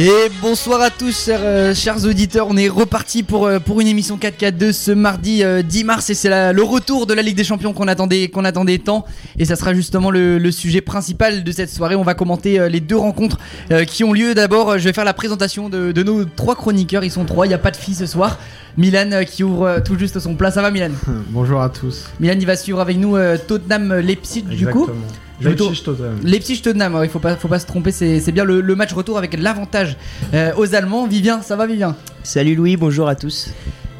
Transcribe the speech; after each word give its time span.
Et 0.00 0.30
bonsoir 0.40 0.80
à 0.80 0.90
tous, 0.90 1.24
chers, 1.24 1.40
euh, 1.42 1.74
chers 1.74 2.04
auditeurs. 2.04 2.46
On 2.48 2.56
est 2.56 2.68
reparti 2.68 3.24
pour, 3.24 3.46
euh, 3.46 3.58
pour 3.58 3.80
une 3.80 3.88
émission 3.88 4.16
4K2 4.16 4.72
ce 4.72 4.92
mardi 4.92 5.42
euh, 5.42 5.60
10 5.62 5.82
mars. 5.82 6.08
Et 6.08 6.14
c'est 6.14 6.52
le 6.52 6.62
retour 6.62 7.06
de 7.06 7.14
la 7.14 7.22
Ligue 7.22 7.36
des 7.36 7.42
Champions 7.42 7.72
qu'on 7.72 7.88
attendait, 7.88 8.28
qu'on 8.28 8.44
attendait 8.44 8.78
tant. 8.78 9.04
Et 9.40 9.44
ça 9.44 9.56
sera 9.56 9.74
justement 9.74 10.12
le, 10.12 10.38
le 10.38 10.50
sujet 10.52 10.82
principal 10.82 11.42
de 11.42 11.50
cette 11.50 11.70
soirée. 11.70 11.96
On 11.96 12.04
va 12.04 12.14
commenter 12.14 12.60
euh, 12.60 12.68
les 12.68 12.78
deux 12.78 12.96
rencontres 12.96 13.38
euh, 13.72 13.84
qui 13.84 14.04
ont 14.04 14.12
lieu. 14.12 14.34
D'abord, 14.34 14.70
euh, 14.70 14.78
je 14.78 14.84
vais 14.84 14.92
faire 14.92 15.04
la 15.04 15.14
présentation 15.14 15.68
de, 15.68 15.90
de 15.90 16.02
nos 16.04 16.24
trois 16.24 16.54
chroniqueurs. 16.54 17.02
Ils 17.02 17.10
sont 17.10 17.24
trois, 17.24 17.46
il 17.46 17.48
n'y 17.48 17.54
a 17.54 17.58
pas 17.58 17.72
de 17.72 17.76
filles 17.76 17.96
ce 17.96 18.06
soir. 18.06 18.38
Milan 18.78 19.10
euh, 19.10 19.24
qui 19.24 19.42
ouvre 19.42 19.66
euh, 19.66 19.80
tout 19.80 19.98
juste 19.98 20.20
son 20.20 20.36
plat. 20.36 20.52
Ça 20.52 20.62
va, 20.62 20.70
Milan? 20.70 20.90
Bonjour 21.30 21.60
à 21.60 21.68
tous. 21.68 22.04
Milan, 22.20 22.36
il 22.38 22.46
va 22.46 22.56
suivre 22.56 22.80
avec 22.80 22.96
nous 22.96 23.16
euh, 23.16 23.36
Tottenham-Leipzig 23.36 24.42
du 24.42 24.68
coup. 24.68 24.88
Exactement. 25.40 25.40
Je 25.40 25.48
vais 25.48 25.54
plutôt- 25.54 25.68
Leipzig 25.68 25.82
Tottenham. 25.84 26.18
Leipzig 26.24 26.60
Tottenham, 26.62 26.94
ouais, 26.96 27.06
il 27.06 27.10
faut 27.10 27.18
pas, 27.18 27.36
faut 27.36 27.48
pas 27.48 27.58
se 27.58 27.66
tromper, 27.66 27.90
c'est 27.92 28.20
c'est 28.20 28.32
bien 28.32 28.44
le, 28.44 28.60
le 28.60 28.74
match 28.74 28.92
retour 28.92 29.18
avec 29.18 29.38
l'avantage 29.40 29.96
euh, 30.34 30.52
aux 30.56 30.74
Allemands. 30.74 31.06
Vivien, 31.06 31.42
ça 31.42 31.56
va 31.56 31.66
Vivien? 31.66 31.96
Salut 32.22 32.54
Louis, 32.54 32.76
bonjour 32.76 33.08
à 33.08 33.14
tous. 33.14 33.50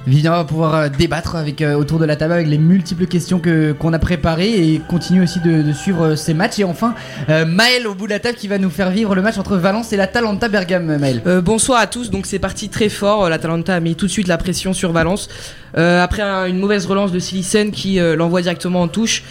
Vivien 0.07 0.31
va 0.31 0.45
pouvoir 0.45 0.75
euh, 0.75 0.89
débattre 0.89 1.37
avec, 1.37 1.61
euh, 1.61 1.75
autour 1.75 1.99
de 1.99 2.07
la 2.07 2.17
table 2.17 2.33
avec 2.33 2.47
les 2.47 2.57
multiples 2.57 3.07
questions 3.07 3.41
que 3.41 3.73
qu'on 3.73 3.93
a 3.93 3.99
préparées 3.99 4.73
et 4.73 4.81
continue 4.89 5.23
aussi 5.23 5.39
de, 5.41 5.71
suivre 5.73 6.07
euh, 6.07 6.17
ces 6.17 6.33
matchs. 6.33 6.61
Et 6.61 6.65
enfin, 6.65 6.95
Maël 7.29 7.87
au 7.87 7.95
bout 7.95 8.07
de 8.07 8.13
la 8.13 8.19
table 8.19 8.37
qui 8.39 8.49
va 8.49 8.59
nous 8.59 8.71
faire 8.71 8.91
vivre 8.91 9.15
le 9.15 9.21
match 9.23 9.37
entre 9.39 9.57
Valence 9.57 9.93
et 9.93 9.97
l'Atalanta 9.97 10.49
Bergame. 10.49 10.97
Maël. 10.99 11.23
Bonsoir 11.45 11.81
à 11.81 11.87
tous, 11.87 12.11
donc 12.11 12.27
c'est 12.27 12.39
parti 12.39 12.69
très 12.69 12.89
fort, 12.89 13.29
l'Atalanta 13.29 13.75
a 13.75 13.81
mis 13.81 13.95
tout 13.97 14.07
de 14.07 14.11
suite 14.11 14.29
la 14.29 14.39
pression 14.39 14.73
sur 14.73 14.93
Valence. 14.93 15.29
Après 15.75 16.23
un- 16.23 16.47
une 16.47 16.59
mauvaise 16.59 16.87
relance 16.87 17.13
de 17.13 17.19
Silicen 17.19 17.71
qui 17.71 17.99
l'envoie 18.17 18.41
directement 18.41 18.81
en 18.83 18.89
touche, 18.89 19.25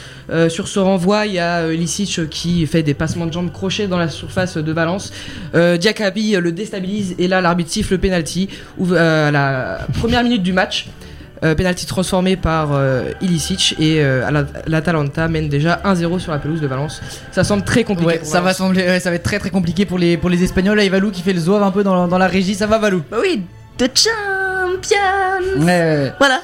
sur 0.49 0.67
ce 0.67 0.79
renvoi 0.79 1.25
il 1.25 1.33
y 1.33 1.39
a 1.39 1.67
Lisic 1.67 2.29
qui 2.29 2.65
fait 2.67 2.83
des 2.83 2.93
passements 2.93 3.25
de 3.25 3.33
jambes 3.33 3.51
crochets 3.51 3.87
dans 3.87 3.97
la 3.97 4.09
surface 4.09 4.57
de 4.57 4.71
Valence. 4.71 5.11
Diakabi 5.53 6.33
le 6.35 6.51
déstabilise 6.51 7.15
et 7.17 7.27
là 7.27 7.41
l'arbitre 7.41 7.71
siffle 7.71 7.93
le 7.93 7.99
penalty 7.99 8.49
à 8.95 9.31
la 9.31 9.79
première 9.99 10.23
minute 10.23 10.43
du 10.43 10.53
match. 10.57 10.87
Euh, 11.43 11.53
penalty 11.53 11.85
transformé 11.85 12.35
par 12.35 12.69
euh, 12.71 13.11
Ilicic 13.21 13.75
et 13.77 13.97
euh, 13.99 14.27
l'Atalanta 14.65 15.27
mène 15.27 15.49
déjà 15.49 15.79
1-0 15.85 16.17
sur 16.17 16.31
la 16.31 16.39
pelouse 16.39 16.59
de 16.59 16.65
Valence. 16.65 16.99
Ça 17.31 17.43
semble 17.43 17.63
très 17.63 17.83
compliqué. 17.83 18.13
Ouais, 18.13 18.17
pour 18.17 18.27
ça 18.27 18.41
va 18.41 18.55
sembler, 18.55 18.81
ouais, 18.81 18.99
ça 18.99 19.11
va 19.11 19.17
être 19.17 19.23
très 19.23 19.37
très 19.37 19.51
compliqué 19.51 19.85
pour 19.85 19.99
les 19.99 20.17
pour 20.17 20.31
les 20.31 20.43
Espagnols. 20.43 20.75
Là, 20.75 20.81
il 20.81 20.87
y 20.87 20.89
a 20.89 20.91
Valou 20.91 21.11
qui 21.11 21.21
fait 21.21 21.33
le 21.33 21.39
zouave 21.39 21.61
un 21.61 21.69
peu 21.69 21.83
dans, 21.83 22.07
dans 22.07 22.17
la 22.17 22.25
régie. 22.25 22.55
Ça 22.55 22.65
va 22.65 22.79
Valou? 22.79 23.03
Bah 23.11 23.17
oui, 23.21 23.43
de 23.77 23.85
champion 23.85 24.97
Ouais, 25.59 25.65
ouais, 25.65 26.03
ouais. 26.05 26.13
Voilà. 26.17 26.41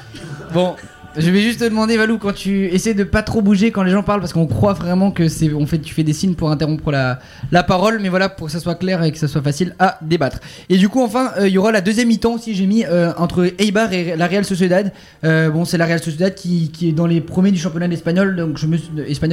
Bon, 0.52 0.76
je 1.16 1.30
vais 1.30 1.42
juste 1.42 1.60
te 1.60 1.64
demander, 1.64 1.96
Valou, 1.96 2.18
quand 2.18 2.32
tu 2.32 2.66
essaies 2.66 2.94
de 2.94 3.04
pas 3.04 3.22
trop 3.22 3.40
bouger 3.40 3.70
quand 3.70 3.84
les 3.84 3.92
gens 3.92 4.02
parlent, 4.02 4.20
parce 4.20 4.32
qu'on 4.32 4.46
croit 4.46 4.72
vraiment 4.72 5.12
que 5.12 5.28
c'est, 5.28 5.48
fait, 5.66 5.78
tu 5.78 5.94
fais 5.94 6.02
des 6.02 6.12
signes 6.12 6.34
pour 6.34 6.50
interrompre 6.50 6.90
la, 6.90 7.20
la 7.52 7.62
parole, 7.62 8.00
mais 8.02 8.08
voilà, 8.08 8.28
pour 8.28 8.46
que 8.46 8.52
ça 8.52 8.58
soit 8.58 8.74
clair 8.74 9.02
et 9.04 9.12
que 9.12 9.18
ça 9.18 9.28
soit 9.28 9.42
facile 9.42 9.76
à 9.78 9.98
débattre. 10.02 10.40
Et 10.68 10.76
du 10.76 10.88
coup, 10.88 11.02
enfin, 11.02 11.30
euh, 11.38 11.46
il 11.46 11.54
y 11.54 11.58
aura 11.58 11.70
la 11.70 11.80
deuxième 11.80 12.08
mi-temps 12.08 12.34
aussi, 12.34 12.54
j'ai 12.54 12.66
mis 12.66 12.84
euh, 12.84 13.12
entre 13.16 13.52
Eibar 13.58 13.92
et 13.92 14.16
la 14.16 14.26
Real 14.26 14.44
Sociedad. 14.44 14.92
Euh, 15.22 15.50
bon, 15.50 15.64
c'est 15.64 15.78
la 15.78 15.86
Real 15.86 16.02
Sociedad 16.02 16.34
qui, 16.34 16.70
qui 16.72 16.88
est 16.88 16.92
dans 16.92 17.06
les 17.06 17.20
premiers 17.20 17.52
du 17.52 17.58
championnat 17.58 17.86
espagnol, 17.86 18.34
donc 18.34 18.58
je 18.58 18.66
me, 18.66 18.76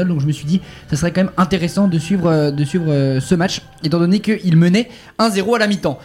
donc 0.06 0.22
je 0.22 0.28
me 0.28 0.32
suis 0.32 0.46
dit, 0.46 0.62
ça 0.88 0.96
serait 0.96 1.12
quand 1.12 1.22
même 1.22 1.34
intéressant 1.38 1.88
de 1.88 1.98
suivre, 1.98 2.52
de 2.52 2.64
suivre 2.64 3.20
ce 3.20 3.36
match, 3.36 3.62
étant 3.84 3.98
donné 3.98 4.20
qu'il 4.20 4.56
menait 4.56 4.90
1-0 5.18 5.56
à 5.56 5.60
la 5.60 5.68
mi-temps. 5.68 5.98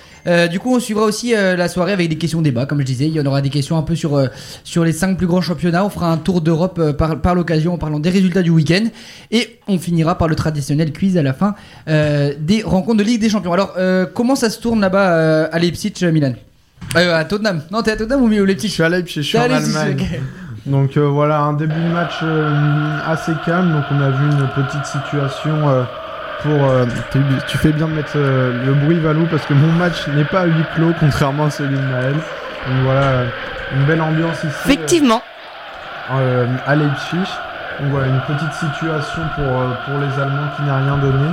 Du 0.50 0.58
coup, 0.58 0.74
on 0.74 0.80
suivra 0.80 1.04
aussi 1.04 1.32
la 1.32 1.68
soirée 1.68 1.92
avec 1.92 2.08
des 2.08 2.16
questions 2.16 2.40
débat, 2.40 2.66
comme 2.66 2.80
je 2.80 2.84
disais. 2.84 3.06
Il 3.06 3.12
y 3.12 3.20
en 3.20 3.26
aura 3.26 3.42
des 3.42 3.50
questions 3.50 3.76
un 3.76 3.82
peu 3.82 3.94
sur, 3.94 4.20
sur 4.64 4.84
les 4.84 4.92
5 4.92 5.16
plus 5.16 5.26
grands 5.26 5.40
championnats. 5.40 5.65
On 5.84 5.90
fera 5.90 6.10
un 6.10 6.16
tour 6.18 6.40
d'Europe 6.40 6.78
euh, 6.78 6.92
par, 6.92 7.20
par 7.20 7.34
l'occasion 7.34 7.74
en 7.74 7.78
parlant 7.78 7.98
des 8.00 8.10
résultats 8.10 8.42
du 8.42 8.50
week-end. 8.50 8.84
Et 9.30 9.58
on 9.68 9.78
finira 9.78 10.16
par 10.18 10.28
le 10.28 10.34
traditionnel 10.34 10.92
quiz 10.92 11.16
à 11.16 11.22
la 11.22 11.32
fin 11.32 11.54
euh, 11.88 12.32
des 12.38 12.62
rencontres 12.62 12.98
de 12.98 13.02
Ligue 13.04 13.20
des 13.20 13.28
Champions. 13.30 13.52
Alors, 13.52 13.74
euh, 13.78 14.06
comment 14.12 14.34
ça 14.36 14.50
se 14.50 14.60
tourne 14.60 14.80
là-bas 14.80 15.10
euh, 15.10 15.48
à 15.52 15.58
Leipzig, 15.58 15.94
Milan? 16.12 16.32
Euh, 16.96 17.16
À 17.18 17.24
Tottenham. 17.24 17.62
Non, 17.70 17.82
t'es 17.82 17.92
à 17.92 17.96
Tottenham 17.96 18.22
ou 18.22 18.26
au 18.26 18.30
Je 18.32 18.42
Leipzig 18.42 18.68
suis 18.68 18.82
à 18.82 18.88
Leipzig, 18.88 19.14
je 19.16 19.20
suis 19.22 19.38
en 19.38 19.48
Leipzig, 19.48 19.76
Allemagne. 19.76 20.20
Donc 20.66 20.96
euh, 20.96 21.06
voilà, 21.08 21.40
un 21.40 21.52
début 21.52 21.74
de 21.80 21.92
match 21.92 22.14
euh, 22.22 22.98
assez 23.06 23.32
calme. 23.44 23.72
Donc 23.72 23.84
on 23.90 24.00
a 24.00 24.10
vu 24.10 24.24
une 24.26 24.48
petite 24.64 24.84
situation 24.84 25.68
euh, 25.68 25.82
pour. 26.42 26.64
euh, 26.68 26.84
tu- 27.48 27.58
fais 27.58 27.72
bien 27.72 27.86
de 27.86 27.92
mettre 27.92 28.12
euh, 28.16 28.64
le 28.66 28.74
bruit 28.74 28.98
Valou 28.98 29.26
parce 29.30 29.46
que 29.46 29.54
mon 29.54 29.70
match 29.72 30.06
n'est 30.14 30.24
pas 30.24 30.40
à 30.40 30.46
huis 30.46 30.64
clos 30.74 30.92
contrairement 30.98 31.46
à 31.46 31.50
celui 31.50 31.76
de 31.76 31.80
Maël. 31.82 32.14
Donc 32.14 32.84
voilà, 32.84 33.22
une 33.76 33.84
belle 33.86 34.00
ambiance 34.00 34.38
ici. 34.38 34.46
Effectivement. 34.64 35.22
euh, 35.22 35.35
à 36.10 36.74
Leipzig. 36.76 37.28
Donc 37.80 37.90
voilà, 37.90 38.06
une 38.06 38.20
petite 38.20 38.52
situation 38.54 39.22
pour, 39.34 39.44
euh, 39.44 39.72
pour 39.84 39.98
les 39.98 40.18
Allemands 40.18 40.48
qui 40.56 40.62
n'a 40.62 40.78
rien 40.78 40.96
donné. 40.96 41.28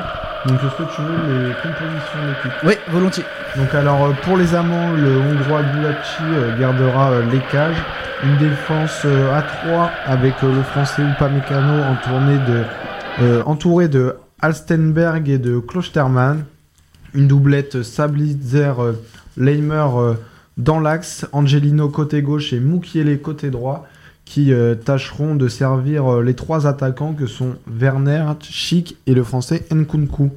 Donc 0.46 0.60
est-ce 0.62 0.84
que 0.84 0.94
tu 0.94 1.02
veux 1.02 1.48
les 1.48 1.54
compositions 1.54 2.20
de 2.22 2.28
l'équipe 2.28 2.52
Oui, 2.66 2.74
volontiers. 2.92 3.24
Donc 3.56 3.74
alors 3.74 4.06
euh, 4.06 4.12
pour 4.24 4.36
les 4.36 4.54
Allemands, 4.54 4.92
le 4.92 5.20
Hongrois 5.20 5.64
Gulacsi 5.64 6.24
euh, 6.24 6.60
gardera 6.60 7.12
euh, 7.12 7.32
les 7.32 7.40
cages. 7.50 7.82
Une 8.26 8.38
défense 8.38 9.04
euh, 9.06 9.38
à 9.38 9.42
3 9.42 9.92
avec 10.06 10.34
euh, 10.44 10.54
le 10.54 10.64
Français 10.64 11.02
Upamecano 11.02 11.84
entouré 11.84 12.38
de, 12.40 12.64
euh, 13.22 13.44
entouré 13.46 13.88
de 13.88 14.16
Alstenberg 14.42 15.30
et 15.30 15.38
de 15.38 15.60
Klostermann. 15.60 16.44
Une 17.14 17.28
doublette 17.28 17.76
euh, 17.76 17.84
Sablitzer 17.84 18.74
euh, 18.80 18.92
Leimer 19.38 19.88
euh, 19.96 20.14
dans 20.58 20.82
l'axe, 20.82 21.26
Angelino 21.32 21.88
côté 21.88 22.22
gauche 22.22 22.52
et 22.52 22.60
Mukiele 22.60 23.22
côté 23.22 23.50
droit 23.50 23.88
qui 24.34 24.52
euh, 24.52 24.74
tâcheront 24.74 25.36
de 25.36 25.48
servir 25.48 26.12
euh, 26.12 26.24
les 26.24 26.34
trois 26.34 26.66
attaquants 26.66 27.14
que 27.14 27.28
sont 27.28 27.54
Werner, 27.68 28.26
Schick 28.42 28.98
et 29.06 29.14
le 29.14 29.24
français 29.24 29.64
Nkunku. 29.72 30.32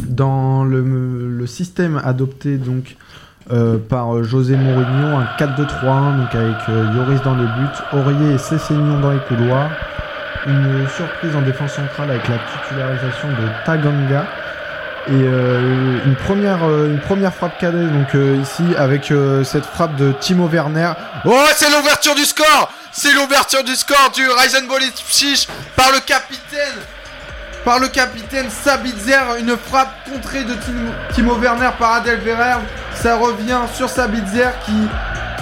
Dans 0.00 0.62
le, 0.62 1.46
système 1.46 2.02
adopté 2.04 2.58
donc 2.58 2.98
euh, 3.50 3.78
par 3.78 4.22
José 4.22 4.56
Mourinho, 4.56 5.16
un 5.16 5.24
4-2-3-1 5.38 6.18
donc 6.18 6.34
avec 6.34 6.56
Yoris 6.94 7.22
dans 7.22 7.34
les 7.34 7.46
buts, 7.46 7.82
Aurier 7.94 8.34
et 8.34 8.38
Cessignon 8.38 9.00
dans 9.00 9.12
les 9.12 9.20
couloirs. 9.20 9.70
Une 10.46 10.86
surprise 10.94 11.34
en 11.34 11.40
défense 11.40 11.72
centrale 11.72 12.10
avec 12.10 12.28
la 12.28 12.36
titularisation 12.36 13.28
de 13.28 13.64
Taganga. 13.64 14.26
Et 15.08 15.24
une, 16.06 16.14
première, 16.14 16.62
une 16.62 17.00
première 17.00 17.34
frappe 17.34 17.58
cadée, 17.58 17.86
donc 17.86 18.14
ici, 18.40 18.62
avec 18.76 19.12
cette 19.44 19.64
frappe 19.64 19.96
de 19.96 20.12
Timo 20.20 20.46
Werner. 20.46 20.92
Oh, 21.24 21.32
c'est 21.56 21.70
l'ouverture 21.70 22.14
du 22.14 22.24
score 22.24 22.70
C'est 22.94 23.14
l'ouverture 23.14 23.64
du 23.64 23.74
score 23.74 24.12
du 24.14 24.28
Reisenball 24.28 24.80
Leipzig 24.80 25.48
par 25.76 25.90
le 25.92 26.00
capitaine 26.00 26.76
par 27.64 27.78
le 27.78 27.88
capitaine 27.88 28.50
Sabitzer, 28.50 29.38
une 29.38 29.56
frappe 29.56 29.94
contrée 30.04 30.44
de 30.44 30.52
Timo, 31.14 31.36
Werner 31.36 31.70
par 31.78 31.92
Adel 31.92 32.20
Ferrer. 32.20 32.58
Ça 32.94 33.16
revient 33.16 33.60
sur 33.74 33.88
Sabitzer 33.88 34.48
qui, 34.66 34.72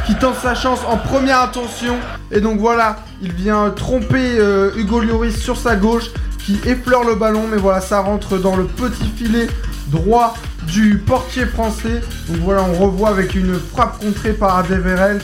qui 0.06 0.14
tente 0.14 0.36
sa 0.40 0.54
chance 0.54 0.80
en 0.86 0.96
première 0.98 1.40
intention. 1.40 1.96
Et 2.30 2.40
donc 2.40 2.60
voilà, 2.60 2.98
il 3.22 3.32
vient 3.32 3.70
tromper 3.70 4.38
euh, 4.38 4.70
Hugo 4.76 5.00
Lloris 5.00 5.36
sur 5.36 5.56
sa 5.56 5.76
gauche 5.76 6.10
qui 6.44 6.60
effleure 6.66 7.04
le 7.04 7.14
ballon. 7.14 7.48
Mais 7.50 7.56
voilà, 7.56 7.80
ça 7.80 8.00
rentre 8.00 8.36
dans 8.36 8.54
le 8.54 8.66
petit 8.66 9.10
filet 9.16 9.48
droit 9.88 10.34
du 10.64 10.98
portier 10.98 11.46
français. 11.46 12.02
Donc 12.28 12.42
voilà, 12.42 12.62
on 12.62 12.74
revoit 12.74 13.08
avec 13.08 13.34
une 13.34 13.58
frappe 13.58 13.98
contrée 13.98 14.34
par 14.34 14.58
Adel 14.58 14.82
Ferrer. 14.82 15.18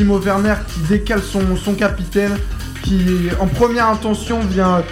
Timo 0.00 0.18
Werner 0.18 0.54
qui 0.66 0.80
décale 0.88 1.20
son, 1.20 1.56
son 1.56 1.74
capitaine, 1.74 2.32
qui 2.82 3.28
en 3.38 3.46
première 3.46 3.86
intention 3.90 4.40
vient 4.40 4.82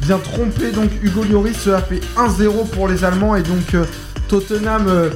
vient 0.00 0.18
tromper 0.18 0.72
donc 0.72 0.90
Hugo 1.04 1.22
Lloris. 1.22 1.56
Cela 1.56 1.78
fait 1.80 2.00
1-0 2.16 2.68
pour 2.70 2.88
les 2.88 3.04
Allemands 3.04 3.36
et 3.36 3.44
donc 3.44 3.74
euh, 3.74 3.84
Tottenham, 4.26 4.86
euh, 4.88 5.10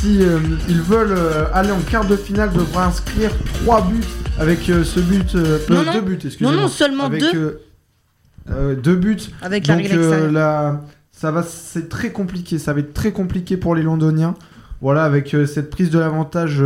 si 0.00 0.22
euh, 0.22 0.38
ils 0.70 0.80
veulent 0.80 1.12
euh, 1.18 1.44
aller 1.52 1.70
en 1.70 1.80
quart 1.80 2.06
de 2.06 2.16
finale, 2.16 2.50
devra 2.54 2.86
inscrire 2.86 3.30
3 3.64 3.82
buts 3.88 4.00
avec 4.40 4.60
ce 4.62 5.00
but, 5.00 5.34
Non, 5.68 5.82
non. 5.84 5.92
deux 5.92 6.00
buts, 6.00 6.18
excusez-moi. 6.24 6.54
Non, 6.54 6.62
non, 6.62 6.68
seulement 6.68 7.04
avec, 7.04 7.20
deux. 7.30 7.60
deux 8.82 8.96
buts. 8.96 9.18
Avec 9.42 9.66
la 9.66 9.74
Donc 9.76 9.84
extérieure. 9.84 10.32
la- 10.32 10.80
ça 11.12 11.30
va, 11.30 11.42
c'est 11.42 11.90
très 11.90 12.10
compliqué. 12.10 12.58
Ça 12.58 12.72
va 12.72 12.80
être 12.80 12.94
très 12.94 13.12
compliqué 13.12 13.58
pour 13.58 13.74
les 13.74 13.82
Londoniens. 13.82 14.34
Voilà, 14.80 15.04
avec 15.04 15.36
cette 15.46 15.68
prise 15.68 15.90
de 15.90 15.98
l'avantage 15.98 16.62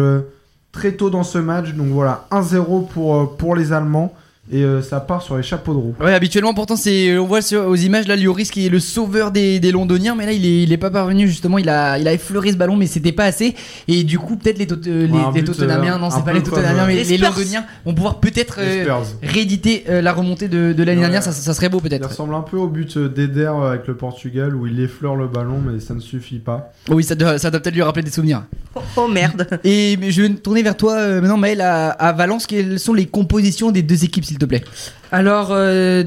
très 0.72 0.92
tôt 0.92 1.10
dans 1.10 1.24
ce 1.24 1.38
match. 1.38 1.72
Donc 1.72 1.88
voilà, 1.88 2.26
1-0 2.30 2.86
pour, 2.88 3.16
euh, 3.16 3.26
pour 3.26 3.54
les 3.54 3.72
Allemands. 3.72 4.14
Et 4.50 4.62
euh, 4.64 4.80
ça 4.82 5.00
part 5.00 5.20
sur 5.22 5.36
les 5.36 5.42
chapeaux 5.42 5.72
de 5.74 5.78
roue. 5.78 5.94
Ouais, 6.00 6.14
habituellement, 6.14 6.54
pourtant, 6.54 6.76
c'est, 6.76 7.18
on 7.18 7.26
voit 7.26 7.42
sur, 7.42 7.66
aux 7.66 7.76
images 7.76 8.08
là, 8.08 8.16
Lloris 8.16 8.50
qui 8.50 8.64
est 8.66 8.70
le 8.70 8.80
sauveur 8.80 9.30
des, 9.30 9.60
des 9.60 9.72
Londoniens, 9.72 10.14
mais 10.16 10.24
là, 10.26 10.32
il 10.32 10.46
est, 10.46 10.62
il 10.62 10.72
est 10.72 10.76
pas 10.78 10.90
parvenu 10.90 11.28
justement. 11.28 11.58
Il 11.58 11.68
a, 11.68 11.98
il 11.98 12.08
a 12.08 12.12
effleuré 12.14 12.50
ce 12.52 12.56
ballon, 12.56 12.76
mais 12.76 12.86
c'était 12.86 13.12
pas 13.12 13.24
assez. 13.24 13.54
Et 13.88 14.04
du 14.04 14.18
coup, 14.18 14.36
peut-être 14.36 14.58
les, 14.58 14.66
Tot- 14.66 14.86
euh, 14.86 15.06
les, 15.06 15.18
un 15.18 15.32
les 15.32 15.44
Tottenhamiens, 15.44 15.96
euh, 15.96 15.98
non, 15.98 16.10
c'est 16.10 16.24
pas 16.24 16.32
les 16.32 16.42
Tottenhamiens, 16.42 16.86
mais 16.86 17.04
les. 17.04 17.18
Londoniens 17.18 17.64
vont 17.84 17.94
pouvoir 17.94 18.20
peut-être 18.20 18.56
euh, 18.60 18.86
rééditer 19.22 19.84
euh, 19.88 20.00
la 20.00 20.12
remontée 20.12 20.48
de, 20.48 20.72
de 20.72 20.82
l'année 20.82 20.98
Ouais. 20.98 21.02
dernière. 21.02 21.22
Ça, 21.22 21.32
ça 21.32 21.52
serait 21.52 21.68
beau 21.68 21.80
peut-être. 21.80 22.08
ressemble 22.08 22.34
un 22.34 22.40
peu 22.40 22.56
au 22.56 22.68
but 22.68 22.96
d'Eder 22.96 23.50
avec 23.66 23.86
le 23.86 23.96
Portugal 23.96 24.54
où 24.56 24.66
il 24.66 24.80
effleure 24.80 25.16
le 25.16 25.28
ballon, 25.28 25.60
mais 25.64 25.78
ça 25.80 25.94
ne 25.94 26.00
suffit 26.00 26.38
pas. 26.38 26.72
Oui, 26.88 27.04
ça 27.04 27.14
doit, 27.14 27.38
ça 27.38 27.50
doit 27.50 27.60
peut-être 27.60 27.74
lui 27.74 27.82
rappeler 27.82 28.02
des 28.04 28.10
souvenirs. 28.10 28.44
Oh, 28.74 28.80
oh, 28.96 29.08
merde. 29.08 29.46
Et 29.64 29.96
mais 30.00 30.10
je 30.10 30.22
vais 30.22 30.28
me 30.30 30.36
tourner 30.36 30.62
vers 30.62 30.76
toi 30.76 30.94
euh, 30.94 31.20
maintenant, 31.20 31.36
Maël, 31.36 31.60
à, 31.60 31.90
à 31.90 32.12
Valence. 32.12 32.46
Quelles 32.46 32.78
sont 32.78 32.94
les 32.94 33.06
compositions 33.06 33.70
des 33.72 33.82
deux 33.82 34.04
équipes, 34.04 34.24
s'il 34.24 34.37
te 34.38 34.44
plaît 34.44 34.64
Alors, 35.12 35.48
euh, 35.52 36.04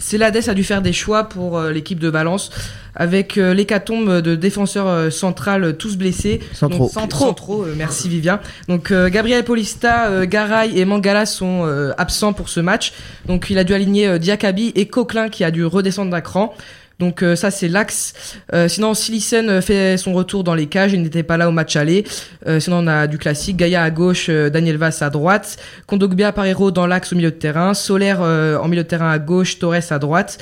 Célades 0.00 0.48
a 0.48 0.54
dû 0.54 0.64
faire 0.64 0.82
des 0.82 0.92
choix 0.92 1.24
pour 1.24 1.58
euh, 1.58 1.70
l'équipe 1.70 1.98
de 1.98 2.08
Valence 2.08 2.50
avec 2.94 3.38
euh, 3.38 3.54
l'hécatombe 3.54 4.20
de 4.20 4.34
défenseurs 4.34 4.88
euh, 4.88 5.10
centrales 5.10 5.64
euh, 5.64 5.72
tous 5.72 5.96
blessés. 5.96 6.40
Centraux. 6.52 6.78
Donc, 6.84 6.90
centraux, 6.90 7.62
euh, 7.62 7.74
merci 7.76 8.08
Vivien. 8.08 8.40
Donc 8.68 8.92
Gabriel 8.92 9.44
Paulista, 9.44 10.26
Garay 10.26 10.78
et 10.78 10.84
Mangala 10.84 11.26
sont 11.26 11.64
absents 11.98 12.32
pour 12.32 12.48
ce 12.48 12.60
match. 12.60 12.92
Donc 13.26 13.48
il 13.50 13.58
a 13.58 13.64
dû 13.64 13.74
aligner 13.74 14.18
Diakabi 14.18 14.72
et 14.74 14.86
Coquelin 14.86 15.28
qui 15.28 15.44
a 15.44 15.50
dû 15.50 15.64
redescendre 15.64 16.10
d'un 16.10 16.20
cran. 16.20 16.54
Donc 17.00 17.22
euh, 17.22 17.34
ça 17.34 17.50
c'est 17.50 17.66
l'axe. 17.66 18.12
Euh, 18.52 18.68
sinon 18.68 18.92
Silisen 18.92 19.48
euh, 19.48 19.60
fait 19.62 19.96
son 19.96 20.12
retour 20.12 20.44
dans 20.44 20.54
les 20.54 20.66
cages, 20.66 20.92
il 20.92 21.02
n'était 21.02 21.22
pas 21.22 21.38
là 21.38 21.48
au 21.48 21.52
match 21.52 21.74
aller. 21.74 22.04
Euh, 22.46 22.60
sinon 22.60 22.84
on 22.84 22.86
a 22.86 23.06
du 23.06 23.16
classique, 23.16 23.56
Gaïa 23.56 23.82
à 23.82 23.90
gauche, 23.90 24.28
Daniel 24.28 24.76
Vass 24.76 25.00
à 25.00 25.08
droite, 25.08 25.56
Kondogbia 25.86 26.30
Parero 26.30 26.70
dans 26.70 26.86
l'axe 26.86 27.12
au 27.12 27.16
milieu 27.16 27.30
de 27.30 27.36
terrain, 27.36 27.72
Solaire 27.72 28.20
en 28.20 28.68
milieu 28.68 28.82
de 28.82 28.88
terrain 28.88 29.10
à 29.10 29.18
gauche, 29.18 29.58
Torres 29.58 29.90
à 29.90 29.98
droite. 29.98 30.38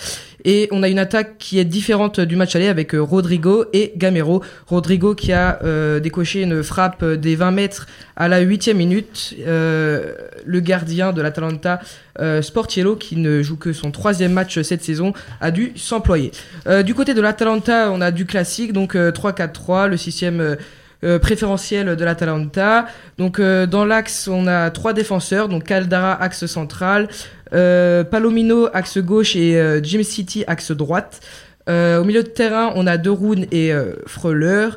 Et 0.50 0.66
on 0.70 0.82
a 0.82 0.88
une 0.88 0.98
attaque 0.98 1.36
qui 1.38 1.58
est 1.58 1.66
différente 1.66 2.20
du 2.20 2.34
match 2.34 2.56
aller 2.56 2.68
avec 2.68 2.94
euh, 2.94 3.02
Rodrigo 3.02 3.66
et 3.74 3.92
Gamero. 3.98 4.42
Rodrigo 4.66 5.14
qui 5.14 5.30
a 5.30 5.58
euh, 5.62 6.00
décoché 6.00 6.40
une 6.40 6.62
frappe 6.62 7.02
euh, 7.02 7.16
des 7.18 7.36
20 7.36 7.50
mètres 7.50 7.86
à 8.16 8.28
la 8.28 8.40
huitième 8.40 8.78
minute. 8.78 9.34
Euh, 9.46 10.14
le 10.46 10.60
gardien 10.60 11.12
de 11.12 11.20
l'Atalanta, 11.20 11.80
euh, 12.20 12.40
Sportiello, 12.40 12.96
qui 12.96 13.16
ne 13.16 13.42
joue 13.42 13.56
que 13.56 13.72
son 13.74 13.90
troisième 13.90 14.32
match 14.32 14.60
cette 14.62 14.82
saison, 14.82 15.12
a 15.42 15.50
dû 15.50 15.72
s'employer. 15.76 16.32
Euh, 16.66 16.82
du 16.82 16.94
côté 16.94 17.12
de 17.12 17.20
l'Atalanta, 17.20 17.90
on 17.92 18.00
a 18.00 18.10
du 18.10 18.24
classique, 18.24 18.72
donc 18.72 18.96
euh, 18.96 19.12
3-4-3, 19.12 19.88
le 19.88 19.96
système 19.98 20.56
euh, 21.04 21.08
euh, 21.08 21.18
préférentiel 21.18 21.96
de 21.96 22.04
l'Atalanta. 22.04 22.86
Donc 23.18 23.38
euh, 23.38 23.66
dans 23.66 23.84
l'axe, 23.84 24.28
on 24.28 24.46
a 24.46 24.70
trois 24.70 24.92
défenseurs, 24.92 25.48
donc 25.48 25.64
Caldara 25.64 26.20
axe 26.20 26.46
central, 26.46 27.08
euh, 27.52 28.04
Palomino 28.04 28.68
axe 28.72 28.98
gauche 28.98 29.36
et 29.36 29.56
euh, 29.56 29.80
Jim 29.82 30.02
City 30.02 30.44
axe 30.46 30.72
droite. 30.72 31.20
Euh, 31.68 32.00
au 32.00 32.04
milieu 32.04 32.22
de 32.22 32.28
terrain, 32.28 32.72
on 32.76 32.86
a 32.86 32.96
De 32.96 33.10
Roon 33.10 33.44
et 33.52 33.74
euh, 33.74 33.92
Freuler. 34.06 34.70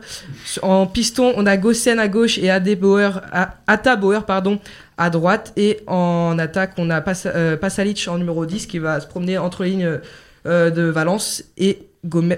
En 0.61 0.85
piston, 0.85 1.33
on 1.37 1.45
a 1.45 1.55
Gossen 1.55 1.99
à 1.99 2.09
gauche 2.09 2.37
et 2.37 2.49
Adebauer, 2.49 3.11
à, 3.31 3.55
Atta 3.65 3.95
Bauer, 3.95 4.25
pardon, 4.25 4.59
à 4.97 5.09
droite. 5.09 5.53
Et 5.55 5.79
en 5.87 6.37
attaque, 6.37 6.73
on 6.77 6.89
a 6.89 6.99
Pas, 6.99 7.13
Pasalic 7.61 8.05
en 8.09 8.17
numéro 8.17 8.45
10 8.45 8.65
qui 8.67 8.77
va 8.77 8.99
se 8.99 9.07
promener 9.07 9.37
entre 9.37 9.63
les 9.63 9.69
lignes 9.69 9.99
de 10.45 10.81
Valence 10.81 11.45
et 11.57 11.90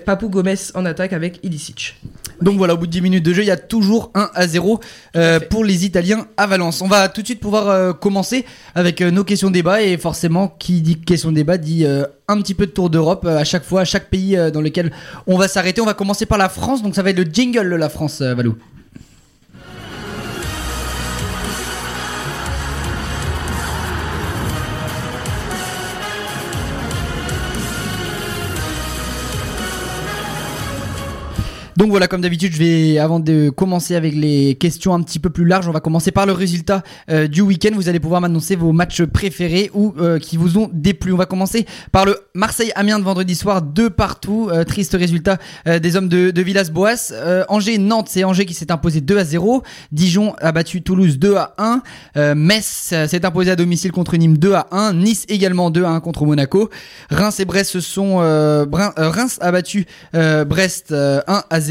Papou 0.06 0.30
Gomez 0.30 0.56
en 0.76 0.86
attaque 0.86 1.14
avec 1.14 1.40
Ilicic. 1.44 1.96
Donc 2.42 2.58
voilà, 2.58 2.74
au 2.74 2.78
bout 2.78 2.88
de 2.88 2.92
10 2.92 3.02
minutes 3.02 3.26
de 3.26 3.34
jeu, 3.34 3.44
il 3.44 3.48
y 3.48 3.52
a 3.52 3.58
toujours 3.58 4.12
1 4.14 4.30
à 4.34 4.48
0 4.48 4.80
euh, 5.16 5.40
pour 5.40 5.64
les 5.64 5.86
Italiens 5.86 6.28
à 6.36 6.48
Valence. 6.48 6.82
On 6.82 6.88
va 6.88 7.08
tout 7.08 7.22
de 7.22 7.28
suite 7.28 7.40
pouvoir 7.40 7.70
euh, 7.70 7.94
commencer 7.94 8.46
avec 8.76 9.02
euh, 9.02 9.12
nos 9.12 9.24
questions 9.24 9.50
débat 9.50 9.82
et 9.82 9.98
forcément, 9.98 10.50
qui 10.60 10.82
dit 10.82 11.00
question 11.00 11.32
débat 11.32 11.58
dit 11.58 11.86
un 12.28 12.42
petit 12.42 12.54
peu 12.54 12.66
de 12.66 12.72
tour 12.72 12.90
d'Europe 12.90 13.26
à 13.26 13.44
chaque 13.46 13.64
fois, 13.64 13.82
à 13.82 13.86
chaque 13.86 14.10
pays 14.10 14.38
dans 14.52 14.62
lequel 14.62 14.92
on 15.28 15.38
va 15.38 15.48
s'arrêter. 15.48 15.80
On 15.80 15.86
va 15.86 15.94
commencer 15.94 16.26
par 16.26 16.38
la 16.38 16.50
France, 16.50 16.84
donc 16.84 16.96
ça 16.96 17.04
va 17.04 17.12
être 17.12 17.20
le 17.20 17.32
jingle 17.32 17.70
de 17.70 17.76
la 17.76 17.90
France, 17.90 18.22
Valou. 18.22 18.56
Donc 31.78 31.90
voilà, 31.90 32.08
comme 32.08 32.22
d'habitude, 32.22 32.54
je 32.54 32.60
vais, 32.60 32.98
avant 33.00 33.20
de 33.20 33.50
commencer 33.50 33.96
avec 33.96 34.14
les 34.14 34.56
questions 34.56 34.94
un 34.94 35.02
petit 35.02 35.20
peu 35.20 35.30
plus 35.30 35.46
larges, 35.46 35.68
on 35.68 35.72
va 35.72 35.80
commencer 35.80 36.12
par 36.12 36.26
le 36.26 36.34
résultat 36.34 36.84
euh, 37.10 37.28
du 37.28 37.42
week-end. 37.42 37.72
Vous 37.74 37.90
allez 37.90 38.00
pouvoir 38.00 38.22
m'annoncer 38.22 38.56
vos 38.56 38.72
matchs 38.72 39.04
préférés 39.04 39.72
ou 39.74 39.94
euh, 40.00 40.20
qui 40.20 40.38
vous 40.38 40.58
ont 40.58 40.70
déplu. 40.72 41.14
On 41.14 41.18
va 41.18 41.26
commencer 41.26 41.66
par 41.92 42.06
le 42.06 42.18
Marseille-Amiens 42.36 43.00
de 43.00 43.04
vendredi 43.04 43.36
soir, 43.36 43.62
deux 43.62 43.90
partout. 43.90 44.50
Euh, 44.52 44.64
triste 44.64 44.94
résultat 44.94 45.38
des 45.66 45.96
hommes 45.96 46.08
de, 46.08 46.32
de 46.32 46.42
Villas-Boas. 46.42 47.14
Angers-Nantes, 47.50 48.08
c'est 48.10 48.24
Angers 48.24 48.46
qui 48.46 48.54
s'est 48.54 48.72
imposé 48.72 49.02
2 49.02 49.18
à 49.18 49.24
0. 49.24 49.64
Dijon 49.92 50.36
a 50.40 50.52
battu 50.52 50.82
Toulouse 50.82 51.20
2 51.20 51.36
à 51.36 51.54
1. 51.58 51.82
Euh, 52.18 52.36
Metz 52.36 52.94
s'est 53.08 53.26
imposé 53.26 53.52
à 53.52 53.56
domicile 53.56 53.92
contre 53.92 54.16
Nîmes 54.16 54.38
2 54.38 54.54
à 54.54 54.68
1. 54.72 54.94
Nice 54.94 55.26
également 55.28 55.70
2 55.70 55.84
à 55.84 55.90
1 55.90 56.00
contre 56.00 56.26
Monaco. 56.26 56.70
Reims 57.10 57.40
et 57.40 57.46
Brest 57.46 57.72
se 57.72 57.80
sont... 57.80 58.18
Reims 58.18 59.38
a 59.42 59.52
battu 59.52 59.86
Brest 60.14 60.92
euh, 60.92 61.22
1 61.28 61.44
à 61.50 61.60
0. 61.60 61.63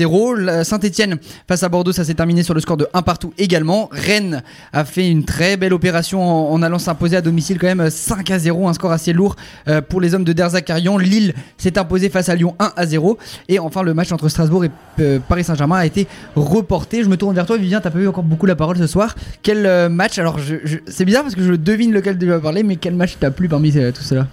Saint-Etienne 0.64 1.18
face 1.48 1.62
à 1.62 1.68
Bordeaux, 1.68 1.92
ça 1.92 2.04
s'est 2.04 2.14
terminé 2.14 2.42
sur 2.42 2.54
le 2.54 2.60
score 2.60 2.76
de 2.76 2.86
1 2.94 3.02
partout 3.02 3.32
également. 3.38 3.88
Rennes 3.92 4.42
a 4.72 4.84
fait 4.84 5.08
une 5.08 5.24
très 5.24 5.56
belle 5.56 5.72
opération 5.72 6.52
en, 6.52 6.62
allant 6.62 6.78
s'imposer 6.78 7.16
à 7.16 7.20
domicile 7.20 7.58
quand 7.58 7.66
même 7.66 7.90
5 7.90 8.30
à 8.30 8.38
0, 8.38 8.68
un 8.68 8.74
score 8.74 8.92
assez 8.92 9.12
lourd 9.12 9.36
euh, 9.68 9.80
pour 9.80 10.00
les 10.00 10.14
hommes 10.14 10.24
de 10.24 10.32
Derzakarian. 10.32 10.98
Lille 10.98 11.34
s'est 11.58 11.78
imposé 11.78 12.08
face 12.08 12.28
à 12.28 12.34
Lyon 12.34 12.54
1 12.58 12.72
à 12.76 12.86
0. 12.86 13.18
Et 13.48 13.58
enfin 13.58 13.82
le 13.82 13.94
match 13.94 14.12
entre 14.12 14.28
Strasbourg 14.28 14.64
et 14.64 14.70
euh, 15.00 15.18
Paris 15.26 15.44
Saint-Germain 15.44 15.76
a 15.76 15.86
été 15.86 16.06
reporté. 16.36 17.02
Je 17.02 17.08
me 17.08 17.16
tourne 17.16 17.34
vers 17.34 17.46
toi 17.46 17.56
Vivien, 17.56 17.80
t'as 17.80 17.90
pas 17.90 17.98
eu 17.98 18.08
encore 18.08 18.24
beaucoup 18.24 18.46
la 18.46 18.56
parole 18.56 18.76
ce 18.76 18.86
soir. 18.86 19.14
Quel 19.42 19.66
euh, 19.66 19.88
match? 19.88 20.18
Alors 20.18 20.38
c'est 20.86 21.04
bizarre 21.04 21.22
parce 21.22 21.34
que 21.34 21.42
je 21.42 21.52
devine 21.52 21.92
lequel 21.92 22.18
tu 22.18 22.26
vas 22.26 22.40
parler, 22.40 22.62
mais 22.62 22.76
quel 22.76 22.94
match 22.94 23.16
t'a 23.18 23.30
plu 23.30 23.48
parmi 23.48 23.76
euh, 23.76 23.92
tout 23.92 24.02
cela? 24.02 24.26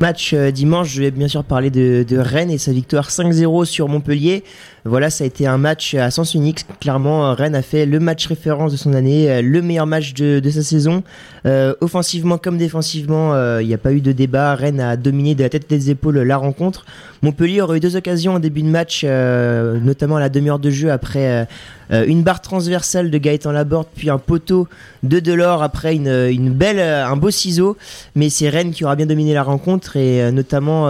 Match 0.00 0.34
euh, 0.34 0.50
dimanche, 0.50 0.88
je 0.88 1.02
vais 1.02 1.10
bien 1.10 1.28
sûr 1.28 1.42
parler 1.42 1.70
de, 1.70 2.04
de 2.06 2.18
Rennes 2.18 2.50
et 2.50 2.58
sa 2.58 2.72
victoire 2.72 3.08
5-0 3.08 3.64
sur 3.64 3.88
Montpellier. 3.88 4.44
Voilà, 4.86 5.10
ça 5.10 5.24
a 5.24 5.26
été 5.26 5.48
un 5.48 5.58
match 5.58 5.94
à 5.94 6.10
sens 6.12 6.34
unique. 6.34 6.64
Clairement, 6.80 7.34
Rennes 7.34 7.56
a 7.56 7.62
fait 7.62 7.86
le 7.86 7.98
match 7.98 8.26
référence 8.26 8.70
de 8.70 8.76
son 8.76 8.94
année, 8.94 9.28
euh, 9.28 9.42
le 9.42 9.60
meilleur 9.60 9.86
match 9.86 10.14
de, 10.14 10.40
sa 10.48 10.62
saison. 10.62 11.02
Euh, 11.44 11.74
offensivement 11.80 12.38
comme 12.38 12.56
défensivement, 12.56 13.34
euh, 13.34 13.62
il 13.62 13.66
n'y 13.66 13.74
a 13.74 13.78
pas 13.78 13.92
eu 13.92 14.00
de 14.00 14.12
débat. 14.12 14.54
Rennes 14.54 14.80
a 14.80 14.96
dominé 14.96 15.34
de 15.34 15.42
la 15.42 15.48
tête 15.48 15.68
des 15.68 15.90
épaules 15.90 16.18
la 16.18 16.36
rencontre. 16.36 16.86
Montpellier 17.22 17.62
aurait 17.62 17.78
eu 17.78 17.80
deux 17.80 17.96
occasions 17.96 18.34
en 18.34 18.38
début 18.38 18.62
de 18.62 18.68
match, 18.68 19.04
notamment 19.04 20.16
à 20.16 20.20
la 20.20 20.28
demi-heure 20.28 20.58
de 20.58 20.70
jeu 20.70 20.92
après 20.92 21.48
une 21.90 22.22
barre 22.22 22.42
transversale 22.42 23.10
de 23.10 23.18
Gaëtan 23.18 23.52
Laborde, 23.52 23.86
puis 23.96 24.10
un 24.10 24.18
poteau 24.18 24.68
de 25.02 25.18
Delors 25.18 25.62
après 25.62 25.94
une, 25.94 26.50
belle, 26.50 26.78
un 26.78 27.16
beau 27.16 27.30
ciseau. 27.30 27.76
Mais 28.14 28.28
c'est 28.28 28.50
Rennes 28.50 28.70
qui 28.70 28.84
aura 28.84 28.96
bien 28.96 29.06
dominé 29.06 29.32
la 29.32 29.42
rencontre 29.42 29.96
et 29.96 30.30
notamment 30.30 30.84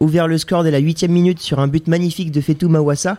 ouvert 0.00 0.28
le 0.28 0.36
score 0.36 0.64
dès 0.64 0.70
la 0.70 0.78
huitième 0.78 1.12
minute 1.12 1.40
sur 1.40 1.58
un 1.58 1.66
but 1.66 1.88
magnifique 1.88 2.30
de 2.30 2.42
Fetou 2.42 2.68
Mawassa. 2.68 3.16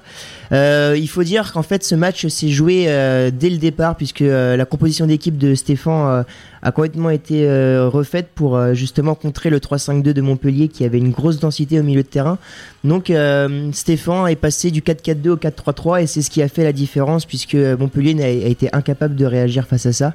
Euh, 0.52 0.96
il 0.98 1.08
faut 1.08 1.24
dire 1.24 1.52
qu'en 1.54 1.64
fait 1.64 1.84
ce 1.84 1.96
match 1.96 2.28
s'est 2.28 2.50
joué 2.50 2.86
euh, 2.88 3.32
dès 3.34 3.50
le 3.50 3.58
départ 3.58 3.96
puisque 3.96 4.22
euh, 4.22 4.56
la 4.56 4.66
composition 4.66 5.08
d'équipe 5.08 5.38
de 5.38 5.56
Stéphane 5.56 6.26
a 6.66 6.72
complètement 6.72 7.12
été 7.12 7.48
euh, 7.48 7.88
refaite 7.88 8.30
pour 8.34 8.58
euh, 8.58 8.74
justement 8.74 9.14
contrer 9.14 9.52
le 9.52 9.60
3-5-2 9.60 10.02
de 10.02 10.22
Montpellier 10.22 10.68
qui 10.68 10.84
avait 10.84 10.98
une 10.98 11.12
grosse 11.12 11.40
densité 11.40 11.80
au 11.80 11.84
milieu 11.84 12.02
de 12.02 12.08
terrain. 12.08 12.40
Donc 12.84 13.12
euh, 13.12 13.70
Stéphane 13.72 14.28
est 14.30 14.36
passé 14.36 14.72
du 14.72 14.82
4-4-2 14.82 15.30
au 15.30 15.36
4-3-3 15.36 16.02
et 16.02 16.08
c'est 16.08 16.24
ce 16.24 16.32
qui 16.32 16.42
a 16.42 16.48
fait 16.48 16.64
la 16.64 16.74
différence 16.74 17.28
puisque 17.28 17.54
Montpellier 17.54 18.20
a 18.24 18.30
été 18.30 18.68
incapable 18.74 19.16
de 19.16 19.26
réagir 19.26 19.68
face 19.68 19.86
à 19.86 19.94
ça. 19.94 20.14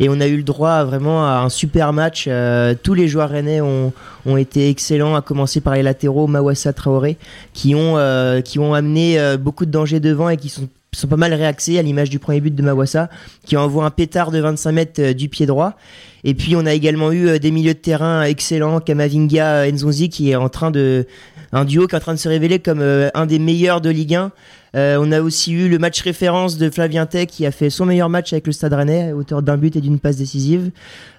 Et 0.00 0.08
on 0.08 0.20
a 0.20 0.26
eu 0.26 0.38
le 0.38 0.42
droit 0.42 0.82
vraiment 0.82 1.24
à 1.24 1.38
un 1.38 1.48
super 1.48 1.92
match. 1.92 2.28
Tous 2.82 2.94
les 2.94 3.06
joueurs 3.06 3.30
rennais 3.30 3.60
ont, 3.60 3.92
ont 4.26 4.36
été 4.36 4.70
excellents, 4.70 5.14
à 5.14 5.22
commencer 5.22 5.60
par 5.60 5.74
les 5.74 5.84
latéraux 5.84 6.26
Mawassa 6.26 6.72
Traoré 6.72 7.16
qui 7.54 7.76
ont, 7.76 7.96
qui 8.44 8.58
ont 8.58 8.74
amené 8.74 9.36
beaucoup 9.38 9.66
de 9.66 9.70
dangers 9.70 10.00
devant 10.00 10.28
et 10.28 10.36
qui 10.36 10.48
sont 10.48 10.68
sont 10.94 11.08
pas 11.08 11.16
mal 11.16 11.32
réaxés 11.32 11.78
à 11.78 11.82
l'image 11.82 12.10
du 12.10 12.18
premier 12.18 12.40
but 12.40 12.54
de 12.54 12.62
Mawassa 12.62 13.08
qui 13.46 13.56
envoie 13.56 13.86
un 13.86 13.90
pétard 13.90 14.30
de 14.30 14.40
25 14.40 14.72
mètres 14.72 15.02
euh, 15.02 15.14
du 15.14 15.30
pied 15.30 15.46
droit. 15.46 15.74
Et 16.22 16.34
puis 16.34 16.54
on 16.54 16.66
a 16.66 16.74
également 16.74 17.12
eu 17.12 17.28
euh, 17.28 17.38
des 17.38 17.50
milieux 17.50 17.72
de 17.72 17.78
terrain 17.78 18.22
excellents 18.24 18.78
Kamavinga 18.78 19.62
euh, 19.62 19.72
Nzonzi 19.72 20.10
qui 20.10 20.30
est 20.30 20.36
en 20.36 20.50
train 20.50 20.70
de 20.70 21.06
un 21.52 21.64
duo 21.64 21.86
qui 21.86 21.94
est 21.94 21.98
en 21.98 22.00
train 22.00 22.14
de 22.14 22.18
se 22.18 22.28
révéler 22.28 22.58
comme 22.58 22.80
euh, 22.80 23.10
un 23.14 23.26
des 23.26 23.38
meilleurs 23.38 23.80
de 23.80 23.90
Ligue 23.90 24.14
1 24.14 24.32
Euh, 24.74 24.96
on 24.98 25.12
a 25.12 25.20
aussi 25.20 25.52
eu 25.52 25.68
le 25.68 25.78
match 25.78 26.00
référence 26.00 26.56
de 26.56 26.70
Flavien 26.70 27.04
Tech 27.06 27.26
qui 27.26 27.44
a 27.44 27.50
fait 27.50 27.68
son 27.70 27.84
meilleur 27.84 28.08
match 28.08 28.32
avec 28.32 28.46
le 28.46 28.52
Stade 28.52 28.72
Rennais, 28.72 29.12
auteur 29.12 29.42
d'un 29.42 29.58
but 29.58 29.76
et 29.76 29.80
d'une 29.80 29.98
passe 29.98 30.16
décisive. 30.16 30.70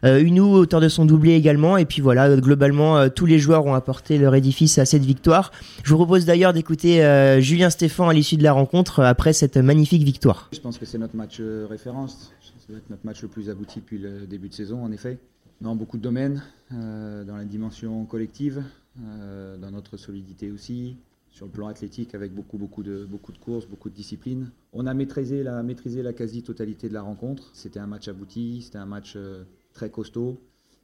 Euh, 0.04 0.20
Unou, 0.20 0.54
auteur 0.54 0.82
de 0.82 0.90
son 0.90 1.06
doublé 1.06 1.34
également. 1.34 1.78
Et 1.78 1.86
puis 1.86 2.02
voilà, 2.02 2.36
globalement, 2.38 2.98
euh, 2.98 3.10
tous 3.10 3.26
les 3.26 3.40
joueurs 3.40 3.66
ont 3.66 3.76
apporté 3.76 4.18
leur 4.18 4.34
édifice 4.36 4.78
à 4.80 4.86
cette 4.86 5.06
victoire. 5.06 5.52
Je 5.84 5.92
vous 5.92 5.98
propose 5.98 6.26
d'ailleurs 6.26 6.54
d'écouter 6.54 7.04
Julien 7.40 7.70
Stéphan 7.70 8.10
à 8.10 8.14
l'issue 8.14 8.38
de 8.38 8.44
la 8.44 8.54
rencontre 8.54 9.02
après 9.02 9.34
cette 9.34 9.58
magnifique 9.58 10.04
victoire. 10.04 10.50
Je 10.54 10.60
pense 10.60 10.78
que 10.78 10.86
c'est 10.86 10.98
notre 10.98 11.16
match 11.16 11.42
référence. 11.70 12.34
Ça 12.68 12.74
être 12.78 12.90
notre 12.90 13.06
match 13.06 13.22
le 13.22 13.28
plus 13.28 13.50
abouti 13.50 13.80
depuis 13.80 13.98
le 13.98 14.26
début 14.26 14.48
de 14.48 14.54
saison, 14.54 14.84
en 14.84 14.92
effet. 14.92 15.18
Dans 15.62 15.76
beaucoup 15.76 15.98
de 15.98 16.02
domaines, 16.02 16.42
dans 16.72 17.36
la 17.36 17.44
dimension 17.44 18.06
collective, 18.06 18.64
euh, 19.02 19.58
dans 19.58 19.72
notre 19.72 19.98
solidité 19.98 20.52
aussi, 20.52 20.98
sur 21.32 21.48
le 21.48 21.52
plan 21.52 21.68
athlétique 21.68 22.14
avec 22.14 22.34
beaucoup, 22.34 22.58
de, 22.84 23.08
courses, 23.42 23.66
beaucoup 23.66 23.90
de 23.90 23.96
disciplines. 23.96 24.52
On 24.72 24.86
a 24.86 24.94
maîtrisé 24.94 25.42
la, 25.42 25.64
maîtrisé 25.64 26.04
la 26.04 26.14
quasi-totalité 26.14 26.90
de 26.90 26.94
la 26.94 27.02
rencontre. 27.02 27.50
C'était 27.54 27.80
un 27.80 27.88
match 27.88 28.08
abouti, 28.08 28.62
c'était 28.62 28.78
un 28.78 28.86
match 28.86 29.14
euh, 29.16 29.44
très 29.74 29.90
costaud. 29.90 30.40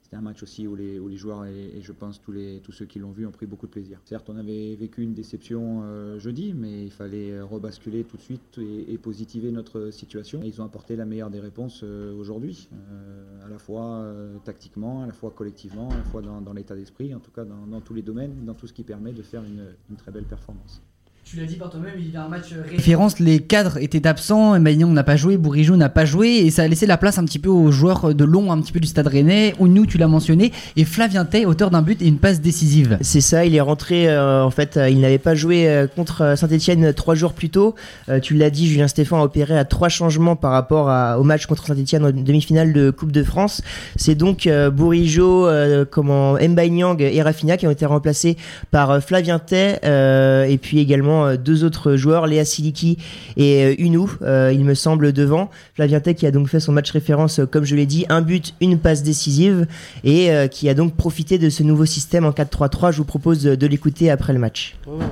C'était 0.10 0.18
un 0.18 0.22
match 0.22 0.42
aussi 0.42 0.66
où 0.66 0.75
les, 0.75 1.18
joueurs 1.18 1.46
et, 1.46 1.82
je 1.82 1.92
pense 1.92 2.20
tous, 2.20 2.34
ceux 2.72 2.86
qui 2.88 2.98
l'ont 2.98 3.12
vu 3.12 3.28
ont 3.28 3.32
pris 3.32 3.46
beaucoup 3.46 3.68
de 3.68 3.72
plaisir. 3.72 4.00
Certes, 4.06 4.28
on 4.28 4.38
avait 4.38 4.75
vécu 4.75 5.04
une 5.04 5.13
déception 5.13 5.84
euh, 5.84 6.18
jeudi, 6.18 6.56
mais 6.56 6.86
il 6.86 6.92
fallait 6.92 7.39
rebasculer 7.39 8.04
tout 8.04 8.18
de 8.18 8.22
suite 8.24 8.58
et, 8.58 8.98
positiver 8.98 9.51
notre 9.51 9.92
situation. 9.92 10.42
Ils 10.44 10.63
ont 10.63 10.66
apporté 10.66 10.96
la 10.96 11.06
meilleure 11.06 11.30
des 11.30 11.39
réponses 11.39 11.82
euh, 11.84 12.12
aujourd'hui, 12.16 12.70
euh, 12.74 13.46
à 13.46 13.50
la 13.50 13.60
fois 13.60 14.00
euh, 14.00 14.39
tactiquement, 14.39 15.04
à 15.04 15.06
la 15.06 15.13
fois 15.13 15.30
collectivement, 15.30 15.92
à 15.92 15.98
la 15.98 16.04
fois 16.06 16.24
dans, 16.24 16.54
l'état 16.54 16.75
d'esprit, 16.75 17.13
en 17.13 17.20
tout 17.20 17.30
cas 17.30 17.46
dans, 17.46 17.80
tous 17.82 17.94
les 17.94 18.01
domaines, 18.01 18.46
dans 18.46 18.56
tout 18.56 18.66
ce 18.66 18.74
qui 18.74 18.84
permet 18.84 19.13
de 19.13 19.22
faire 19.22 19.44
une 19.44 19.96
très 19.96 20.12
belle 20.12 20.25
performance. 20.25 20.82
Tu 21.30 21.38
l'as 21.38 21.46
dit 21.46 21.58
par 21.58 21.70
toi-même, 21.70 21.94
il 22.00 22.12
y 22.12 22.18
a 22.18 22.24
un 22.24 22.28
match 22.28 22.56
référence, 22.72 23.20
les 23.20 23.40
cadres 23.40 23.78
étaient 23.78 24.08
absents, 24.08 24.60
Magnon 24.60 24.88
n'a 24.88 25.04
pas 25.04 25.16
joué, 25.16 25.38
Bourigeau 25.38 25.76
n'a 25.76 25.88
pas 25.88 26.04
joué, 26.04 26.30
et 26.38 26.50
ça 26.50 26.64
a 26.64 26.68
laissé 26.68 26.88
la 26.88 26.98
place 26.98 27.20
un 27.20 27.26
petit 27.26 27.38
peu 27.38 27.50
aux 27.50 27.70
joueurs 27.70 28.16
de 28.16 28.24
long, 28.26 28.52
un 28.52 28.60
petit 28.60 28.72
peu 28.72 28.80
du 28.80 28.88
stade 28.88 29.06
rennais, 29.06 29.54
Ounou, 29.60 29.86
tu 29.86 30.00
l'as 30.00 30.08
mentionné, 30.08 30.52
et 30.76 30.86
Flavien 30.86 31.26
Tay, 31.26 31.46
auteur 31.46 31.70
d'un 31.70 31.84
but 31.84 32.02
et 32.02 32.08
une 32.08 32.18
passe 32.18 32.42
décisive. 32.42 32.98
C'est 33.02 33.22
ça, 33.22 33.46
il 33.46 33.54
est 33.54 33.62
rentré, 33.62 34.10
euh, 34.10 34.44
en 34.44 34.50
fait, 34.50 34.76
euh, 34.78 34.90
il 34.90 35.00
n'avait 35.02 35.20
pas 35.20 35.36
joué 35.36 35.70
euh, 35.70 35.86
contre 35.86 36.34
Saint-Etienne 36.36 36.94
trois 36.94 37.14
jours 37.14 37.34
plus 37.34 37.52
tôt. 37.52 37.76
Euh, 38.10 38.20
tu 38.20 38.34
l'as 38.34 38.50
dit, 38.50 38.68
Julien 38.68 38.88
Stéphane 38.88 39.20
a 39.20 39.24
opéré 39.24 39.56
à 39.56 39.66
trois 39.66 39.90
changements 39.90 40.36
par 40.36 40.52
rapport 40.52 40.90
à- 40.90 41.20
au 41.20 41.24
match 41.24 41.46
contre 41.46 41.68
Saint-Etienne 41.68 42.06
en 42.06 42.12
demi-finale 42.12 42.74
de 42.74 42.90
Coupe 42.90 43.12
de 43.12 43.22
France. 43.22 43.62
C'est 43.98 44.16
donc 44.16 44.48
euh, 44.48 44.72
Bourigeau, 44.72 45.46
euh, 45.46 45.86
comment, 45.88 46.34
Mbaye 46.42 46.72
Nyang 46.72 47.00
et 47.04 47.22
Rafinha 47.22 47.56
qui 47.58 47.68
ont 47.68 47.72
été 47.72 47.86
remplacés 47.86 48.36
par 48.72 48.90
euh, 48.90 49.00
Flavien 49.00 49.38
Tay, 49.38 49.76
euh, 49.86 50.46
et 50.46 50.58
puis 50.58 50.80
également 50.80 51.19
euh, 51.26 51.38
deux 51.38 51.64
autres 51.64 51.96
joueurs, 51.96 52.28
Léa 52.28 52.46
Siliki 52.46 52.98
et 53.38 53.64
euh, 53.66 53.76
Unou, 53.78 54.12
euh, 54.22 54.52
il 54.54 54.66
me 54.66 54.74
semble, 54.74 55.14
devant. 55.14 55.50
Flavien 55.74 56.00
Tay 56.00 56.16
qui 56.16 56.26
a 56.26 56.32
donc 56.32 56.48
fait 56.48 56.60
son 56.60 56.72
match 56.72 56.92
référence, 56.92 57.42
comme 57.52 57.64
je 57.64 57.76
l'ai 57.76 57.86
dit, 57.86 58.06
un 58.10 58.22
but, 58.22 58.54
une 58.62 58.80
passe 58.80 59.04
décisive, 59.04 59.68
et 60.04 60.30
qui 60.52 60.70
a 60.70 60.74
donc 60.74 60.96
profité 60.96 61.38
de 61.38 61.50
ce 61.50 61.64
nouveau 61.64 61.86
système 61.86 62.26
en 62.26 62.32
4-3-3. 62.32 62.92
Je 62.92 62.98
vous 62.98 63.06
propose 63.06 63.44
de, 63.44 63.68
l'écouter 63.68 64.10
après 64.10 64.34
le 64.34 64.40
match. 64.40 64.78
On 64.88 65.00
a 65.00 65.06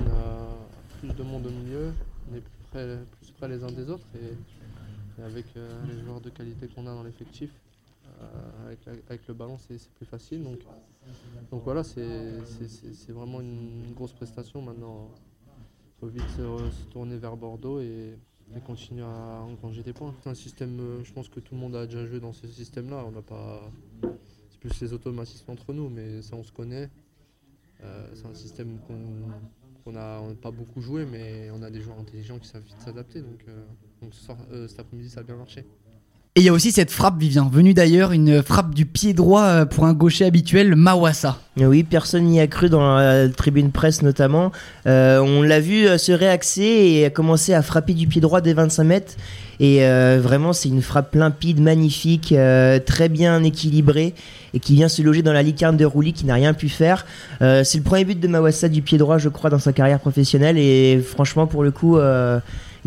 plus 0.99 1.13
de 1.13 1.23
monde 1.23 1.45
au 1.45 1.49
milieu, 1.49 1.91
on 2.31 2.35
est 2.35 2.41
plus 2.41 3.31
près, 3.39 3.47
les 3.47 3.63
uns 3.63 3.71
des 3.71 3.89
autres 3.89 4.05
et, 4.15 5.23
avec 5.23 5.45
les 5.55 6.05
joueurs 6.05 6.21
de 6.21 6.29
qualité 6.29 6.67
qu'on 6.73 6.87
a 6.87 6.93
dans 6.93 7.03
l'effectif, 7.03 7.49
avec, 9.09 9.21
le 9.27 9.33
ballon 9.33 9.57
c'est 9.67 9.79
plus 9.97 10.05
facile. 10.05 10.43
Donc, 11.51 11.63
voilà, 11.63 11.83
c'est 11.83 12.01
vraiment 13.09 13.41
une, 13.41 13.93
grosse 13.95 14.13
prestation. 14.13 14.61
Maintenant, 14.61 15.09
il 15.97 15.99
faut 15.99 16.07
vite 16.07 16.29
se, 16.29 16.89
tourner 16.91 17.17
vers 17.17 17.35
Bordeaux 17.35 17.79
et, 17.79 18.17
continuer 18.65 19.03
à 19.03 19.41
engranger 19.41 19.83
des 19.83 19.93
points. 19.93 20.13
C'est 20.23 20.29
un 20.29 20.35
système, 20.35 20.79
euh, 20.79 21.03
je 21.03 21.13
pense 21.13 21.29
que 21.29 21.39
tout 21.39 21.53
le 21.53 21.59
monde 21.61 21.75
a 21.75 21.85
déjà 21.85 22.05
joué 22.05 22.19
dans 22.19 22.33
ce 22.33 22.47
système-là. 22.47 23.03
On 23.05 23.11
n'a 23.11 23.21
pas. 23.21 23.61
C'est 24.49 24.59
plus 24.59 24.81
les 24.81 24.93
automatismes 24.93 25.51
entre 25.51 25.73
nous, 25.73 25.89
mais 25.89 26.23
ça 26.23 26.35
on 26.35 26.43
se 26.43 26.51
connaît. 26.51 26.89
Euh, 27.83 28.07
c'est 28.15 28.25
un 28.25 28.33
système 28.33 28.79
qu'on 28.87 29.31
on 29.85 29.91
n'a 29.91 30.21
pas 30.41 30.51
beaucoup 30.51 30.81
joué, 30.81 31.05
mais 31.05 31.49
on 31.51 31.61
a 31.61 31.69
des 31.69 31.81
joueurs 31.81 31.99
intelligents 31.99 32.39
qui 32.39 32.47
savent 32.47 32.63
vite 32.63 32.81
s'adapter. 32.81 33.21
Donc, 33.21 33.43
euh, 33.47 33.63
donc 34.01 34.13
ce 34.13 34.23
soir- 34.23 34.37
cet 34.67 34.79
après-midi, 34.79 35.09
ça 35.09 35.21
a 35.21 35.23
bien 35.23 35.37
marché. 35.37 35.65
Et 36.37 36.41
il 36.41 36.43
y 36.43 36.49
a 36.49 36.53
aussi 36.53 36.71
cette 36.71 36.91
frappe, 36.91 37.17
Vivien, 37.17 37.49
venue 37.51 37.73
d'ailleurs, 37.73 38.11
une 38.11 38.43
frappe 38.43 38.75
du 38.75 38.85
pied 38.85 39.15
droit 39.15 39.41
euh, 39.41 39.65
pour 39.65 39.85
un 39.85 39.93
gaucher 39.93 40.23
habituel, 40.23 40.75
Mawassa. 40.75 41.39
Oui, 41.57 41.81
personne 41.81 42.25
n'y 42.25 42.39
a 42.39 42.45
cru 42.45 42.69
dans 42.69 42.95
la 42.95 43.27
tribune 43.27 43.71
presse 43.71 44.03
notamment. 44.03 44.51
Euh, 44.85 45.17
on 45.17 45.41
l'a 45.41 45.59
vu 45.59 45.87
euh, 45.87 45.97
se 45.97 46.11
réaxer 46.11 46.61
et 46.61 47.09
commencer 47.09 47.55
à 47.55 47.63
frapper 47.63 47.95
du 47.95 48.05
pied 48.05 48.21
droit 48.21 48.41
des 48.41 48.53
25 48.53 48.83
mètres. 48.83 49.13
Et 49.59 49.79
vraiment, 50.19 50.53
c'est 50.53 50.69
une 50.69 50.83
frappe 50.83 51.15
limpide, 51.15 51.59
magnifique, 51.59 52.31
très 52.85 53.09
bien 53.09 53.43
équilibrée 53.43 54.13
et 54.53 54.59
qui 54.59 54.75
vient 54.75 54.87
se 54.87 55.01
loger 55.01 55.23
dans 55.23 55.33
la 55.33 55.41
lucarne 55.41 55.75
de 55.75 55.85
Rouli 55.85 56.13
qui 56.13 56.27
n'a 56.27 56.35
rien 56.35 56.53
pu 56.53 56.69
faire. 56.69 57.07
C'est 57.39 57.77
le 57.77 57.81
premier 57.81 58.05
but 58.05 58.19
de 58.19 58.27
Mawassa 58.27 58.69
du 58.69 58.83
pied 58.83 58.99
droit, 58.99 59.17
je 59.17 59.29
crois, 59.29 59.49
dans 59.49 59.57
sa 59.57 59.73
carrière 59.73 59.99
professionnelle. 59.99 60.59
Et 60.59 60.99
franchement, 61.03 61.47
pour 61.47 61.63
le 61.63 61.71
coup, 61.71 61.97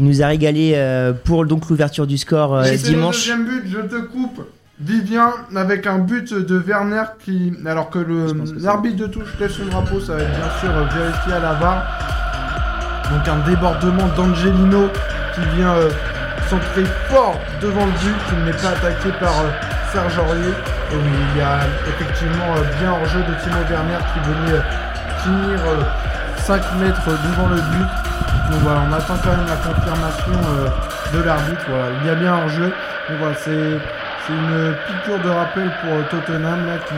il 0.00 0.07
nous 0.07 0.23
a 0.23 0.28
régalé 0.28 0.73
euh, 0.76 1.12
pour 1.12 1.45
donc 1.45 1.69
l'ouverture 1.69 2.07
du 2.07 2.16
score 2.16 2.57
euh, 2.57 2.71
le 2.71 2.76
dimanche. 2.78 3.16
deuxième 3.16 3.45
but, 3.45 3.64
je 3.66 3.80
te 3.80 4.00
coupe. 4.00 4.40
Vivien 4.80 5.30
avec 5.54 5.87
un 5.87 5.99
but 5.99 6.33
de 6.33 6.57
Werner 6.59 7.02
qui, 7.23 7.52
alors 7.66 7.90
que 7.90 7.99
l'arbitre 8.62 8.97
de 8.97 9.07
touche 9.09 9.28
lève 9.38 9.50
son 9.50 9.66
drapeau, 9.66 10.00
ça 10.00 10.14
va 10.14 10.23
être 10.23 10.30
bien 10.30 10.50
sûr 10.59 10.71
euh, 10.71 10.85
vérifié 10.97 11.35
à 11.35 11.40
la 11.40 11.52
VAR. 11.52 11.85
Donc 13.12 13.28
un 13.28 13.47
débordement 13.50 14.09
d'Angelino 14.16 14.88
qui 15.35 15.57
vient 15.57 15.75
euh, 15.75 15.90
centrer 16.49 16.85
fort 17.11 17.38
devant 17.61 17.85
le 17.85 17.92
but, 17.92 18.16
il 18.33 18.45
n'est 18.47 18.52
pas 18.52 18.71
attaqué 18.71 19.11
par 19.21 19.35
Serge 19.92 20.19
Aurier. 20.19 20.54
Et 20.92 20.97
oui, 20.97 21.12
il 21.35 21.38
y 21.38 21.42
a 21.42 21.59
effectivement 21.87 22.54
bien 22.80 22.92
hors 22.92 23.04
jeu 23.04 23.21
de 23.21 23.35
Timo 23.45 23.61
Werner 23.69 23.99
qui 24.14 24.21
venait 24.30 24.62
finir 25.23 25.61
euh, 25.66 25.83
5 26.38 26.57
mètres 26.80 27.04
devant 27.04 27.49
le 27.50 27.57
but. 27.57 28.10
Donc 28.50 28.61
voilà, 28.62 28.83
on 28.89 28.93
attend 28.93 29.15
quand 29.23 29.37
même 29.37 29.47
la 29.47 29.57
confirmation 29.57 30.33
euh, 30.33 31.17
de 31.19 31.23
l'arbitre. 31.23 31.65
Voilà, 31.69 31.89
il 32.00 32.07
y 32.07 32.11
a 32.11 32.15
bien 32.15 32.35
hors 32.35 32.49
jeu. 32.49 32.73
Donc 33.09 33.19
voilà, 33.19 33.35
c'est 33.35 33.79
c'est 34.27 34.33
une 34.33 34.75
piqûre 34.87 35.19
de 35.23 35.29
rappel 35.29 35.71
pour 35.81 35.93
euh, 35.93 36.03
Tottenham 36.11 36.67
là, 36.67 36.79
qui, 36.79 36.95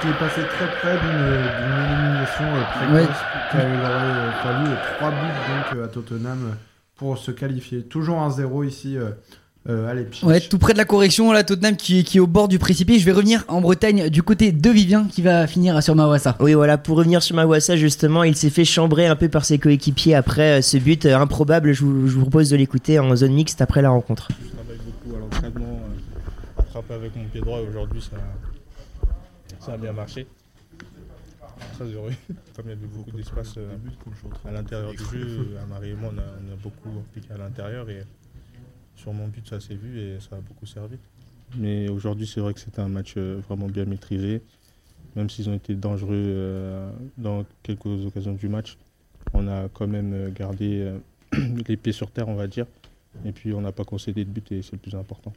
qui 0.00 0.08
est 0.08 0.18
passé 0.18 0.42
très 0.42 0.66
près 0.78 0.98
d'une 0.98 1.84
élimination 1.84 2.44
euh, 2.44 2.62
précoce. 2.76 3.16
Car 3.52 3.60
il 3.62 3.80
aurait 3.80 3.90
euh, 3.90 4.32
fallu 4.42 4.70
3 4.98 5.10
buts 5.10 5.16
donc, 5.16 5.76
euh, 5.78 5.84
à 5.84 5.88
Tottenham 5.88 6.38
euh, 6.44 6.54
pour 6.96 7.16
se 7.18 7.30
qualifier. 7.30 7.82
Toujours 7.84 8.20
un 8.20 8.30
0 8.30 8.64
ici 8.64 8.98
euh, 9.68 9.88
à 9.88 9.94
Leipzig. 9.94 10.24
Ouais, 10.24 10.40
tout 10.40 10.58
près 10.58 10.72
de 10.72 10.78
la 10.78 10.84
correction, 10.84 11.32
là, 11.32 11.44
Tottenham 11.44 11.76
qui, 11.76 12.04
qui 12.04 12.18
est 12.18 12.20
au 12.20 12.26
bord 12.26 12.48
du 12.48 12.58
précipice. 12.58 13.00
Je 13.00 13.06
vais 13.06 13.12
revenir 13.12 13.44
en 13.48 13.60
Bretagne 13.60 14.08
du 14.08 14.22
côté 14.22 14.52
de 14.52 14.70
Vivien 14.70 15.06
qui 15.10 15.22
va 15.22 15.46
finir 15.46 15.82
sur 15.82 15.94
Mawassa. 15.94 16.36
Oui, 16.40 16.54
voilà, 16.54 16.78
pour 16.78 16.96
revenir 16.96 17.22
sur 17.22 17.36
Mawassa, 17.36 17.76
justement, 17.76 18.24
il 18.24 18.36
s'est 18.36 18.50
fait 18.50 18.64
chambrer 18.64 19.06
un 19.06 19.16
peu 19.16 19.28
par 19.28 19.44
ses 19.44 19.58
coéquipiers 19.58 20.14
après 20.14 20.58
euh, 20.58 20.62
ce 20.62 20.76
but 20.76 21.06
euh, 21.06 21.16
improbable. 21.16 21.72
Je 21.72 21.84
vous, 21.84 22.08
je 22.08 22.14
vous 22.14 22.22
propose 22.22 22.50
de 22.50 22.56
l'écouter 22.56 22.98
en 22.98 23.14
zone 23.16 23.32
mixte 23.32 23.60
après 23.60 23.82
la 23.82 23.90
rencontre. 23.90 24.28
Je 24.42 24.50
travaille 24.50 24.78
beaucoup 24.84 25.16
à 25.16 25.20
l'entraînement, 25.20 25.80
euh, 25.80 26.60
attraper 26.60 26.94
avec 26.94 27.16
mon 27.16 27.24
pied 27.24 27.40
droit 27.40 27.60
et 27.60 27.68
aujourd'hui 27.68 28.00
ça, 28.02 28.16
ça 29.60 29.72
a 29.72 29.76
bien 29.76 29.92
marché. 29.92 30.26
Très 31.74 31.84
heureux. 31.84 32.12
Comme 32.56 32.66
il 32.66 32.70
y 32.70 32.72
avait 32.72 32.86
beaucoup 32.86 33.16
d'espace 33.16 33.54
euh, 33.56 33.76
à 34.48 34.52
l'intérieur 34.52 34.90
du 34.90 34.98
jeu, 34.98 35.56
euh, 35.56 35.66
Marie 35.68 35.90
et 35.90 35.94
moi 35.94 36.10
on 36.14 36.18
a, 36.18 36.22
on 36.22 36.52
a 36.52 36.56
beaucoup 36.56 36.88
appliqué 36.98 37.32
à 37.32 37.38
l'intérieur 37.38 37.88
et 37.90 38.02
sur 38.98 39.12
mon 39.12 39.28
but 39.28 39.48
ça 39.48 39.60
s'est 39.60 39.76
vu 39.76 40.00
et 40.00 40.18
ça 40.20 40.36
a 40.36 40.40
beaucoup 40.40 40.66
servi. 40.66 40.96
Mais 41.56 41.88
aujourd'hui 41.88 42.26
c'est 42.26 42.40
vrai 42.40 42.52
que 42.52 42.60
c'était 42.60 42.80
un 42.80 42.88
match 42.88 43.14
euh, 43.16 43.40
vraiment 43.48 43.68
bien 43.68 43.84
maîtrisé. 43.84 44.42
Même 45.16 45.30
s'ils 45.30 45.48
ont 45.48 45.54
été 45.54 45.74
dangereux 45.74 46.10
euh, 46.12 46.90
dans 47.16 47.44
quelques 47.62 47.86
occasions 48.06 48.34
du 48.34 48.48
match, 48.48 48.76
on 49.32 49.48
a 49.48 49.68
quand 49.72 49.86
même 49.86 50.12
euh, 50.12 50.30
gardé 50.30 50.92
les 51.68 51.76
pieds 51.76 51.92
sur 51.92 52.10
terre 52.10 52.28
on 52.28 52.34
va 52.34 52.46
dire. 52.46 52.66
Et 53.24 53.32
puis 53.32 53.52
on 53.52 53.60
n'a 53.60 53.72
pas 53.72 53.84
concédé 53.84 54.24
de 54.24 54.30
but 54.30 54.52
et 54.52 54.62
c'est 54.62 54.72
le 54.72 54.78
plus 54.78 54.94
important. 54.94 55.32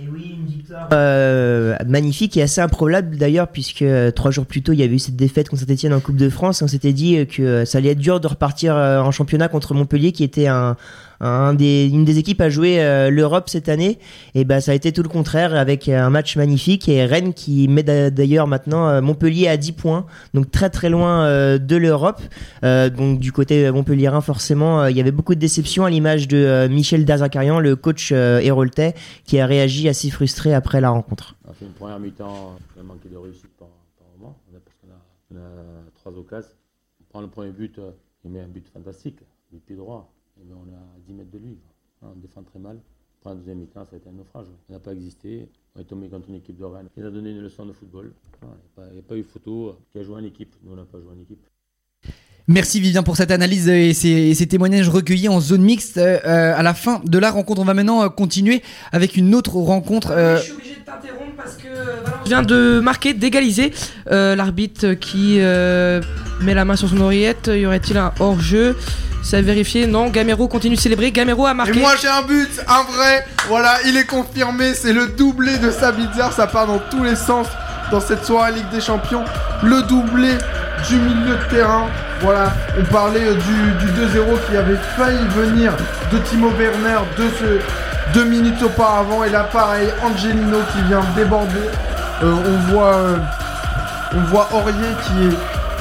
Et 0.00 0.06
oui, 0.06 0.36
une 0.38 0.46
victoire 0.46 0.88
euh, 0.92 1.76
magnifique 1.84 2.36
et 2.36 2.42
assez 2.42 2.60
improbable 2.60 3.16
d'ailleurs, 3.16 3.48
puisque 3.48 3.84
trois 4.14 4.30
jours 4.30 4.46
plus 4.46 4.62
tôt, 4.62 4.72
il 4.72 4.78
y 4.78 4.84
avait 4.84 4.94
eu 4.94 5.00
cette 5.00 5.16
défaite 5.16 5.48
contre 5.48 5.62
Saint-Etienne 5.62 5.92
en 5.92 5.98
Coupe 5.98 6.16
de 6.16 6.30
France. 6.30 6.62
Et 6.62 6.64
on 6.64 6.68
s'était 6.68 6.92
dit 6.92 7.26
que 7.26 7.64
ça 7.64 7.78
allait 7.78 7.90
être 7.90 7.98
dur 7.98 8.20
de 8.20 8.28
repartir 8.28 8.76
en 8.76 9.10
championnat 9.10 9.48
contre 9.48 9.74
Montpellier, 9.74 10.12
qui 10.12 10.22
était 10.22 10.46
un, 10.46 10.76
une 11.20 12.04
des 12.04 12.18
équipes 12.18 12.40
à 12.40 12.48
jouer 12.50 12.80
euh, 12.80 13.10
l'Europe 13.10 13.48
cette 13.48 13.68
année. 13.68 13.98
Et 14.34 14.44
ben, 14.44 14.60
ça 14.60 14.72
a 14.72 14.74
été 14.74 14.92
tout 14.92 15.02
le 15.02 15.08
contraire, 15.08 15.54
avec 15.54 15.88
un 15.88 16.10
match 16.10 16.36
magnifique. 16.36 16.88
Et 16.88 17.04
Rennes 17.04 17.34
qui 17.34 17.68
met 17.68 17.82
d'a- 17.82 18.10
d'ailleurs 18.10 18.46
maintenant 18.46 18.88
euh, 18.88 19.00
Montpellier 19.00 19.48
à 19.48 19.56
10 19.56 19.72
points, 19.72 20.06
donc 20.34 20.50
très 20.50 20.70
très 20.70 20.90
loin 20.90 21.24
euh, 21.24 21.58
de 21.58 21.76
l'Europe. 21.76 22.20
Donc 22.62 23.18
du 23.18 23.32
côté 23.32 23.70
montpelliérain, 23.70 24.20
forcément, 24.20 24.86
il 24.86 24.96
y 24.96 25.00
avait 25.00 25.10
beaucoup 25.12 25.34
de 25.34 25.40
déceptions 25.40 25.84
à 25.84 25.90
l'image 25.90 26.28
de 26.28 26.66
Michel 26.70 27.04
Dazakarian, 27.04 27.60
le 27.60 27.76
coach 27.76 28.12
héroltais, 28.12 28.94
qui 29.24 29.38
a 29.40 29.46
réagi 29.46 29.88
assez 29.88 30.10
frustré 30.10 30.54
après 30.54 30.80
la 30.80 30.90
rencontre. 30.90 31.34
On 31.46 31.50
a 31.50 31.54
fait 31.54 31.64
une 31.64 31.72
première 31.72 31.98
mi-temps, 31.98 32.56
on 32.76 32.80
a 32.80 32.82
manqué 32.84 33.08
de 33.08 33.16
réussite 33.16 33.50
par, 33.58 33.68
par 33.98 34.06
moment, 34.18 34.36
a- 34.54 34.94
on 35.32 35.36
a 35.36 35.40
trois 35.94 36.12
occasions. 36.18 36.48
On 37.00 37.04
prend 37.10 37.20
le 37.20 37.28
premier 37.28 37.50
but, 37.52 37.80
il 38.24 38.30
met 38.30 38.40
un 38.40 38.48
but 38.48 38.66
fantastique, 38.72 39.18
du 39.52 39.58
pied 39.60 39.76
droit, 39.76 40.12
et 40.40 40.44
ben 40.48 40.56
on 40.64 40.68
est 40.70 40.74
à 40.76 40.86
10 41.06 41.12
mètres 41.14 41.30
de 41.30 41.38
lui. 41.38 41.56
quoi. 42.00 42.10
On 42.14 42.20
défend 42.20 42.42
très 42.42 42.58
mal. 42.58 42.78
Prend 43.20 43.30
la 43.30 43.36
deuxième 43.36 43.58
mi-temps, 43.58 43.84
ça 43.88 43.94
a 43.94 43.96
été 43.96 44.08
un 44.08 44.12
naufrage. 44.12 44.46
On 44.68 44.72
n'a 44.72 44.78
pas 44.78 44.92
existé, 44.92 45.48
on 45.74 45.80
est 45.80 45.84
tombé 45.84 46.08
contre 46.08 46.28
une 46.28 46.36
équipe 46.36 46.56
de 46.56 46.64
Rennes. 46.64 46.86
Il 46.96 47.04
a 47.04 47.10
donné 47.10 47.30
une 47.30 47.40
leçon 47.42 47.66
de 47.66 47.72
football. 47.72 48.12
Il 48.42 48.46
n'y 48.92 48.98
a, 49.00 49.02
pas- 49.02 49.14
a 49.14 49.18
eu 49.18 49.24
photo 49.24 49.68
euh, 49.68 49.72
qui 49.90 49.98
a 49.98 50.04
joué 50.04 50.14
en 50.14 50.24
équipe. 50.24 50.54
Nous, 50.62 50.72
on 50.72 50.76
n'a 50.76 50.84
pas 50.84 50.98
joué 51.00 51.08
en 51.16 51.20
équipe. 51.20 51.44
Merci 52.46 52.80
Vivien 52.80 53.02
pour 53.02 53.16
cette 53.16 53.30
analyse 53.30 53.68
et 53.68 53.92
ces, 53.92 54.08
et 54.08 54.34
ces 54.34 54.46
témoignages 54.46 54.88
recueillis 54.88 55.28
en 55.28 55.38
zone 55.40 55.60
mixte. 55.62 55.98
Euh, 55.98 56.18
euh, 56.24 56.54
à 56.56 56.62
la 56.62 56.72
fin 56.72 57.00
de 57.04 57.18
la 57.18 57.30
rencontre, 57.30 57.60
on 57.60 57.64
va 57.64 57.74
maintenant 57.74 58.02
euh, 58.04 58.08
continuer 58.08 58.62
avec 58.92 59.16
une 59.16 59.34
autre 59.34 59.56
rencontre. 59.56 60.12
euh, 60.12 60.36
Je 60.38 60.42
suis 60.44 60.52
obligé 60.52 60.74
de 60.76 60.80
t'interrompre 60.84 61.34
parce 61.36 61.56
que 61.56 61.68
Valence 61.68 62.26
vient 62.28 62.42
de 62.42 62.80
marquer, 62.80 63.12
d'égaliser. 63.12 63.72
Euh, 64.10 64.34
L'arbitre 64.34 64.94
qui 64.94 65.40
euh, 65.40 66.00
met 66.42 66.54
la 66.54 66.64
main 66.64 66.76
sur 66.76 66.88
son 66.88 67.00
oreillette, 67.00 67.50
y 67.52 67.66
aurait-il 67.66 67.98
un 67.98 68.14
hors-jeu? 68.18 68.76
C'est 69.22 69.36
à 69.36 69.42
vérifier. 69.42 69.86
Non, 69.86 70.08
Gamero 70.08 70.48
continue 70.48 70.76
de 70.76 70.80
célébrer. 70.80 71.10
Gamero 71.12 71.46
a 71.46 71.54
marqué. 71.54 71.76
Et 71.76 71.80
moi 71.80 71.94
j'ai 72.00 72.08
un 72.08 72.22
but, 72.22 72.50
un 72.66 72.82
vrai. 72.92 73.26
Voilà, 73.48 73.76
il 73.86 73.96
est 73.96 74.06
confirmé. 74.06 74.74
C'est 74.74 74.92
le 74.92 75.08
doublé 75.08 75.58
de 75.58 75.70
Sabitzer. 75.70 76.32
Ça 76.34 76.46
part 76.46 76.66
dans 76.66 76.78
tous 76.90 77.04
les 77.04 77.16
sens. 77.16 77.46
dans 77.90 78.00
cette 78.00 78.24
soirée 78.24 78.52
Ligue 78.52 78.68
des 78.70 78.80
Champions. 78.80 79.24
Le 79.62 79.82
doublé 79.82 80.32
du 80.88 80.96
milieu 80.96 81.36
de 81.36 81.50
terrain. 81.50 81.86
Voilà, 82.20 82.52
on 82.78 82.84
parlait 82.92 83.24
euh, 83.24 83.34
du, 83.34 83.86
du 83.86 83.92
2-0 83.92 84.50
qui 84.50 84.56
avait 84.56 84.78
failli 84.96 85.24
venir 85.36 85.72
de 86.12 86.18
Timo 86.18 86.50
Werner 86.50 86.98
deux, 88.12 88.24
minutes 88.24 88.60
auparavant. 88.62 89.22
Et 89.24 89.30
là, 89.30 89.44
pareil, 89.44 89.88
Angelino 90.02 90.58
qui 90.72 90.82
vient 90.88 91.02
déborder. 91.14 91.68
Euh, 92.24 92.34
on 92.46 92.72
voit, 92.72 92.94
euh, 92.94 93.16
on 94.16 94.20
voit 94.22 94.48
Aurier 94.52 94.74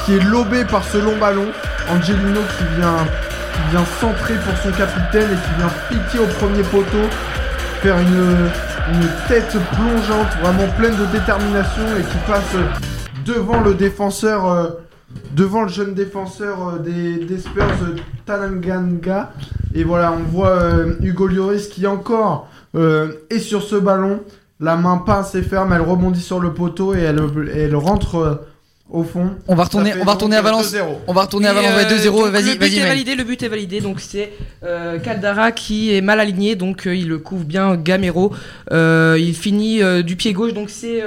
qui 0.06 0.14
est 0.14 0.24
lobé 0.24 0.64
par 0.66 0.84
ce 0.84 0.98
long 0.98 1.18
ballon. 1.18 1.48
Angelino 1.90 2.42
qui 2.58 2.64
vient, 2.78 2.98
qui 3.58 3.72
vient 3.72 3.86
centrer 4.00 4.36
pour 4.36 4.58
son 4.58 4.72
capitaine 4.72 5.30
et 5.32 5.36
qui 5.36 5.58
vient 5.58 5.72
piquer 5.90 6.20
au 6.20 6.28
premier 6.40 6.64
poteau, 6.64 7.10
faire 7.82 7.98
une, 8.00 8.50
tête 9.28 9.58
plongeante, 9.74 10.28
vraiment 10.42 10.72
pleine 10.78 10.96
de 10.96 11.06
détermination 11.12 11.84
et 12.00 12.04
qui 12.04 12.18
passe 12.26 12.56
devant 13.26 13.60
le 13.60 13.74
défenseur, 13.74 14.50
euh, 14.50 14.68
devant 15.36 15.64
le 15.64 15.68
jeune 15.68 15.94
défenseur 15.94 16.76
euh, 16.76 16.80
des, 16.80 17.38
Spurs, 17.38 17.66
euh, 17.82 17.98
Tananganga. 18.26 19.34
Et 19.74 19.84
voilà, 19.84 20.12
on 20.12 20.24
voit 20.24 20.50
euh, 20.50 20.96
Hugo 21.02 21.28
Lloris 21.28 21.68
qui 21.68 21.86
encore 21.86 22.48
euh, 22.76 23.14
est 23.30 23.40
sur 23.40 23.62
ce 23.62 23.76
ballon. 23.76 24.22
La 24.60 24.76
main 24.76 24.98
pas 24.98 25.20
assez 25.20 25.44
ferme, 25.44 25.72
elle 25.72 25.82
rebondit 25.82 26.22
sur 26.22 26.40
le 26.40 26.54
poteau 26.54 26.96
et 26.96 27.02
elle, 27.02 27.76
rentre 27.76 28.16
euh, 28.16 28.36
au 28.90 29.04
fond. 29.04 29.32
On 29.48 29.56
va 29.56 29.64
retourner, 29.66 29.94
on 30.00 30.06
va 30.06 30.14
retourner 30.14 30.36
à 30.38 30.40
euh, 30.40 30.44
Valence. 30.44 30.74
2-0. 30.74 30.82
On 31.08 31.14
va 31.14 31.22
retourner 31.24 31.48
à 31.48 31.54
Valence. 31.54 31.76
ouais, 31.76 31.86
euh, 31.92 31.98
2-0. 31.98 32.12
donc, 32.24 32.32
Vas-y, 32.32 32.44
Le 32.44 32.52
but 32.54 32.60
vas-y, 32.60 32.78
est 32.80 32.88
validé, 32.88 33.16
le 33.16 33.24
but 33.24 33.44
est 33.44 33.48
validé. 33.48 33.82
Donc 33.82 34.00
c'est 34.00 34.32
euh, 34.64 34.98
Caldara 35.00 35.52
qui 35.52 35.94
est 35.94 36.02
mal 36.02 36.20
aligné, 36.20 36.56
donc 36.56 36.88
euh, 36.88 36.96
il 36.96 37.08
le 37.10 37.18
couvre 37.18 37.44
bien 37.44 37.76
Gamero. 37.76 38.34
Euh, 38.72 39.18
il 39.20 39.36
finit 39.36 39.82
euh, 39.84 40.04
du 40.04 40.16
pied 40.16 40.32
gauche, 40.34 40.54
donc 40.54 40.70
c'est 40.70 41.04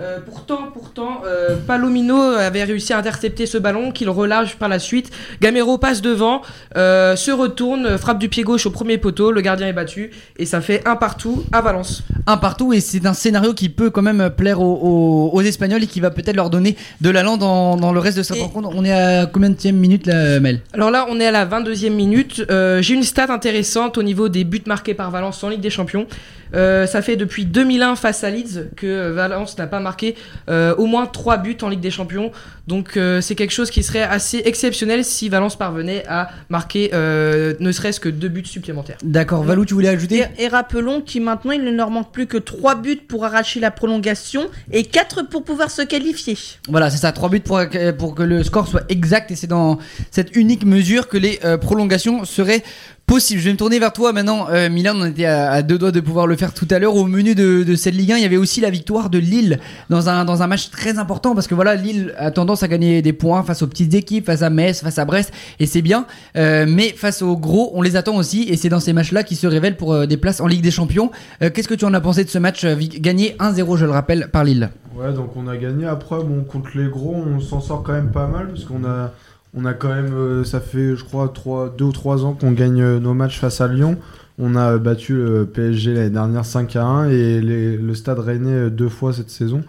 euh, 0.00 0.18
pourtant, 0.24 0.68
pourtant, 0.72 1.22
euh, 1.26 1.56
Palomino 1.66 2.20
avait 2.20 2.64
réussi 2.64 2.92
à 2.92 2.98
intercepter 2.98 3.46
ce 3.46 3.56
ballon 3.58 3.92
qu'il 3.92 4.10
relâche 4.10 4.56
par 4.56 4.68
la 4.68 4.78
suite. 4.78 5.10
Gamero 5.40 5.78
passe 5.78 6.02
devant, 6.02 6.42
euh, 6.76 7.16
se 7.16 7.30
retourne, 7.30 7.96
frappe 7.96 8.18
du 8.18 8.28
pied 8.28 8.42
gauche 8.42 8.66
au 8.66 8.70
premier 8.70 8.98
poteau. 8.98 9.32
Le 9.32 9.40
gardien 9.40 9.66
est 9.68 9.72
battu 9.72 10.10
et 10.38 10.44
ça 10.46 10.60
fait 10.60 10.86
un 10.86 10.96
partout 10.96 11.44
à 11.52 11.60
Valence. 11.62 12.02
un 12.26 12.36
partout 12.36 12.72
et 12.72 12.80
c'est 12.80 13.06
un 13.06 13.14
scénario 13.14 13.54
qui 13.54 13.68
peut 13.68 13.90
quand 13.90 14.02
même 14.02 14.30
plaire 14.30 14.60
aux, 14.60 14.74
aux- 14.82 15.30
aux 15.36 15.40
Espagnols 15.42 15.82
et 15.84 15.86
qui 15.86 16.00
va 16.00 16.10
peut-être 16.10 16.36
leur 16.36 16.50
donner 16.50 16.76
de 17.00 17.10
l'allant 17.10 17.36
dans, 17.36 17.76
dans 17.76 17.92
le 17.92 17.98
reste 18.00 18.18
de 18.18 18.22
cette 18.22 18.36
Et- 18.36 18.42
rencontre. 18.42 18.70
On 18.74 18.84
est 18.84 18.92
à 18.92 19.26
combien 19.26 19.50
de 19.50 19.70
minute 19.70 20.06
là, 20.06 20.40
Mel? 20.40 20.60
Alors 20.74 20.90
là, 20.90 21.06
on 21.08 21.18
est 21.20 21.26
à 21.26 21.30
la 21.30 21.46
22e 21.46 21.90
minute. 21.94 22.42
J'ai 22.80 22.94
une 22.94 23.02
stat 23.02 23.26
intéressante 23.32 23.96
au 23.98 24.02
niveau 24.02 24.28
des 24.28 24.44
buts 24.44 24.62
marqués 24.66 24.94
par 24.94 25.10
Valence 25.10 25.42
en 25.42 25.48
Ligue 25.48 25.60
des 25.60 25.70
Champions. 25.70 26.06
Euh, 26.54 26.86
ça 26.86 27.02
fait 27.02 27.16
depuis 27.16 27.44
2001 27.44 27.96
face 27.96 28.22
à 28.24 28.30
Leeds 28.30 28.68
que 28.76 29.10
Valence 29.10 29.58
n'a 29.58 29.66
pas 29.66 29.80
marqué 29.80 30.14
euh, 30.48 30.74
au 30.76 30.86
moins 30.86 31.06
3 31.06 31.38
buts 31.38 31.56
en 31.62 31.68
Ligue 31.68 31.80
des 31.80 31.90
Champions. 31.90 32.30
Donc 32.66 32.96
euh, 32.96 33.20
c'est 33.20 33.34
quelque 33.34 33.52
chose 33.52 33.70
qui 33.70 33.82
serait 33.82 34.02
assez 34.02 34.42
exceptionnel 34.44 35.04
si 35.04 35.28
Valence 35.28 35.56
parvenait 35.56 36.04
à 36.08 36.28
marquer 36.48 36.90
euh, 36.94 37.54
ne 37.60 37.70
serait-ce 37.72 38.00
que 38.00 38.08
2 38.08 38.28
buts 38.28 38.44
supplémentaires. 38.44 38.96
D'accord, 39.04 39.42
Valou, 39.44 39.64
tu 39.64 39.74
voulais 39.74 39.88
ajouter? 39.88 40.24
Et, 40.38 40.44
et 40.44 40.48
rappelons 40.48 41.00
qu'il 41.00 41.22
maintenant 41.22 41.52
il 41.52 41.62
ne 41.64 41.70
leur 41.70 41.90
manque 41.90 42.12
plus 42.12 42.26
que 42.26 42.36
3 42.38 42.76
buts 42.76 42.96
pour 42.96 43.24
arracher 43.24 43.60
la 43.60 43.70
prolongation 43.70 44.46
et 44.72 44.84
4 44.84 45.28
pour 45.28 45.44
pouvoir 45.44 45.70
se 45.70 45.82
qualifier. 45.82 46.36
Voilà, 46.68 46.90
c'est 46.90 46.98
ça, 46.98 47.12
3 47.12 47.28
buts 47.28 47.40
pour, 47.40 47.68
que- 47.68 47.90
pour 47.92 48.14
que 48.14 48.22
le 48.22 48.42
score 48.42 48.66
soit 48.68 48.82
exact 48.88 49.30
et 49.30 49.36
c'est 49.36 49.46
dans 49.46 49.78
cette 50.10 50.34
unique 50.36 50.64
mesure 50.64 51.08
que 51.08 51.16
les 51.18 51.38
euh, 51.44 51.56
prolongations 51.58 52.24
seraient 52.24 52.62
possibles. 53.06 53.40
Je 53.40 53.46
vais 53.46 53.52
me 53.52 53.56
tourner 53.56 53.78
vers 53.78 53.92
toi 53.92 54.12
maintenant, 54.12 54.48
euh, 54.50 54.68
Milan, 54.68 54.94
on 54.96 55.06
était 55.06 55.26
à, 55.26 55.62
deux 55.62 55.78
doigts 55.78 55.92
de 55.92 56.00
pouvoir 56.00 56.26
le 56.26 56.36
faire 56.36 56.52
tout 56.52 56.66
à 56.70 56.78
l'heure. 56.78 56.96
Au 56.96 57.06
menu 57.06 57.34
de, 57.34 57.62
de 57.62 57.74
cette 57.76 57.94
Ligue 57.94 58.12
1, 58.12 58.16
il 58.16 58.22
y 58.22 58.26
avait 58.26 58.36
aussi 58.36 58.60
la 58.60 58.70
victoire 58.70 59.10
de 59.10 59.18
Lille 59.18 59.60
dans 59.90 60.08
un, 60.08 60.24
dans 60.24 60.42
un 60.42 60.46
match 60.46 60.70
très 60.70 60.98
important 60.98 61.34
parce 61.34 61.46
que 61.46 61.54
voilà, 61.54 61.76
Lille 61.76 62.14
a 62.18 62.30
tendance 62.30 62.62
à 62.62 62.68
gagner 62.68 63.02
des 63.02 63.12
points 63.12 63.42
face 63.44 63.62
aux 63.62 63.66
petites 63.66 63.94
équipes, 63.94 64.26
face 64.26 64.42
à 64.42 64.50
Metz, 64.50 64.80
face 64.80 64.98
à 64.98 65.04
Brest 65.04 65.32
et 65.60 65.66
c'est 65.66 65.82
bien. 65.82 66.06
Euh, 66.36 66.66
mais 66.68 66.88
face 66.96 67.22
aux 67.22 67.36
gros, 67.36 67.70
on 67.74 67.82
les 67.82 67.96
attend 67.96 68.16
aussi 68.16 68.42
et 68.48 68.56
c'est 68.56 68.68
dans 68.68 68.80
ces 68.80 68.92
matchs-là 68.92 69.22
qu'ils 69.22 69.36
se 69.36 69.46
révèlent 69.46 69.76
pour 69.76 69.92
euh, 69.92 70.06
des 70.06 70.16
places 70.16 70.40
en 70.40 70.46
Ligue 70.46 70.62
des 70.62 70.70
Champions. 70.70 71.10
Euh, 71.42 71.50
Qu'est-ce 71.50 71.68
que 71.68 71.74
tu 71.74 71.84
en 71.84 71.94
as 71.94 72.00
pensé 72.00 72.24
de 72.24 72.28
ce 72.28 72.38
match 72.38 72.64
euh, 72.64 72.74
gagné 72.76 73.36
1-0, 73.38 73.76
je 73.76 73.84
le 73.84 73.92
rappelle, 73.92 74.28
par 74.32 74.44
Lille? 74.44 74.70
Ouais, 74.96 75.12
donc 75.12 75.36
on 75.36 75.46
a 75.46 75.56
gagné. 75.56 75.86
Après, 75.86 76.16
bon, 76.16 76.42
contre 76.44 76.70
les 76.74 76.88
gros, 76.88 77.14
on 77.14 77.38
s'en 77.40 77.60
sort 77.60 77.82
quand 77.82 77.92
même 77.92 78.10
pas 78.10 78.26
mal 78.26 78.48
parce 78.48 78.64
qu'on 78.64 78.84
a, 78.84 79.12
on 79.56 79.64
a 79.64 79.72
quand 79.72 79.88
même, 79.88 80.12
euh, 80.12 80.44
ça 80.44 80.60
fait, 80.60 80.94
je 80.94 81.02
crois, 81.02 81.30
trois, 81.30 81.74
deux 81.76 81.86
ou 81.86 81.92
trois 81.92 82.26
ans 82.26 82.34
qu'on 82.34 82.52
gagne 82.52 82.82
euh, 82.82 83.00
nos 83.00 83.14
matchs 83.14 83.40
face 83.40 83.62
à 83.62 83.68
Lyon. 83.68 83.96
On 84.38 84.54
a 84.54 84.72
euh, 84.72 84.78
battu 84.78 85.14
le 85.14 85.46
PSG 85.46 85.94
l'année 85.94 86.10
dernière 86.10 86.44
5 86.44 86.76
à 86.76 86.84
1 86.84 87.08
et 87.08 87.40
le 87.40 87.94
Stade 87.94 88.18
Rennais 88.18 88.68
deux 88.70 88.90
fois 88.90 89.14
cette 89.14 89.30
saison. 89.30 89.64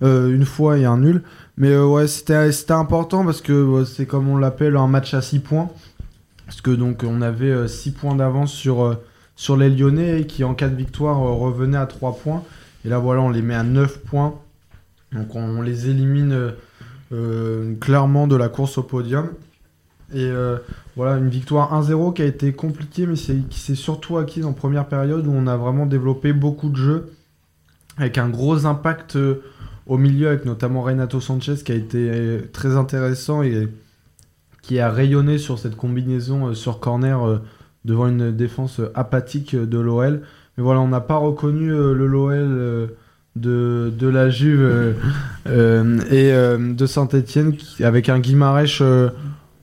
Une 0.00 0.44
fois 0.44 0.78
et 0.78 0.84
un 0.84 0.98
nul. 0.98 1.22
Mais 1.56 1.76
ouais, 1.76 2.06
c'était 2.06 2.72
important 2.72 3.24
parce 3.24 3.40
que 3.40 3.84
c'est 3.84 4.06
comme 4.06 4.28
on 4.28 4.36
l'appelle 4.36 4.76
un 4.76 4.86
match 4.86 5.12
à 5.14 5.22
6 5.22 5.40
points. 5.40 5.70
Parce 6.46 6.60
que 6.60 6.70
donc 6.70 7.04
on 7.04 7.20
avait 7.20 7.66
6 7.66 7.90
points 7.92 8.14
d'avance 8.14 8.52
sur, 8.52 8.96
sur 9.34 9.56
les 9.56 9.68
Lyonnais 9.68 10.24
qui 10.26 10.44
en 10.44 10.54
cas 10.54 10.68
de 10.68 10.76
victoire 10.76 11.18
revenaient 11.18 11.78
à 11.78 11.86
3 11.86 12.16
points. 12.16 12.44
Et 12.84 12.88
là 12.88 13.00
voilà, 13.00 13.22
on 13.22 13.30
les 13.30 13.42
met 13.42 13.56
à 13.56 13.64
9 13.64 13.98
points. 14.04 14.34
Donc 15.12 15.34
on, 15.34 15.62
les 15.62 15.90
élimine 15.90 16.52
clairement 17.80 18.26
de 18.26 18.36
la 18.36 18.48
course 18.48 18.78
au 18.78 18.82
podium. 18.82 19.30
Et 20.12 20.24
euh, 20.24 20.56
voilà, 20.96 21.18
une 21.18 21.28
victoire 21.28 21.78
1-0 21.78 22.14
qui 22.14 22.22
a 22.22 22.24
été 22.24 22.52
compliquée, 22.52 23.06
mais 23.06 23.14
qui 23.14 23.60
s'est 23.60 23.74
surtout 23.74 24.16
acquise 24.16 24.46
en 24.46 24.54
première 24.54 24.86
période 24.86 25.26
où 25.26 25.32
on 25.32 25.46
a 25.46 25.56
vraiment 25.56 25.84
développé 25.84 26.32
beaucoup 26.32 26.70
de 26.70 26.76
jeux, 26.76 27.12
avec 27.98 28.16
un 28.16 28.30
gros 28.30 28.64
impact 28.64 29.16
euh, 29.16 29.42
au 29.86 29.98
milieu, 29.98 30.28
avec 30.28 30.46
notamment 30.46 30.82
Renato 30.82 31.20
Sanchez 31.20 31.56
qui 31.56 31.72
a 31.72 31.74
été 31.74 32.10
euh, 32.10 32.40
très 32.52 32.76
intéressant 32.76 33.42
et 33.42 33.68
qui 34.62 34.80
a 34.80 34.90
rayonné 34.90 35.36
sur 35.36 35.58
cette 35.58 35.76
combinaison 35.76 36.48
euh, 36.48 36.54
sur 36.54 36.80
corner 36.80 37.22
euh, 37.26 37.38
devant 37.84 38.08
une 38.08 38.32
défense 38.34 38.80
euh, 38.80 38.90
apathique 38.94 39.54
euh, 39.54 39.66
de 39.66 39.78
l'OL. 39.78 40.22
Mais 40.56 40.64
voilà, 40.64 40.80
on 40.80 40.88
n'a 40.88 41.00
pas 41.00 41.16
reconnu 41.16 41.70
euh, 41.70 41.92
le 41.92 42.06
l'OL 42.06 42.32
euh, 42.32 42.86
de, 43.40 43.92
de 43.96 44.08
la 44.08 44.30
Juve 44.30 44.60
euh, 44.62 44.92
euh, 45.48 45.98
et 46.10 46.32
euh, 46.32 46.74
de 46.74 46.86
Saint-Etienne 46.86 47.54
avec 47.82 48.08
un 48.08 48.18
Guimarães 48.18 48.80
euh, 48.80 49.10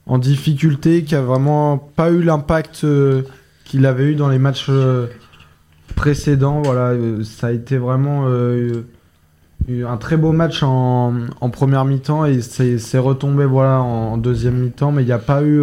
en 0.06 0.18
difficulté 0.18 1.04
qui 1.04 1.14
a 1.14 1.22
vraiment 1.22 1.78
pas 1.78 2.10
eu 2.10 2.22
l'impact 2.22 2.86
qu'il 3.64 3.86
avait 3.86 4.04
eu 4.04 4.14
dans 4.14 4.28
les 4.28 4.38
matchs 4.38 4.70
précédents. 5.96 6.62
Voilà, 6.62 6.94
ça 7.24 7.48
a 7.48 7.50
été 7.50 7.76
vraiment 7.76 8.28
un 8.28 9.96
très 9.96 10.16
beau 10.16 10.30
match 10.30 10.62
en, 10.62 11.12
en 11.40 11.50
première 11.50 11.84
mi-temps 11.84 12.24
et 12.24 12.40
c'est 12.40 12.98
retombé 12.98 13.46
voilà 13.46 13.80
en, 13.80 14.16
deuxième 14.16 14.54
mi-temps, 14.54 14.92
mais 14.92 15.02
il 15.02 15.06
n'y 15.06 15.12
a 15.12 15.18
pas 15.18 15.42
eu 15.42 15.60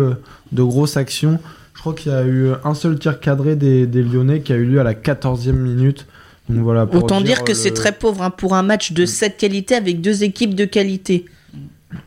de 0.51 0.63
grosses 0.63 0.97
actions. 0.97 1.39
Je 1.73 1.79
crois 1.79 1.93
qu'il 1.93 2.11
y 2.11 2.15
a 2.15 2.25
eu 2.25 2.49
un 2.65 2.73
seul 2.73 2.99
tir 2.99 3.21
cadré 3.21 3.55
des, 3.55 3.87
des 3.87 4.03
Lyonnais 4.03 4.41
qui 4.41 4.51
a 4.51 4.57
eu 4.57 4.65
lieu 4.65 4.81
à 4.81 4.83
la 4.83 4.93
14e 4.93 5.53
minute. 5.53 6.05
Donc 6.49 6.59
voilà, 6.63 6.85
pour 6.85 7.03
Autant 7.03 7.21
dire, 7.21 7.43
que 7.43 7.51
le- 7.51 7.57
c'est 7.57 7.71
très 7.71 7.91
pauvre 7.93 8.21
hein, 8.23 8.29
pour 8.29 8.53
un 8.55 8.63
match 8.63 8.91
de 8.91 9.05
cette 9.05 9.37
qualité 9.37 9.75
avec 9.75 10.01
deux 10.01 10.23
équipes 10.23 10.55
de 10.55 10.65
qualité. 10.65 11.25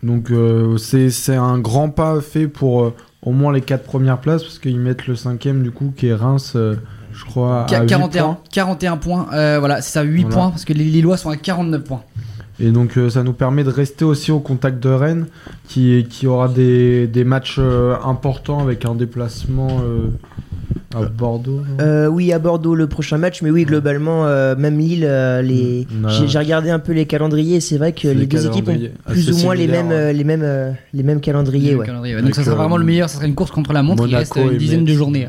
Donc 0.03 0.31
euh, 0.31 0.77
c'est 0.79 1.11
c'est 1.11 1.37
un 1.37 1.59
grand 1.59 1.89
pas 1.91 2.21
fait 2.21 2.49
pour 2.49 2.83
euh, 2.85 2.95
au 3.23 3.33
moins 3.33 3.53
les 3.53 3.61
quatre 3.61 3.85
premières 3.85 4.19
places 4.21 4.43
parce 4.43 4.59
qu'ils 4.59 4.79
mettent 4.81 5.07
le 5.07 5.15
cinquième 5.17 5.63
du 5.63 5.71
coup 5.71 5.93
qui 5.97 6.09
est 6.09 6.15
Reims, 6.15 6.53
euh, 6.57 6.75
je 7.13 7.25
crois, 7.25 7.63
à 7.63 7.67
Qu- 7.67 7.77
8 7.83 7.87
41, 7.87 8.25
points. 8.25 8.39
41 8.53 8.97
points, 8.99 9.27
euh, 9.33 9.57
voilà, 9.59 9.81
c'est 9.81 9.93
ça, 9.93 10.03
8 10.03 10.23
Voilà. 10.23 10.35
points, 10.37 10.51
parce 10.51 10.65
que 10.65 10.73
les 10.73 10.85
Lillois 10.85 11.17
sont 11.17 11.31
à 11.31 11.37
49 11.37 11.85
points. 11.85 12.03
Et 12.59 12.71
donc 12.71 12.97
euh, 12.99 13.11
ça 13.11 13.23
nous 13.23 13.33
permet 13.35 13.65
de 13.65 13.71
rester 13.71 14.05
aussi 14.05 14.33
au 14.33 14.41
contact 14.41 14.83
de 14.83 14.89
Rennes 14.89 15.27
qui, 15.69 16.07
qui 16.11 16.27
aura 16.27 16.49
des, 16.49 17.07
des 17.07 17.23
matchs 17.25 17.57
euh, 17.59 17.97
importants 18.05 18.61
avec 18.61 18.85
un 18.87 18.95
déplacement 18.95 19.69
euh, 19.85 20.09
à 20.97 21.03
Bordeaux. 21.03 21.61
non 21.79 21.85
Euh, 21.85 22.07
oui, 22.09 22.33
à 22.33 22.39
Bordeaux 22.39 22.75
le 22.75 22.87
prochain 22.87 23.19
match, 23.19 23.43
mais 23.43 23.51
oui, 23.51 23.65
globalement, 23.65 24.27
euh, 24.27 24.55
même 24.57 24.79
Lille, 24.79 25.05
euh, 25.05 25.43
les... 25.43 25.87
A- 26.05 26.27
j'ai 26.27 26.39
regardé 26.39 26.71
un 26.71 26.79
peu 26.79 26.93
les 26.93 27.07
calendriers 27.07 27.57
et 27.57 27.61
c'est 27.61 27.79
vrai 27.79 27.93
que 27.93 28.09
les, 28.09 28.27
deux 28.27 28.47
équipes 28.47 28.69
ont 28.69 28.73
calendriers 28.73 28.93
plus 29.07 29.31
ou 29.33 29.37
moins 29.39 29.55
les 29.55 29.67
mêmes, 29.67 29.91
euh, 29.91 30.13
les 30.13 30.25
mêmes, 30.25 30.43
euh, 30.43 30.71
les 30.93 31.03
mêmes 31.03 31.21
calendriers. 31.21 31.75
Ouais. 31.75 31.89
ouais. 31.91 32.23
Donc 32.23 32.35
ça 32.35 32.43
sera 32.45 32.55
euh, 32.55 32.59
vraiment 32.59 32.77
le 32.77 32.85
meilleur, 32.85 33.09
ça 33.09 33.17
sera 33.17 33.27
une 33.27 33.35
course 33.35 33.51
contre 33.51 33.73
la 33.73 33.83
montre, 33.83 34.07
il 34.07 34.15
reste 34.17 34.35
Monaco 34.37 34.53
une 34.53 34.59
dizaine 34.59 34.85
de 34.85 34.93
journées. 34.93 35.29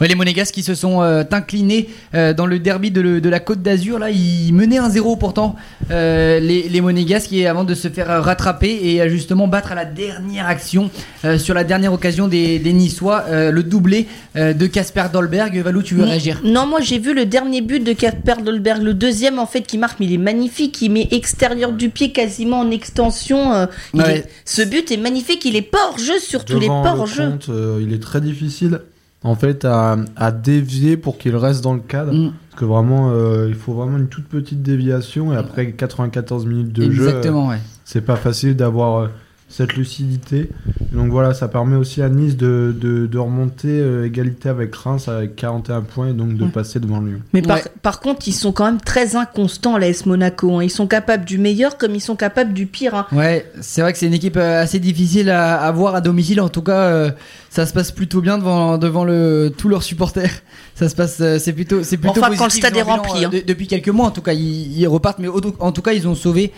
Ouais, 0.00 0.08
les 0.08 0.14
Monégasques 0.14 0.54
qui 0.54 0.62
se 0.62 0.74
sont 0.74 1.02
euh, 1.02 1.24
inclinés 1.30 1.88
euh, 2.14 2.32
dans 2.32 2.46
le 2.46 2.58
derby 2.58 2.90
de, 2.90 3.00
le- 3.00 3.20
de 3.20 3.28
la 3.28 3.38
Côte 3.40 3.60
d'Azur, 3.62 3.98
là, 3.98 4.10
ils 4.10 4.52
menaient 4.52 4.78
1-0 4.78 5.18
pourtant, 5.18 5.56
euh, 5.90 6.40
les, 6.40 6.68
les 6.68 6.80
Monégasques, 6.80 7.32
et 7.32 7.46
avant 7.46 7.64
de 7.64 7.74
se 7.74 7.88
faire 7.88 8.06
rattraper 8.22 8.70
et 8.82 9.08
justement 9.10 9.46
battre 9.46 9.72
à 9.72 9.74
la 9.74 9.84
dernière 9.84 10.46
action, 10.46 10.90
euh, 11.24 11.36
sur 11.38 11.54
la 11.54 11.64
dernière 11.64 11.92
occasion 11.92 12.28
des, 12.28 12.58
des 12.58 12.72
Niçois, 12.72 13.24
euh, 13.28 13.50
le 13.50 13.62
doublé 13.62 14.06
euh, 14.36 14.52
de 14.54 14.66
Casper 14.66 15.04
Dolberg. 15.12 15.56
Valou, 15.58 15.82
tu 15.82 15.94
veux 15.94 16.04
réagir? 16.04 16.40
Non, 16.44 16.66
moi 16.66 16.80
j'ai 16.80 16.98
vu 16.98 17.12
le 17.12 17.26
dernier 17.26 17.60
but 17.60 17.80
de 17.84 17.92
Kasper 17.92 18.42
Dolberg, 18.44 18.82
le 18.82 18.94
deuxième 18.94 19.38
en 19.38 19.46
fait 19.46 19.62
qui 19.62 19.76
marque, 19.76 20.00
mais 20.00 20.06
il 20.06 20.14
est 20.14 20.18
magnifique, 20.18 20.80
il 20.80 20.90
met 20.92 21.08
extérieur 21.10 21.72
du 21.72 21.90
pied 21.90 22.10
quasiment 22.12 22.60
en 22.60 22.70
extension. 22.70 23.52
euh, 23.52 23.66
il 23.94 24.00
Ouais. 24.00 24.16
est- 24.18 24.28
Ce 24.46 24.62
but 24.62 24.90
est 24.90 24.96
magnifique, 24.96 25.44
il 25.44 25.56
est 25.56 25.62
pas 25.62 25.78
hors 25.90 25.98
jeu, 25.98 26.18
surtout 26.18 26.54
il 26.56 26.64
est 26.64 26.68
pas 26.68 26.94
hors 26.96 27.06
jeu. 27.06 27.32
euh, 27.50 27.80
il 27.82 27.92
est 27.92 28.02
très 28.02 28.20
difficile. 28.20 28.80
En 29.22 29.34
fait 29.34 29.64
à, 29.64 29.96
à 30.16 30.32
dévier 30.32 30.96
pour 30.96 31.18
qu'il 31.18 31.36
reste 31.36 31.62
dans 31.62 31.74
le 31.74 31.80
cadre. 31.80 32.12
Mm. 32.12 32.32
Parce 32.50 32.60
que 32.60 32.64
vraiment, 32.64 33.10
euh, 33.12 33.46
il 33.48 33.54
faut 33.54 33.72
vraiment 33.72 33.98
une 33.98 34.08
toute 34.08 34.26
petite 34.26 34.62
déviation 34.62 35.32
et 35.32 35.36
après 35.36 35.72
94 35.72 36.46
minutes 36.46 36.72
de 36.72 36.90
jeu, 36.90 37.06
Exactement, 37.08 37.48
ouais. 37.48 37.58
c'est 37.84 38.00
pas 38.00 38.16
facile 38.16 38.56
d'avoir 38.56 38.98
euh, 38.98 39.08
cette 39.52 39.74
lucidité. 39.74 40.48
Donc 40.92 41.10
voilà, 41.10 41.34
ça 41.34 41.48
permet 41.48 41.74
aussi 41.76 42.00
à 42.02 42.08
Nice 42.08 42.36
de, 42.36 42.74
de, 42.80 43.06
de 43.06 43.18
remonter 43.18 43.68
euh, 43.68 44.06
égalité 44.06 44.48
avec 44.48 44.74
Reims 44.74 45.08
avec 45.08 45.34
41 45.36 45.80
points 45.82 46.08
et 46.08 46.12
donc 46.12 46.36
de 46.36 46.44
Ouais. 46.44 46.50
passer 46.50 46.78
devant 46.80 47.00
lui. 47.00 47.14
Mais 47.32 47.42
par, 47.42 47.56
Ouais. 47.58 47.64
par 47.82 47.98
contre, 48.00 48.26
ils 48.28 48.32
sont 48.32 48.52
quand 48.52 48.64
même 48.64 48.80
très 48.80 49.16
inconstants, 49.16 49.76
l'AS 49.76 50.06
Monaco. 50.06 50.58
hein. 50.58 50.64
Ils 50.64 50.70
sont 50.70 50.86
capables 50.86 51.24
du 51.24 51.36
meilleur 51.38 51.78
comme 51.78 51.94
ils 51.96 52.00
sont 52.00 52.14
capables 52.16 52.52
du 52.54 52.66
pire. 52.66 52.94
hein. 52.94 53.06
Ouais, 53.12 53.44
c'est 53.60 53.82
vrai 53.82 53.92
que 53.92 53.98
c'est 53.98 54.06
une 54.06 54.14
équipe 54.14 54.36
euh, 54.36 54.62
assez 54.62 54.78
difficile 54.78 55.30
à, 55.30 55.60
à 55.60 55.70
voir 55.72 55.94
à 55.96 56.00
domicile. 56.00 56.40
En 56.40 56.48
tout 56.48 56.62
cas, 56.62 56.82
euh, 56.84 57.10
ça 57.50 57.66
se 57.66 57.72
passe 57.72 57.90
plutôt 57.90 58.20
bien 58.20 58.38
devant 58.38 58.78
devant 58.78 59.04
le 59.04 59.52
tous 59.56 59.68
leurs 59.68 59.82
supporters. 59.82 60.30
Ça 60.76 60.88
se 60.88 60.94
passe, 60.96 61.22
c'est 61.40 61.52
plutôt 61.52 61.82
c'est 61.82 61.98
plutôt 61.98 62.20
Enfin, 62.20 62.28
positif. 62.28 62.38
quand 62.38 62.44
le 62.46 62.50
stade 62.52 62.76
est 62.76 62.80
rempli, 62.82 63.24
hein. 63.26 63.28
de- 63.28 63.42
depuis 63.46 63.66
quelques 63.66 63.90
mois, 63.90 64.06
en 64.06 64.10
tout 64.10 64.22
cas, 64.22 64.32
ils, 64.32 64.78
ils 64.78 64.86
repartent. 64.88 65.18
Mais 65.18 65.28
en 65.28 65.72
tout 65.72 65.82
cas, 65.82 65.92
ils 65.92 66.08
ont 66.08 66.14
sauvé 66.14 66.52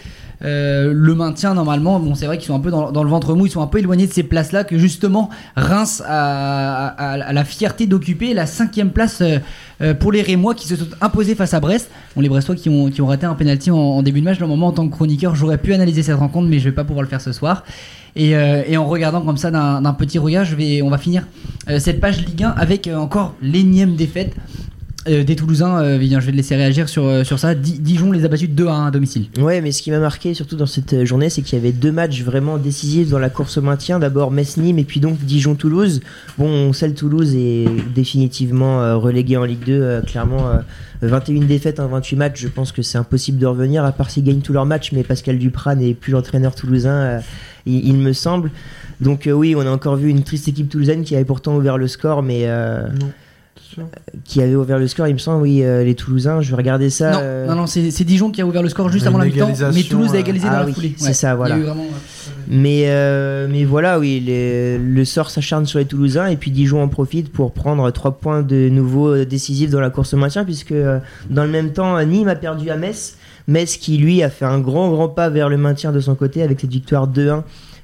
euh, 0.44 0.92
le 0.94 1.14
maintien 1.14 1.54
normalement. 1.54 2.00
Bon, 2.00 2.14
c'est 2.14 2.26
vrai 2.26 2.38
qu'ils 2.38 2.46
sont 2.46 2.56
un 2.56 2.60
peu 2.60 2.70
dans, 2.70 3.04
le 3.04 3.10
ventre 3.10 3.34
mou. 3.34 3.46
Ils 3.46 3.50
sont 3.50 3.62
un 3.62 3.66
peu 3.66 3.78
éloignés 3.78 4.06
de 4.06 4.12
ces 4.12 4.22
places-là 4.22 4.64
que 4.64 4.78
justement 4.78 5.30
Reims 5.56 6.02
a, 6.06 7.32
la 7.32 7.44
fierté 7.44 7.86
d'occuper 7.86 8.34
la 8.34 8.46
cinquième 8.46 8.90
place. 8.90 9.20
euh, 9.20 9.38
euh, 9.80 9.94
pour 9.94 10.12
les 10.12 10.22
Rémois 10.22 10.54
qui 10.54 10.68
se 10.68 10.76
sont 10.76 10.86
imposés 11.00 11.34
face 11.34 11.54
à 11.54 11.60
Brest. 11.60 11.90
Bon, 12.14 12.22
les 12.22 12.28
Brestois 12.28 12.54
qui 12.54 12.68
ont, 12.68 13.06
raté 13.06 13.26
un 13.26 13.34
penalty 13.34 13.70
en, 13.70 14.02
début 14.02 14.20
de 14.20 14.24
match. 14.24 14.38
Normalement, 14.38 14.68
en 14.68 14.72
tant 14.72 14.86
que 14.86 14.92
chroniqueur, 14.92 15.34
j'aurais 15.34 15.58
pu 15.58 15.74
analyser 15.74 16.04
cette 16.04 16.16
rencontre, 16.16 16.48
mais 16.48 16.60
je 16.60 16.64
vais 16.64 16.74
pas 16.74 16.84
pouvoir 16.84 17.02
le 17.02 17.08
faire 17.08 17.20
ce 17.20 17.32
soir. 17.32 17.64
Et, 18.14 18.36
en 18.76 18.86
regardant 18.86 19.22
comme 19.22 19.38
ça 19.38 19.50
d'un 19.50 19.94
petit 19.94 20.18
regard, 20.18 20.46
on 20.84 20.90
va 20.90 20.98
finir 20.98 21.26
cette 21.78 22.00
page 22.00 22.24
Ligue 22.24 22.44
1 22.44 22.50
avec 22.50 22.88
encore 22.94 23.34
l'énième 23.42 23.96
défaite 23.96 24.36
euh, 25.08 25.24
des 25.24 25.36
Toulousains. 25.36 25.80
Euh, 25.82 25.98
Vivien, 25.98 26.20
je 26.20 26.26
vais 26.26 26.32
te 26.32 26.36
laisser 26.36 26.54
réagir 26.56 26.88
sur, 26.88 27.04
euh, 27.04 27.24
sur 27.24 27.38
ça. 27.38 27.54
Di- 27.54 27.78
Dijon 27.78 28.12
les 28.12 28.24
a 28.24 28.28
battus 28.28 28.50
2 28.50 28.66
à 28.66 28.72
1 28.74 28.86
à 28.86 28.90
domicile. 28.90 29.26
Ouais, 29.38 29.60
mais 29.60 29.72
ce 29.72 29.82
qui 29.82 29.90
m'a 29.90 29.98
marqué 29.98 30.34
surtout 30.34 30.56
dans 30.56 30.66
cette 30.66 30.92
euh, 30.92 31.04
journée, 31.04 31.30
c'est 31.30 31.42
qu'il 31.42 31.58
y 31.58 31.60
avait 31.60 31.72
deux 31.72 31.92
matchs 31.92 32.22
vraiment 32.22 32.58
décisifs 32.58 33.08
dans 33.10 33.18
la 33.18 33.30
course 33.30 33.58
au 33.58 33.62
maintien. 33.62 33.98
D'abord 33.98 34.30
Metz-Nîmes 34.30 34.78
et 34.78 34.84
puis 34.84 35.00
donc 35.00 35.18
Dijon-Toulouse. 35.20 36.00
Bon, 36.38 36.46
on 36.48 36.72
sait 36.72 36.88
le 36.88 36.94
Toulouse 36.94 37.34
est 37.34 37.66
définitivement 37.94 38.82
euh, 38.82 38.96
relégué 38.96 39.36
en 39.36 39.44
Ligue 39.44 39.64
2. 39.64 39.72
euh, 39.72 40.00
clairement, 40.02 40.48
euh, 40.48 40.58
21 41.02 41.46
défaites 41.46 41.80
en 41.80 41.88
28 41.88 42.16
matchs, 42.16 42.40
je 42.40 42.48
pense 42.48 42.70
que 42.70 42.82
c'est 42.82 42.96
impossible 42.98 43.38
de 43.38 43.46
revenir, 43.46 43.84
à 43.84 43.90
part 43.90 44.08
s'ils 44.10 44.22
gagnent 44.22 44.40
tous 44.40 44.52
leurs 44.52 44.66
matchs. 44.66 44.92
Mais 44.92 45.02
Pascal 45.02 45.38
Duprat 45.38 45.74
n'est 45.74 45.94
plus 45.94 46.12
l'entraîneur 46.12 46.54
toulousain, 46.54 46.94
euh, 46.94 47.20
il, 47.66 47.88
il 47.88 47.94
me 47.96 48.12
semble. 48.12 48.50
Donc 49.00 49.26
euh, 49.26 49.32
oui, 49.32 49.54
on 49.56 49.62
a 49.62 49.70
encore 49.70 49.96
vu 49.96 50.08
une 50.10 50.22
triste 50.22 50.46
équipe 50.46 50.68
toulousaine 50.68 51.02
qui 51.02 51.16
avait 51.16 51.24
pourtant 51.24 51.56
ouvert 51.56 51.76
le 51.76 51.88
score, 51.88 52.22
mais 52.22 52.42
euh, 52.44 52.86
Non. 53.00 53.10
Qui 54.24 54.42
avait 54.42 54.54
ouvert 54.54 54.78
le 54.78 54.86
score, 54.86 55.08
il 55.08 55.14
me 55.14 55.18
semble. 55.18 55.42
Oui, 55.42 55.62
euh, 55.62 55.82
les 55.84 55.94
Toulousains. 55.94 56.40
Je 56.40 56.50
vais 56.50 56.56
regarder 56.56 56.90
ça. 56.90 57.12
non, 57.12 57.18
euh, 57.22 57.46
non, 57.46 57.54
non, 57.54 57.66
c'est 57.66 58.04
Dijon 58.04 58.30
qui 58.30 58.40
a 58.42 58.46
ouvert 58.46 58.62
le 58.62 58.68
score 58.68 58.90
juste 58.90 59.04
Une 59.04 59.08
avant 59.08 59.18
la 59.18 59.24
mi-temps, 59.26 59.50
mais 59.74 59.82
Toulouse 59.82 60.10
a 60.12 60.16
euh, 60.16 60.20
égalisé 60.20 60.46
ah 60.48 60.52
dans 60.54 60.60
la 60.60 60.66
oui, 60.66 60.72
foulée. 60.74 60.94
c'est 60.96 61.14
ça, 61.14 61.34
voilà. 61.34 61.56
Il 61.56 61.58
y 61.58 61.60
a 61.60 61.64
eu 61.64 61.66
vraiment, 61.68 61.84
euh, 61.84 62.30
Mais, 62.48 62.82
euh, 62.86 63.48
mais 63.50 63.64
voilà, 63.64 63.98
oui, 63.98 64.20
les- 64.24 64.76
le 64.78 65.04
sort 65.04 65.30
s'acharne 65.30 65.64
sur 65.66 65.78
les 65.78 65.86
Toulousains 65.86 66.26
et 66.26 66.36
puis 66.36 66.50
Dijon 66.50 66.82
en 66.82 66.88
profite 66.88 67.32
pour 67.32 67.52
prendre 67.52 67.90
trois 67.92 68.12
points 68.12 68.42
de 68.42 68.68
nouveau 68.68 69.24
décisifs 69.24 69.70
dans 69.70 69.80
la 69.80 69.90
course 69.90 70.12
au 70.14 70.18
maintien, 70.18 70.44
puisque 70.44 70.74
dans 71.30 71.44
le 71.44 71.50
même 71.50 71.72
temps, 71.72 72.02
Nîmes 72.04 72.28
a 72.28 72.34
perdu 72.36 72.68
à 72.70 72.76
Metz. 72.76 73.16
Metz 73.48 73.76
qui, 73.76 73.96
lui, 73.98 74.22
a 74.22 74.30
fait 74.30 74.44
un 74.44 74.60
grand, 74.60 74.90
grand 74.90 75.08
pas 75.08 75.28
vers 75.28 75.48
le 75.48 75.56
maintien 75.56 75.92
de 75.92 75.98
son 76.00 76.14
côté 76.14 76.42
avec 76.42 76.60
cette 76.60 76.70
victoire 76.70 77.08
2-1 77.08 77.18
euh, 77.18 77.40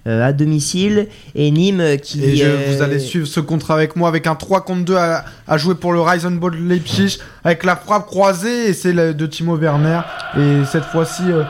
à 0.09 0.33
domicile. 0.33 1.09
Et 1.35 1.51
Nîmes 1.51 1.81
euh, 1.81 1.97
qui. 1.97 2.25
Et 2.25 2.37
je, 2.37 2.45
euh, 2.45 2.57
vous 2.69 2.83
allez 2.83 2.99
suivre 2.99 3.27
ce 3.27 3.41
contrat 3.41 3.75
avec 3.75 3.97
moi 3.97 4.09
avec 4.09 4.27
un 4.27 4.35
3 4.35 4.63
contre 4.65 4.85
2 4.85 4.97
à, 4.97 5.25
à 5.47 5.59
jouer 5.59 5.75
pour 5.75 5.93
le 5.93 6.01
Reisenball 6.01 6.55
Leipzig 6.57 7.19
avec 7.45 7.65
la 7.65 7.77
frappe 7.77 8.07
croisée 8.07 8.69
et 8.71 8.73
c'est 8.73 8.93
de 8.93 9.27
Timo 9.27 9.57
Werner. 9.57 10.01
Et 10.39 10.65
cette 10.65 10.85
fois-ci, 10.85 11.23
euh, 11.31 11.43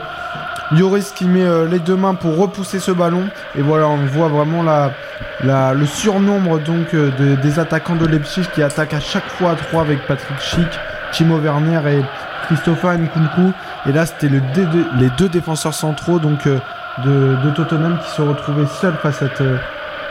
Lloris 0.71 1.11
qui 1.15 1.25
met 1.25 1.41
euh, 1.41 1.67
les 1.67 1.79
deux 1.79 1.95
mains 1.95 2.13
pour 2.13 2.37
repousser 2.37 2.79
ce 2.79 2.91
ballon. 2.91 3.23
Et 3.57 3.61
voilà, 3.61 3.87
on 3.87 3.97
voit 4.05 4.27
vraiment 4.27 4.61
la, 4.61 4.91
la, 5.43 5.73
le 5.73 5.85
surnombre 5.85 6.59
donc 6.59 6.93
euh, 6.93 7.09
de- 7.17 7.35
des 7.41 7.57
attaquants 7.59 7.95
de 7.95 8.05
Leipzig 8.05 8.43
qui 8.53 8.61
attaquent 8.61 8.93
à 8.93 8.99
chaque 8.99 9.27
fois 9.27 9.51
à 9.51 9.55
3 9.55 9.81
avec 9.81 10.05
Patrick 10.05 10.39
Schick, 10.39 10.67
Timo 11.11 11.37
Werner 11.39 11.79
et 11.89 12.01
Christopher 12.45 12.97
Nkunku. 12.99 13.51
Et 13.87 13.91
là, 13.93 14.05
c'était 14.05 14.29
le 14.29 14.41
les 14.99 15.09
deux 15.17 15.29
défenseurs 15.29 15.73
centraux 15.73 16.19
donc 16.19 16.45
euh, 16.45 16.59
de, 17.03 17.35
de 17.43 17.51
Tottenham 17.51 17.97
qui 18.03 18.09
se 18.09 18.21
retrouvaient 18.21 18.67
seuls 18.67 18.95
face 19.01 19.21
à 19.21 19.27
cette 19.27 19.41
euh, 19.41 19.57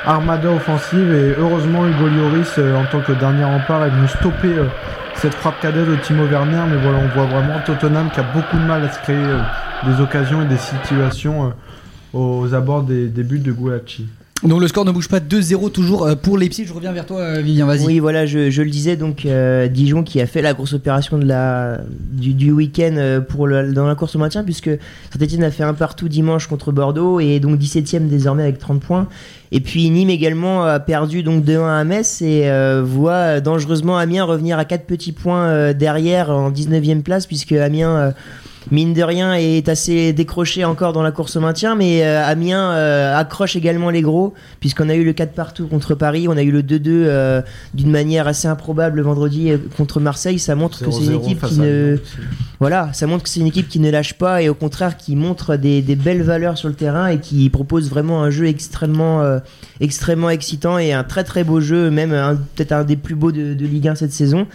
armada 0.07 0.51
offensive. 0.51 1.13
Et 1.13 1.35
heureusement, 1.39 1.87
Hugo 1.87 2.09
Lloris, 2.09 2.55
euh, 2.59 2.77
en 2.77 2.85
tant 2.87 3.01
que 3.01 3.13
dernier 3.13 3.45
rempart, 3.45 3.85
est 3.85 3.91
venu 3.91 4.09
stopper 4.09 4.55
euh, 4.59 4.65
cette 5.15 5.35
frappe 5.35 5.61
cadet 5.61 5.85
de 5.85 5.97
Timo 5.97 6.25
Werner. 6.27 6.63
Mais 6.71 6.77
voilà, 6.77 6.99
on 6.99 7.09
voit 7.09 7.27
vraiment 7.27 7.61
Tottenham 7.65 8.11
qui 8.11 8.21
a 8.21 8.27
beaucoup 8.35 8.57
de 8.57 8.65
mal 8.65 8.85
à 8.85 8.91
se 8.91 8.99
créer 9.01 9.27
des 9.85 10.01
occasions 10.01 10.43
et 10.43 10.47
des 10.47 10.59
situations 10.59 11.53
aux 12.13 12.55
abords 12.55 12.83
des, 12.83 13.09
des 13.09 13.23
buts 13.23 13.39
de 13.39 13.53
Gulacsi. 13.53 14.07
Donc 14.45 14.61
le 14.61 14.69
score 14.69 14.85
ne 14.85 14.93
bouge 14.93 15.09
pas 15.09 15.19
2-0 15.19 15.73
toujours 15.73 16.07
euh, 16.07 16.15
pour 16.15 16.39
Leipzig. 16.39 16.65
Je 16.67 16.73
reviens 16.73 16.93
vers 16.93 17.07
toi, 17.07 17.21
euh, 17.21 17.41
Vivien, 17.41 17.67
vas-y. 17.67 17.85
Oui, 17.85 17.99
voilà, 17.99 18.25
je, 18.25 18.51
je 18.51 18.63
le 18.63 18.71
disais, 18.71 18.95
donc 18.95 19.27
euh, 19.27 19.67
Dijon 19.67 20.05
qui 20.05 20.21
a 20.21 20.27
fait 20.29 20.43
la 20.43 20.55
grosse 20.55 20.75
opération 20.75 21.19
de 21.19 21.25
la, 21.25 21.79
du, 22.13 22.35
du 22.35 22.53
week-end 22.53 22.95
euh, 22.99 23.21
pour 23.21 23.49
le- 23.49 23.73
dans 23.73 23.87
la 23.89 23.97
course 23.97 24.15
au 24.15 24.21
maintien, 24.21 24.45
puisque 24.45 24.71
Saint-Etienne 25.13 25.43
a 25.43 25.51
fait 25.51 25.65
un 25.65 25.75
partout 25.75 26.09
dimanche 26.09 26.47
contre 26.47 26.71
Bordeaux 26.71 27.19
et 27.19 27.41
donc 27.41 27.59
17ème 27.59 28.07
désormais 28.09 28.45
avec 28.45 28.59
30 28.59 28.81
points. 28.81 29.09
Et 29.51 29.59
puis 29.61 29.91
Nîmes 29.91 30.11
également 30.11 30.63
a 30.63 30.79
perdu 30.79 31.25
donc 31.25 31.45
2-1 31.45 31.67
à 31.81 31.83
Metz 31.85 32.23
et 32.23 32.49
euh, 32.49 32.83
voit 32.87 33.41
dangereusement 33.41 33.99
Amiens 33.99 34.23
revenir 34.23 34.57
à 34.59 34.65
4 34.65 34.85
petits 34.85 35.13
points 35.13 35.47
euh, 35.49 35.73
derrière 35.73 36.31
en 36.31 36.53
19ème 36.53 37.03
place, 37.03 37.27
puisque 37.27 37.53
Amiens. 37.53 38.15
Mine 38.71 38.95
de 38.95 39.03
rien 39.03 39.35
est 39.35 39.69
assez 39.69 40.13
décroché 40.13 40.65
encore 40.65 40.93
dans 40.93 41.03
la 41.03 41.13
course 41.13 41.37
au 41.37 41.41
maintien 41.41 41.75
mais 41.75 42.05
euh, 42.05 42.25
Amiens 42.25 42.73
euh, 42.73 43.17
accroche 43.17 43.57
également 43.57 43.91
les 43.91 44.03
gros 44.03 44.35
puisqu'on 44.61 44.89
a 44.89 44.95
eu 44.95 45.05
le 45.05 45.13
4 45.13 45.33
partout 45.33 45.67
contre 45.67 45.95
Paris 45.95 46.27
on 46.29 46.37
a 46.37 46.43
eu 46.43 46.51
le 46.51 46.63
2-2 46.63 46.83
euh, 46.87 47.43
d'une 47.75 47.91
manière 47.91 48.27
assez 48.27 48.49
improbable 48.49 49.01
vendredi 49.01 49.53
contre 49.77 50.01
Marseille. 50.01 50.39
Ça 50.39 50.55
montre 50.55 50.85
que 50.85 50.91
c'est 50.91 51.05
une 51.05 51.19
0-0 51.19 51.25
équipe 51.25 51.47
qui 51.47 51.61
ne 51.61 51.99
voilà 52.61 52.93
ça 52.93 53.07
montre 53.07 53.25
que 53.25 53.29
c'est 53.29 53.41
une 53.41 53.47
équipe 53.47 53.69
qui 53.69 53.81
ne 53.81 53.91
lâche 53.91 54.15
pas 54.15 54.43
et 54.43 54.49
au 54.49 54.55
contraire 54.55 54.97
qui 54.97 55.17
montre 55.17 55.57
des, 55.57 55.83
des 55.83 55.97
belles 55.97 56.23
valeurs 56.23 56.59
sur 56.59 56.69
le 56.69 56.75
terrain 56.75 57.09
et 57.09 57.19
qui 57.19 57.49
propose 57.51 57.89
vraiment 57.89 58.23
un 58.23 58.31
jeu 58.31 58.47
extrêmement 58.47 59.23
euh, 59.23 59.39
extrêmement 59.81 60.31
excitant 60.31 60.79
et 60.79 60.93
un 60.93 61.05
très 61.05 61.25
très 61.25 61.45
beau 61.45 61.61
jeu 61.61 61.91
même 61.91 62.39
peut-être 62.55 62.73
un 62.73 62.85
des 62.85 62.97
plus 62.97 63.15
beaux 63.15 63.33
de, 63.33 63.55
de 63.55 63.67
Ligue 63.67 63.89
1 63.89 63.95
cette 63.95 64.13
saison. 64.13 64.47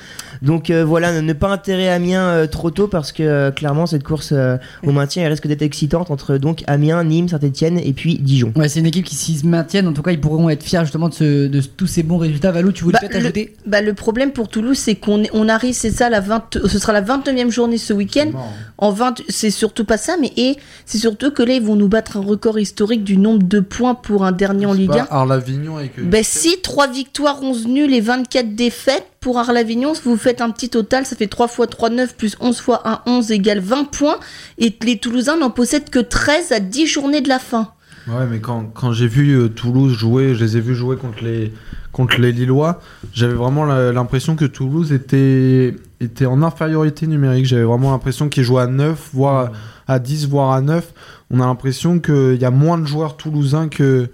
Donc 0.41 0.69
euh, 0.69 0.83
voilà 0.83 1.13
ne, 1.13 1.21
ne 1.21 1.33
pas 1.33 1.53
enterrer 1.53 1.89
Amiens 1.89 2.27
euh, 2.27 2.47
trop 2.47 2.71
tôt 2.71 2.87
parce 2.87 3.11
que 3.11 3.49
clairement 3.51 3.85
cette 3.93 4.03
course 4.03 4.29
euh, 4.34 4.58
au 4.86 4.91
maintien 4.91 5.23
elle 5.23 5.29
risque 5.32 5.47
d'être 5.47 5.62
excitante 5.62 6.12
entre 6.12 6.38
donc 6.38 6.63
Amiens 6.67 7.03
Nîmes 7.03 7.29
Saint-Etienne 7.29 7.77
et 7.79 7.93
puis 7.93 8.17
Dijon 8.19 8.51
Ouais, 8.56 8.67
c'est 8.69 8.79
une 8.79 8.86
équipe 8.86 9.06
qui 9.06 9.15
s'ils 9.15 9.38
se 9.39 9.45
maintiennent, 9.45 9.88
en 9.88 9.93
tout 9.93 10.01
cas, 10.01 10.12
ils 10.12 10.19
pourront 10.21 10.49
être 10.49 10.63
fiers 10.63 10.82
justement 10.84 11.10
de, 11.10 11.13
ce- 11.13 11.47
de 11.47 11.62
tous 11.62 11.88
ces 11.88 12.03
bons 12.03 12.17
résultats. 12.17 12.51
Valou, 12.51 12.71
tu 12.71 12.84
voulais 12.84 12.93
Bah, 12.93 12.99
peut-être 13.08 13.15
ajouter? 13.15 13.56
Bah, 13.65 13.82
le 13.82 13.93
problème 13.93 14.32
pour 14.32 14.47
Toulouse, 14.49 14.77
c'est 14.77 14.95
qu'on 14.95 15.23
on 15.34 15.47
arrive, 15.49 15.73
c'est 15.73 15.91
ça, 15.91 16.10
la 16.10 16.19
20, 16.19 16.60
ce 16.67 16.79
sera 16.79 16.93
la 16.93 17.01
29e 17.01 17.49
journée 17.49 17.77
ce 17.77 17.93
week-end. 17.93 18.32
En 18.77 18.91
20, 18.91 19.21
c'est 19.29 19.49
surtout 19.51 19.86
pas 19.86 19.97
ça, 19.97 20.15
mais 20.19 20.32
et 20.38 20.58
c'est 20.86 20.97
surtout 20.97 21.32
que 21.32 21.43
là, 21.43 21.53
ils 21.53 21.62
vont 21.62 21.75
nous 21.75 21.88
battre 21.88 22.17
un 22.17 22.21
record 22.21 22.60
historique 22.60 23.03
du 23.03 23.17
nombre 23.17 23.43
de 23.43 23.60
points 23.60 23.95
pour 23.95 24.25
un 24.25 24.32
dernier 24.32 24.65
en 24.65 24.73
Ligue 24.73 24.91
1. 24.91 25.08
Arles-Avignon 25.10 25.77
avec. 25.77 25.97
euh, 25.99 26.03
Ben 26.06 26.23
si, 26.23 26.58
3 26.62 26.88
victoires, 26.88 27.39
11 27.41 27.67
nuls 27.67 27.93
et 27.93 28.01
24 28.01 28.56
défaites 28.56 29.06
pour 29.23 29.39
Arles-Avignon, 29.39 29.93
vous 30.03 30.17
faites 30.17 30.41
un 30.41 30.51
petit 30.51 30.69
total, 30.69 31.05
ça 31.05 31.15
fait 31.15 31.27
3 31.27 31.47
fois 31.47 31.65
3, 31.65 31.89
9 31.89 32.17
plus 32.17 32.36
11 32.41 32.59
fois 32.59 32.81
1, 32.86 33.01
11 33.05 33.31
égale 33.31 33.59
20 33.59 33.86
points. 33.86 34.17
Et 34.57 34.75
les 34.83 34.97
Toulousains 34.97 35.38
n'en 35.38 35.49
possèdent 35.49 35.89
que 35.89 35.99
13 35.99 36.51
à 36.51 36.59
10 36.59 36.88
journées 36.88 37.21
de 37.21 37.29
la 37.29 37.39
fin. 37.39 37.69
Ouais, 38.07 38.25
mais 38.29 38.39
quand, 38.39 38.65
quand 38.73 38.91
j'ai 38.91 39.07
vu 39.07 39.33
euh, 39.39 39.47
Toulouse 39.47 39.93
jouer, 39.93 40.36
je 40.36 40.43
les 40.43 40.57
ai 40.57 40.59
vus 40.59 40.75
jouer 40.75 40.97
contre 40.97 41.23
les, 41.23 41.53
contre 41.93 42.19
les 42.19 42.33
Lillois, 42.33 42.81
j'avais 43.13 43.33
vraiment 43.33 43.63
l'impression 43.63 44.36
que 44.36 44.43
Toulouse 44.43 44.91
était, 44.91 45.73
était 46.01 46.25
en 46.25 46.43
infériorité 46.43 47.07
numérique. 47.07 47.45
J'avais 47.45 47.63
vraiment 47.63 47.91
l'impression 47.91 48.27
qu'ils 48.27 48.43
jouaient 48.43 48.63
à 48.63 48.67
9, 48.67 49.12
voire 49.13 49.53
à 49.88 49.99
10, 49.99 50.27
voire 50.27 50.51
à 50.51 50.59
9. 50.59 50.93
On 51.31 51.39
a 51.39 51.45
l'impression 51.45 51.99
qu'il 51.99 52.36
y 52.41 52.45
a 52.45 52.51
moins 52.51 52.77
de 52.77 52.86
joueurs 52.86 53.15
toulousains 53.15 53.69
que, 53.69 54.09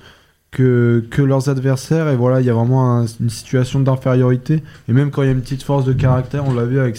que, 0.52 1.04
que 1.10 1.22
leurs 1.22 1.50
adversaires. 1.50 2.10
Et 2.10 2.16
voilà, 2.16 2.42
il 2.42 2.46
y 2.48 2.50
a 2.50 2.54
vraiment 2.54 2.98
un- 3.00 3.06
une 3.20 3.30
situation 3.30 3.80
d'infériorité. 3.80 4.64
Et 4.88 4.94
même 4.94 5.12
quand 5.12 5.22
il 5.24 5.26
y 5.26 5.30
a 5.30 5.34
une 5.34 5.42
petite 5.42 5.64
force 5.64 5.86
de 5.86 5.94
caractère, 5.94 6.46
on 6.48 6.54
l'a 6.54 6.66
vu 6.66 6.80
avec 6.80 6.98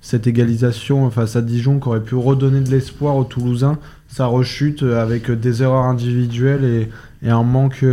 cette 0.00 0.26
égalisation 0.26 1.10
face 1.10 1.36
à 1.36 1.42
Dijon 1.42 1.80
qui 1.80 1.88
aurait 1.88 2.02
pu 2.02 2.14
redonner 2.14 2.60
de 2.60 2.70
l'espoir 2.70 3.16
aux 3.16 3.24
Toulousains. 3.24 3.78
Ça 4.08 4.26
rechute 4.26 4.82
avec 4.82 5.30
des 5.30 5.62
erreurs 5.62 5.84
individuelles 5.84 6.64
et, 6.64 6.88
et 7.26 7.30
un, 7.30 7.42
manque, 7.42 7.84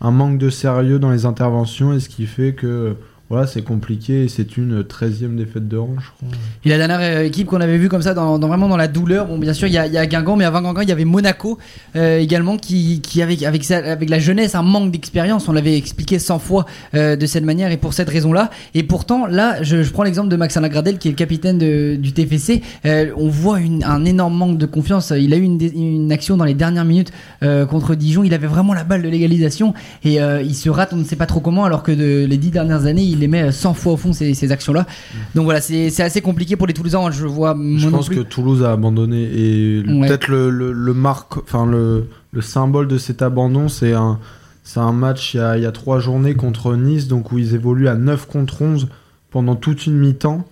un 0.00 0.10
manque 0.10 0.38
de 0.38 0.50
sérieux 0.50 0.98
dans 0.98 1.10
les 1.10 1.24
interventions. 1.26 1.92
Et 1.92 2.00
ce 2.00 2.08
qui 2.08 2.26
fait 2.26 2.52
que 2.52 2.94
voilà, 3.30 3.46
c'est 3.46 3.62
compliqué 3.62 4.26
c'est 4.28 4.56
une 4.56 4.82
13e 4.82 5.36
défaite 5.36 5.68
de 5.68 5.76
rang, 5.76 5.94
je 6.00 6.10
crois. 6.10 6.38
Et 6.64 6.68
la 6.68 6.78
dernière 6.78 6.98
euh, 7.00 7.24
équipe 7.24 7.46
qu'on 7.46 7.60
avait 7.60 7.78
vue 7.78 7.88
comme 7.88 8.02
ça, 8.02 8.12
dans, 8.12 8.40
vraiment 8.40 8.66
dans 8.66 8.76
la 8.76 8.88
douleur, 8.88 9.26
bon, 9.26 9.38
bien 9.38 9.52
sûr, 9.54 9.68
il 9.68 9.72
y 9.72 9.78
a, 9.78 10.06
Guingamp, 10.06 10.34
mais 10.34 10.44
avant 10.44 10.60
Guingamp, 10.60 10.80
il 10.80 10.88
y 10.88 10.92
avait 10.92 11.04
Monaco 11.04 11.56
euh, 11.94 12.18
également, 12.18 12.56
qui, 12.56 13.00
qui 13.00 13.22
avec, 13.22 13.44
avec, 13.44 13.62
sa- 13.62 13.78
avec 13.78 14.10
la 14.10 14.18
jeunesse, 14.18 14.56
un 14.56 14.62
manque 14.62 14.90
d'expérience. 14.90 15.48
On 15.48 15.52
l'avait 15.52 15.76
expliqué 15.76 16.18
100 16.18 16.40
fois 16.40 16.66
euh, 16.94 17.14
de 17.14 17.24
cette 17.26 17.44
manière 17.44 17.70
et 17.70 17.76
pour 17.76 17.94
cette 17.94 18.08
raison-là. 18.08 18.50
Et 18.74 18.82
pourtant, 18.82 19.28
là, 19.28 19.62
je, 19.62 19.88
prends 19.90 20.02
l'exemple 20.02 20.28
de 20.28 20.34
Maxime 20.36 20.62
Lagradel, 20.62 20.98
qui 20.98 21.06
est 21.06 21.12
le 21.12 21.16
capitaine 21.16 21.58
du 21.58 22.12
TFC. 22.12 22.62
On 22.84 23.28
voit 23.28 23.58
un 23.84 24.04
énorme 24.04 24.36
manque 24.36 24.58
de 24.58 24.66
confiance. 24.66 25.12
Il 25.16 25.32
a 25.34 25.36
eu 25.36 25.44
une, 25.44 26.10
action 26.10 26.36
dans 26.36 26.44
les 26.44 26.54
dernières 26.54 26.84
minutes 26.84 27.12
contre 27.40 27.94
Dijon. 27.94 28.24
Il 28.24 28.34
avait 28.34 28.48
vraiment 28.48 28.74
la 28.74 28.82
balle 28.82 29.02
de 29.02 29.08
l'égalisation 29.08 29.72
et 30.04 30.16
il 30.16 30.54
se 30.54 30.68
rate, 30.68 30.92
on 30.92 30.96
ne 30.96 31.04
sait 31.04 31.16
pas 31.16 31.26
trop 31.26 31.40
comment, 31.40 31.64
alors 31.64 31.82
que 31.82 31.92
les 31.92 32.36
dix 32.36 32.50
dernières 32.50 32.86
années, 32.86 33.02
il 33.02 33.19
les 33.20 33.28
met 33.28 33.52
100 33.52 33.74
fois 33.74 33.92
au 33.92 33.96
fond 33.96 34.12
ces, 34.12 34.34
ces 34.34 34.50
actions-là. 34.52 34.86
Donc 35.34 35.44
voilà, 35.44 35.60
c'est 35.60 35.90
c'est 35.90 36.02
assez 36.02 36.20
compliqué 36.20 36.56
pour 36.56 36.66
les 36.66 36.74
Toulousains. 36.74 37.10
Je 37.10 37.26
vois. 37.26 37.56
Je 37.76 37.88
pense 37.88 38.08
que 38.08 38.20
Toulouse 38.20 38.64
a 38.64 38.72
abandonné 38.72 39.22
et 39.22 39.82
Ouais. 39.86 40.08
peut-être 40.08 40.28
le, 40.28 40.50
le, 40.50 40.72
le 40.72 40.94
marque, 40.94 41.36
enfin 41.38 41.66
le, 41.66 42.06
le 42.32 42.40
symbole 42.40 42.88
de 42.88 42.98
cet 42.98 43.22
abandon, 43.22 43.68
c'est 43.68 43.92
un, 43.92 44.18
c'est 44.64 44.80
un 44.80 44.92
match 44.92 45.34
il 45.34 45.38
y, 45.38 45.40
a, 45.40 45.56
il 45.56 45.62
y 45.62 45.66
a 45.66 45.72
trois 45.72 46.00
journées 46.00 46.34
contre 46.34 46.74
Nice, 46.76 47.06
donc 47.08 47.32
où 47.32 47.38
ils 47.38 47.54
évoluent 47.54 47.88
à 47.88 47.94
9 47.94 48.26
contre 48.26 48.62
11 48.62 48.88
pendant 49.30 49.54
toute 49.56 49.86
une 49.86 49.96
mi-temps. 49.96 50.44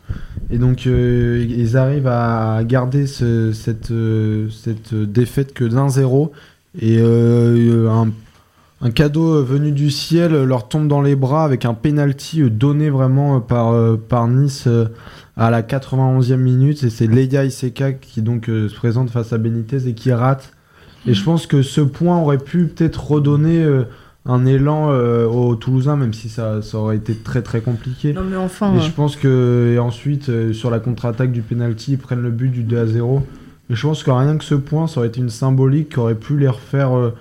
Et 0.51 0.59
donc 0.59 0.87
euh, 0.87 1.45
ils 1.49 1.77
arrivent 1.77 2.07
à 2.07 2.61
garder 2.65 3.07
ce- 3.07 3.53
cette, 3.53 3.91
euh, 3.91 4.49
cette 4.51 4.95
défaite 4.95 5.53
que 5.53 5.65
d'un 5.65 5.89
zéro. 5.89 6.33
Et 6.81 6.99
euh, 7.01 7.91
un, 7.91 8.09
un 8.81 8.91
cadeau 8.91 9.43
venu 9.43 9.73
du 9.73 9.91
ciel 9.91 10.45
leur 10.45 10.69
tombe 10.69 10.89
dans 10.89 11.03
les 11.03 11.17
bras 11.17 11.45
avec 11.45 11.65
un 11.65 11.75
penalty 11.75 12.49
donné 12.51 12.91
vraiment 12.91 13.41
par, 13.41 13.73
euh, 13.73 13.97
par 13.97 14.29
Nice 14.29 14.65
euh, 14.67 14.87
à 15.37 15.51
la 15.51 15.63
91e 15.63 16.37
minute. 16.37 16.85
Et 16.85 16.91
c'est 16.91 17.07
Leia 17.07 17.45
Iseka 17.45 17.93
qui 17.93 18.23
donc 18.23 18.49
euh, 18.49 18.69
se 18.69 18.75
présente 18.75 19.11
face 19.11 19.33
à 19.33 19.39
Benitez 19.39 19.89
et 19.89 19.95
qui 19.95 20.13
rate. 20.13 20.53
Et 21.07 21.15
je 21.15 21.25
pense 21.25 21.47
que 21.47 21.63
ce 21.63 21.81
point 21.81 22.19
aurait 22.19 22.39
pu 22.39 22.67
peut-être 22.67 23.11
redonner 23.11 23.63
euh, 23.63 23.85
un 24.29 24.45
élan 24.45 24.91
euh, 24.91 25.27
aux 25.27 25.57
Toulousains, 25.57 25.97
même 25.97 26.13
si 26.13 26.29
ça, 26.29 26.61
ça 26.61 26.79
aurait 26.79 26.97
été 26.97 27.15
très 27.15 27.43
très 27.43 27.61
compliqué. 27.63 28.13
Non 28.13 28.23
mais 28.23 28.37
enfin. 28.37 28.75
Et 28.75 28.79
euh, 28.79 28.81
je 28.81 28.91
pense 28.91 29.17
que 29.17 29.73
et 29.75 29.79
ensuite 29.79 30.29
euh, 30.29 30.53
sur 30.53 30.71
la 30.71 30.79
contre-attaque 30.81 31.33
du 31.33 31.41
penalty, 31.41 31.93
ils 31.93 31.99
prennent 31.99 32.23
le 32.23 32.31
but 32.31 32.51
du 32.51 32.63
2 32.63 32.79
à 32.79 32.87
0. 32.87 33.23
Mais 33.69 33.77
je 33.77 33.83
pense 33.87 34.03
que 34.03 34.11
rien 34.11 34.37
que 34.37 34.45
ce 34.45 34.55
point, 34.55 34.87
ça 34.87 35.01
aurait 35.01 35.09
été 35.09 35.21
une 35.21 35.31
symbolique 35.31 35.91
qui 35.91 35.99
aurait 35.99 36.15
pu 36.15 36.39
les 36.39 36.49
refaire 36.49 36.97
euh, 36.97 37.15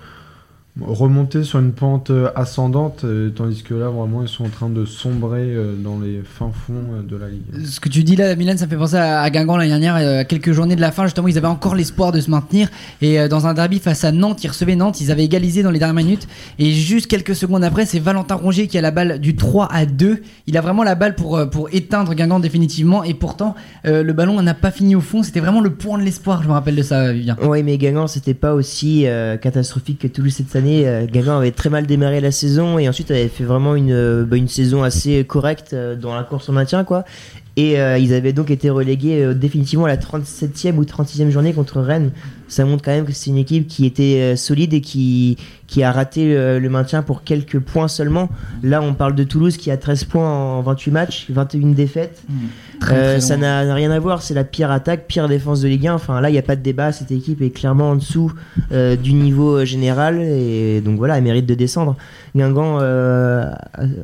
remonter 0.86 1.44
sur 1.44 1.60
une 1.60 1.72
pente 1.72 2.10
euh, 2.10 2.30
ascendante, 2.36 3.02
euh, 3.04 3.30
tandis 3.30 3.64
que 3.64 3.74
là 3.74 3.90
vraiment 3.90 4.22
ils 4.22 4.28
sont 4.28 4.46
en 4.46 4.50
train 4.50 4.70
de 4.70 4.86
sombrer 4.86 5.42
euh, 5.54 5.76
dans 5.76 6.00
les 6.00 6.22
fins 6.24 6.52
fonds 6.52 6.74
euh, 6.74 7.02
de 7.02 7.16
la 7.16 7.30
ligue. 7.30 7.66
Ce 7.66 7.80
que 7.80 7.90
tu 7.90 8.04
dis 8.04 8.16
là, 8.16 8.36
Milan, 8.36 8.56
ça 8.58 8.66
me 8.66 8.70
fait 8.70 8.78
penser 8.78 8.96
à, 8.98 9.22
à 9.22 9.30
Guingamp 9.30 9.58
l'année 9.58 9.70
dernière, 9.70 9.96
euh, 9.96 10.20
à 10.20 10.24
quelques 10.24 10.52
journées 10.52 10.76
de 10.76 10.82
la 10.82 10.92
fin, 10.92 11.04
justement, 11.06 11.28
ils 11.28 11.38
avaient 11.38 11.48
encore 11.48 11.76
l'espoir 11.76 12.12
de 12.12 12.20
se 12.20 12.30
maintenir. 12.30 12.70
Et 13.02 13.20
euh, 13.20 13.28
dans 13.28 13.48
un 13.48 13.54
derby 13.54 13.80
face 13.80 14.04
à 14.04 14.12
Nantes, 14.12 14.44
ils 14.44 14.48
recevaient 14.48 14.76
Nantes, 14.76 15.02
ils 15.02 15.12
avaient 15.12 15.26
égalisé 15.26 15.64
dans 15.64 15.72
les 15.72 15.80
dernières 15.80 16.04
minutes. 16.04 16.28
Et 16.60 16.72
juste 16.72 17.08
quelques 17.08 17.36
secondes 17.36 17.64
après, 17.64 17.86
c'est 17.86 18.00
Valentin 18.00 18.36
Rongier 18.36 18.68
qui 18.68 18.78
a 18.78 18.82
la 18.82 18.92
balle 18.92 19.20
du 19.20 19.36
3 19.36 19.70
à 19.72 19.86
2. 19.86 20.22
Il 20.48 20.58
a 20.58 20.62
vraiment 20.62 20.84
la 20.84 20.96
balle 20.96 21.16
pour, 21.16 21.38
euh, 21.38 21.46
pour 21.46 21.70
éteindre 21.74 22.14
Guingamp 22.14 22.40
définitivement. 22.40 23.04
Et 23.04 23.14
pourtant, 23.14 23.56
euh, 23.86 24.04
le 24.04 24.14
ballon 24.14 24.42
n'a 24.42 24.54
pas 24.54 24.72
fini 24.72 24.96
au 24.96 25.02
fond. 25.02 25.24
C'était 25.24 25.40
vraiment 25.40 25.62
le 25.62 25.72
point 25.72 25.98
de 25.98 26.04
l'espoir, 26.04 26.44
je 26.44 26.48
me 26.48 26.54
rappelle 26.54 26.76
de 26.76 26.84
ça, 26.84 27.12
Vivien. 27.12 27.36
Oui, 27.44 27.64
mais 27.64 27.78
Guingamp, 27.78 28.08
c'était 28.08 28.34
pas 28.34 28.54
aussi 28.54 29.08
euh, 29.08 29.38
catastrophique 29.38 30.00
que 30.00 30.08
Toulouse 30.08 30.34
cette 30.34 30.56
année. 30.56 30.67
Euh, 30.68 31.06
Guingamp 31.06 31.38
avait 31.38 31.52
très 31.52 31.70
mal 31.70 31.86
démarré 31.86 32.22
la 32.22 32.32
saison 32.32 32.80
et 32.80 32.90
ensuite 32.90 33.12
avait 33.12 33.28
fait 33.28 33.44
vraiment 33.44 33.76
une, 33.76 33.92
euh, 33.92 34.26
bah, 34.26 34.38
saison 34.48 34.84
assez 34.84 35.24
correcte 35.24 35.74
euh, 35.74 35.96
dans 35.96 36.16
la 36.16 36.24
course 36.24 36.50
au 36.50 36.52
maintien, 36.52 36.84
quoi. 36.84 37.06
Et 37.56 37.74
ils 37.74 38.14
avaient 38.14 38.34
donc 38.34 38.52
été 38.52 38.70
relégués 38.70 39.34
définitivement 39.34 39.86
à 39.86 39.88
la 39.88 39.98
37e 39.98 40.76
ou 40.76 40.84
36e 40.84 41.32
journée 41.32 41.54
contre 41.54 41.82
Rennes. 41.82 42.12
Ça 42.48 42.64
montre 42.66 42.84
quand 42.84 42.92
même 42.92 43.06
que 43.06 43.12
c'est 43.12 43.30
une 43.30 43.38
équipe 43.38 43.68
qui 43.68 43.86
était 43.86 44.20
euh, 44.22 44.36
solide 44.36 44.74
et 44.74 44.82
qui, 44.82 45.38
qui 45.68 45.84
a 45.84 45.92
raté 45.92 46.36
euh, 46.36 46.60
le 46.60 46.70
maintien 46.70 47.02
pour 47.02 47.24
quelques 47.24 47.60
points 47.60 47.88
seulement. 47.90 48.30
Là, 48.64 48.82
on 48.82 48.94
parle 48.94 49.16
de 49.16 49.24
Toulouse 49.24 49.58
qui 49.58 49.70
a 49.70 49.78
13 49.78 50.06
points 50.06 50.30
en 50.30 50.62
28 50.62 50.92
matchs, 50.92 51.26
21 51.30 51.70
défaites. 51.74 52.24
Très, 52.80 52.96
Euh, 52.96 53.12
très 53.14 53.22
ça 53.22 53.38
n'a 53.38 53.74
rien 53.74 53.90
à 53.92 54.00
voir, 54.00 54.22
c'est 54.22 54.34
la 54.36 54.44
pire 54.44 54.72
attaque, 54.72 55.08
pire 55.08 55.28
défense 55.28 55.62
de 55.62 55.68
Ligue 55.68 55.88
1. 55.88 55.96
Enfin 55.96 56.22
là, 56.22 56.30
il 56.30 56.34
n'y 56.34 56.38
a 56.40 56.44
pas 56.44 56.56
de 56.56 56.62
débat, 56.62 56.92
cette 56.92 57.12
équipe 57.12 57.42
est 57.42 57.50
clairement 57.50 57.90
en 57.92 57.96
dessous 57.96 58.32
euh, 58.72 58.96
du 58.96 59.14
niveau 59.14 59.66
général 59.66 60.22
et 60.22 60.80
donc 60.82 60.98
voilà, 60.98 61.18
elle 61.18 61.24
mérite 61.24 61.46
de 61.48 61.56
descendre. 61.56 61.96
Guingamp 62.36 62.78
euh, 62.82 63.50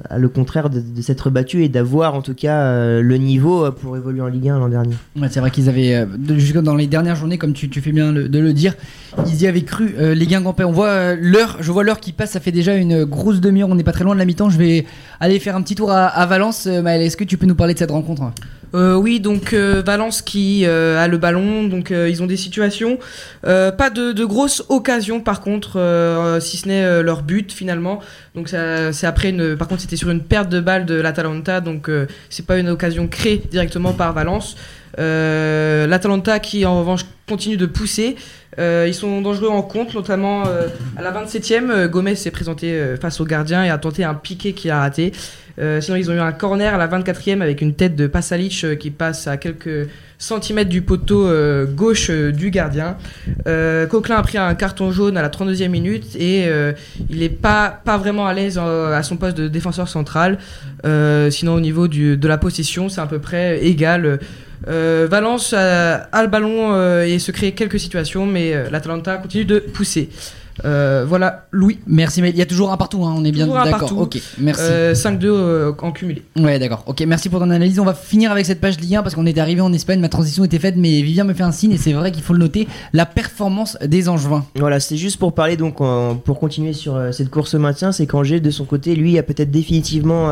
a, 0.09 0.17
le 0.17 0.27
contraire 0.29 0.69
de, 0.71 0.79
de 0.79 1.01
s'être 1.03 1.29
battu 1.29 1.63
et 1.63 1.69
d'avoir 1.69 2.15
en 2.15 2.21
tout 2.23 2.33
cas 2.33 2.99
le 2.99 3.17
niveau 3.17 3.71
pour 3.71 3.95
évoluer 3.95 4.21
en 4.21 4.27
Ligue 4.27 4.49
1 4.49 4.57
l'an 4.59 4.69
dernier. 4.69 4.95
Ouais, 5.15 5.27
c'est 5.29 5.39
vrai 5.39 5.51
qu'ils 5.51 5.69
avaient, 5.69 6.07
jusque 6.37 6.57
dans 6.57 6.75
les 6.75 6.87
dernières 6.87 7.15
journées, 7.15 7.37
comme 7.37 7.53
tu, 7.53 7.69
tu 7.69 7.79
fais 7.79 7.91
bien 7.91 8.11
le- 8.11 8.27
de 8.33 8.39
le 8.39 8.51
dire, 8.51 8.73
ils 9.27 9.41
y 9.43 9.47
avaient 9.47 9.61
cru. 9.61 9.95
euh, 9.97 10.13
les 10.13 10.25
Guingampais, 10.25 10.65
on 10.65 10.71
voit 10.71 10.87
euh, 10.89 11.15
l'heure, 11.17 11.57
je 11.61 11.71
vois 11.71 11.83
l'heure 11.83 11.99
qui 11.99 12.11
passe, 12.11 12.31
ça 12.31 12.39
fait 12.39 12.51
déjà 12.51 12.75
une 12.75 13.05
grosse 13.05 13.39
demi-heure, 13.39 13.69
on 13.69 13.75
n'est 13.75 13.83
pas 13.83 13.93
très 13.93 14.03
loin 14.03 14.13
de 14.15 14.19
la 14.19 14.25
mi-temps. 14.25 14.49
Je 14.49 14.57
vais 14.57 14.85
aller 15.19 15.39
faire 15.39 15.55
un 15.55 15.61
petit 15.61 15.75
tour 15.75 15.91
à, 15.91 16.07
à 16.07 16.25
Valence. 16.25 16.67
Euh, 16.67 16.81
Maël, 16.81 17.01
est-ce 17.01 17.15
que 17.15 17.23
tu 17.23 17.37
peux 17.37 17.45
nous 17.45 17.55
parler 17.55 17.73
de 17.75 17.79
cette 17.79 17.91
rencontre? 17.91 18.23
Oui, 18.73 19.19
donc 19.19 19.53
euh, 19.53 19.83
Valence 19.85 20.23
qui 20.23 20.65
euh, 20.65 20.99
a 20.99 21.07
le 21.07 21.17
ballon, 21.17 21.63
donc 21.67 21.91
euh, 21.91 22.09
ils 22.09 22.23
ont 22.23 22.25
des 22.25 22.37
situations, 22.37 22.97
Euh, 23.45 23.71
pas 23.71 23.89
de, 23.89 24.23
grosses 24.25 24.63
occasions 24.69 25.19
par 25.19 25.41
contre, 25.41 25.79
euh, 25.79 26.39
si 26.39 26.57
ce 26.57 26.67
n'est 26.67 26.83
euh, 26.83 27.03
leur 27.03 27.21
but 27.21 27.51
finalement. 27.51 27.99
C'est 28.45 29.05
après 29.05 29.31
par 29.57 29.67
contre 29.67 29.81
c'était 29.81 29.95
sur 29.95 30.09
une 30.09 30.23
perte 30.23 30.49
de 30.49 30.59
balle 30.59 30.85
de 30.85 30.95
l'Atalanta, 30.95 31.61
donc 31.61 31.89
euh, 31.89 32.07
c'est 32.29 32.45
pas 32.45 32.57
une 32.57 32.69
occasion 32.69 33.07
créée 33.07 33.41
directement 33.51 33.93
par 33.93 34.13
Valence. 34.13 34.55
Euh, 34.99 35.87
L'Atalanta 35.87 36.39
qui 36.39 36.65
en 36.65 36.79
revanche 36.79 37.05
continue 37.27 37.57
de 37.57 37.65
pousser. 37.65 38.15
Euh, 38.59 38.85
ils 38.87 38.93
sont 38.93 39.21
dangereux 39.21 39.49
en 39.49 39.63
compte, 39.63 39.93
notamment 39.95 40.43
euh, 40.45 40.67
à 40.95 41.01
la 41.01 41.11
27e, 41.11 41.71
euh, 41.71 41.87
Gomez 41.87 42.15
s'est 42.15 42.31
présenté 42.31 42.71
euh, 42.71 42.97
face 42.97 43.19
au 43.19 43.25
gardien 43.25 43.63
et 43.63 43.69
a 43.69 43.77
tenté 43.77 44.03
un 44.03 44.13
piqué 44.13 44.53
qu'il 44.53 44.69
a 44.69 44.79
raté. 44.79 45.11
Euh, 45.59 45.81
sinon, 45.81 45.97
ils 45.97 46.09
ont 46.09 46.13
eu 46.13 46.19
un 46.19 46.31
corner 46.31 46.73
à 46.73 46.77
la 46.77 46.87
24e 46.87 47.41
avec 47.41 47.61
une 47.61 47.73
tête 47.73 47.95
de 47.95 48.07
Pasalic 48.07 48.63
euh, 48.63 48.75
qui 48.75 48.89
passe 48.89 49.27
à 49.27 49.37
quelques 49.37 49.87
centimètres 50.17 50.69
du 50.69 50.81
poteau 50.81 51.27
euh, 51.27 51.65
gauche 51.65 52.09
du 52.09 52.49
gardien. 52.49 52.97
Coquelin 53.45 54.15
a 54.15 54.23
pris 54.23 54.37
un 54.37 54.55
carton 54.55 54.91
jaune 54.91 55.17
à 55.17 55.21
la 55.21 55.29
32e 55.29 55.67
minute 55.67 56.15
et 56.15 56.47
il 57.09 57.19
n'est 57.19 57.29
pas, 57.29 57.81
vraiment 57.85 58.25
à 58.25 58.33
l'aise 58.33 58.57
à 58.57 59.03
son 59.03 59.17
poste 59.17 59.37
de 59.37 59.47
défenseur 59.47 59.89
central. 59.89 60.37
Sinon, 61.29 61.55
au 61.55 61.59
niveau 61.59 61.87
de 61.87 62.27
la 62.27 62.37
possession, 62.37 62.89
c'est 62.89 63.01
à 63.01 63.05
peu 63.05 63.19
près 63.19 63.63
égal. 63.65 64.19
Valence 64.65 65.53
a, 65.53 65.95
a 65.95 66.23
le 66.23 66.29
ballon 66.29 67.01
et 67.01 67.19
se 67.19 67.31
crée 67.31 67.51
quelques 67.51 67.79
situations, 67.79 68.25
mais 68.25 68.69
l'Atalanta 68.69 69.17
continue 69.17 69.45
de 69.45 69.59
pousser. 69.59 70.09
Euh, 70.65 71.05
voilà, 71.07 71.45
Louis. 71.51 71.79
Merci, 71.87 72.21
mais 72.21 72.29
il 72.29 72.37
y 72.37 72.41
a 72.41 72.45
toujours 72.45 72.71
un 72.71 72.77
partout, 72.77 73.03
hein, 73.05 73.13
on 73.15 73.23
est 73.25 73.31
bien 73.31 73.47
d'accord. 73.47 73.97
Ok, 73.97 74.19
merci. 74.37 74.61
Euh, 74.63 74.93
5-2 74.93 75.25
euh, 75.25 75.71
en 75.81 75.91
cumulé. 75.91 76.23
Ouais, 76.37 76.59
d'accord. 76.59 76.83
Ok, 76.87 77.01
merci 77.07 77.29
pour 77.29 77.39
ton 77.39 77.49
analyse. 77.49 77.79
On 77.79 77.85
va 77.85 77.93
finir 77.93 78.31
avec 78.31 78.45
cette 78.45 78.61
page 78.61 78.79
Ligue 78.79 78.95
1 78.95 79.03
parce 79.03 79.15
qu'on 79.15 79.25
est 79.25 79.37
arrivé 79.37 79.61
en 79.61 79.73
Espagne. 79.73 79.99
Ma 79.99 80.09
transition 80.09 80.43
était 80.43 80.59
faite, 80.59 80.75
mais 80.77 81.01
Vivien 81.01 81.23
me 81.23 81.33
fait 81.33 81.43
un 81.43 81.51
signe 81.51 81.71
et 81.71 81.77
c'est 81.77 81.93
vrai 81.93 82.11
qu'il 82.11 82.23
faut 82.23 82.33
le 82.33 82.39
noter. 82.39 82.67
La 82.93 83.05
performance 83.05 83.77
des 83.83 84.09
Angevins. 84.09 84.45
Voilà, 84.55 84.79
c'est 84.79 84.97
juste 84.97 85.17
pour 85.17 85.33
parler, 85.33 85.57
donc, 85.57 85.77
pour 86.23 86.39
continuer 86.39 86.73
sur 86.73 86.95
euh, 86.95 87.11
cette 87.11 87.29
course 87.29 87.53
au 87.55 87.59
maintien, 87.59 87.91
c'est 87.91 88.05
qu'Angers, 88.05 88.39
de 88.39 88.51
son 88.51 88.65
côté, 88.65 88.95
lui, 88.95 89.17
a 89.17 89.23
peut-être 89.23 89.51
définitivement, 89.51 90.31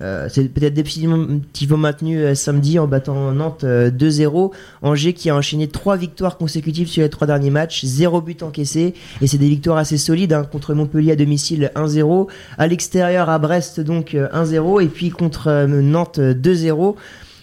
c'est 0.00 0.48
peut-être 0.48 0.74
définitivement 0.74 1.76
maintenu 1.76 2.18
euh, 2.18 2.34
samedi 2.34 2.78
en 2.78 2.86
battant 2.86 3.32
Nantes 3.32 3.64
euh, 3.64 3.90
2-0. 3.90 4.52
Angers 4.82 5.12
qui 5.12 5.30
a 5.30 5.36
enchaîné 5.36 5.68
trois 5.68 5.96
victoires 5.96 6.36
consécutives 6.36 6.88
sur 6.88 7.02
les 7.02 7.10
trois 7.10 7.26
derniers 7.26 7.50
matchs, 7.50 7.84
zéro 7.84 8.20
but 8.20 8.42
encaissé, 8.42 8.94
et 9.20 9.26
c'est 9.26 9.38
des 9.38 9.48
victoires 9.48 9.78
assez 9.78 9.98
solides, 9.98 10.32
hein, 10.32 10.44
contre 10.44 10.74
Montpellier 10.74 11.12
à 11.12 11.16
domicile 11.16 11.72
1-0, 11.74 12.28
à 12.58 12.66
l'extérieur 12.66 13.28
à 13.28 13.38
Brest 13.38 13.80
donc 13.80 14.14
euh, 14.14 14.28
1-0, 14.32 14.82
et 14.82 14.86
puis 14.86 15.10
contre 15.10 15.48
euh, 15.48 15.66
Nantes 15.66 16.18
euh, 16.18 16.34
2-0. 16.34 16.94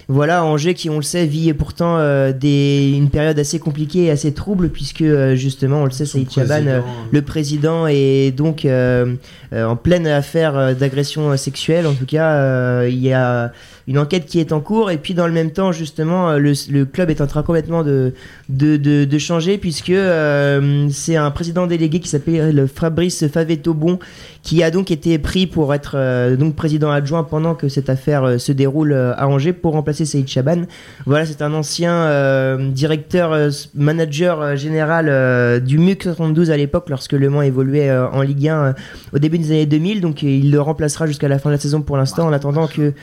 Voilà, 0.08 0.46
Angers 0.46 0.76
qui, 0.76 0.90
on 0.90 0.98
le 0.98 1.02
sait, 1.02 1.26
vit 1.26 1.52
pourtant 1.54 1.98
euh, 1.98 2.32
des, 2.32 2.94
une 2.96 3.10
période 3.10 3.40
assez 3.40 3.60
compliquée 3.60 4.06
et 4.06 4.12
assez 4.12 4.34
trouble, 4.34 4.70
puisque 4.70 5.02
euh, 5.02 5.36
justement, 5.36 5.82
on 5.82 5.86
le 5.86 5.92
sait, 5.92 6.06
Saïd 6.06 6.32
Chaban, 6.32 6.68
euh, 6.68 6.82
le 7.12 7.22
président, 7.24 7.88
est 7.88 8.32
donc 8.32 8.66
euh, 8.66 9.16
euh, 9.54 9.66
en 9.66 9.76
pleine 9.76 10.06
affaire 10.06 10.76
d'agression 10.76 11.36
sexuelle. 11.38 11.88
En 11.88 11.94
tout 11.94 12.06
cas, 12.06 12.34
euh, 12.34 12.88
il 12.90 13.00
y 13.00 13.14
a 13.14 13.52
une 13.88 13.98
enquête 13.98 14.26
qui 14.26 14.40
est 14.40 14.52
en 14.52 14.62
cours, 14.62 14.92
et 14.92 14.98
puis 14.98 15.14
dans 15.14 15.28
le 15.28 15.34
même 15.34 15.52
temps, 15.52 15.72
justement, 15.72 16.30
euh, 16.32 16.40
le, 16.40 16.86
club 16.86 17.10
est 17.10 17.22
en 17.22 17.28
train 17.28 17.44
complètement 17.44 17.84
de, 17.84 18.14
de, 18.50 18.78
de, 18.78 19.18
changer, 19.18 19.58
puisque 19.58 19.90
euh, 19.90 20.88
c'est 20.92 21.16
un 21.16 21.32
président 21.32 21.68
délégué 21.68 22.00
qui 22.00 22.10
s'appelle 22.10 22.68
Fabrice 22.68 23.28
Favetto-Bon, 23.28 24.00
qui 24.42 24.64
a 24.64 24.72
donc 24.72 24.92
été 24.92 25.18
pris 25.20 25.48
pour 25.48 25.74
être 25.74 25.94
euh, 25.96 26.36
donc 26.36 26.56
président 26.56 26.92
adjoint 26.92 27.24
pendant 27.24 27.56
que 27.56 27.70
cette 27.70 27.90
affaire 27.90 28.40
se 28.40 28.52
déroule 28.52 28.94
à 28.94 29.28
Angers 29.28 29.54
pour 29.54 29.74
remplacer 29.74 30.06
Saïd 30.06 30.28
Chaban. 30.28 30.64
Voilà, 31.06 31.26
c'est 31.26 31.42
un 31.42 31.54
ancien 31.54 32.58
directeur, 32.72 33.50
manager 33.76 34.56
général 34.56 35.62
du 35.62 35.78
MUC 35.78 36.04
72 36.04 36.52
à 36.52 36.58
l'époque, 36.58 36.90
lorsque 36.90 37.14
Le 37.14 37.30
Mans 37.30 37.42
évoluait 37.42 37.92
en 37.92 38.22
Ligue 38.22 38.48
1 38.48 38.56
euh, 38.56 38.74
au 39.14 39.20
début 39.20 39.38
des 39.38 39.52
années 39.52 39.66
2000. 39.66 40.02
Donc 40.02 40.24
il 40.24 40.52
le 40.52 40.62
remplacera 40.62 41.08
jusqu'à 41.08 41.28
la 41.28 41.40
fin 41.40 41.50
de 41.50 41.56
la 41.56 41.60
saison 41.60 41.82
pour 41.82 41.98
l'instant, 41.98 42.28
en 42.28 42.34
attendant 42.34 42.68
que 42.68 42.94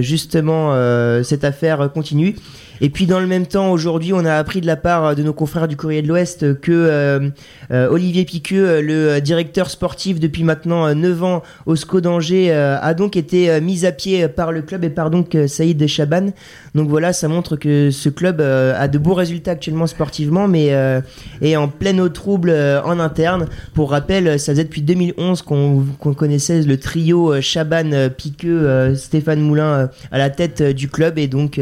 justement 0.00 0.72
euh, 0.72 1.22
cette 1.22 1.44
affaire 1.44 1.80
euh, 1.80 1.88
continue. 1.88 2.36
Et 2.80 2.90
puis 2.90 3.06
dans 3.06 3.20
le 3.20 3.26
même 3.26 3.46
temps, 3.46 3.72
aujourd'hui, 3.72 4.12
on 4.12 4.24
a 4.24 4.34
appris 4.34 4.60
de 4.60 4.66
la 4.66 4.76
part 4.76 5.04
euh, 5.04 5.14
de 5.14 5.22
nos 5.22 5.32
confrères 5.32 5.68
du 5.68 5.76
Courrier 5.76 6.02
de 6.02 6.08
l'Ouest 6.08 6.60
que 6.60 6.72
euh, 6.72 7.30
euh, 7.70 7.88
Olivier 7.88 8.24
Piqueux, 8.24 8.68
euh, 8.68 8.82
le 8.82 9.08
euh, 9.10 9.20
directeur 9.20 9.70
sportif 9.70 10.20
depuis 10.20 10.44
maintenant 10.44 10.86
euh, 10.86 10.94
9 10.94 11.24
ans 11.24 11.42
au 11.66 11.74
SCO 11.74 12.00
d'Angers, 12.00 12.52
euh, 12.52 12.78
a 12.80 12.94
donc 12.94 13.16
été 13.16 13.50
euh, 13.50 13.60
mis 13.60 13.84
à 13.84 13.92
pied 13.92 14.24
euh, 14.24 14.28
par 14.28 14.52
le 14.52 14.62
club 14.62 14.84
et 14.84 14.90
par 14.90 15.10
donc 15.10 15.34
euh, 15.34 15.48
Saïd 15.48 15.84
Chaban. 15.86 16.30
Donc 16.78 16.88
voilà, 16.90 17.12
ça 17.12 17.26
montre 17.26 17.56
que 17.56 17.90
ce 17.90 18.08
club 18.08 18.40
euh, 18.40 18.72
a 18.78 18.86
de 18.86 18.98
beaux 18.98 19.14
résultats 19.14 19.50
actuellement 19.50 19.88
sportivement, 19.88 20.46
mais 20.46 20.68
euh, 20.70 21.00
est 21.42 21.56
en 21.56 21.66
pleine 21.66 22.00
eau 22.00 22.08
trouble 22.08 22.50
euh, 22.50 22.80
en 22.84 23.00
interne. 23.00 23.46
Pour 23.74 23.90
rappel, 23.90 24.38
ça 24.38 24.52
faisait 24.52 24.62
depuis 24.62 24.82
2011 24.82 25.42
qu'on 25.42 26.14
connaissait 26.14 26.62
le 26.62 26.76
trio 26.78 27.40
Chaban, 27.40 28.10
Piqueux, 28.16 28.94
Stéphane 28.94 29.40
Moulin 29.40 29.90
à 30.12 30.18
la 30.18 30.30
tête 30.30 30.62
du 30.62 30.88
club, 30.88 31.18
et 31.18 31.26
donc 31.26 31.60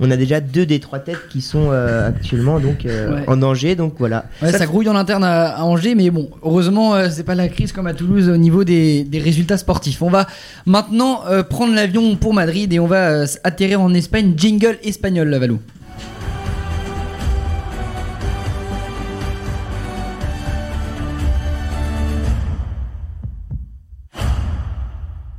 on 0.00 0.10
a 0.10 0.16
déjà 0.16 0.40
deux 0.40 0.66
des 0.66 0.80
trois 0.80 0.98
têtes 0.98 1.28
qui 1.30 1.40
sont 1.40 1.70
actuellement 1.70 2.58
donc 2.58 2.84
Ouais. 2.86 3.22
en 3.26 3.36
danger. 3.36 3.76
Donc 3.76 3.94
voilà. 3.98 4.24
Ouais, 4.42 4.52
ça, 4.52 4.66
grouille 4.66 4.88
en 4.88 4.96
interne 4.96 5.22
à, 5.22 5.56
à 5.56 5.62
Angers, 5.62 5.94
mais 5.94 6.10
bon, 6.10 6.28
heureusement, 6.42 6.94
c'est 7.10 7.24
pas 7.24 7.34
la 7.34 7.48
crise 7.48 7.72
comme 7.72 7.86
à 7.86 7.94
Toulouse 7.94 8.28
au 8.28 8.36
niveau 8.36 8.64
des, 8.64 9.04
des 9.04 9.18
résultats 9.18 9.58
sportifs. 9.58 10.02
On 10.02 10.10
va 10.10 10.26
maintenant 10.66 11.20
prendre 11.48 11.74
l'avion 11.74 12.16
pour 12.16 12.34
Madrid 12.34 12.72
et 12.72 12.80
on 12.80 12.86
va 12.86 13.24
atterrir 13.44 13.80
en 13.80 13.92
Espagne. 13.94 14.34
Espagnol, 14.82 15.28
la 15.28 15.38
Valou. 15.38 15.60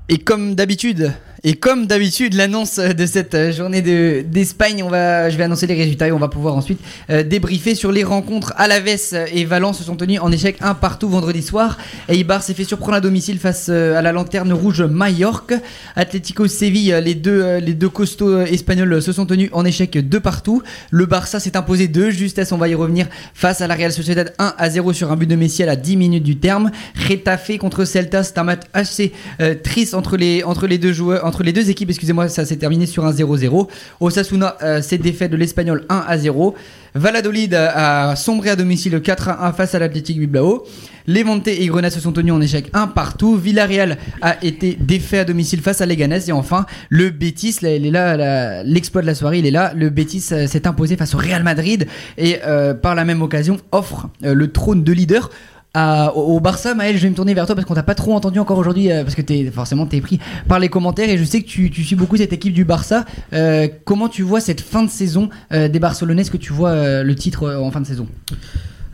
Et 0.10 0.20
comme 0.20 0.56
d'habitude, 0.56 1.12
et 1.50 1.54
comme 1.54 1.88
d'habitude, 1.88 2.34
l'annonce 2.34 2.78
de 2.78 3.06
cette 3.06 3.34
euh, 3.34 3.54
journée 3.54 3.82
de- 3.82 4.22
d'Espagne, 4.22 4.84
on 4.84 4.90
je 4.90 5.38
vais 5.38 5.44
annoncer 5.46 5.66
les 5.66 5.76
résultats 5.76 6.10
et 6.10 6.12
on 6.12 6.20
va 6.20 6.28
pouvoir 6.28 6.58
ensuite 6.58 6.78
euh, 7.10 7.24
débriefer 7.24 7.74
sur 7.74 7.94
les 7.94 8.04
rencontres. 8.04 8.52
Alaves 8.58 9.16
et 9.34 9.46
Valence 9.46 9.78
se 9.78 9.86
sont 9.86 9.96
tenus 9.96 10.20
en 10.20 10.30
échec 10.30 10.58
un 10.60 10.74
partout 10.74 11.08
vendredi 11.08 11.42
soir. 11.42 11.78
Eibar 12.10 12.44
s'est 12.44 12.54
fait 12.54 12.66
surprendre 12.66 12.96
à 12.98 13.00
domicile 13.00 13.40
face 13.40 13.68
euh, 13.70 13.98
à 13.98 14.02
la 14.02 14.12
lanterne 14.12 14.52
rouge 14.52 14.82
Mallorca. 14.82 15.56
Atlético 15.96 16.48
Séville, 16.48 16.92
euh, 16.92 17.00
les 17.00 17.16
deux, 17.16 17.42
euh, 17.42 17.60
les 17.62 17.74
deux 17.74 17.88
costauds 17.88 18.28
euh, 18.30 18.46
espagnols 18.46 18.92
euh, 18.92 19.00
se 19.00 19.14
sont 19.14 19.26
tenus 19.26 19.50
en 19.54 19.64
échec 19.64 19.98
deux 19.98 20.20
partout. 20.20 20.62
Le 20.92 21.06
Barça 21.06 21.40
s'est 21.40 21.56
imposé 21.56 21.88
de 21.88 22.10
justesse, 22.10 22.52
on 22.52 22.58
va 22.58 22.68
y 22.68 22.76
revenir, 22.76 23.08
face 23.34 23.62
à 23.62 23.68
la 23.68 23.76
Real 23.76 23.94
Sociedad 23.94 24.34
1 24.38 24.54
à 24.58 24.70
0 24.70 24.92
sur 24.92 25.14
un 25.14 25.16
but 25.16 25.28
de 25.28 25.36
Messi 25.38 25.64
à 25.64 25.66
la 25.66 25.78
10 25.78 25.96
minutes 25.96 26.24
du 26.24 26.40
terme. 26.40 26.72
Retafe 27.10 27.58
contre 27.58 27.86
Celta, 27.86 28.24
c'est 28.24 28.38
un 28.38 28.44
match 28.44 28.64
assez 28.74 29.14
euh, 29.40 29.56
triste 29.56 29.94
entre 29.94 30.18
les, 30.18 30.44
entre 30.44 30.68
les 30.68 30.78
deux 30.78 30.92
joueurs, 30.92 31.24
les 31.44 31.54
deux 31.54 31.70
équipes, 31.70 31.90
excusez-moi, 31.90 32.30
ça 32.30 32.46
s'est 32.46 32.58
terminé 32.58 32.86
sur 32.86 33.06
un 33.06 33.12
0-0. 33.12 33.68
Osasuna 34.00 34.58
euh, 34.62 34.82
s'est 34.82 34.98
défait 34.98 35.30
de 35.30 35.38
l'Espagnol 35.38 35.86
1 35.90 36.06
à 36.08 36.18
0. 36.18 36.56
Valladolid 36.96 37.54
a 37.54 38.10
a 38.10 38.16
sombré 38.16 38.50
à 38.50 38.56
domicile 38.56 39.00
4 39.02 39.30
à 39.30 39.48
1 39.48 39.54
face 39.54 39.76
à 39.76 39.80
l'Athletic 39.80 40.20
Bilbao. 40.20 40.66
Levante 41.08 41.48
et 41.48 41.66
Grenade 41.68 41.92
se 41.92 42.02
sont 42.02 42.12
tenus 42.12 42.34
en 42.34 42.42
échec 42.42 42.70
un 42.74 42.88
partout. 42.88 43.38
Villarreal 43.38 43.98
a 44.22 44.44
été 44.44 44.78
défait 44.80 45.20
à 45.20 45.26
domicile 45.26 45.62
face 45.62 45.80
à 45.80 45.86
Leganés. 45.86 46.28
Et 46.28 46.32
enfin, 46.34 46.66
le 46.90 47.10
Betis, 47.10 47.58
il 47.62 47.92
là, 47.92 48.64
l'exploit 48.64 49.02
de 49.02 49.08
la 49.08 49.16
soirée, 49.16 49.40
il 49.40 49.46
est 49.46 49.52
là. 49.52 49.72
Le 49.74 49.90
Betis 49.90 50.26
euh, 50.34 50.48
s'est 50.48 50.68
imposé 50.68 50.98
face 50.98 51.16
au 51.16 51.18
Real 51.18 51.44
Madrid 51.44 51.88
et 52.18 52.40
euh, 52.46 52.74
par 52.74 52.94
la 52.94 53.06
même 53.06 53.22
occasion 53.22 53.58
offre 53.72 54.10
euh, 54.26 54.34
le 54.34 54.52
trône 54.52 54.84
de 54.84 54.92
leader 54.92 55.30
à- 55.78 56.16
au 56.16 56.40
Barça, 56.40 56.74
Maël, 56.74 56.98
je 56.98 57.04
vais 57.04 57.10
me 57.10 57.16
tourner 57.16 57.36
vers 57.36 57.46
toi 57.46 57.54
parce 57.54 57.68
qu'on 57.68 57.76
t'a 57.76 57.84
pas 57.84 57.94
trop 57.94 58.14
entendu 58.14 58.40
encore 58.40 58.58
aujourd'hui, 58.58 58.92
euh, 58.92 59.04
parce 59.04 59.14
que 59.14 59.22
t'es 59.22 59.52
forcément 59.52 59.86
t'es 59.86 60.02
pris 60.02 60.20
par 60.48 60.60
les 60.60 60.70
commentaires 60.70 61.10
et 61.10 61.18
je 61.20 61.24
sais 61.24 61.42
que 61.42 61.48
tu, 61.48 61.72
suis 61.72 61.96
beaucoup 61.96 62.18
cette 62.18 62.34
équipe 62.34 62.54
du 62.54 62.66
Barça. 62.66 63.06
Euh, 63.34 63.68
comment 63.86 64.10
tu 64.10 64.24
vois 64.24 64.40
cette 64.40 64.62
fin 64.62 64.84
de 64.84 64.90
saison 64.90 65.30
euh, 65.52 65.68
des 65.68 65.80
Barcelonais? 65.80 66.22
Est-ce 66.24 66.32
que 66.32 66.38
tu 66.38 66.52
vois 66.52 66.70
euh, 66.70 67.04
le 67.04 67.14
titre 67.14 67.44
euh, 67.44 67.60
en 67.60 67.70
fin 67.70 67.82
de 67.82 67.86
saison? 67.86 68.08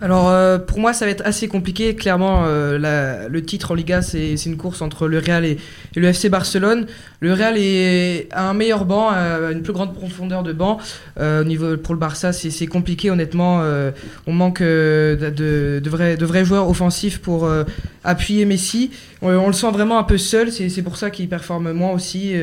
Alors 0.03 0.27
euh, 0.29 0.57
pour 0.59 0.79
moi 0.79 0.91
ça 0.91 1.05
va 1.05 1.11
être 1.11 1.25
assez 1.25 1.47
compliqué. 1.47 1.95
Clairement 1.95 2.43
euh, 2.45 2.77
la- 2.77 3.29
le 3.29 3.41
titre 3.41 3.71
en 3.71 3.73
Liga 3.73 4.01
c'est 4.01 4.35
une 4.45 4.57
course 4.57 4.81
entre 4.81 5.07
le 5.07 5.17
Real 5.17 5.45
et, 5.45 5.57
le 5.95 6.07
FC 6.09 6.27
Barcelone. 6.27 6.87
Le 7.21 7.31
Real 7.31 7.55
est, 7.57 8.27
a 8.31 8.49
un 8.49 8.53
meilleur 8.53 8.83
banc, 8.83 9.07
a 9.07 9.49
une 9.53 9.61
plus 9.61 9.71
grande 9.71 9.93
profondeur 9.93 10.43
de 10.43 10.51
banc. 10.51 10.77
Euh, 11.21 11.39
au 11.39 11.45
niveau 11.45 11.77
pour 11.77 11.93
le 11.93 12.01
Barça 12.01 12.33
c'est 12.33 12.67
compliqué 12.67 13.11
honnêtement. 13.11 13.61
euh, 13.61 13.91
on 14.27 14.33
manque 14.33 14.59
euh, 14.59 15.15
de, 15.15 15.79
de, 15.79 15.89
vrais, 15.89 16.17
de 16.17 16.25
vrais 16.25 16.43
joueurs 16.43 16.67
offensifs 16.67 17.19
pour 17.19 17.45
euh, 17.45 17.63
appuyer 18.03 18.43
Messi. 18.43 18.91
On, 19.21 19.47
le 19.47 19.53
sent 19.53 19.71
vraiment 19.71 19.97
un 19.99 20.03
peu 20.03 20.17
seul. 20.17 20.51
C'est 20.51 20.81
pour 20.81 20.97
ça 20.97 21.11
qu'il 21.11 21.29
performe 21.29 21.71
moins 21.71 21.91
aussi. 21.91 22.33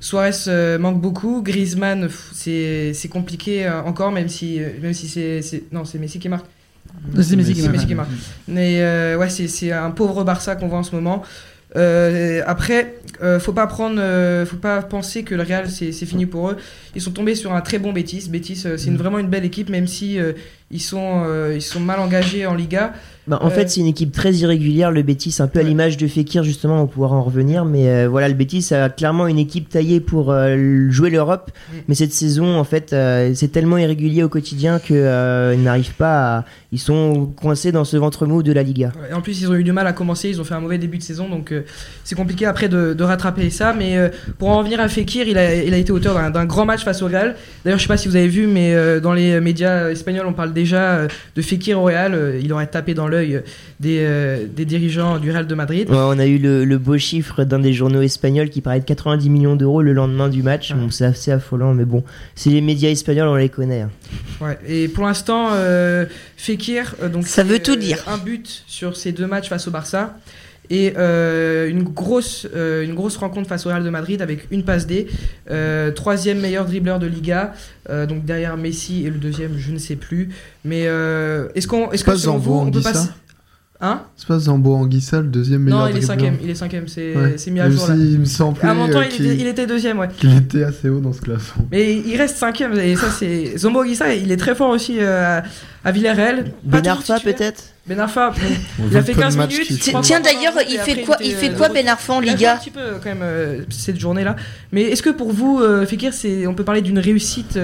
Suarez 0.00 0.76
manque 0.80 1.00
beaucoup, 1.00 1.40
Griezmann 1.40 2.08
c'est 2.32 2.92
compliqué 3.12 3.68
encore 3.86 4.10
même 4.10 4.28
si 4.28 4.60
même 4.82 4.92
si 4.92 5.06
c'est- 5.06 5.62
non 5.70 5.84
c'est 5.84 5.98
Messi 6.00 6.18
qui 6.18 6.28
marque. 6.28 6.46
C'est 7.20 7.36
Messi. 7.36 7.68
Messi 7.68 7.86
qui 7.86 7.94
marque. 7.94 8.10
Mais 8.48 8.80
euh, 8.80 9.16
ouais, 9.16 9.28
c'est, 9.28 9.72
un 9.72 9.90
pauvre 9.90 10.24
Barça 10.24 10.56
qu'on 10.56 10.68
voit 10.68 10.78
en 10.78 10.82
ce 10.82 10.94
moment. 10.94 11.22
Euh, 11.76 12.42
après, 12.46 12.96
euh, 13.22 13.38
faut 13.38 13.52
pas 13.52 13.66
prendre, 13.66 14.00
euh, 14.00 14.44
faut 14.44 14.56
pas 14.56 14.82
penser 14.82 15.22
que 15.22 15.34
le 15.36 15.42
Real 15.42 15.70
c'est, 15.70 15.92
fini 15.92 16.26
pour 16.26 16.50
eux. 16.50 16.56
Ils 16.96 17.00
sont 17.00 17.12
tombés 17.12 17.34
sur 17.36 17.52
un 17.54 17.60
très 17.60 17.78
bon 17.78 17.92
Betis. 17.92 18.28
Betis, 18.28 18.56
c'est 18.56 18.86
une- 18.86 18.96
vraiment 18.96 19.18
une 19.18 19.28
belle 19.28 19.44
équipe, 19.44 19.68
même 19.68 19.86
si 19.86 20.18
ils 20.70 20.80
sont, 20.80 21.24
euh, 21.26 21.52
ils 21.54 21.62
sont 21.62 21.80
mal 21.80 21.98
engagés 21.98 22.46
en 22.46 22.54
Liga. 22.54 22.92
Bah, 23.26 23.38
en 23.42 23.48
Euh, 23.48 23.50
fait, 23.50 23.68
c'est 23.70 23.80
une 23.80 23.86
équipe 23.86 24.12
très 24.12 24.32
irrégulière, 24.32 24.90
le 24.90 25.02
Betis, 25.02 25.36
un 25.40 25.46
peu 25.46 25.60
à 25.60 25.62
l'image 25.62 25.96
de 25.96 26.06
Fekir, 26.06 26.42
justement, 26.42 26.82
on 26.82 26.86
pouvoir 26.86 27.12
en 27.12 27.22
revenir. 27.22 27.64
Mais 27.64 27.88
euh, 27.88 28.08
voilà, 28.08 28.28
le 28.28 28.34
Betis 28.34 28.72
a 28.72 28.88
clairement 28.88 29.26
une 29.26 29.38
équipe 29.38 29.68
taillée 29.68 30.00
pour 30.00 30.30
euh, 30.32 30.88
jouer 30.90 31.10
l'Europe. 31.10 31.50
Mm. 31.50 31.76
Mais 31.88 31.94
cette 31.94 32.12
saison, 32.12 32.56
en 32.58 32.64
fait, 32.64 32.92
euh, 32.92 33.32
c'est 33.34 33.48
tellement 33.48 33.78
irrégulier 33.78 34.22
au 34.22 34.28
quotidien 34.28 34.78
qu'ils 34.78 34.96
n'arrivent 35.62 35.94
pas 35.94 36.38
à. 36.38 36.44
Ils 36.72 36.78
sont 36.78 37.26
coincés 37.26 37.72
dans 37.72 37.84
ce 37.84 37.96
ventre 37.96 38.26
mou 38.26 38.44
de 38.44 38.52
la 38.52 38.62
Liga. 38.62 38.92
Et 39.10 39.12
en 39.12 39.20
plus, 39.20 39.40
ils 39.40 39.50
ont 39.50 39.54
eu 39.54 39.64
du 39.64 39.72
mal 39.72 39.88
à 39.88 39.92
commencer. 39.92 40.28
Ils 40.28 40.40
ont 40.40 40.44
fait 40.44 40.54
un 40.54 40.60
mauvais 40.60 40.78
début 40.78 40.98
de 40.98 41.02
saison, 41.02 41.28
donc 41.28 41.50
euh, 41.50 41.62
c'est 42.04 42.14
compliqué 42.14 42.46
après 42.46 42.68
de, 42.68 42.94
de 42.94 43.04
rattraper 43.04 43.50
ça. 43.50 43.74
Mais 43.76 43.96
euh, 43.96 44.08
pour 44.38 44.50
en 44.50 44.58
revenir 44.58 44.78
à 44.78 44.88
Fekir, 44.88 45.26
il 45.26 45.36
a, 45.36 45.52
il 45.56 45.74
a 45.74 45.76
été 45.76 45.90
auteur 45.90 46.30
d'un, 46.30 46.44
grand 46.44 46.66
match 46.66 46.84
face 46.84 47.02
au 47.02 47.06
Real. 47.06 47.34
D'ailleurs, 47.64 47.78
je 47.80 47.82
sais 47.84 47.88
pas 47.88 47.96
si 47.96 48.06
vous 48.06 48.14
avez 48.14 48.28
vu, 48.28 48.46
mais 48.46 48.72
euh, 48.72 49.00
dans 49.00 49.12
les 49.12 49.40
médias 49.40 49.90
espagnols, 49.90 50.26
on 50.26 50.32
parle 50.32 50.52
déjà 50.60 50.92
euh, 50.94 51.08
de 51.36 51.42
Fekir 51.42 51.78
au 51.80 51.84
Real. 51.84 52.14
Euh, 52.14 52.40
il 52.42 52.52
aurait 52.52 52.66
tapé 52.66 52.94
dans 52.94 53.08
l'œil 53.08 53.36
euh, 53.36 53.40
des, 53.80 53.98
euh, 54.00 54.46
des 54.46 54.64
dirigeants 54.64 55.18
du 55.18 55.30
Real 55.30 55.46
de 55.46 55.54
Madrid. 55.54 55.88
Ouais, 55.90 55.96
on 55.98 56.18
a 56.18 56.26
eu 56.26 56.38
le, 56.38 56.64
le 56.64 56.78
beau 56.78 56.96
chiffre 56.98 57.44
d'un 57.44 57.58
des 57.58 57.72
journaux 57.72 58.02
espagnols 58.02 58.50
qui 58.50 58.60
parlait 58.60 58.80
de 58.80 58.84
90 58.84 59.28
millions 59.30 59.56
d'euros 59.56 59.82
le 59.82 59.92
lendemain 59.92 60.28
du 60.28 60.42
match. 60.42 60.70
Ouais. 60.70 60.76
Bon, 60.76 60.90
c'est 60.90 61.04
assez 61.04 61.30
affolant, 61.32 61.74
mais 61.74 61.84
bon, 61.84 62.04
c'est 62.34 62.50
les 62.50 62.60
médias 62.60 62.90
espagnols, 62.90 63.28
on 63.28 63.34
les 63.36 63.48
connaît. 63.48 63.80
hein. 63.82 63.90
Ouais. 64.40 64.58
Et 64.68 64.88
pour 64.88 65.06
l'instant, 65.06 65.48
euh, 65.52 66.04
Fekir, 66.36 66.94
euh, 67.02 67.08
donc 67.08 67.26
Ça 67.26 67.42
veut 67.42 67.58
tout 67.58 67.76
dire. 67.76 68.02
Un 68.06 68.18
but 68.18 68.64
sur 68.66 68.96
ces 68.96 69.12
deux 69.12 69.26
matchs 69.26 69.48
face 69.48 69.66
au 69.68 69.70
Barça. 69.70 70.16
Et 70.70 70.94
euh, 70.96 71.68
une, 71.68 71.82
grosse, 71.82 72.46
euh, 72.54 72.84
une 72.84 72.94
grosse 72.94 73.16
rencontre 73.16 73.48
face 73.48 73.66
au 73.66 73.70
Real 73.70 73.82
de 73.82 73.90
Madrid 73.90 74.22
avec 74.22 74.46
une 74.52 74.64
passe 74.64 74.86
D. 74.86 75.08
Euh, 75.50 75.90
troisième 75.90 76.40
meilleur 76.40 76.64
dribbleur 76.64 76.98
de 77.00 77.06
Liga. 77.06 77.52
euh, 77.88 78.06
donc 78.06 78.24
derrière 78.24 78.56
Messi 78.56 79.04
et 79.04 79.10
le 79.10 79.18
deuxième, 79.18 79.58
je 79.58 79.72
ne 79.72 79.78
sais 79.78 79.96
plus. 79.96 80.30
Mais 80.64 80.84
euh, 80.86 81.48
est-ce 81.54 81.66
qu'on, 81.66 81.90
est-ce 81.90 82.04
que 82.04 82.14
selon 82.16 82.38
vous, 82.38 82.54
on 82.54 82.70
peut 82.70 82.78
Anguissa 82.78 82.92
pas. 82.92 83.14
Hein 83.82 84.02
C'est 84.14 84.28
pas 84.28 84.38
Zambo 84.38 84.74
Anguissa, 84.74 85.20
le 85.22 85.28
deuxième 85.28 85.62
meilleur 85.62 85.80
Non, 85.80 85.86
il 85.88 85.96
est 85.96 86.00
cinquième. 86.02 86.36
Il 86.42 86.50
est 86.50 86.54
cinquième. 86.54 86.86
C'est, 86.86 87.16
Ouais. 87.16 87.34
c'est 87.38 87.50
mis 87.50 87.60
à 87.60 87.68
Même 87.68 87.72
jour 87.78 87.88
là. 87.88 87.94
il 87.96 88.18
me 88.20 88.24
semblait 88.26 88.68
À 88.68 88.74
mon 88.74 88.86
temps, 88.88 88.98
euh, 88.98 89.04
il, 89.04 89.08
qu'il 89.16 89.26
était, 89.26 89.36
il 89.36 89.46
était 89.46 89.66
deuxième, 89.66 89.98
ouais. 89.98 90.08
qu'il 90.18 90.36
était 90.36 90.64
assez 90.64 90.90
haut 90.90 91.00
dans 91.00 91.14
ce 91.14 91.22
classement. 91.22 91.64
Mais 91.70 91.96
il 91.96 92.16
reste 92.16 92.36
cinquième. 92.36 92.78
Et 92.78 92.94
ça, 92.96 93.06
c'est. 93.10 93.56
Zombo 93.56 93.82
Guissa, 93.84 94.14
il 94.14 94.30
est 94.30 94.36
très 94.36 94.54
fort 94.54 94.68
aussi 94.70 94.98
euh, 95.00 95.38
à, 95.38 95.88
à 95.88 95.92
Villarreal. 95.92 96.52
Ben 96.62 96.86
Arfa, 96.86 97.20
peut-être 97.20 97.62
Ben 97.86 97.98
Arfa, 97.98 98.30
bon, 98.30 98.86
il 98.90 98.96
a 98.98 99.02
fait 99.02 99.12
peu 99.12 99.18
de 99.18 99.22
15 99.24 99.36
matchs 99.38 99.58
minutes. 99.58 99.90
Tiens 100.02 100.20
d'ailleurs, 100.20 100.52
il 100.68 100.78
fait 100.78 101.00
quoi 101.00 101.16
Il 101.24 101.32
fait 101.32 101.48
euh, 101.50 101.56
quoi 101.56 101.70
Ben 101.70 101.88
Arfa 101.88 102.12
en 102.12 102.20
Il 102.20 102.28
a 102.28 102.32
joué 102.36 102.46
un 102.46 102.52
Liga 102.52 102.56
petit 102.56 102.70
peu 102.70 102.80
quand 103.02 103.08
même 103.08 103.22
euh, 103.22 103.62
cette 103.70 103.98
journée-là. 103.98 104.36
Mais 104.72 104.82
est-ce 104.82 105.02
que 105.02 105.08
pour 105.10 105.32
vous, 105.32 105.58
euh, 105.62 105.86
Fekir, 105.86 106.12
c'est, 106.12 106.46
on 106.46 106.52
peut 106.54 106.64
parler 106.64 106.82
d'une 106.82 106.98
réussite 106.98 107.58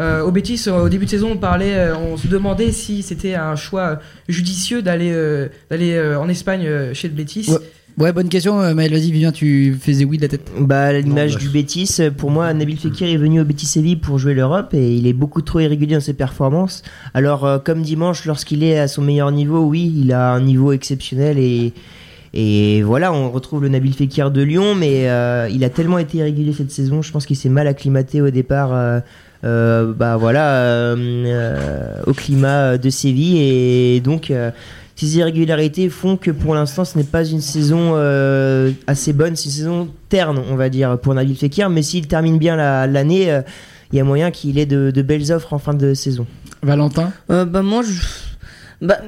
euh, 0.00 0.22
au 0.22 0.30
Betis 0.30 0.64
euh, 0.68 0.84
Au 0.84 0.88
début 0.88 1.04
de 1.06 1.10
saison, 1.10 1.30
on 1.32 1.36
parlait, 1.36 1.74
euh, 1.74 1.96
on 1.96 2.16
se 2.16 2.28
demandait 2.28 2.72
si 2.72 3.02
c'était 3.02 3.34
un 3.34 3.56
choix 3.56 3.82
euh, 3.82 3.96
judicieux 4.28 4.82
d'aller 4.82 5.10
euh, 5.12 5.48
d'aller 5.70 5.92
euh, 5.94 6.18
en 6.20 6.28
Espagne 6.28 6.68
chez 6.94 7.08
le 7.08 7.14
Betis. 7.14 7.46
Ouais. 7.50 7.58
Ouais, 7.98 8.12
bonne 8.12 8.28
question, 8.28 8.58
Maël, 8.74 8.92
vas-y, 8.92 9.10
Vivien, 9.10 9.32
tu 9.32 9.76
faisais 9.80 10.04
oui 10.04 10.18
de 10.18 10.22
la 10.22 10.28
tête. 10.28 10.48
Bah, 10.56 10.82
à 10.82 10.92
l'image 10.92 11.32
Non, 11.32 11.38
bah, 11.38 11.40
du 11.44 11.48
Betis, 11.48 11.98
pour 12.16 12.30
moi, 12.30 12.54
Nabil 12.54 12.78
Fekir 12.78 13.08
est 13.08 13.16
venu 13.16 13.40
au 13.40 13.44
Betis 13.44 13.66
Séville 13.66 13.96
pour 13.96 14.18
jouer 14.20 14.34
l'Europe 14.34 14.72
et 14.72 14.94
il 14.94 15.08
est 15.08 15.12
beaucoup 15.12 15.42
trop 15.42 15.58
irrégulier 15.58 15.96
dans 15.96 16.00
ses 16.00 16.14
performances. 16.14 16.84
Alors, 17.12 17.44
euh, 17.44 17.58
comme 17.58 17.82
dimanche, 17.82 18.24
lorsqu'il 18.24 18.62
est 18.62 18.78
à 18.78 18.86
son 18.86 19.02
meilleur 19.02 19.32
niveau, 19.32 19.64
oui, 19.64 19.92
il 20.00 20.12
a 20.12 20.30
un 20.30 20.40
niveau 20.40 20.70
exceptionnel 20.70 21.38
et, 21.40 21.72
Et 22.34 22.82
voilà, 22.82 23.12
on 23.12 23.30
retrouve 23.32 23.62
le 23.62 23.68
Nabil 23.68 23.92
Fekir 23.94 24.30
de 24.30 24.42
Lyon, 24.42 24.76
mais 24.76 25.08
euh, 25.08 25.48
il 25.50 25.64
a 25.64 25.70
tellement 25.70 25.98
été 25.98 26.18
irrégulier 26.18 26.52
cette 26.52 26.70
saison, 26.70 27.02
je 27.02 27.10
pense 27.10 27.26
qu'il 27.26 27.36
s'est 27.36 27.48
mal 27.48 27.66
acclimaté 27.66 28.20
au 28.20 28.30
départ. 28.30 28.72
euh, 28.74 29.00
euh, 29.44 29.92
bah 29.96 30.16
voilà, 30.16 30.50
euh, 30.64 30.96
euh, 31.26 32.00
au 32.06 32.12
climat 32.12 32.78
de 32.78 32.90
Séville. 32.90 33.38
Et 33.40 34.00
donc 34.00 34.30
euh, 34.30 34.50
ces 34.96 35.16
irrégularités 35.16 35.88
font 35.88 36.16
que 36.16 36.30
pour 36.30 36.54
l'instant 36.54 36.84
ce 36.84 36.98
n'est 36.98 37.04
pas 37.04 37.24
une 37.24 37.40
saison 37.40 37.92
euh, 37.94 38.72
assez 38.86 39.12
bonne, 39.12 39.36
c'est 39.36 39.44
une 39.46 39.50
saison 39.52 39.88
terne 40.08 40.40
on 40.50 40.56
va 40.56 40.68
dire 40.68 40.98
pour 40.98 41.14
Nabil 41.14 41.36
Fekir, 41.36 41.70
mais 41.70 41.82
s'il 41.82 42.06
termine 42.08 42.38
bien 42.38 42.56
la- 42.56 42.86
l'année, 42.86 43.30
euh, 43.30 43.42
il 43.92 43.96
y 43.96 44.00
a 44.00 44.04
moyen 44.04 44.30
qu'il 44.30 44.58
ait 44.58 44.66
de, 44.66 44.90
de 44.90 45.02
belles 45.02 45.32
offres 45.32 45.52
en 45.52 45.58
fin 45.58 45.72
de 45.74 45.94
saison. 45.94 46.26
Valentin? 46.62 47.12
Euh, 47.30 47.44
bah 47.44 47.62
moi, 47.62 47.82
je... 47.82 48.02
bah, 48.80 49.00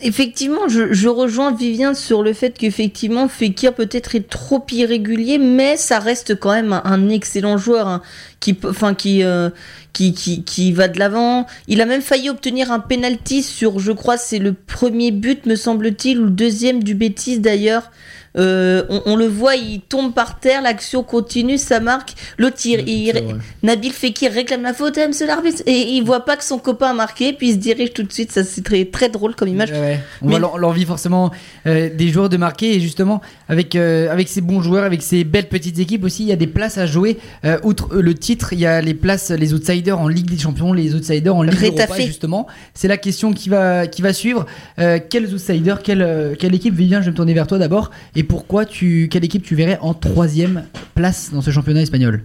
effectivement, 0.00 0.68
je, 0.68 0.92
je 0.94 1.08
rejoins 1.08 1.54
Vivien 1.54 1.92
sur 1.92 2.22
le 2.22 2.32
fait 2.32 2.56
qu'effectivement, 2.56 3.28
Fekir 3.28 3.74
peut-être 3.74 4.14
est 4.14 4.28
trop 4.28 4.64
irrégulier, 4.72 5.36
mais 5.36 5.76
ça 5.76 5.98
reste 5.98 6.34
quand 6.38 6.52
même 6.52 6.72
un, 6.72 6.82
un 6.84 7.08
excellent 7.10 7.58
joueur 7.58 7.86
hein, 7.86 8.02
qui, 8.40 8.56
enfin, 8.64 8.94
qui, 8.94 9.22
euh, 9.22 9.50
qui, 9.92 10.14
qui, 10.14 10.42
qui 10.42 10.72
va 10.72 10.88
de 10.88 10.98
l'avant. 10.98 11.46
Il 11.68 11.82
a 11.82 11.86
même 11.86 12.00
failli 12.00 12.30
obtenir 12.30 12.72
un 12.72 12.80
penalty 12.80 13.42
sur, 13.42 13.78
je 13.78 13.92
crois, 13.92 14.16
c'est 14.16 14.38
le 14.38 14.54
premier 14.54 15.10
but, 15.10 15.44
me 15.44 15.54
semble-t-il, 15.54 16.18
ou 16.18 16.24
le 16.24 16.30
deuxième 16.30 16.82
du 16.82 16.94
bêtise 16.94 17.40
d'ailleurs. 17.42 17.90
Euh, 18.38 18.84
on, 18.88 19.02
on 19.06 19.16
le 19.16 19.26
voit, 19.26 19.56
il 19.56 19.80
tombe 19.80 20.14
par 20.14 20.38
terre, 20.38 20.62
l'action 20.62 21.02
continue, 21.02 21.58
ça 21.58 21.80
marque. 21.80 22.14
L'autre, 22.38 22.58
il, 22.64 22.88
il- 22.88 23.12
C'est. 23.12 23.24
Nabil 23.64 23.90
Fekir 23.92 24.30
réclame 24.32 24.62
la 24.62 24.72
faute, 24.72 24.96
monsieur 24.98 25.26
l'arbitre, 25.26 25.62
et 25.66 25.72
il 25.80 26.02
voit 26.04 26.24
pas 26.24 26.36
que 26.36 26.44
son 26.44 26.58
copain 26.58 26.90
a 26.90 26.94
marqué, 26.94 27.32
puis 27.32 27.48
il 27.48 27.52
se 27.54 27.58
dirige 27.58 27.92
tout 27.92 28.04
de 28.04 28.12
suite. 28.12 28.30
Ça, 28.30 28.44
c'est 28.44 28.62
très, 28.62 28.84
très 28.84 29.08
drôle 29.08 29.34
comme 29.34 29.48
image. 29.48 29.70
Ouais, 29.72 29.80
ouais. 29.80 30.00
On 30.22 30.26
Mais- 30.26 30.30
voit 30.32 30.38
l'en- 30.38 30.56
l'envie 30.56 30.84
forcément 30.84 31.32
euh, 31.66 31.90
des 31.92 32.08
joueurs 32.10 32.28
de 32.28 32.36
marquer 32.36 32.74
et 32.76 32.80
justement 32.80 33.20
avec 33.48 33.74
euh, 33.74 34.10
avec 34.12 34.28
ces 34.28 34.40
bons 34.40 34.62
joueurs, 34.62 34.84
avec 34.84 35.02
ces 35.02 35.24
belles 35.24 35.48
petites 35.48 35.78
équipes 35.80 36.04
aussi, 36.04 36.22
il 36.22 36.28
y 36.28 36.32
a 36.32 36.36
des 36.36 36.46
places 36.46 36.78
à 36.78 36.86
jouer. 36.86 37.18
Outre 37.64 37.96
le 37.96 38.14
titre, 38.14 38.52
il 38.52 38.60
y 38.60 38.66
a 38.66 38.80
les 38.80 38.94
places, 38.94 39.30
les 39.30 39.54
outsiders 39.54 39.98
en 39.98 40.06
Ligue 40.08 40.30
des 40.30 40.38
Champions, 40.38 40.72
les 40.72 40.94
outsiders 40.94 41.34
en 41.34 41.42
Ligue 41.42 41.54
Rétafé. 41.58 41.88
Europa. 41.92 42.06
Justement, 42.06 42.46
c'est 42.74 42.86
la 42.88 42.96
question 42.96 43.32
qui 43.32 43.48
va 43.48 43.86
qui 43.88 44.02
va 44.02 44.12
suivre. 44.12 44.46
Quels 44.76 45.34
outsiders, 45.34 45.82
quelle 45.82 46.36
quelle 46.38 46.54
équipe 46.54 46.74
Vivien 46.74 47.00
Je 47.00 47.06
vais 47.06 47.10
me 47.10 47.16
tourner 47.16 47.34
vers 47.34 47.46
toi 47.48 47.58
d'abord. 47.58 47.90
Et 48.14 48.19
pourquoi 48.22 48.64
tu 48.64 49.08
quelle 49.10 49.24
équipe 49.24 49.42
tu 49.42 49.54
verrais 49.54 49.78
en 49.80 49.94
troisième 49.94 50.64
place 50.94 51.30
dans 51.32 51.40
ce 51.40 51.50
championnat 51.50 51.82
espagnol? 51.82 52.22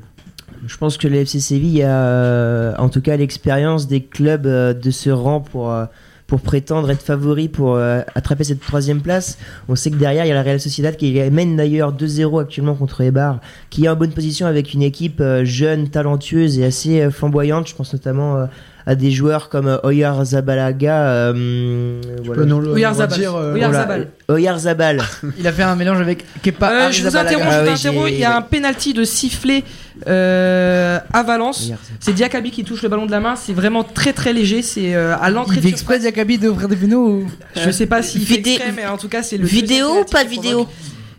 Je 0.67 0.77
pense 0.77 0.97
que 0.97 1.07
le 1.07 1.17
FC 1.17 1.39
Séville 1.39 1.83
a 1.83 2.07
euh, 2.07 2.73
en 2.77 2.89
tout 2.89 3.01
cas 3.01 3.15
l'expérience 3.17 3.87
des 3.87 4.01
clubs 4.01 4.47
euh, 4.47 4.73
de 4.73 4.89
ce 4.89 5.09
rang 5.11 5.39
pour, 5.39 5.71
euh, 5.71 5.85
pour 6.25 6.41
prétendre 6.41 6.89
être 6.89 7.03
favori 7.03 7.49
pour 7.49 7.77
attraper 7.77 8.43
cette 8.43 8.61
troisième 8.61 9.01
place. 9.01 9.37
On 9.69 9.75
sait 9.75 9.91
que 9.91 9.95
derrière 9.95 10.25
il 10.25 10.29
y 10.29 10.31
a 10.31 10.35
la 10.35 10.41
Real 10.41 10.59
Sociedad 10.59 10.95
qui 10.95 11.13
mène 11.29 11.55
d'ailleurs 11.55 11.95
2-0 11.95 12.41
actuellement 12.41 12.73
contre 12.73 13.01
Eibar, 13.01 13.39
qui 13.69 13.85
est 13.85 13.89
en 13.89 13.95
bonne 13.95 14.11
position 14.11 14.47
avec 14.47 14.73
une 14.73 14.81
équipe 14.81 15.21
jeune, 15.43 15.89
talentueuse 15.89 16.57
et 16.57 16.65
assez 16.65 17.11
flamboyante. 17.11 17.67
Je 17.67 17.75
pense 17.75 17.93
notamment 17.93 18.47
à 18.87 18.93
des 18.95 19.09
joueurs 19.11 19.49
comme 19.49 19.67
euh, 19.67 19.77
Oyar 19.83 20.23
Zabalaga. 20.23 21.07
euh, 21.07 22.01
voilà. 22.23 22.41
peux 22.41 22.47
nous 22.47 22.59
le 22.59 22.69
Oyarzabal. 22.71 23.19
euh, 23.23 23.53
Oyarzabal. 23.53 24.07
Voilà. 24.27 24.39
Oyar 24.39 24.59
Zabal. 24.59 25.01
Il 25.39 25.47
a 25.47 25.51
fait 25.51 25.63
un 25.63 25.75
mélange 25.75 25.99
avec 26.01 26.23
Kepa. 26.43 26.69
Euh, 26.69 26.91
je 26.91 27.01
vous 27.01 27.17
Arrizabalaga. 27.17 27.29
interromps, 27.37 27.51
je 27.51 27.69
Ah 27.69 27.89
interromps. 27.89 28.11
Il 28.11 28.19
y 28.19 28.23
a 28.23 28.35
un 28.37 28.41
penalty 28.41 28.93
de 28.93 29.03
sifflet 29.03 29.63
euh, 30.07 30.99
à 31.13 31.23
Valence. 31.23 31.71
C'est 31.99 32.13
Diakabi 32.13 32.51
qui 32.51 32.63
touche 32.63 32.83
le 32.83 32.89
ballon 32.89 33.05
de 33.05 33.11
la 33.11 33.19
main. 33.19 33.35
C'est 33.35 33.53
vraiment 33.53 33.83
très 33.83 34.13
très 34.13 34.33
léger. 34.33 34.61
C'est 34.61 34.93
euh, 34.95 35.15
à 35.19 35.29
l'entrée 35.29 35.55
Il 35.55 35.61
de 35.61 35.63
fait 35.63 35.69
exprès 35.69 35.99
Diakabi 35.99 36.37
d'ouvrir 36.37 36.67
des 36.67 36.75
pénaux 36.75 37.07
ou... 37.07 37.27
Je 37.55 37.71
sais 37.71 37.87
pas 37.87 38.01
s'il 38.01 38.25
fait 38.25 38.35
exprès, 38.35 38.71
mais 38.75 38.85
en 38.85 38.97
tout 38.97 39.09
cas 39.09 39.23
c'est 39.23 39.37
le 39.37 39.45
Vidéo 39.45 40.01
ou 40.01 40.03
pas 40.05 40.23
vidéo. 40.23 40.67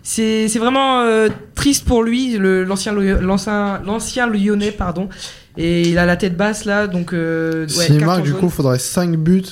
C'est 0.03 0.47
c'est 0.47 0.61
vraiment 0.61 1.01
euh, 1.01 1.29
triste 1.57 1.85
pour 1.85 2.05
lui, 2.05 2.39
l'ancien 2.39 2.93
Lyonnais 4.29 4.71
pardon. 4.71 5.09
Et 5.59 5.89
il 5.89 5.99
a 5.99 6.07
la 6.07 6.17
tête 6.17 6.37
basse 6.37 6.65
là, 6.65 6.87
donc 6.87 7.13
euh, 7.15 7.63
ouais, 7.63 7.69
S'il 7.87 8.05
marque, 8.05 8.23
du 8.23 8.31
jaune. 8.31 8.41
coup, 8.41 8.51
faudrait 8.51 8.79
5 8.79 9.17
buts 9.17 9.43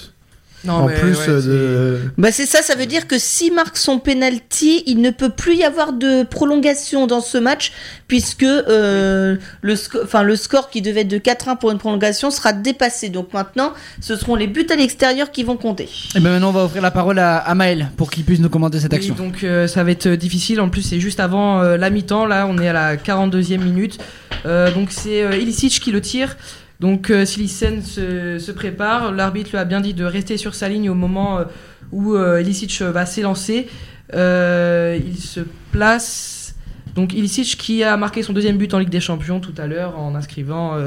Non, 0.65 0.73
en 0.75 0.87
mais 0.87 0.95
plus 0.95 1.17
ouais, 1.19 1.29
euh, 1.29 1.41
de. 1.43 1.99
Bah 2.19 2.33
c'est 2.33 2.47
ça, 2.47 2.63
ça 2.63 2.75
veut 2.75 2.87
dire 2.87 3.07
que 3.07 3.19
s'il 3.19 3.55
marque 3.55 3.77
son 3.77 3.99
penalty, 3.99 4.83
il 4.87 5.01
ne 5.01 5.11
peut 5.11 5.29
plus 5.31 5.57
y 5.57 5.65
avoir 5.65 5.93
de 5.93 6.23
prolongation 6.23 7.07
dans 7.07 7.21
ce 7.21 7.39
match, 7.39 7.73
puisque 8.09 8.43
euh, 8.45 9.37
le, 9.63 9.75
sco- 9.75 10.01
enfin, 10.05 10.23
le 10.23 10.37
score 10.37 10.71
qui 10.71 10.83
devait 10.83 11.03
être 11.03 11.09
de 11.09 11.19
4-1 11.19 11.59
pour 11.59 11.71
une 11.71 11.79
prolongation 11.79 12.31
sera 12.31 12.53
dépassé. 12.53 13.09
Donc 13.11 13.33
maintenant, 13.33 13.73
ce 14.01 14.17
seront 14.17 14.35
les 14.37 14.47
buts 14.47 14.67
à 14.71 14.77
l'extérieur 14.77 15.31
qui 15.31 15.43
vont 15.45 15.57
compter. 15.57 15.89
Et 16.15 16.21
ben 16.21 16.31
maintenant 16.31 16.49
on 16.49 16.53
va 16.53 16.65
offrir 16.65 16.83
la 16.83 16.91
parole 16.91 17.19
à, 17.19 17.37
à 17.39 17.55
Maël 17.55 17.91
pour 17.97 18.11
qu'il 18.11 18.25
puisse 18.25 18.41
nous 18.41 18.49
commenter 18.49 18.81
cette 18.81 18.93
Oui, 18.93 18.99
action. 18.99 19.15
donc 19.15 19.45
euh, 19.45 19.67
ça 19.67 19.85
va 19.85 19.91
être 19.91 20.09
difficile. 20.09 20.61
En 20.61 20.69
plus, 20.69 20.83
c'est 20.83 21.01
juste 21.01 21.21
avant 21.21 21.63
euh, 21.63 21.77
la 21.77 21.91
mi-temps. 21.91 22.27
Là, 22.27 22.47
on 22.49 22.59
est 22.59 22.69
à 22.69 22.73
la 22.73 22.97
42e 22.97 23.59
minute. 23.59 23.99
Euh, 24.47 24.71
donc 24.73 24.89
c'est 24.91 25.23
euh, 25.23 25.37
Ilicic 25.37 25.81
qui 25.81 25.91
le 25.93 26.01
tire. 26.01 26.37
Donc 26.81 27.11
euh, 27.11 27.25
Silicen 27.25 27.83
se, 27.83 28.39
se 28.39 28.53
prépare. 28.53 29.13
L'arbitre 29.13 29.51
lui 29.51 29.59
a 29.59 29.65
bien 29.65 29.81
dit 29.81 29.95
de 29.95 30.05
rester 30.05 30.37
sur 30.37 30.55
sa 30.55 30.69
ligne 30.69 30.91
au 30.91 30.95
moment 30.95 31.39
euh, 31.39 31.45
où 31.93 32.15
euh, 32.15 32.41
Ilicic 32.41 32.83
va 32.83 33.07
s'élancer. 33.07 33.69
Euh, 34.15 34.99
il 35.05 35.19
se 35.19 35.41
place. 35.73 36.55
Donc 36.95 37.13
Ilicic 37.13 37.57
qui 37.57 37.83
a 37.83 37.97
marqué 37.97 38.23
son 38.23 38.33
deuxième 38.33 38.57
but 38.57 38.73
en 38.75 38.79
Ligue 38.79 38.91
des 38.91 39.01
Champions 39.01 39.41
tout 39.41 39.55
à 39.59 39.67
l'heure 39.67 39.99
en 39.99 40.15
inscrivant 40.15 40.79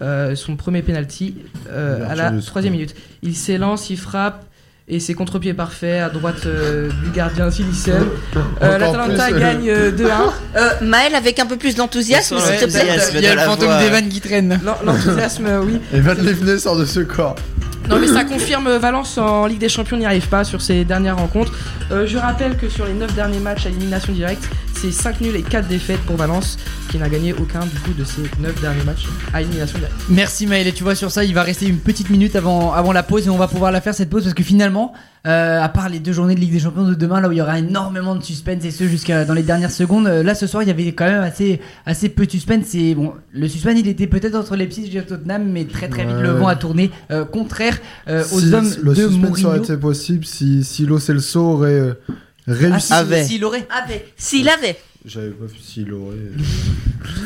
son 0.00 0.54
premier 0.54 0.82
penalty 0.82 1.34
à 1.68 2.14
la 2.14 2.30
troisième 2.40 2.74
minute. 2.74 2.94
Il 3.22 3.34
s'élance, 3.34 3.90
il 3.90 3.96
frappe 3.96 4.47
et 4.90 5.00
c'est 5.00 5.14
contre-pied 5.14 5.52
parfait 5.52 5.98
à 5.98 6.08
droite 6.08 6.46
euh, 6.46 6.88
du 7.04 7.10
gardien 7.10 7.50
Silicen. 7.50 8.06
Euh, 8.62 8.78
L'Atalanta 8.78 9.30
gagne 9.32 9.68
euh, 9.68 9.92
2-1. 9.92 10.06
Euh, 10.56 10.70
Maël, 10.82 11.14
avec 11.14 11.38
un 11.38 11.46
peu 11.46 11.56
plus 11.56 11.74
d'enthousiasme, 11.74 12.38
s'il 12.38 12.56
te 12.56 12.64
plaît. 12.64 12.86
Il 13.14 13.20
y 13.20 13.26
a 13.26 13.30
le 13.32 13.36
la 13.36 13.44
fantôme 13.44 13.78
d'Evan 13.78 14.08
qui 14.08 14.20
traîne. 14.20 14.58
L'enthousiasme, 14.84 15.46
euh, 15.46 15.62
oui. 15.62 15.78
Et 15.92 16.00
Van 16.00 16.14
Leeuwen 16.14 16.58
sort 16.58 16.76
de 16.76 16.86
ce 16.86 17.00
corps. 17.00 17.36
Non 17.88 17.98
mais 17.98 18.06
ça 18.06 18.24
confirme 18.24 18.76
Valence 18.76 19.16
en 19.16 19.46
Ligue 19.46 19.60
des 19.60 19.70
Champions 19.70 19.96
n'y 19.96 20.04
arrive 20.04 20.28
pas 20.28 20.44
sur 20.44 20.60
ses 20.60 20.84
dernières 20.84 21.16
rencontres. 21.16 21.52
Euh, 21.90 22.06
je 22.06 22.18
rappelle 22.18 22.56
que 22.58 22.68
sur 22.68 22.84
les 22.84 22.92
9 22.92 23.14
derniers 23.14 23.38
matchs 23.38 23.64
à 23.64 23.70
élimination 23.70 24.12
directe, 24.12 24.44
c'est 24.80 24.92
5 24.92 25.20
nuls 25.20 25.36
et 25.36 25.42
4 25.42 25.66
défaites 25.68 26.00
pour 26.00 26.16
Valence 26.16 26.56
qui 26.90 26.98
n'a 26.98 27.08
gagné 27.08 27.32
aucun 27.32 27.60
du 27.60 27.78
coup 27.80 27.92
de 27.98 28.04
ces 28.04 28.22
9 28.40 28.60
derniers 28.60 28.84
matchs 28.84 29.06
à 29.34 29.40
élimination 29.42 29.78
directe. 29.78 29.96
Merci 30.08 30.46
Maël 30.46 30.66
et 30.66 30.72
tu 30.72 30.84
vois 30.84 30.94
sur 30.94 31.10
ça 31.10 31.24
il 31.24 31.34
va 31.34 31.42
rester 31.42 31.66
une 31.66 31.78
petite 31.78 32.10
minute 32.10 32.36
avant, 32.36 32.72
avant 32.72 32.92
la 32.92 33.02
pause 33.02 33.26
et 33.26 33.30
on 33.30 33.36
va 33.36 33.48
pouvoir 33.48 33.72
la 33.72 33.80
faire 33.80 33.94
cette 33.94 34.08
pause 34.10 34.22
parce 34.22 34.34
que 34.34 34.42
finalement 34.42 34.92
euh, 35.26 35.60
à 35.60 35.68
part 35.68 35.88
les 35.88 35.98
deux 35.98 36.12
journées 36.12 36.34
de 36.36 36.40
Ligue 36.40 36.52
des 36.52 36.60
Champions 36.60 36.84
de 36.86 36.94
demain 36.94 37.20
là 37.20 37.28
où 37.28 37.32
il 37.32 37.38
y 37.38 37.42
aura 37.42 37.58
énormément 37.58 38.14
de 38.14 38.22
suspense 38.22 38.64
et 38.64 38.70
ce 38.70 38.86
jusqu'à 38.86 39.24
dans 39.24 39.34
les 39.34 39.42
dernières 39.42 39.70
secondes 39.72 40.06
euh, 40.06 40.22
là 40.22 40.34
ce 40.34 40.46
soir 40.46 40.62
il 40.62 40.68
y 40.68 40.70
avait 40.72 40.92
quand 40.92 41.06
même 41.06 41.22
assez, 41.22 41.60
assez 41.84 42.08
peu 42.08 42.24
de 42.26 42.30
suspense 42.30 42.74
et 42.74 42.94
bon 42.94 43.12
le 43.32 43.48
suspense 43.48 43.74
il 43.78 43.88
était 43.88 44.06
peut-être 44.06 44.36
entre 44.36 44.54
Leipzig 44.56 44.96
et 44.96 45.02
Tottenham 45.02 45.44
mais 45.50 45.64
très 45.64 45.88
très 45.88 46.04
vite 46.04 46.14
Ouais. 46.16 46.22
le 46.22 46.30
vent 46.30 46.46
a 46.46 46.56
tourné 46.56 46.90
euh, 47.10 47.24
contraire 47.24 47.76
euh, 48.08 48.22
aux 48.32 48.40
Si- 48.40 48.54
hommes 48.54 48.70
le 48.82 48.90
de 48.94 49.08
suspense 49.08 49.12
Mourinho 49.18 49.48
aurait 49.48 49.58
été 49.58 49.76
possible 49.76 50.24
si, 50.24 50.62
si 50.64 50.86
Lo 50.86 50.98
Celso 50.98 51.40
aurait 51.40 51.94
ah, 52.48 52.52
réussi. 52.52 52.86
si, 52.88 52.92
Avait. 52.92 53.24
s'il 53.24 53.44
aurait 53.44 53.66
Avait. 53.70 54.06
S'il 54.16 54.48
avait. 54.48 54.76
J'avais 55.04 55.30
pas 55.30 55.46
vu 55.46 55.58
s'il 55.58 55.92
aurait. 55.92 56.16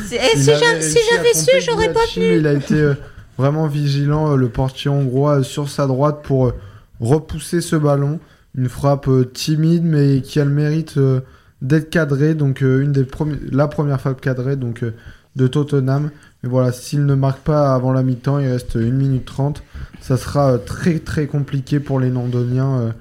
C'est- 0.07 0.15
eh, 0.21 0.37
Il 0.37 0.43
si 0.43 0.51
avait 0.51 0.59
j'a- 0.59 0.81
si 0.81 0.93
réussi 0.93 0.97
à 0.97 1.15
j'avais 1.15 1.33
su, 1.33 1.45
tromper 1.45 1.61
j'aurais 1.61 1.93
pas 1.93 1.99
mais 2.17 2.37
Il 2.37 2.47
a 2.47 2.53
été 2.53 2.75
euh, 2.75 2.93
vraiment 3.37 3.67
vigilant, 3.67 4.33
euh, 4.33 4.35
le 4.35 4.49
portier 4.49 4.89
hongrois, 4.89 5.39
euh, 5.39 5.43
sur 5.43 5.69
sa 5.69 5.87
droite 5.87 6.21
pour 6.23 6.47
euh, 6.47 6.53
repousser 6.99 7.61
ce 7.61 7.75
ballon. 7.75 8.19
Une 8.55 8.69
frappe 8.69 9.07
euh, 9.07 9.25
timide, 9.25 9.83
mais 9.83 10.21
qui 10.21 10.39
a 10.39 10.45
le 10.45 10.51
mérite 10.51 10.97
euh, 10.97 11.21
d'être 11.61 11.89
cadrée. 11.89 12.35
Donc, 12.35 12.61
euh, 12.61 12.81
une 12.83 12.91
des 12.91 13.03
premi- 13.03 13.39
la 13.51 13.67
première 13.67 13.99
frappe 13.99 14.21
cadrée 14.21 14.55
donc, 14.55 14.83
euh, 14.83 14.93
de 15.35 15.47
Tottenham. 15.47 16.11
Mais 16.43 16.49
voilà, 16.49 16.71
s'il 16.71 17.05
ne 17.05 17.15
marque 17.15 17.39
pas 17.39 17.73
avant 17.73 17.91
la 17.91 18.03
mi-temps, 18.03 18.37
il 18.39 18.47
reste 18.47 18.75
1 18.75 18.91
minute 18.91 19.25
30. 19.25 19.63
Ça 19.99 20.17
sera 20.17 20.51
euh, 20.53 20.57
très 20.59 20.99
très 20.99 21.25
compliqué 21.25 21.79
pour 21.79 21.99
les 21.99 22.11
Londoniens 22.11 22.79
euh, 22.79 22.91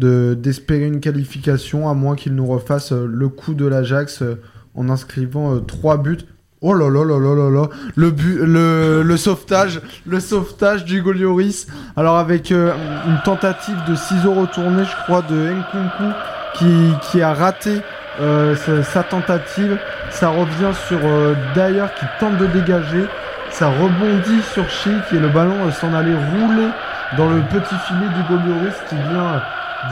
de 0.00 0.34
d'espérer 0.34 0.86
une 0.86 1.00
qualification, 1.00 1.88
à 1.88 1.94
moins 1.94 2.16
qu'ils 2.16 2.34
nous 2.34 2.46
refassent 2.46 2.92
euh, 2.92 3.06
le 3.06 3.28
coup 3.28 3.54
de 3.54 3.66
l'Ajax 3.66 4.22
euh, 4.22 4.40
en 4.74 4.88
inscrivant 4.88 5.60
3 5.60 5.98
buts. 5.98 6.18
Oh 6.62 6.74
là 6.74 6.90
là 6.90 7.04
là 7.04 7.18
là 7.18 7.34
là 7.34 7.50
là. 7.50 7.68
Le, 7.96 8.10
but, 8.10 8.38
le, 8.38 9.02
le 9.02 9.16
sauvetage 9.16 9.80
le 10.06 10.20
sauvetage 10.20 10.84
du 10.84 11.00
Golioris 11.00 11.66
alors 11.96 12.18
avec 12.18 12.52
euh, 12.52 12.74
une 13.06 13.18
tentative 13.24 13.78
de 13.88 13.94
ciseaux 13.94 14.34
retournés 14.34 14.84
je 14.84 15.04
crois 15.04 15.22
de 15.22 15.34
Nkunku 15.34 16.12
qui, 16.54 16.92
qui 17.10 17.22
a 17.22 17.32
raté 17.32 17.80
euh, 18.20 18.54
sa, 18.82 19.02
tentative. 19.02 19.78
Ça 20.10 20.28
revient 20.28 20.72
sur 20.88 20.98
euh, 21.02 21.34
Dyer 21.54 21.86
qui 21.98 22.04
tente 22.18 22.36
de 22.36 22.46
dégager. 22.46 23.06
Ça 23.50 23.68
rebondit 23.68 24.42
sur 24.52 24.68
Chic 24.68 24.92
et 25.12 25.18
le 25.18 25.28
ballon 25.28 25.66
euh, 25.66 25.70
s'en 25.70 25.94
allait 25.94 26.14
rouler 26.14 26.68
dans 27.16 27.28
le 27.30 27.40
petit 27.42 27.74
filet 27.86 28.08
du 28.14 28.22
Golioris 28.28 28.74
qui 28.88 28.96
vient 28.96 29.34
euh, 29.34 29.38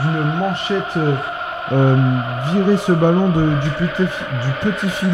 d'une 0.01 0.37
manchette 0.39 0.97
euh, 0.97 1.13
euh, 1.71 1.95
virer 2.53 2.77
ce 2.77 2.91
ballon 2.91 3.29
de- 3.29 3.49
du, 3.61 3.69
petit, 3.71 4.03
du 4.03 4.51
petit 4.61 4.89
filet 4.89 5.11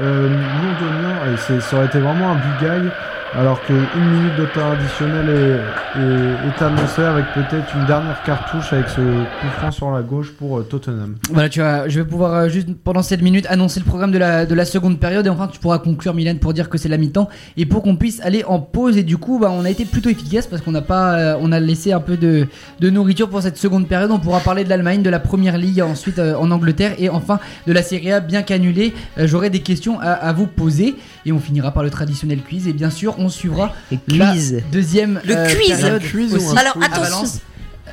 euh, 0.00 0.28
londonien. 0.28 1.14
Et 1.32 1.60
ça 1.60 1.76
aurait 1.76 1.86
été 1.86 1.98
vraiment 1.98 2.32
un 2.32 2.36
bugaille. 2.36 2.90
Alors 3.34 3.60
qu'une 3.62 3.76
minute 3.76 4.36
de 4.38 4.46
temps 4.46 4.72
additionnel 4.72 5.28
est, 5.28 6.62
annoncée 6.62 7.02
avec 7.02 7.26
peut-être 7.34 7.76
une 7.76 7.86
dernière 7.86 8.22
cartouche 8.24 8.72
avec 8.72 8.88
ce 8.88 9.00
coup 9.00 9.48
franc 9.58 9.70
sur 9.70 9.90
la 9.90 10.02
gauche 10.02 10.32
pour 10.32 10.58
euh, 10.58 10.62
Tottenham. 10.62 11.16
Voilà, 11.30 11.48
tu 11.48 11.60
vois, 11.60 11.88
je 11.88 12.00
vais 12.00 12.06
pouvoir 12.06 12.34
euh, 12.34 12.48
juste 12.48 12.68
pendant 12.82 13.02
cette 13.02 13.22
minute 13.22 13.46
annoncer 13.48 13.80
le 13.80 13.84
programme 13.86 14.10
de 14.10 14.18
la, 14.18 14.44
de 14.44 14.54
la 14.54 14.64
seconde 14.64 14.98
période 14.98 15.26
et 15.26 15.28
enfin 15.30 15.46
tu 15.46 15.60
pourras 15.60 15.78
conclure 15.78 16.14
Milan 16.14 16.34
pour 16.40 16.52
dire 16.52 16.68
que 16.68 16.78
c'est 16.78 16.88
la 16.88 16.96
mi-temps 16.96 17.28
et 17.56 17.66
pour 17.66 17.82
qu'on 17.82 17.96
puisse 17.96 18.20
aller 18.22 18.44
en 18.44 18.58
pause 18.60 18.96
et 18.96 19.02
du 19.02 19.18
coup 19.18 19.38
bah, 19.38 19.50
on 19.52 19.64
a 19.64 19.70
été 19.70 19.84
plutôt 19.84 20.08
efficace 20.08 20.46
parce 20.46 20.62
qu'on 20.62 20.72
n'a 20.72 20.82
pas 20.82 21.18
euh, 21.18 21.38
on 21.40 21.52
a 21.52 21.60
laissé 21.60 21.92
un 21.92 22.00
peu 22.00 22.16
de, 22.16 22.46
de 22.80 22.90
nourriture 22.90 23.28
pour 23.28 23.42
cette 23.42 23.58
seconde 23.58 23.86
période. 23.86 24.10
On 24.10 24.18
pourra 24.18 24.40
parler 24.40 24.64
de 24.64 24.68
l'Allemagne, 24.68 25.02
de 25.02 25.10
la 25.10 25.20
première 25.20 25.58
ligue 25.58 25.80
ensuite 25.82 26.18
en 26.18 26.50
Angleterre 26.50 26.94
et 26.98 27.08
enfin 27.08 27.38
de 27.66 27.72
la 27.72 27.82
Serie 27.82 28.12
A 28.12 28.20
bien 28.20 28.42
qu'annulée. 28.42 28.94
Euh, 29.18 29.26
J'aurai 29.26 29.50
des 29.50 29.60
questions 29.60 30.00
à 30.00 30.32
vous 30.32 30.46
poser 30.46 30.96
et 31.26 31.32
on 31.32 31.38
finira 31.38 31.70
par 31.70 31.82
le 31.82 31.90
traditionnel 31.90 32.40
quiz 32.40 32.66
et 32.66 32.72
bien 32.72 32.90
sûr 32.90 33.17
on 33.18 33.28
suivra 33.28 33.72
Et 33.92 33.98
la 34.08 34.34
deuxième 34.72 35.20
Le 35.24 35.36
euh, 35.36 35.46
quiz. 35.54 35.68
période 35.80 36.02
quiz 36.10 36.34
aussi 36.34 36.56
Alors, 36.56 36.76
à 36.80 36.86
attention. 36.86 37.02
Valence. 37.02 37.38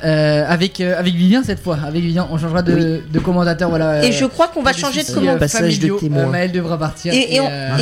Euh, 0.04 0.44
avec 0.50 0.82
euh, 0.82 1.00
avec 1.00 1.16
Vivien 1.16 1.42
cette 1.42 1.64
fois 1.64 1.78
avec 1.88 2.04
Vivien 2.04 2.28
on 2.30 2.38
changera 2.38 2.62
de, 2.62 3.02
de 3.10 3.20
commentateur 3.20 3.70
voilà 3.70 4.04
Et 4.04 4.10
euh, 4.10 4.12
je 4.12 4.26
crois 4.26 4.50
qu'on 4.50 4.62
va 4.62 4.74
changer 4.74 5.00
de 5.04 5.06
soucis, 5.06 5.16
comment. 5.20 5.32
euh, 5.32 5.38
Passage 5.38 5.80
de 5.80 5.88
témoin. 5.98 6.24
Euh, 6.24 6.28
Maël 6.28 6.52
devra 6.52 6.78
partir 6.78 7.14
Et, 7.14 7.36
et 7.36 7.40
on, 7.40 7.48
euh, 7.50 7.78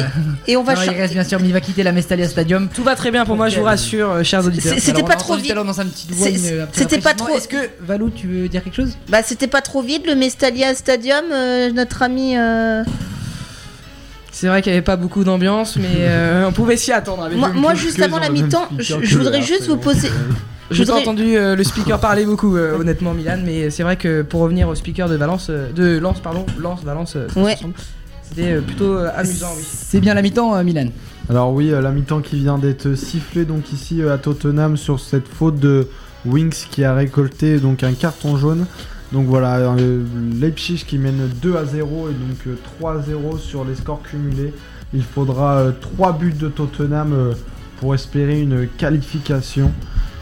et, 0.45 0.51
et 0.51 0.55
on 0.57 0.61
va 0.63 0.75
non, 0.75 0.81
il 0.83 0.85
changer. 0.85 0.97
reste 1.01 1.13
bien 1.15 1.23
sûr 1.23 1.39
mais 1.39 1.47
il 1.47 1.53
va 1.53 1.59
quitter 1.59 1.81
la 1.81 1.91
Mestalia 1.91 2.27
Stadium 2.29 2.69
Tout 2.71 2.83
va 2.83 2.95
très 2.95 3.09
bien 3.09 3.25
pour 3.25 3.35
moi, 3.35 3.49
je 3.49 3.57
vous 3.57 3.65
rassure, 3.65 4.23
chers 4.23 4.45
auditeurs. 4.45 4.75
C'était 4.77 5.01
on 5.01 5.05
pas 5.05 5.15
trop 5.15 5.37
vite. 5.37 5.55
c'était 6.71 6.99
pas 6.99 7.15
trop- 7.15 7.35
est-ce 7.35 7.47
que 7.47 7.57
Valou 7.81 8.11
tu 8.11 8.27
veux 8.27 8.47
dire 8.47 8.63
quelque 8.63 8.75
chose? 8.75 8.95
Bah, 9.09 9.21
c'était 9.25 9.47
pas 9.47 9.61
trop 9.61 9.81
vide 9.81 10.03
le 10.05 10.13
Mestalia 10.13 10.75
Stadium, 10.75 11.25
euh, 11.31 11.71
notre 11.71 12.03
ami. 12.03 12.35
C'est 14.35 14.47
vrai 14.47 14.61
qu'il 14.63 14.71
n'y 14.71 14.77
avait 14.77 14.83
pas 14.83 14.95
beaucoup 14.97 15.23
d'ambiance, 15.23 15.75
mais 15.77 15.87
euh, 15.99 16.45
on 16.49 16.51
pouvait 16.51 16.75
s'y 16.75 16.91
attendre. 16.91 17.23
avec 17.23 17.37
Moi, 17.37 17.49
moi 17.53 17.75
juste 17.75 18.01
avant 18.01 18.17
la 18.19 18.29
mi-temps, 18.29 18.65
speaker 18.79 18.99
je, 19.03 19.17
voudrais 19.17 19.41
juste 19.43 19.67
vous 19.67 19.77
poser. 19.77 20.09
Je 20.71 20.75
J'ai 20.77 20.85
pas 20.85 20.93
voudrais- 20.93 21.01
entendu 21.07 21.37
euh, 21.37 21.55
le 21.55 21.63
speaker 21.63 21.99
parler 22.01 22.25
beaucoup, 22.25 22.57
euh, 22.57 22.79
honnêtement, 22.79 23.13
Milan, 23.13 23.37
mais 23.45 23.69
c'est 23.69 23.83
vrai 23.83 23.95
que 23.95 24.23
pour 24.23 24.41
revenir 24.41 24.67
au 24.67 24.73
speaker 24.75 25.07
de 25.07 25.15
Valence, 25.15 25.47
euh, 25.51 25.71
de 25.71 25.99
Lens, 25.99 26.19
pardon, 26.19 26.45
Lens, 26.59 26.83
Valence, 26.83 27.13
Ouais. 27.15 27.27
360, 27.55 27.75
c'était 28.23 28.53
euh, 28.53 28.61
plutôt 28.61 28.95
euh, 28.95 29.09
amusant, 29.15 29.51
oui. 29.55 29.63
c'est 29.63 29.99
bien 29.99 30.15
la 30.15 30.23
mi-temps 30.23 30.55
euh, 30.55 30.63
Milan 30.63 30.87
Alors 31.29 31.53
oui, 31.53 31.71
euh, 31.71 31.79
la 31.81 31.91
mi-temps 31.91 32.21
qui 32.21 32.37
vient 32.37 32.57
d'être 32.57 32.95
sifflée 32.95 33.45
donc 33.45 33.71
ici 33.71 34.01
euh, 34.01 34.13
à 34.13 34.17
Tottenham 34.17 34.77
sur 34.77 34.99
cette 34.99 35.27
faute 35.27 35.59
de 35.59 35.87
Wings 36.25 36.65
qui 36.71 36.83
a 36.83 36.95
récolté 36.95 37.59
donc 37.59 37.83
un 37.83 37.93
carton 37.93 38.35
jaune. 38.37 38.65
Donc 39.13 39.27
voilà, 39.27 39.57
euh, 39.57 40.03
Leipzig 40.41 40.85
qui 40.87 40.97
mène 40.97 41.29
2 41.39 41.55
à 41.55 41.65
0 41.65 42.09
et 42.09 42.13
donc 42.13 42.47
euh, 42.47 42.57
3 42.79 42.99
à 42.99 43.01
0 43.03 43.37
sur 43.37 43.63
les 43.63 43.75
scores 43.75 44.01
cumulés. 44.01 44.51
Il 44.91 45.03
faudra 45.03 45.71
3 45.81 46.13
buts 46.13 46.33
de 46.33 46.49
Tottenham 46.49 47.13
euh, 47.13 47.33
pour 47.79 47.93
espérer 47.93 48.41
une 48.41 48.67
qualification. 48.67 49.71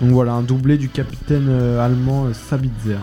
Donc 0.01 0.11
voilà, 0.11 0.33
un 0.33 0.41
doublé 0.41 0.77
du 0.77 0.89
capitaine 0.89 1.47
euh, 1.49 1.85
allemand 1.85 2.25
euh, 2.25 2.33
Sabitzer. 2.33 2.97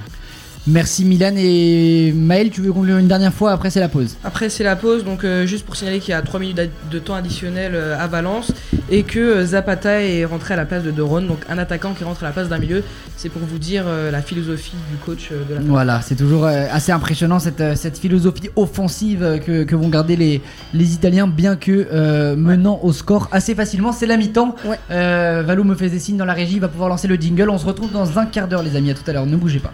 Merci 0.69 1.05
Milan 1.05 1.35
et 1.37 2.13
Maël 2.15 2.51
tu 2.51 2.61
veux 2.61 2.73
conclure 2.73 2.99
une 2.99 3.09
dernière 3.09 3.33
fois 3.33 3.53
après 3.53 3.71
c'est 3.71 3.81
la 3.81 3.89
pause 3.89 4.17
Après, 4.25 4.49
c'est 4.49 4.65
la 4.65 4.77
pause, 4.77 5.05
donc 5.05 5.25
euh, 5.25 5.47
juste 5.47 5.65
pour 5.65 5.77
signaler 5.77 5.99
qu'il 6.01 6.11
y 6.11 6.15
a 6.15 6.23
3 6.23 6.39
minutes 6.41 6.61
de 6.91 6.99
temps 6.99 7.15
additionnel 7.15 7.73
euh, 7.75 7.99
à 7.99 8.07
Valence 8.07 8.53
et 8.91 9.03
que 9.03 9.19
euh, 9.19 9.47
Zapata 9.47 10.03
est 10.03 10.25
rentré 10.25 10.55
à 10.55 10.57
la 10.57 10.65
place 10.65 10.83
de 10.83 10.91
Doron, 10.91 11.23
donc 11.23 11.39
un 11.49 11.59
attaquant 11.59 11.95
qui 11.95 12.05
rentre 12.05 12.23
à 12.23 12.27
la 12.27 12.33
place 12.33 12.49
d'un 12.49 12.59
milieu. 12.59 12.83
C'est 13.17 13.29
pour 13.29 13.43
vous 13.43 13.59
dire 13.59 13.85
euh, 13.87 14.11
la 14.11 14.23
philosophie 14.23 14.77
du 14.91 14.97
coach 14.97 15.31
de 15.31 15.55
la 15.55 15.61
Voilà, 15.61 16.01
c'est 16.03 16.15
toujours 16.15 16.47
assez 16.47 16.93
impressionnant 16.93 17.39
cette, 17.39 17.77
cette 17.77 17.99
philosophie 17.99 18.51
offensive 18.57 19.41
que, 19.45 19.65
que 19.65 19.77
vont 19.77 19.89
garder 19.89 20.17
les, 20.17 20.41
les 20.75 20.95
Italiens, 20.95 21.27
bien 21.27 21.57
que 21.57 21.89
euh, 21.93 22.37
menant 22.37 22.81
au 22.83 22.93
score 22.93 23.29
assez 23.33 23.55
facilement. 23.55 23.93
C'est 23.93 24.07
la 24.07 24.17
mi-temps. 24.17 24.55
Ouais. 24.65 24.79
Valou 24.89 25.65
me 25.65 25.75
fait 25.75 25.89
des 25.89 25.99
signes 25.99 26.17
dans 26.17 26.25
la 26.25 26.33
régie, 26.33 26.55
il 26.55 26.61
va 26.61 26.69
pouvoir 26.69 26.89
lancer 26.89 27.09
le 27.09 27.17
jingle. 27.17 27.51
On 27.51 27.59
se 27.59 27.67
retrouve 27.67 27.93
dans 27.93 28.19
un 28.19 28.27
quart 28.27 28.49
d'heure, 28.49 28.63
les 28.63 28.77
amis. 28.77 28.91
À 28.91 28.95
tout 28.95 29.09
à 29.09 29.13
l'heure, 29.13 29.27
ne 29.27 29.37
bougez 29.37 29.61
pas. 29.61 29.73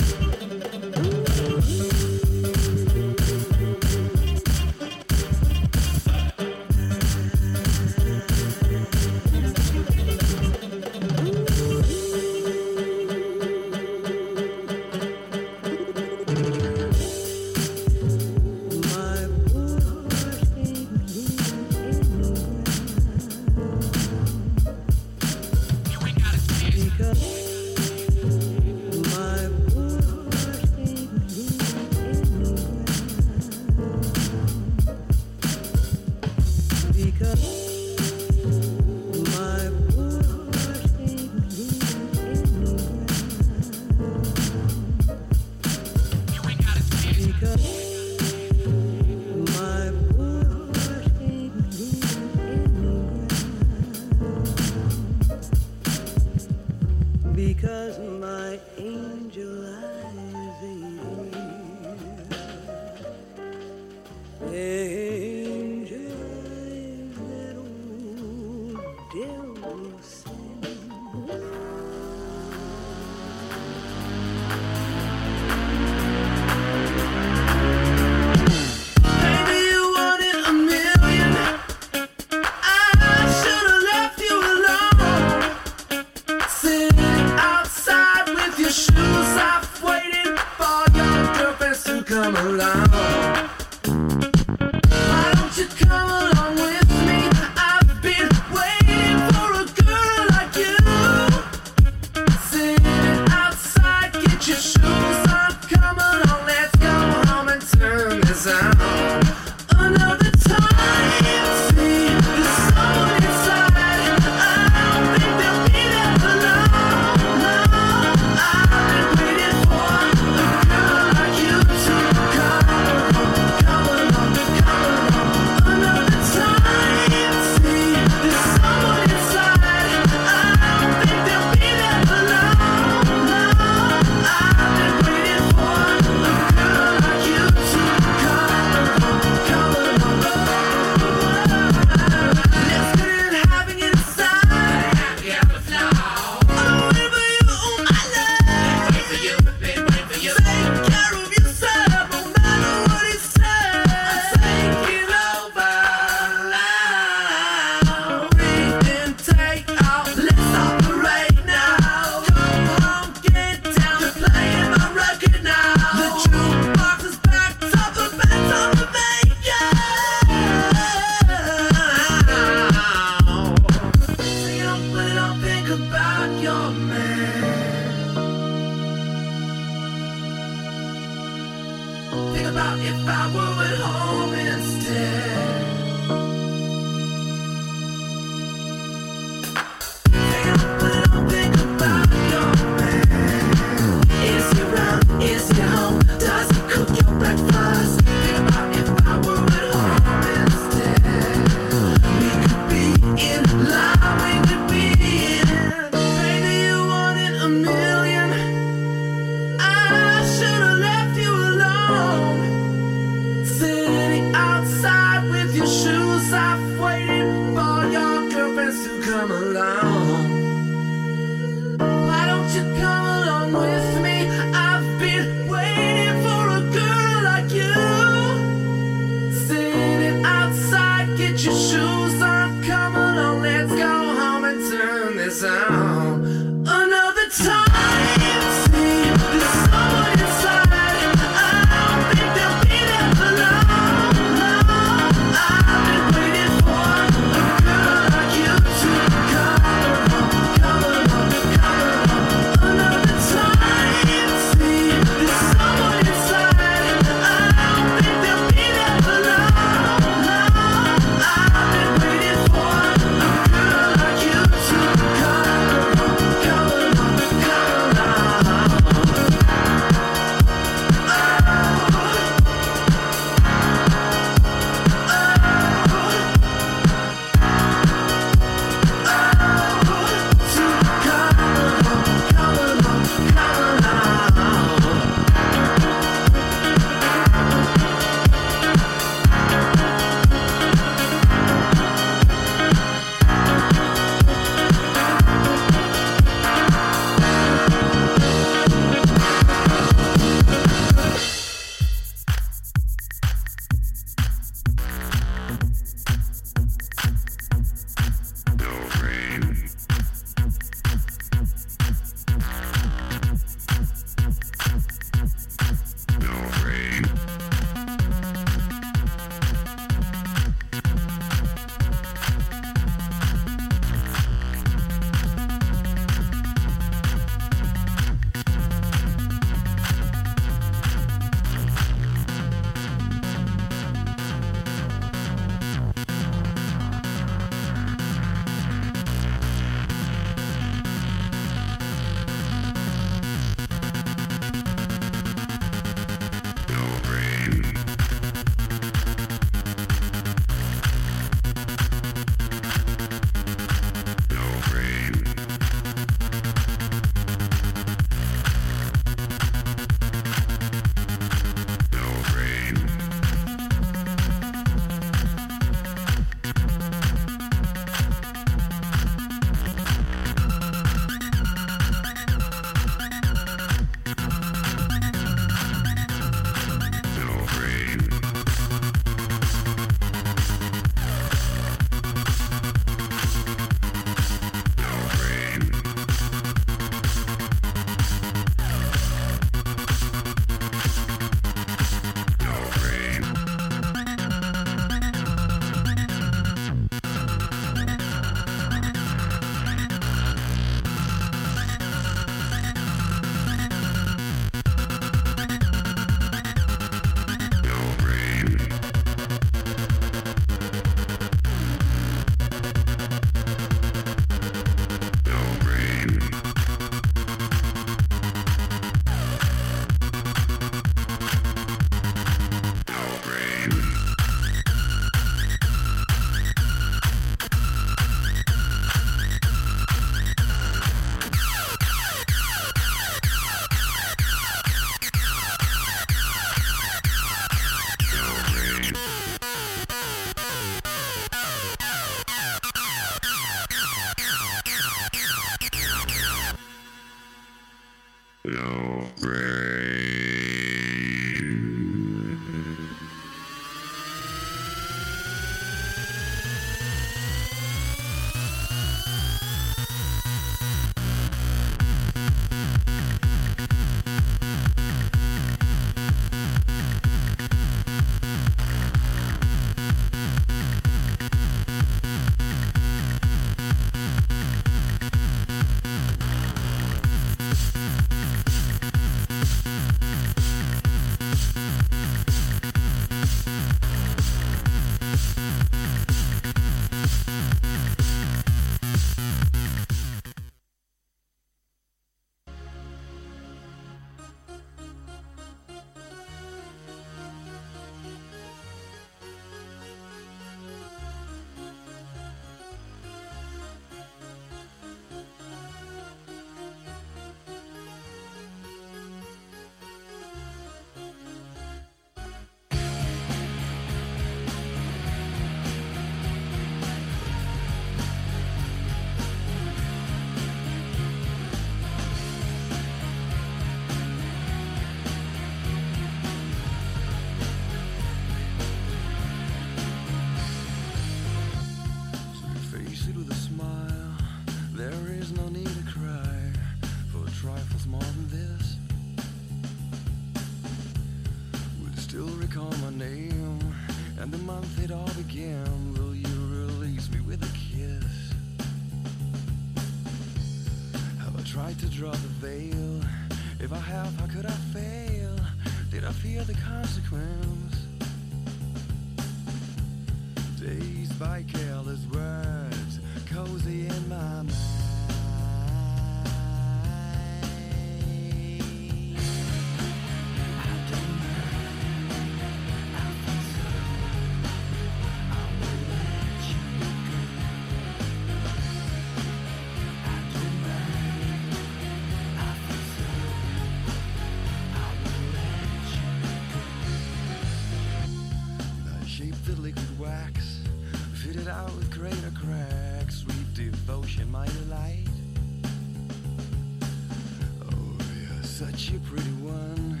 A 598.86 598.98
pretty 599.00 599.32
one, 599.42 600.00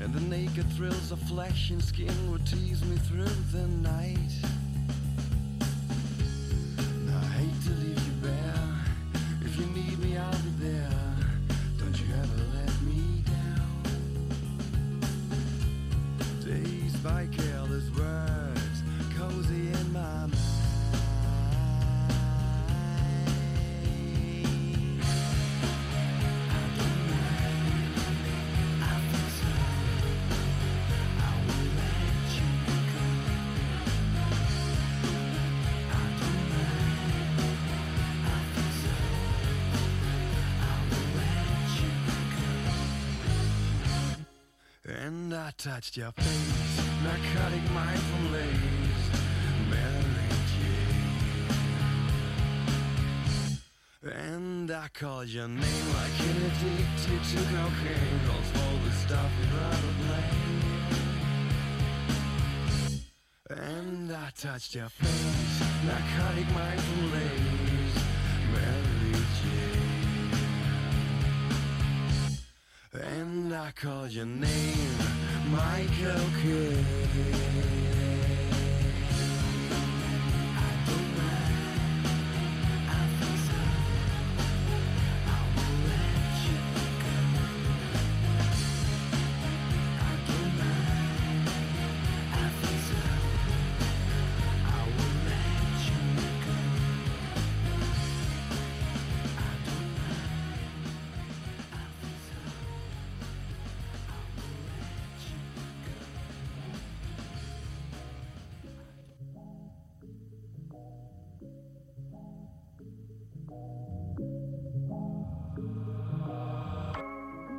and 0.00 0.14
the 0.14 0.20
naked 0.20 0.64
thrills 0.72 1.12
of 1.12 1.20
flesh 1.28 1.68
and 1.68 1.84
skin 1.84 2.30
would 2.30 2.46
tease 2.46 2.82
me 2.86 2.96
through 2.96 3.28
the 3.52 3.66
night. 3.82 4.55
Your 45.96 46.12
face, 46.12 46.80
narcotic 47.02 47.70
mind 47.70 47.98
from 47.98 48.30
lace, 48.30 49.08
Mary 49.70 50.28
Jane. 54.02 54.12
And 54.12 54.70
I 54.70 54.88
called 54.92 55.28
your 55.28 55.48
name 55.48 55.94
like 55.94 56.20
an 56.20 56.36
addicted 56.48 57.24
to 57.30 57.38
cocaine, 57.48 58.20
calls 58.26 58.50
all 58.62 58.76
the 58.84 58.92
stuff 58.92 59.30
you'd 59.40 59.54
rather 59.54 59.94
blame. 60.02 60.60
And 63.48 64.12
I 64.12 64.30
touched 64.36 64.74
your 64.74 64.90
face, 64.90 65.60
narcotic 65.86 66.48
mind 66.52 66.80
from 66.82 67.10
lace, 67.10 68.04
Mary 68.52 69.14
Jane. 69.40 69.86
And 72.92 73.54
I 73.54 73.70
called 73.70 74.10
your 74.10 74.26
name, 74.26 75.25
Michael 75.50 76.20
Kidd. 76.42 78.25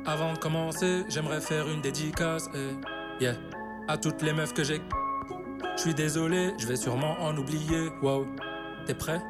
Avant 0.08 0.32
de 0.32 0.38
commencer, 0.38 1.04
j'aimerais 1.10 1.42
faire 1.42 1.68
une 1.68 1.82
dédicace. 1.82 2.48
eh, 2.54 3.22
yeah. 3.22 3.34
À 3.88 3.98
toutes 3.98 4.22
les 4.22 4.32
meufs 4.32 4.54
que 4.54 4.64
j'ai. 4.64 4.80
Je 5.76 5.82
suis 5.82 5.94
désolé, 5.94 6.54
je 6.58 6.66
vais 6.66 6.76
sûrement 6.76 7.14
en 7.20 7.36
oublier. 7.36 7.90
Wow. 8.02 8.26
T'es 8.86 8.94
prêt? 8.94 9.20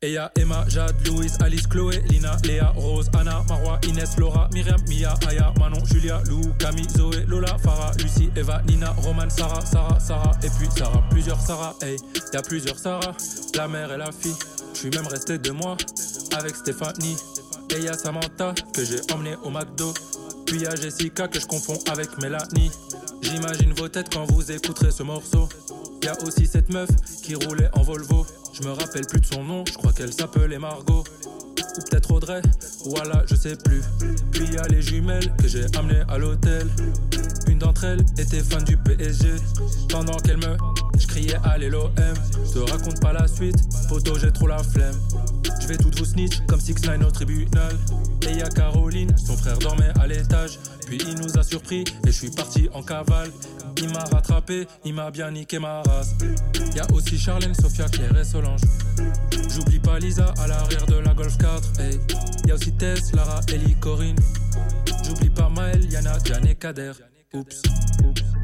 Et 0.00 0.12
y'a 0.12 0.30
Emma, 0.36 0.64
Jade, 0.68 0.94
Louise, 1.04 1.36
Alice, 1.40 1.66
Chloé, 1.66 2.00
Lina, 2.10 2.36
Léa, 2.44 2.72
Rose, 2.76 3.10
Anna, 3.18 3.42
Marwa, 3.48 3.80
Inès, 3.88 4.16
Laura, 4.18 4.48
Myriam, 4.54 4.80
Mia, 4.88 5.14
Aya, 5.28 5.52
Manon, 5.58 5.84
Julia, 5.84 6.22
Lou, 6.28 6.42
Camille, 6.60 6.88
Zoé, 6.90 7.24
Lola, 7.26 7.58
Farah, 7.58 7.90
Lucie, 7.98 8.30
Eva, 8.36 8.62
Nina, 8.68 8.92
Roman, 8.98 9.28
Sarah, 9.28 9.66
Sarah, 9.66 9.98
Sarah, 9.98 10.30
et 10.44 10.50
puis 10.50 10.68
Sarah, 10.76 11.02
plusieurs 11.10 11.40
Sarah, 11.40 11.74
hey, 11.82 11.96
y'a 12.32 12.42
plusieurs 12.42 12.78
Sarah, 12.78 13.16
la 13.56 13.66
mère 13.66 13.90
et 13.90 13.96
la 13.96 14.12
fille. 14.12 14.36
Je 14.74 14.78
suis 14.78 14.90
même 14.90 15.08
resté 15.08 15.38
deux 15.38 15.52
mois 15.52 15.76
avec 16.38 16.54
Stéphanie. 16.54 17.16
Et 17.70 17.82
y'a 17.82 17.92
Samantha 17.92 18.54
que 18.72 18.84
j'ai 18.84 19.00
emmené 19.12 19.36
au 19.44 19.50
McDo. 19.50 19.92
Puis 20.46 20.60
y 20.60 20.66
a 20.66 20.74
Jessica 20.74 21.28
que 21.28 21.38
je 21.38 21.46
confonds 21.46 21.78
avec 21.90 22.16
Mélanie. 22.18 22.70
J'imagine 23.22 23.72
vos 23.74 23.88
têtes 23.88 24.12
quand 24.12 24.24
vous 24.24 24.50
écouterez 24.50 24.90
ce 24.90 25.02
morceau. 25.02 25.48
Y 26.02 26.08
a 26.08 26.22
aussi 26.22 26.46
cette 26.46 26.70
meuf 26.70 26.88
qui 27.22 27.34
roulait 27.34 27.68
en 27.74 27.82
Volvo. 27.82 28.26
Je 28.52 28.62
me 28.62 28.72
rappelle 28.72 29.06
plus 29.06 29.20
de 29.20 29.26
son 29.26 29.44
nom, 29.44 29.64
je 29.66 29.74
crois 29.74 29.92
qu'elle 29.92 30.12
s'appelait 30.12 30.58
Margot. 30.58 31.04
Ou 31.58 31.80
peut-être 31.90 32.10
Audrey, 32.10 32.40
voilà, 32.86 33.22
je 33.26 33.34
sais 33.34 33.56
plus. 33.56 33.82
Puis 34.32 34.46
y 34.46 34.56
a 34.56 34.66
les 34.68 34.82
jumelles 34.82 35.30
que 35.36 35.46
j'ai 35.46 35.66
amenées 35.76 36.02
à 36.08 36.18
l'hôtel. 36.18 36.66
Une 37.46 37.58
d'entre 37.58 37.84
elles 37.84 38.04
était 38.18 38.40
fan 38.40 38.64
du 38.64 38.76
PSG. 38.76 39.28
Pendant 39.88 40.16
qu'elle 40.16 40.38
me, 40.38 40.56
je 40.98 41.06
criais 41.06 41.38
allez 41.44 41.68
l'OM. 41.68 41.92
Je 42.46 42.52
te 42.52 42.70
raconte 42.70 43.00
pas 43.00 43.12
la 43.12 43.28
suite, 43.28 43.56
photo 43.88 44.18
j'ai 44.18 44.32
trop 44.32 44.46
la 44.46 44.62
flemme. 44.62 44.96
Je 45.68 45.74
vais 45.74 45.78
toutes 45.80 46.02
snitch 46.02 46.40
comme 46.46 46.60
6 46.60 46.76
9 46.82 47.06
au 47.06 47.10
tribunal. 47.10 47.76
Et 48.26 48.38
y 48.38 48.40
a 48.40 48.48
Caroline, 48.48 49.14
son 49.18 49.36
frère 49.36 49.58
dormait 49.58 49.92
à 50.00 50.06
l'étage. 50.06 50.58
Puis 50.86 50.96
il 51.06 51.14
nous 51.20 51.36
a 51.36 51.42
surpris 51.42 51.84
et 52.06 52.06
je 52.06 52.10
suis 52.10 52.30
parti 52.30 52.70
en 52.72 52.82
cavale. 52.82 53.30
Il 53.76 53.92
m'a 53.92 54.04
rattrapé, 54.04 54.66
il 54.86 54.94
m'a 54.94 55.10
bien 55.10 55.30
niqué 55.30 55.58
ma 55.58 55.82
race. 55.82 56.14
Y 56.74 56.80
a 56.80 56.86
aussi 56.94 57.18
Charlène, 57.18 57.52
Sophia, 57.52 57.86
Claire 57.90 58.16
et 58.16 58.24
Solange. 58.24 58.62
J'oublie 59.54 59.78
pas 59.78 59.98
Lisa 59.98 60.32
à 60.38 60.46
l'arrière 60.46 60.86
de 60.86 60.96
la 61.00 61.12
Golf 61.12 61.36
4. 61.36 61.80
Hey. 61.80 62.00
Y 62.46 62.50
a 62.50 62.54
aussi 62.54 62.72
Tess, 62.72 63.12
Lara, 63.12 63.42
Ellie, 63.52 63.76
Corinne. 63.78 64.16
J'oublie 65.04 65.28
pas 65.28 65.50
Maël, 65.50 65.84
Yana, 65.92 66.18
Diane 66.20 66.46
et 66.46 66.54
Kader. 66.54 66.92
Oups. 67.34 67.60
Oups. 68.06 68.37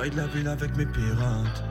Raid 0.00 0.14
la 0.14 0.26
ville 0.28 0.48
avec 0.48 0.74
mes 0.78 0.86
pirates. 0.86 1.62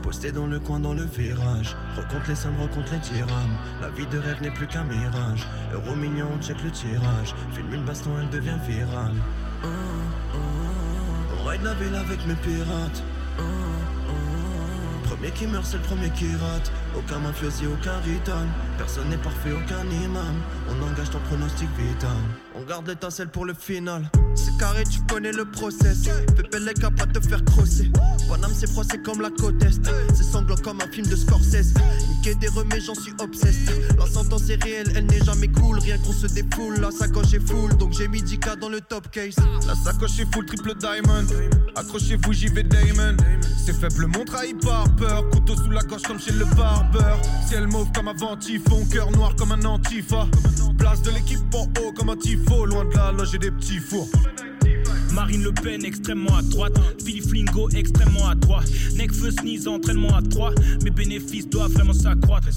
Posté 0.00 0.30
dans 0.30 0.46
le 0.46 0.60
coin 0.60 0.78
dans 0.78 0.94
le 0.94 1.02
virage. 1.02 1.74
Recompte 1.96 2.28
les 2.28 2.36
sommes, 2.36 2.60
recompte 2.60 2.88
les 2.92 2.98
dirhams. 2.98 3.56
La 3.80 3.90
vie 3.90 4.06
de 4.06 4.18
rêve 4.18 4.40
n'est 4.40 4.52
plus 4.52 4.68
qu'un 4.68 4.84
mirage. 4.84 5.44
Euro 5.72 5.96
million, 5.96 6.28
on 6.32 6.40
check 6.40 6.62
le 6.62 6.70
tirage. 6.70 7.34
Filme 7.52 7.74
une 7.74 7.84
baston, 7.84 8.10
elle 8.20 8.30
devient 8.30 8.58
virale. 8.64 9.16
Raid 11.44 11.62
la 11.64 11.74
ville 11.74 11.96
avec 11.96 12.24
mes 12.28 12.36
pirates. 12.36 13.02
Premier 15.02 15.32
qui 15.32 15.48
meurt, 15.48 15.66
c'est 15.66 15.78
le 15.78 15.82
premier 15.82 16.10
qui 16.10 16.28
rate. 16.36 16.70
Aucun 16.96 17.18
mafiosi, 17.18 17.66
aucun 17.66 17.98
rital. 18.04 18.46
Personne 18.78 19.08
n'est 19.08 19.16
parfait, 19.16 19.50
aucun 19.50 19.84
imam. 20.04 20.36
On 20.70 20.92
engage 20.92 21.10
ton 21.10 21.18
pronostic 21.28 21.68
vital. 21.76 22.45
Garde 22.68 22.88
l'étincelle 22.88 23.28
pour 23.28 23.44
le 23.44 23.54
final. 23.54 24.10
C'est 24.34 24.56
carré, 24.58 24.82
tu 24.84 25.00
connais 25.08 25.30
le 25.30 25.44
process. 25.44 26.08
Pépé 26.36 26.58
les 26.58 26.74
pas 26.74 27.06
te 27.06 27.20
faire 27.20 27.44
crosser. 27.44 27.92
Bonhomme, 28.28 28.52
c'est 28.54 28.68
froid, 28.68 28.82
c'est 28.90 29.02
comme 29.02 29.20
la 29.20 29.30
côte 29.30 29.62
est. 29.62 29.80
C'est 30.14 30.24
sanglant 30.24 30.56
comme 30.56 30.80
un 30.80 30.88
film 30.88 31.06
de 31.06 31.14
Scorsese. 31.14 31.74
Niquer 32.08 32.34
des 32.34 32.48
remets, 32.48 32.80
j'en 32.80 32.94
suis 32.94 33.12
obsessed. 33.20 33.70
La 33.98 34.06
sentence 34.06 34.50
est 34.50 34.62
réelle, 34.62 34.92
elle 34.96 35.06
n'est 35.06 35.24
jamais 35.24 35.48
cool. 35.48 35.78
Rien 35.78 35.96
qu'on 35.98 36.12
se 36.12 36.26
défoule, 36.26 36.80
la 36.80 36.90
sacoche 36.90 37.34
est 37.34 37.46
full. 37.46 37.76
Donc 37.76 37.92
j'ai 37.92 38.08
mis 38.08 38.20
10K 38.20 38.58
dans 38.58 38.68
le 38.68 38.80
top 38.80 39.10
case. 39.10 39.36
La 39.68 39.74
sacoche 39.76 40.18
est 40.18 40.34
full 40.34 40.46
triple 40.46 40.74
diamond. 40.74 41.26
Accrochez-vous, 41.76 42.32
j'y 42.32 42.48
vais 42.48 42.64
Damon. 42.64 43.16
C'est 43.64 43.74
faible, 43.74 44.06
mon 44.08 44.24
trahit 44.24 44.60
par 44.64 44.84
peur. 44.96 45.28
Couteau 45.30 45.54
sous 45.56 45.70
la 45.70 45.82
gorge 45.82 46.02
comme 46.02 46.18
chez 46.18 46.32
le 46.32 46.44
barbeur. 46.56 47.20
Ciel 47.46 47.68
mauve 47.68 47.92
comme 47.94 48.08
avant 48.08 48.36
typhon. 48.36 48.84
Cœur 48.86 49.10
noir 49.12 49.36
comme 49.36 49.52
un 49.52 49.64
antifa. 49.64 50.26
Place 50.86 51.02
de 51.02 51.10
l'équipe 51.10 51.40
en 51.52 51.64
haut 51.80 51.92
comme 51.92 52.10
un 52.10 52.16
tifo. 52.16 52.64
Loin 52.64 52.84
de 52.84 52.94
la 52.94 53.10
loge 53.10 53.34
et 53.34 53.38
des 53.38 53.50
petits 53.50 53.80
fours. 53.80 54.08
Marine 55.12 55.42
Le 55.42 55.50
Pen 55.50 55.84
extrêmement 55.84 56.36
à 56.36 56.42
droite, 56.42 56.78
Philippe 57.04 57.28
Flingo 57.28 57.68
extrêmement 57.70 58.28
à 58.28 58.36
droite, 58.36 58.70
Necfeu 58.94 59.32
sneeze 59.32 59.66
entraînement 59.66 60.14
à 60.14 60.22
3, 60.22 60.52
mes 60.84 60.90
bénéfices 60.90 61.48
doivent 61.48 61.72
vraiment 61.72 61.92
s'accroître. 61.92 62.48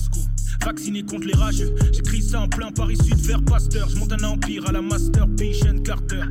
Vacciné 0.63 1.03
contre 1.03 1.25
les 1.25 1.33
rageux, 1.33 1.73
j'écris 1.91 2.21
ça 2.21 2.41
en 2.41 2.49
plein 2.49 2.69
Paris 2.71 2.97
Sud 2.97 3.17
vers 3.21 3.41
Pasteur, 3.41 3.89
je 3.89 3.95
monte 3.95 4.11
un 4.11 4.23
empire 4.25 4.67
à 4.67 4.73
la 4.73 4.81
Master 4.81 5.25
Patient 5.35 5.79
Carter. 5.83 6.21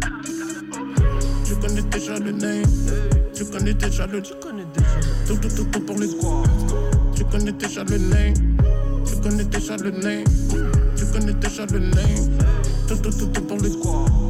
Tu 1.47 1.55
connais 1.57 1.83
déjà 1.83 2.19
le 2.19 2.31
name. 2.31 2.67
Tu 3.35 3.45
connais 3.47 3.75
déjà 3.75 4.07
le. 4.07 4.23
Tu 4.23 4.35
connais 4.41 4.67
déjà. 4.77 4.89
Tout, 5.27 5.37
tout, 5.37 5.49
tout, 5.49 5.65
tout 5.73 5.81
pour 5.81 5.99
les 5.99 6.09
squads. 6.09 6.43
Tu 7.17 7.25
connais 7.25 7.53
déjà 7.53 7.83
le 7.85 7.99
name. 7.99 8.35
Tu 9.07 9.17
connais 9.23 9.45
déjà 9.45 9.77
le 9.79 9.91
name. 9.91 10.68
Connais 11.13 11.33
déjà 11.35 11.65
le 11.67 11.79
name. 11.79 12.39
Tout, 12.87 12.97
tout, 12.97 13.11
tout, 13.11 13.27
tout 13.27 13.43
pour 13.43 13.59
les 13.59 13.71
squads. 13.71 14.28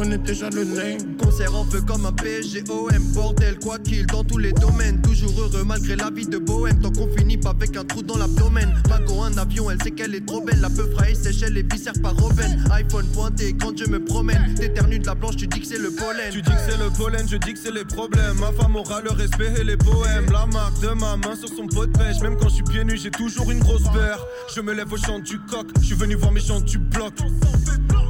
Connais 0.00 0.16
déjà 0.16 0.48
le 0.48 0.64
name. 0.64 1.16
Concert 1.18 1.54
en 1.54 1.62
feu 1.66 1.82
comme 1.82 2.06
un 2.06 2.12
PGOM 2.12 2.88
Bordel 3.12 3.58
quoi 3.58 3.78
qu'il 3.78 4.06
dans 4.06 4.24
tous 4.24 4.38
les 4.38 4.52
domaines 4.52 5.02
Toujours 5.02 5.38
heureux 5.38 5.62
malgré 5.62 5.94
la 5.94 6.08
vie 6.08 6.26
de 6.26 6.38
bohème 6.38 6.80
Tant 6.80 6.90
qu'on 6.90 7.06
finit 7.14 7.36
pas 7.36 7.50
avec 7.50 7.76
un 7.76 7.84
trou 7.84 8.02
dans 8.02 8.16
l'abdomen 8.16 8.72
Pago 8.88 9.20
un 9.20 9.36
avion 9.36 9.70
elle 9.70 9.82
sait 9.82 9.90
qu'elle 9.90 10.14
est 10.14 10.24
trop 10.24 10.40
belle 10.40 10.58
La 10.62 10.70
peu 10.70 10.90
fraye 10.92 11.14
s'échelle 11.14 11.58
et 11.58 11.62
viscères 11.70 12.00
par 12.02 12.16
Robin 12.16 12.48
iPhone 12.70 13.06
pointé 13.12 13.54
quand 13.60 13.76
je 13.76 13.90
me 13.90 14.02
promène 14.02 14.54
T'éternues 14.54 15.00
de 15.00 15.06
la 15.06 15.14
blanche 15.14 15.36
tu 15.36 15.46
dis 15.46 15.60
que 15.60 15.66
c'est 15.66 15.78
le 15.78 15.90
pollen 15.90 16.30
Tu 16.32 16.40
dis 16.40 16.50
que 16.50 16.70
c'est 16.70 16.78
le 16.78 16.88
pollen, 16.90 17.28
je 17.28 17.36
dis 17.36 17.52
que 17.52 17.58
c'est 17.58 17.74
les 17.74 17.84
problèmes. 17.84 18.38
Ma 18.40 18.52
femme 18.52 18.76
aura 18.76 19.02
le 19.02 19.10
respect 19.10 19.52
et 19.60 19.64
les 19.64 19.76
poèmes. 19.76 20.30
La 20.32 20.46
marque 20.46 20.80
de 20.80 20.88
ma 20.88 21.16
main 21.16 21.36
sur 21.36 21.48
son 21.48 21.66
pot 21.66 21.86
de 21.86 21.92
pêche. 21.92 22.20
Même 22.22 22.36
quand 22.36 22.48
je 22.48 22.54
suis 22.54 22.64
pieds 22.64 22.84
nus, 22.84 22.98
j'ai 23.02 23.10
toujours 23.10 23.50
une 23.50 23.60
grosse 23.60 23.84
paire. 23.84 24.24
Je 24.54 24.60
me 24.60 24.72
lève 24.72 24.92
au 24.92 24.96
chant 24.96 25.18
du 25.18 25.38
coq. 25.40 25.66
Je 25.80 25.86
suis 25.86 25.94
venu 25.94 26.14
voir 26.14 26.32
mes 26.32 26.40
chants 26.40 26.60
du 26.60 26.78
bloc. 26.78 27.14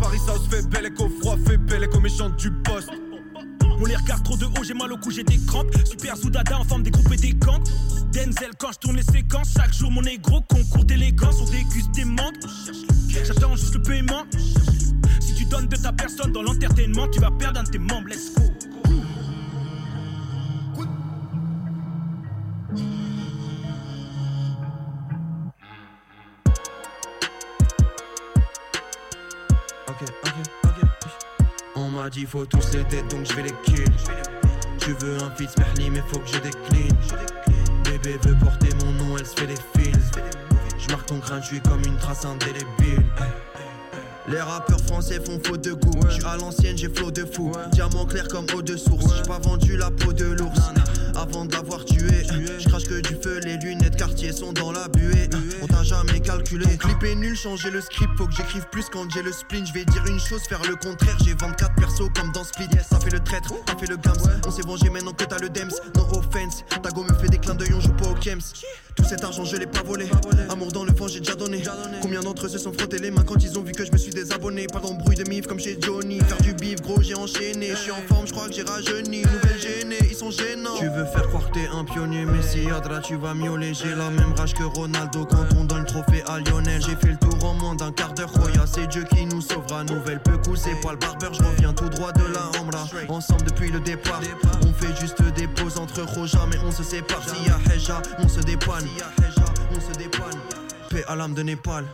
Paris 0.01 0.19
South 0.27 0.43
fait 0.51 0.67
belle 0.69 0.87
et 0.87 0.91
qu'au 0.91 1.09
froid 1.21 1.37
fait 1.47 1.59
belle 1.59 1.80
et 1.83 1.89
qu'au 1.89 2.01
méchant 2.01 2.31
du 2.31 2.51
poste. 2.51 2.91
On 3.79 3.85
les 3.87 3.97
regarde 3.97 4.23
trop 4.23 4.37
de 4.37 4.45
haut, 4.45 4.65
j'ai 4.65 4.75
mal 4.75 4.93
au 4.93 4.99
cou, 4.99 5.11
j'ai 5.11 5.25
des 5.25 5.39
crampes. 5.47 5.75
Super 5.85 6.17
Zoudada 6.17 6.59
en 6.59 6.65
forme 6.65 6.83
des 6.83 6.91
groupes 6.91 7.13
et 7.13 7.17
des 7.17 7.33
gangs. 7.33 7.63
Denzel 8.13 8.51
quand 8.59 8.73
je 8.73 8.79
tourne 8.79 8.97
les 8.97 9.03
séquences, 9.03 9.55
chaque 9.57 9.73
jour 9.73 9.91
mon 9.91 10.03
négro 10.03 10.43
concours 10.43 10.85
d'élégance. 10.85 11.37
On 11.41 11.51
déguste 11.51 11.91
des 11.93 12.05
manques. 12.05 12.37
J'attends 13.09 13.57
juste 13.57 13.75
le 13.75 13.83
paiement. 13.83 14.25
Si 15.21 15.35
tu 15.35 15.45
donnes 15.47 15.69
de 15.69 15.77
ta 15.77 15.93
personne 15.93 16.33
dans 16.33 16.43
l'entertainment, 16.43 17.09
tu 17.09 17.21
vas 17.21 17.31
perdre 17.31 17.61
un 17.61 17.63
de 17.63 17.71
tes 17.71 17.79
membres. 17.79 18.09
Let's 18.09 18.35
go. 18.35 18.43
M'a 32.01 32.09
dit 32.09 32.25
faut 32.25 32.47
tous 32.47 32.73
les 32.73 32.85
dead 32.85 33.07
donc 33.09 33.27
je 33.27 33.35
vais 33.35 33.43
les 33.43 33.55
kill. 33.65 33.85
Tu 34.79 34.93
veux 35.05 35.23
un 35.23 35.31
fils 35.33 35.55
merli 35.59 35.91
mais 35.91 36.03
faut 36.09 36.19
que 36.19 36.29
je 36.29 36.39
décline. 36.39 36.97
Bébé 37.85 38.19
veut 38.25 38.37
porter 38.43 38.69
mon 38.83 38.93
nom, 38.93 39.19
elle 39.19 39.27
se 39.27 39.35
fait 39.35 39.47
des 39.47 39.55
fils. 39.77 40.11
Je 40.79 40.89
marque 40.89 41.07
ton 41.07 41.21
crâne, 41.21 41.43
je 41.43 41.49
suis 41.49 41.61
comme 41.61 41.83
une 41.85 41.99
trace 41.99 42.25
indélébile. 42.25 43.05
Les 44.29 44.41
rappeurs 44.41 44.81
français 44.81 45.21
font 45.23 45.39
faute 45.45 45.63
de 45.63 45.73
goût. 45.73 46.01
Je 46.09 46.15
suis 46.15 46.25
à 46.25 46.37
l'ancienne, 46.37 46.79
j'ai 46.79 46.89
flot 46.89 47.11
de 47.11 47.27
fou. 47.27 47.53
Diamant 47.73 48.07
clair 48.07 48.29
comme 48.29 48.47
eau 48.55 48.63
de 48.63 48.77
source. 48.77 49.17
J'ai 49.17 49.29
pas 49.29 49.39
vendu 49.39 49.77
la 49.77 49.91
peau 49.91 50.13
de 50.15 50.25
l'ours. 50.25 50.71
Avant 51.21 51.45
de 51.45 51.53
l'avoir 51.53 51.85
tué, 51.85 52.25
je 52.59 52.67
crache 52.67 52.85
que 52.85 52.99
du 53.03 53.15
feu. 53.23 53.41
Les 53.45 53.59
lunettes 53.59 53.97
quartier 53.97 54.33
sont 54.33 54.55
dans 54.55 54.73
la 54.73 54.89
buée. 54.89 55.29
On 55.61 55.67
t'a 55.67 55.83
jamais 55.83 56.19
calculé. 56.21 56.65
Clip 56.79 57.03
est 57.05 57.15
nul, 57.15 57.37
changer 57.37 57.71
le 57.71 57.83
script. 57.83 58.11
Faut 58.17 58.27
que 58.27 58.35
j'écrive 58.35 58.67
plus 58.73 58.87
quand 58.91 59.05
j'ai 59.11 59.21
le 59.21 59.31
spleen. 59.31 59.67
Je 59.67 59.75
vais 59.75 59.85
dire 59.85 60.03
une 60.07 60.19
chose, 60.19 60.41
faire 60.49 60.63
le 60.67 60.77
contraire. 60.77 61.19
J'ai 61.23 61.35
24 61.35 61.75
persos 61.75 62.09
comme 62.17 62.33
dans 62.33 62.45
Split. 62.45 62.69
Ça 62.89 62.99
fait 62.99 63.11
le 63.11 63.21
traître, 63.21 63.53
ça 63.69 63.77
fait 63.77 63.87
le 63.87 63.99
gams. 63.99 64.17
On 64.47 64.51
s'est 64.51 64.63
vengé 64.63 64.89
maintenant 64.89 65.13
que 65.13 65.25
t'as 65.25 65.39
le 65.39 65.51
dems. 65.51 65.71
No 65.95 66.07
offense. 66.17 66.65
Ta 66.83 66.89
go 66.89 67.05
me 67.05 67.13
fait 67.13 67.29
des 67.29 67.39
clins 67.39 67.55
d'œil, 67.55 67.75
on 67.75 67.81
joue 67.81 67.93
pas 67.93 68.09
au 68.09 68.15
Kems. 68.15 68.41
Tout 68.97 69.05
cet 69.05 69.23
argent, 69.23 69.45
je 69.45 69.57
l'ai 69.57 69.67
pas 69.67 69.83
volé. 69.83 70.09
Amour 70.49 70.73
dans 70.73 70.85
le 70.85 70.95
fond, 70.95 71.07
j'ai 71.07 71.21
déjà 71.21 71.35
donné. 71.35 71.63
Combien 72.01 72.21
d'entre 72.21 72.47
eux 72.47 72.49
se 72.49 72.59
sont 72.59 72.73
frottés 72.73 72.99
les 72.99 73.11
mains 73.11 73.25
quand 73.25 73.43
ils 73.43 73.59
ont 73.59 73.63
vu 73.63 73.73
que 73.73 73.85
je 73.85 73.93
me 73.93 73.99
suis 73.99 74.11
désabonné? 74.11 74.67
Pas 74.67 74.81
d'embrouille 74.81 75.17
de 75.17 75.29
mif 75.29 75.47
comme 75.47 75.61
chez 75.61 75.79
Johnny 75.81 76.19
Faire 76.21 76.41
du 76.41 76.55
bif, 76.55 76.81
gros 76.81 77.03
j'ai 77.03 77.15
enchaîné 77.15 77.71
Je 77.71 77.77
suis 77.77 77.91
en 77.91 78.03
forme, 78.09 78.27
je 78.27 78.33
crois 78.33 78.49
que 78.49 78.55
j'ai 78.55 78.63
rajeuni 78.63 79.23
Nouvelle 79.23 79.61
gênée, 79.61 79.99
ils 80.09 80.17
sont 80.17 80.31
gênants 80.31 80.77
Tu 80.79 80.89
veux 80.89 81.05
faire 81.11 81.29
croire 81.29 81.47
que 81.49 81.55
t'es 81.55 81.69
un 81.69 81.85
pionnier 81.85 82.25
Mais 82.25 82.43
si 82.43 82.71
Adra 82.71 83.01
tu 83.01 83.17
vas 83.17 83.35
miauler. 83.35 83.75
J'ai 83.75 83.95
la 83.95 84.11
même 84.11 84.33
rage 84.33 84.55
que 84.55 84.65
Ronaldo 84.65 85.27
quand 85.27 85.47
on 85.57 85.65
donne 85.65 85.81
le 85.81 85.87
trophée 85.87 86.23
à 86.27 86.39
Lionel. 86.39 86.81
J'ai 86.83 86.97
fait 86.97 87.13
le 87.13 87.17
tour 87.17 87.45
en 87.45 87.55
moins 87.55 87.75
d'un 87.75 87.93
quart 87.93 88.13
d'heure 88.15 88.31
c'est 88.67 88.87
Dieu 88.87 89.05
qui 89.05 89.27
nous 89.27 89.41
sauvera. 89.41 89.85
Nouvelle 89.85 90.21
peu 90.21 90.39
c'est 90.55 90.81
pas 90.81 90.93
le 90.93 90.99
barbeur 90.99 91.35
Je 91.35 91.43
reviens 91.43 91.73
tout 91.73 91.89
droit 91.89 92.13
de 92.13 92.25
la 92.33 92.59
Rambla. 92.59 92.85
Ensemble 93.09 93.45
depuis 93.45 93.71
le 93.71 93.81
départ 93.81 94.21
On 94.63 94.73
fait 94.73 94.99
juste 95.01 95.23
des 95.35 95.49
pauses 95.49 95.79
entre 95.79 96.03
Roja 96.03 96.41
Mais 96.51 96.59
on 96.65 96.71
se 96.71 96.83
sépare. 96.83 97.23
S'il 97.29 97.47
y 97.47 97.51
a 97.51 97.75
Heja, 97.75 98.03
on 98.19 98.29
se 98.29 98.41
dépanne. 98.41 98.87
On 99.71 99.81
se 99.81 99.93
dépanne. 99.99 100.39
Paix 100.91 101.05
à 101.07 101.17
l'âme 101.17 101.35
de 101.35 101.43
Népal 101.43 101.85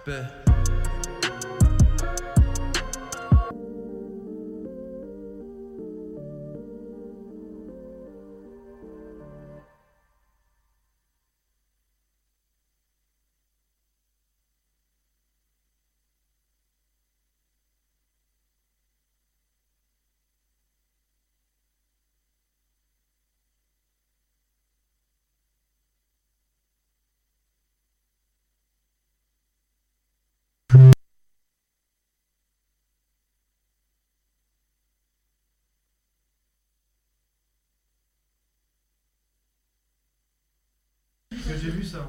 J'ai 41.48 41.70
vu 41.70 41.84
ça. 41.84 42.08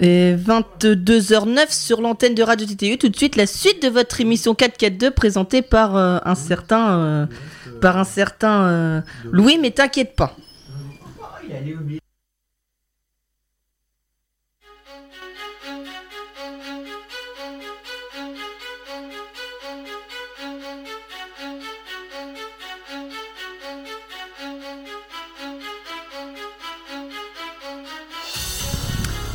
Et 0.00 0.34
22h09 0.34 1.70
sur 1.70 2.00
l'antenne 2.00 2.34
de 2.34 2.42
Radio 2.42 2.66
TTU. 2.66 2.98
Tout 2.98 3.08
de 3.08 3.16
suite, 3.16 3.36
la 3.36 3.46
suite 3.46 3.82
de 3.82 3.88
votre 3.88 4.20
émission 4.20 4.54
442 4.54 5.10
présentée 5.10 5.62
par 5.62 5.96
euh, 5.96 6.18
un 6.24 6.34
certain, 6.34 6.98
euh, 6.98 7.26
par 7.80 7.96
un 7.96 8.04
certain 8.04 8.64
euh, 8.64 9.00
Louis, 9.30 9.58
mais 9.60 9.70
t'inquiète 9.70 10.16
pas. 10.16 10.36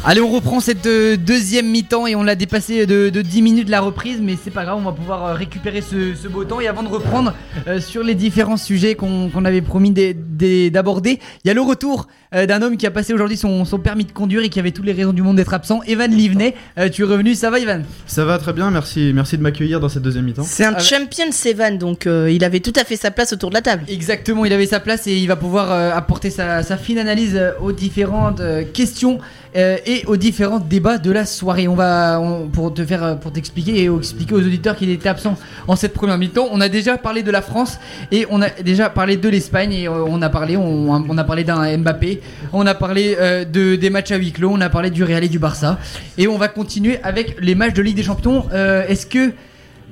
Allez, 0.05 0.21
on 0.21 0.29
reprend 0.29 0.61
cette 0.61 0.85
euh, 0.85 1.17
deuxième 1.17 1.67
mi-temps 1.67 2.07
et 2.07 2.15
on 2.15 2.23
l'a 2.23 2.35
dépassé 2.35 2.85
de, 2.85 3.09
de 3.09 3.21
10 3.21 3.41
minutes 3.41 3.69
la 3.69 3.81
reprise, 3.81 4.21
mais 4.21 4.37
c'est 4.41 4.49
pas 4.49 4.63
grave, 4.63 4.77
on 4.77 4.89
va 4.89 4.93
pouvoir 4.93 5.25
euh, 5.25 5.33
récupérer 5.33 5.81
ce, 5.81 6.27
beau 6.29 6.45
temps. 6.45 6.61
Et 6.61 6.69
avant 6.69 6.83
de 6.83 6.87
reprendre 6.87 7.33
euh, 7.67 7.81
sur 7.81 8.01
les 8.01 8.15
différents 8.15 8.55
sujets 8.55 8.95
qu'on 8.95 9.43
avait 9.43 9.61
promis 9.61 9.91
d'aborder, 9.91 11.19
il 11.43 11.47
y 11.49 11.51
a 11.51 11.53
le 11.53 11.61
retour 11.61 12.07
euh, 12.35 12.45
d'un 12.45 12.61
homme 12.61 12.77
qui 12.77 12.85
a 12.85 12.91
passé 12.91 13.13
aujourd'hui 13.13 13.37
son, 13.37 13.65
son 13.65 13.79
permis 13.79 14.05
de 14.05 14.11
conduire 14.11 14.41
et 14.43 14.49
qui 14.49 14.59
avait 14.59 14.71
toutes 14.71 14.85
les 14.85 14.93
raisons 14.93 15.13
du 15.13 15.21
monde 15.21 15.37
d'être 15.37 15.53
absent. 15.53 15.81
Evan 15.87 16.11
Livney, 16.11 16.53
euh, 16.77 16.89
tu 16.89 17.01
es 17.01 17.05
revenu, 17.05 17.35
ça 17.35 17.49
va 17.49 17.59
Evan? 17.59 17.83
Ça 18.05 18.25
va 18.25 18.37
très 18.37 18.53
bien, 18.53 18.69
merci, 18.71 19.11
merci 19.13 19.37
de 19.37 19.41
m'accueillir 19.43 19.79
dans 19.79 19.89
cette 19.89 20.03
deuxième 20.03 20.25
mi-temps. 20.25 20.43
C'est 20.43 20.65
un 20.65 20.77
champion 20.79 21.31
Sevan, 21.31 21.77
donc 21.77 22.05
euh, 22.07 22.31
il 22.31 22.43
avait 22.43 22.59
tout 22.59 22.73
à 22.79 22.83
fait 22.83 22.95
sa 22.95 23.11
place 23.11 23.33
autour 23.33 23.49
de 23.49 23.55
la 23.55 23.61
table. 23.61 23.83
Exactement, 23.87 24.45
il 24.45 24.53
avait 24.53 24.65
sa 24.65 24.79
place 24.79 25.07
et 25.07 25.15
il 25.17 25.27
va 25.27 25.35
pouvoir 25.35 25.71
euh, 25.71 25.91
apporter 25.93 26.29
sa, 26.29 26.63
sa 26.63 26.77
fine 26.77 26.99
analyse 26.99 27.39
aux 27.61 27.71
différentes 27.71 28.39
euh, 28.39 28.63
questions 28.63 29.19
euh, 29.55 29.77
et 29.87 30.03
aux 30.05 30.17
différents 30.17 30.59
débats 30.59 30.99
de 30.99 31.11
la 31.11 31.25
soirée. 31.25 31.67
On 31.67 31.75
va 31.75 32.19
on- 32.21 32.47
pour 32.47 32.73
te 32.73 32.85
faire 32.85 33.19
pour 33.19 33.31
t'expliquer 33.31 33.83
et 33.83 33.89
expliquer 33.89 34.35
aux 34.35 34.39
auditeurs 34.41 34.75
qu'il 34.75 34.89
était 34.91 35.09
absent 35.09 35.35
en 35.67 35.75
cette 35.75 35.93
première 35.93 36.17
mi-temps. 36.17 36.47
On 36.51 36.61
a 36.61 36.69
déjà 36.69 36.97
parlé 36.97 37.23
de 37.23 37.31
la 37.31 37.41
France 37.41 37.79
et 38.11 38.25
on 38.29 38.41
a 38.41 38.49
déjà 38.49 38.89
parlé 38.89 39.17
de 39.17 39.27
l'Espagne 39.29 39.73
et 39.73 39.89
on 39.89 40.21
a 40.21 40.29
parlé 40.29 40.55
on, 40.57 40.91
on 40.91 41.17
a 41.17 41.23
parlé 41.23 41.43
d'un 41.43 41.77
Mbappé, 41.77 42.18
on 42.53 42.65
a 42.65 42.73
parlé 42.73 43.15
euh, 43.19 43.45
de 43.45 43.75
des 43.75 43.89
matchs 43.89 44.11
à 44.11 44.17
huis 44.17 44.31
clos, 44.31 44.49
on 44.51 44.61
a 44.61 44.69
parlé 44.69 44.89
du 44.89 45.03
Real 45.03 45.23
et 45.23 45.29
du 45.29 45.39
Barça. 45.39 45.79
Et 46.17 46.27
on 46.27 46.37
va 46.37 46.47
continuer 46.47 46.99
avec 47.03 47.37
les 47.41 47.55
matchs 47.55 47.73
de 47.73 47.81
Ligue 47.81 47.95
des 47.95 48.03
Champions. 48.03 48.45
Euh, 48.53 48.87
Est-ce 48.87 49.05
que 49.05 49.31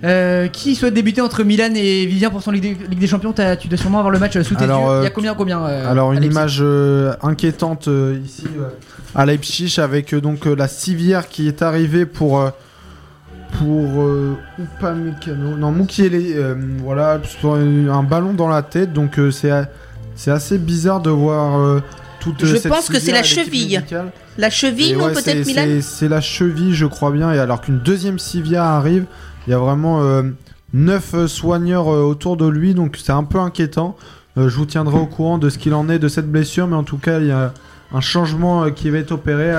euh, 0.03 0.47
qui 0.47 0.75
souhaite 0.75 0.93
débuter 0.93 1.21
entre 1.21 1.43
Milan 1.43 1.73
et 1.75 2.05
Vivien 2.05 2.29
pour 2.29 2.43
son 2.43 2.51
Ligue 2.51 2.77
des, 2.77 2.87
Ligue 2.87 2.99
des 2.99 3.07
Champions? 3.07 3.33
Tu 3.59 3.67
dois 3.67 3.77
sûrement 3.77 3.99
avoir 3.99 4.11
le 4.11 4.19
match 4.19 4.39
sous 4.41 4.55
tes 4.55 4.63
Alors, 4.65 4.93
yeux. 4.93 5.01
Il 5.01 5.03
y 5.03 5.07
a 5.07 5.09
combien 5.11 5.33
combien 5.33 5.63
Alors 5.63 6.11
une 6.11 6.19
Alexis? 6.19 6.31
image 6.31 6.63
inquiétante 7.23 7.89
ici 8.23 8.45
à 9.15 9.25
Leipzig 9.25 9.79
avec 9.79 10.13
donc 10.13 10.45
la 10.45 10.67
civière 10.67 11.27
qui 11.27 11.47
est 11.47 11.61
arrivée 11.61 12.05
pour 12.05 12.51
pour 13.57 14.01
euh, 14.01 14.37
Upamecano, 14.59 15.55
non 15.57 15.71
Mukiele, 15.71 16.33
euh, 16.35 16.55
voilà 16.83 17.19
un, 17.43 17.87
un 17.87 18.03
ballon 18.03 18.33
dans 18.33 18.49
la 18.49 18.61
tête. 18.61 18.93
Donc 18.93 19.17
euh, 19.17 19.31
c'est 19.31 20.31
assez 20.31 20.57
bizarre 20.57 20.99
de 21.01 21.09
voir 21.09 21.81
toute 22.33 22.45
Je 22.47 22.55
cette 22.57 22.71
pense 22.71 22.89
que 22.89 22.99
c'est 22.99 23.11
la 23.11 23.23
cheville. 23.23 23.75
médicale. 23.77 24.11
La 24.37 24.49
cheville, 24.49 24.93
non 24.95 25.05
ouais, 25.05 25.13
peut-être 25.13 25.45
Milan 25.45 25.63
c'est- 25.81 26.07
la 26.07 26.21
cheville, 26.21 26.73
je 26.73 26.85
crois 26.85 27.11
bien. 27.11 27.31
Et 27.33 27.39
alors 27.39 27.61
qu'une 27.61 27.79
deuxième 27.79 28.19
civière 28.19 28.63
arrive, 28.63 29.05
il 29.47 29.51
y 29.51 29.53
a 29.53 29.57
vraiment 29.59 30.01
euh, 30.03 30.23
neuf 30.73 31.13
euh, 31.13 31.27
soigneurs 31.27 31.91
euh, 31.91 32.01
autour 32.03 32.37
de 32.37 32.47
lui, 32.47 32.73
donc 32.73 32.97
c'est 33.01 33.11
un 33.11 33.23
peu 33.23 33.39
inquiétant. 33.39 33.95
Euh, 34.37 34.49
je 34.49 34.55
vous 34.57 34.65
tiendrai 34.65 34.97
au 34.97 35.05
courant 35.07 35.37
de 35.37 35.49
ce 35.49 35.57
qu'il 35.57 35.73
en 35.73 35.89
est 35.89 35.99
de 35.99 36.07
cette 36.07 36.31
blessure, 36.31 36.67
mais 36.67 36.75
en 36.75 36.83
tout 36.83 36.97
cas, 36.97 37.19
il 37.19 37.27
y 37.27 37.31
a 37.31 37.53
un 37.93 38.01
changement 38.01 38.69
qui 38.71 38.89
va 38.89 38.97
être 38.99 39.11
opéré. 39.13 39.55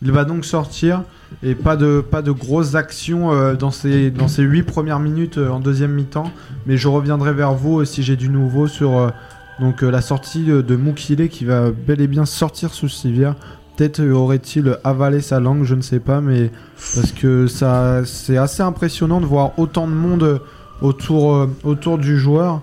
Il 0.00 0.12
va 0.12 0.24
donc 0.24 0.44
sortir 0.44 1.02
et 1.42 1.56
pas 1.56 1.76
de 1.76 2.00
pas 2.00 2.22
de 2.22 2.30
grosses 2.30 2.76
actions 2.76 3.52
dans 3.54 3.72
ces 3.72 4.12
dans 4.12 4.28
ces 4.28 4.42
huit 4.42 4.62
premières 4.62 5.00
minutes 5.00 5.38
en 5.38 5.58
deuxième 5.58 5.90
mi-temps. 5.92 6.30
Mais 6.66 6.76
je 6.76 6.86
reviendrai 6.86 7.32
vers 7.32 7.52
vous 7.54 7.84
si 7.84 8.04
j'ai 8.04 8.14
du 8.14 8.28
nouveau 8.28 8.68
sur 8.68 9.12
donc 9.60 9.82
euh, 9.82 9.90
la 9.90 10.00
sortie 10.00 10.44
de, 10.44 10.62
de 10.62 10.76
Mukile 10.76 11.28
qui 11.28 11.44
va 11.44 11.70
bel 11.70 12.00
et 12.00 12.06
bien 12.06 12.26
sortir 12.26 12.72
sous 12.72 12.88
civière. 12.88 13.34
Peut-être 13.76 14.00
euh, 14.00 14.12
aurait-il 14.12 14.78
avalé 14.84 15.20
sa 15.20 15.40
langue, 15.40 15.64
je 15.64 15.74
ne 15.74 15.82
sais 15.82 16.00
pas, 16.00 16.20
mais 16.20 16.50
parce 16.94 17.12
que 17.12 17.46
ça 17.46 18.02
c'est 18.04 18.36
assez 18.36 18.62
impressionnant 18.62 19.20
de 19.20 19.26
voir 19.26 19.58
autant 19.58 19.86
de 19.86 19.92
monde 19.92 20.22
euh, 20.22 20.38
autour 20.80 21.34
euh, 21.34 21.96
du 21.96 22.18
joueur. 22.18 22.62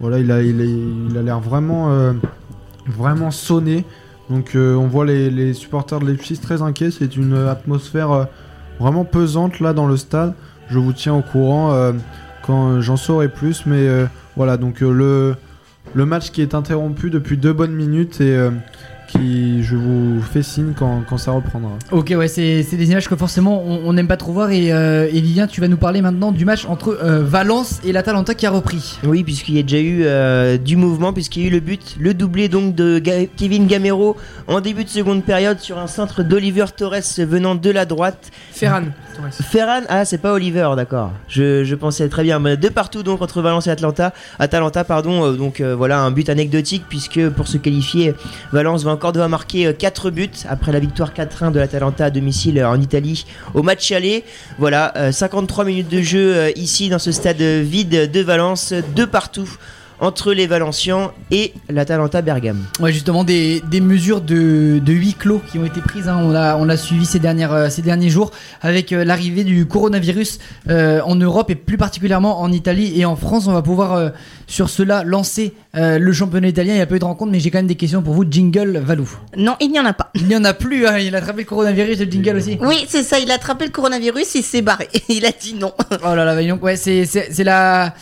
Voilà, 0.00 0.18
il 0.18 0.30
a 0.32 1.22
l'air 1.22 1.40
vraiment 1.40 1.90
euh, 1.90 2.12
vraiment 2.86 3.30
sonné. 3.30 3.84
Donc 4.30 4.54
euh, 4.54 4.74
on 4.74 4.86
voit 4.86 5.04
les, 5.04 5.52
supporters 5.54 6.00
de 6.00 6.06
Leipzig 6.06 6.38
très 6.38 6.62
inquiets. 6.62 6.90
C'est 6.90 7.16
une 7.16 7.34
atmosphère 7.34 8.10
euh, 8.10 8.24
vraiment 8.78 9.04
pesante 9.04 9.60
là 9.60 9.72
dans 9.72 9.86
le 9.86 9.96
stade. 9.96 10.34
Je 10.68 10.78
vous 10.78 10.92
tiens 10.92 11.14
au 11.14 11.22
courant 11.22 11.72
euh, 11.72 11.92
quand 12.46 12.70
euh, 12.70 12.80
j'en 12.80 12.96
saurai 12.96 13.28
plus. 13.28 13.66
Mais 13.66 13.86
euh, 13.88 14.06
voilà, 14.36 14.56
donc 14.56 14.82
euh, 14.82 14.90
le, 14.90 15.36
le 15.94 16.06
match 16.06 16.30
qui 16.30 16.42
est 16.42 16.54
interrompu 16.54 17.10
depuis 17.10 17.36
deux 17.36 17.52
bonnes 17.52 17.74
minutes 17.74 18.20
et 18.20 18.36
euh, 18.36 18.50
qui 19.12 19.62
je 19.62 19.76
vous 19.76 20.20
fais 20.22 20.42
signe 20.42 20.72
quand, 20.76 21.02
quand 21.08 21.18
ça 21.18 21.32
reprendra. 21.32 21.70
Ok, 21.90 22.12
ouais, 22.16 22.28
c'est 22.28 22.62
c'est 22.62 22.76
des 22.76 22.90
images 22.90 23.08
que 23.08 23.16
forcément 23.16 23.62
on 23.64 23.92
n'aime 23.92 24.08
pas 24.08 24.16
trop 24.16 24.32
voir. 24.32 24.50
Et, 24.50 24.72
euh, 24.72 25.08
et 25.12 25.20
Vivien, 25.20 25.46
tu 25.46 25.60
vas 25.60 25.68
nous 25.68 25.76
parler 25.76 26.00
maintenant 26.02 26.32
du 26.32 26.44
match 26.44 26.64
entre 26.66 26.98
euh, 27.02 27.22
Valence 27.22 27.80
et 27.84 27.92
l'Atalanta 27.92 28.34
qui 28.34 28.46
a 28.46 28.50
repris. 28.50 28.98
Oui, 29.04 29.22
puisqu'il 29.22 29.56
y 29.56 29.58
a 29.58 29.62
déjà 29.62 29.78
eu 29.80 30.02
euh, 30.04 30.56
du 30.58 30.76
mouvement, 30.76 31.12
puisqu'il 31.12 31.42
y 31.42 31.44
a 31.44 31.48
eu 31.48 31.52
le 31.52 31.60
but, 31.60 31.96
le 32.00 32.14
doublé 32.14 32.48
donc 32.48 32.74
de 32.74 32.98
Ga- 32.98 33.26
Kevin 33.36 33.66
Gamero 33.66 34.16
en 34.48 34.60
début 34.60 34.84
de 34.84 34.88
seconde 34.88 35.22
période 35.24 35.58
sur 35.60 35.78
un 35.78 35.86
centre 35.86 36.22
d'Oliver 36.22 36.66
Torres 36.76 36.96
venant 37.18 37.54
de 37.54 37.70
la 37.70 37.84
droite. 37.84 38.30
Ferran 38.52 38.82
Torres. 39.16 39.32
Ferran, 39.32 39.80
ah 39.88 40.04
c'est 40.04 40.18
pas 40.18 40.32
Oliver, 40.32 40.70
d'accord. 40.76 41.12
Je, 41.28 41.64
je 41.64 41.74
pensais 41.74 42.08
très 42.08 42.22
bien. 42.22 42.38
Mais 42.38 42.56
de 42.56 42.68
partout 42.68 43.02
donc 43.02 43.20
entre 43.22 43.42
Valence 43.42 43.66
et 43.66 43.70
Atlanta, 43.70 44.12
Atalanta 44.38 44.84
pardon. 44.84 45.24
euh, 45.24 45.32
donc 45.36 45.60
euh, 45.60 45.74
voilà 45.76 46.00
un 46.00 46.10
but 46.10 46.28
anecdotique 46.28 46.84
puisque 46.88 47.28
pour 47.30 47.46
se 47.48 47.58
qualifier, 47.58 48.14
Valence 48.52 48.84
va 48.84 48.92
encore 49.02 49.12
devoir 49.12 49.28
marquer 49.28 49.74
4 49.76 50.10
buts 50.10 50.30
après 50.48 50.70
la 50.70 50.78
victoire 50.78 51.12
4-1 51.12 51.50
de 51.50 51.58
l'Atalanta 51.58 52.04
à 52.04 52.10
domicile 52.10 52.60
euh, 52.60 52.68
en 52.68 52.80
Italie 52.80 53.26
au 53.52 53.64
match 53.64 53.90
aller. 53.90 54.22
Voilà, 54.60 54.92
euh, 54.96 55.10
53 55.10 55.64
minutes 55.64 55.88
de 55.88 56.00
jeu 56.00 56.36
euh, 56.36 56.52
ici 56.54 56.88
dans 56.88 57.00
ce 57.00 57.10
stade 57.10 57.42
vide 57.42 58.12
de 58.12 58.20
Valence, 58.20 58.72
de 58.72 59.04
partout 59.04 59.50
entre 60.02 60.32
les 60.32 60.46
Valencians 60.48 61.12
et 61.30 61.52
l'Atalanta 61.70 62.20
Bergame. 62.22 62.58
Ouais, 62.80 62.92
justement, 62.92 63.22
des, 63.22 63.62
des 63.70 63.80
mesures 63.80 64.20
de, 64.20 64.80
de 64.84 64.92
huis 64.92 65.14
clos 65.14 65.40
qui 65.50 65.58
ont 65.58 65.64
été 65.64 65.80
prises. 65.80 66.08
hein. 66.08 66.18
On 66.20 66.30
l'a 66.30 66.56
on 66.58 66.64
l'a 66.64 66.76
suivi 66.76 67.06
ces, 67.06 67.20
dernières, 67.20 67.52
euh, 67.52 67.68
ces 67.70 67.82
derniers 67.82 68.10
jours 68.10 68.32
avec 68.62 68.92
euh, 68.92 69.04
l'arrivée 69.04 69.44
du 69.44 69.64
coronavirus 69.66 70.40
euh, 70.68 71.00
en 71.06 71.14
Europe 71.14 71.50
et 71.50 71.54
plus 71.54 71.76
particulièrement 71.78 72.40
en 72.40 72.50
Italie 72.50 72.92
et 73.00 73.04
en 73.04 73.14
France. 73.14 73.46
On 73.46 73.52
va 73.52 73.62
pouvoir 73.62 73.92
euh, 73.94 74.10
sur 74.48 74.68
cela 74.68 75.04
lancer 75.04 75.54
euh, 75.76 75.98
le 76.00 76.12
championnat 76.12 76.48
italien. 76.48 76.74
Il 76.74 76.78
y 76.78 76.82
a 76.82 76.86
peu 76.86 76.98
de 76.98 77.04
rencontres, 77.04 77.30
mais 77.30 77.38
j'ai 77.40 77.50
quand 77.52 77.58
même 77.60 77.66
des 77.68 77.76
questions 77.76 78.02
pour 78.02 78.14
vous. 78.14 78.24
Jingle 78.28 78.78
Valou. 78.84 79.08
Non, 79.36 79.54
il 79.60 79.70
n'y 79.70 79.78
en 79.78 79.84
a 79.86 79.92
pas. 79.92 80.10
Il 80.16 80.26
n'y 80.26 80.34
en 80.36 80.44
a 80.44 80.52
plus. 80.52 80.84
hein. 80.86 80.98
Il 80.98 81.14
a 81.14 81.18
attrapé 81.18 81.42
le 81.42 81.46
coronavirus, 81.46 82.00
le 82.00 82.10
jingle 82.10 82.36
aussi. 82.38 82.58
Oui, 82.60 82.84
c'est 82.88 83.04
ça, 83.04 83.20
il 83.20 83.30
a 83.30 83.34
attrapé 83.34 83.66
le 83.66 83.70
coronavirus, 83.70 84.34
il 84.34 84.42
s'est 84.42 84.62
barré. 84.62 84.88
Il 85.08 85.24
a 85.26 85.30
dit 85.30 85.54
non. 85.54 85.72
Oh 86.04 86.14
là 86.16 86.24
là, 86.24 86.42
donc 86.44 86.60
ouais, 86.64 86.74
c'est 86.76 87.04
la 87.44 87.94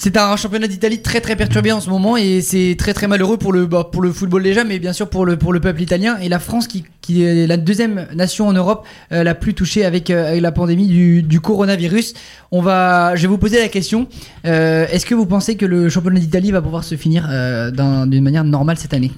c'est 0.00 0.16
un 0.16 0.36
championnat 0.36 0.68
d'Italie 0.68 1.02
très 1.02 1.20
très 1.20 1.34
perturbé 1.34 1.72
en 1.72 1.80
ce 1.80 1.90
moment 1.90 2.16
et 2.16 2.40
c'est 2.40 2.76
très 2.78 2.94
très 2.94 3.08
malheureux 3.08 3.36
pour 3.36 3.52
le 3.52 3.66
bah, 3.66 3.90
football 4.14 4.44
déjà, 4.44 4.62
mais 4.62 4.78
bien 4.78 4.92
sûr 4.92 5.10
pour 5.10 5.26
le 5.26 5.36
peuple 5.36 5.82
italien. 5.82 6.16
Et 6.22 6.28
la 6.28 6.38
France 6.38 6.68
qui, 6.68 6.84
est 7.20 7.48
la 7.48 7.56
deuxième 7.56 8.06
nation 8.14 8.46
en 8.46 8.52
Europe 8.52 8.86
euh, 9.10 9.24
la 9.24 9.34
plus 9.34 9.54
touchée 9.54 9.84
avec, 9.84 10.10
euh, 10.10 10.40
la 10.40 10.52
pandémie 10.52 10.86
du, 10.86 11.40
coronavirus. 11.40 12.14
On 12.52 12.62
va, 12.62 13.16
je 13.16 13.22
vais 13.22 13.26
vous 13.28 13.38
poser 13.38 13.58
la 13.58 13.66
question. 13.66 14.06
Euh, 14.46 14.86
est-ce 14.92 15.04
que 15.04 15.16
vous 15.16 15.26
pensez 15.26 15.56
que 15.56 15.66
le 15.66 15.88
championnat 15.88 16.20
d'Italie 16.20 16.52
va 16.52 16.62
pouvoir 16.62 16.84
se 16.84 16.94
finir 16.94 17.26
d'un- 17.26 18.06
d'une 18.06 18.22
manière 18.22 18.44
normale 18.44 18.78
cette 18.78 18.94
année? 18.94 19.10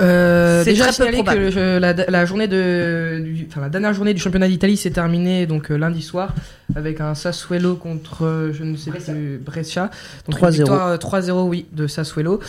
Euh, 0.00 0.62
C'est 0.64 0.70
déjà 0.70 0.92
très 0.92 1.10
peu 1.10 1.22
que 1.24 1.54
le- 1.54 1.78
la, 1.78 1.92
la 1.92 2.24
journée 2.24 2.46
de, 2.46 3.20
du- 3.24 3.46
enfin 3.50 3.60
la 3.62 3.68
dernière 3.68 3.92
journée 3.92 4.14
du 4.14 4.20
championnat 4.20 4.46
d'Italie 4.48 4.76
s'est 4.76 4.90
terminée 4.90 5.46
donc 5.46 5.70
euh, 5.70 5.76
lundi 5.76 6.02
soir 6.02 6.34
avec 6.76 7.00
un 7.00 7.14
Sassuolo 7.14 7.74
contre 7.74 8.24
euh, 8.24 8.52
je 8.52 8.62
ne 8.62 8.76
sais 8.76 8.90
plus 8.92 9.38
Brescia. 9.44 9.90
Donc 10.28 10.38
une 10.40 10.46
3-0. 10.48 10.52
victoire 10.52 10.86
euh, 10.88 10.96
3-0 10.96 11.32
oui 11.48 11.66
de 11.72 11.86
Sassuolo. 11.86 12.40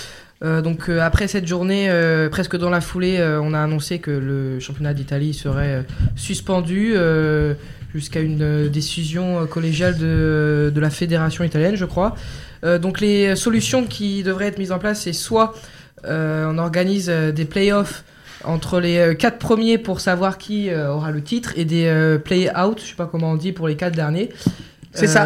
Euh, 0.44 0.62
donc 0.62 0.90
euh, 0.90 1.00
après 1.02 1.28
cette 1.28 1.48
journée, 1.48 1.88
euh, 1.90 2.30
presque 2.30 2.56
dans 2.56 2.70
la 2.70 2.82
foulée, 2.82 3.18
euh, 3.18 3.42
on 3.42 3.54
a 3.54 3.60
annoncé 3.62 4.00
que 4.00 4.12
le 4.12 4.60
championnat 4.60 4.94
d'Italie 4.94 5.34
serait 5.34 5.86
suspendu 6.16 6.94
euh, 6.96 7.56
jusqu'à 7.94 8.20
une 8.22 8.68
décision 8.70 9.46
collégiale 9.48 9.98
de, 9.98 10.72
de 10.74 10.80
la 10.80 10.90
fédération 10.92 11.44
italienne, 11.44 11.76
je 11.76 11.86
crois. 11.86 12.16
Euh, 12.64 12.78
donc 12.78 13.00
les 13.02 13.36
solutions 13.36 13.86
qui 13.86 14.22
devraient 14.24 14.48
être 14.48 14.60
mises 14.60 14.72
en 14.72 14.80
place, 14.80 15.02
c'est 15.02 15.14
soit 15.14 15.54
euh, 15.56 15.58
on 16.06 16.58
organise 16.58 17.10
euh, 17.10 17.32
des 17.32 17.46
playoffs 17.46 18.04
entre 18.44 18.80
les 18.80 18.98
euh, 18.98 19.14
quatre 19.14 19.38
premiers 19.38 19.78
pour 19.78 20.00
savoir 20.00 20.38
qui 20.38 20.70
euh, 20.70 20.92
aura 20.92 21.12
le 21.12 21.22
titre 21.22 21.54
et 21.56 21.66
des 21.66 21.86
euh, 21.86 22.18
play-out, 22.18 22.80
je 22.82 22.90
sais 22.90 22.96
pas 22.96 23.06
comment 23.06 23.32
on 23.32 23.36
dit 23.36 23.52
pour 23.52 23.68
les 23.68 23.76
quatre 23.76 23.96
derniers. 23.96 24.30
C'est 24.92 25.08
ça. 25.08 25.22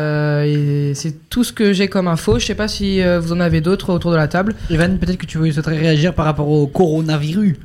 c'est 0.94 1.30
tout 1.30 1.46
ce 1.46 1.54
que 1.54 1.72
j'ai 1.72 1.88
comme 1.88 2.10
info. 2.10 2.38
Je 2.38 2.46
sais 2.46 2.54
pas 2.54 2.68
si 2.68 3.02
euh, 3.02 3.22
vous 3.22 3.32
en 3.32 3.40
avez 3.40 3.62
d'autres 3.62 3.94
autour 3.94 4.12
de 4.12 4.18
la 4.18 4.28
table. 4.28 4.56
Evan, 4.70 4.98
peut-être 5.00 5.18
que 5.18 5.26
tu 5.26 5.38
veux 5.38 5.50
souhaiterais 5.52 5.80
réagir 5.80 6.14
par 6.14 6.26
rapport 6.26 6.50
au 6.50 6.68
coronavirus. 6.68 7.56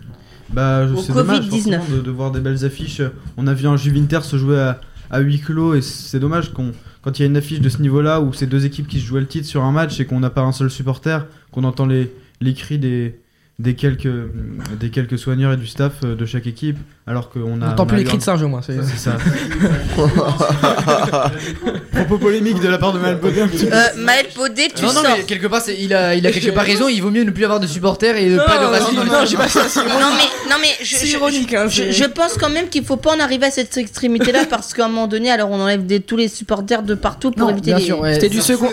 Bah, 0.50 0.86
c'est 1.04 1.12
dommage 1.12 1.40
Covid-19. 1.40 1.50
forcément, 1.50 1.84
de, 1.90 2.00
de 2.00 2.10
voir 2.10 2.30
des 2.30 2.38
belles 2.40 2.64
affiches. 2.64 3.02
On 3.36 3.48
a 3.48 3.52
vu 3.52 3.66
un 3.66 3.76
Juve-Inter 3.76 4.20
se 4.22 4.36
jouer 4.36 4.60
à, 4.60 4.80
à 5.10 5.18
huis 5.18 5.40
clos 5.40 5.74
et 5.74 5.82
c'est 5.82 6.20
dommage 6.20 6.52
qu'on, 6.52 6.70
quand 7.02 7.18
il 7.18 7.22
y 7.22 7.24
a 7.24 7.28
une 7.28 7.36
affiche 7.36 7.60
de 7.60 7.68
ce 7.68 7.82
niveau-là 7.82 8.20
où 8.20 8.32
c'est 8.32 8.46
deux 8.46 8.64
équipes 8.64 8.86
qui 8.86 9.00
se 9.00 9.04
jouaient 9.04 9.20
le 9.20 9.26
titre 9.26 9.48
sur 9.48 9.64
un 9.64 9.72
match 9.72 9.98
et 9.98 10.06
qu'on 10.06 10.20
n'a 10.20 10.30
pas 10.30 10.42
un 10.42 10.52
seul 10.52 10.70
supporter, 10.70 11.26
qu'on 11.50 11.64
entend 11.64 11.84
les, 11.84 12.12
les 12.40 12.54
cris 12.54 12.78
des, 12.78 13.20
des, 13.58 13.74
quelques, 13.74 14.08
des 14.78 14.90
quelques 14.90 15.18
soigneurs 15.18 15.52
et 15.52 15.56
du 15.56 15.66
staff 15.66 16.00
euh, 16.04 16.14
de 16.14 16.26
chaque 16.26 16.46
équipe, 16.46 16.78
alors 17.08 17.30
qu'on 17.30 17.60
a. 17.62 17.74
On 17.78 17.86
plus 17.86 17.96
a 17.96 17.98
les 18.00 18.04
cris 18.04 18.18
de 18.18 18.22
singe, 18.22 18.42
au 18.42 18.48
moins, 18.48 18.60
c'est- 18.62 18.82
ça. 18.96 19.12
Propos 21.92 22.18
polémique 22.18 22.60
de 22.60 22.68
la 22.68 22.78
part 22.78 22.92
de 22.92 22.98
Maël 22.98 23.16
Baudet. 23.16 23.42
Euh, 23.42 23.82
Maël 23.96 24.26
Baudet, 24.36 24.68
tu 24.74 24.82
non, 24.84 24.92
non, 24.92 25.02
sors. 25.02 25.16
mais 25.16 25.22
quelque 25.24 25.46
part, 25.46 25.62
il 25.78 25.92
a, 25.94 26.14
il 26.14 26.26
a 26.26 26.30
quelque 26.32 26.50
part 26.50 26.64
raison. 26.64 26.88
Il 26.88 27.00
vaut 27.02 27.10
mieux 27.10 27.24
ne 27.24 27.30
plus 27.30 27.44
avoir 27.44 27.60
de 27.60 27.66
supporters 27.66 28.16
et 28.16 28.28
Non, 28.30 28.44
pas 28.46 28.58
de 28.58 28.64
non, 28.64 28.70
racisme. 28.70 28.96
non, 28.96 29.04
non, 29.04 29.24
j'ai 29.26 29.36
pas 29.36 29.48
ça, 29.48 29.62
c'est 29.68 29.80
Non 29.84 30.10
mais, 30.16 30.50
non 30.50 30.56
mais 30.60 30.68
je, 30.84 31.06
ironique, 31.06 31.54
hein, 31.54 31.66
je, 31.68 32.04
pense 32.04 32.34
quand 32.34 32.50
même 32.50 32.68
qu'il 32.68 32.84
faut 32.84 32.96
pas 32.96 33.14
en 33.16 33.20
arriver 33.20 33.46
à 33.46 33.50
cette 33.50 33.76
extrémité-là 33.76 34.44
parce 34.48 34.72
qu'à 34.74 34.84
un 34.84 34.88
moment 34.88 35.06
donné, 35.06 35.30
alors 35.30 35.50
on 35.50 35.60
enlève 35.60 35.84
des- 35.86 36.00
tous 36.00 36.16
les 36.16 36.28
supporters 36.28 36.82
de 36.82 36.94
partout 36.94 37.30
pour 37.30 37.46
Non, 37.46 37.52
éviter 37.52 37.70
bien 37.70 37.78
les... 37.78 37.84
sûr, 37.84 38.00
ouais. 38.00 38.14
C'était 38.14 38.28
du 38.28 38.40
second. 38.40 38.68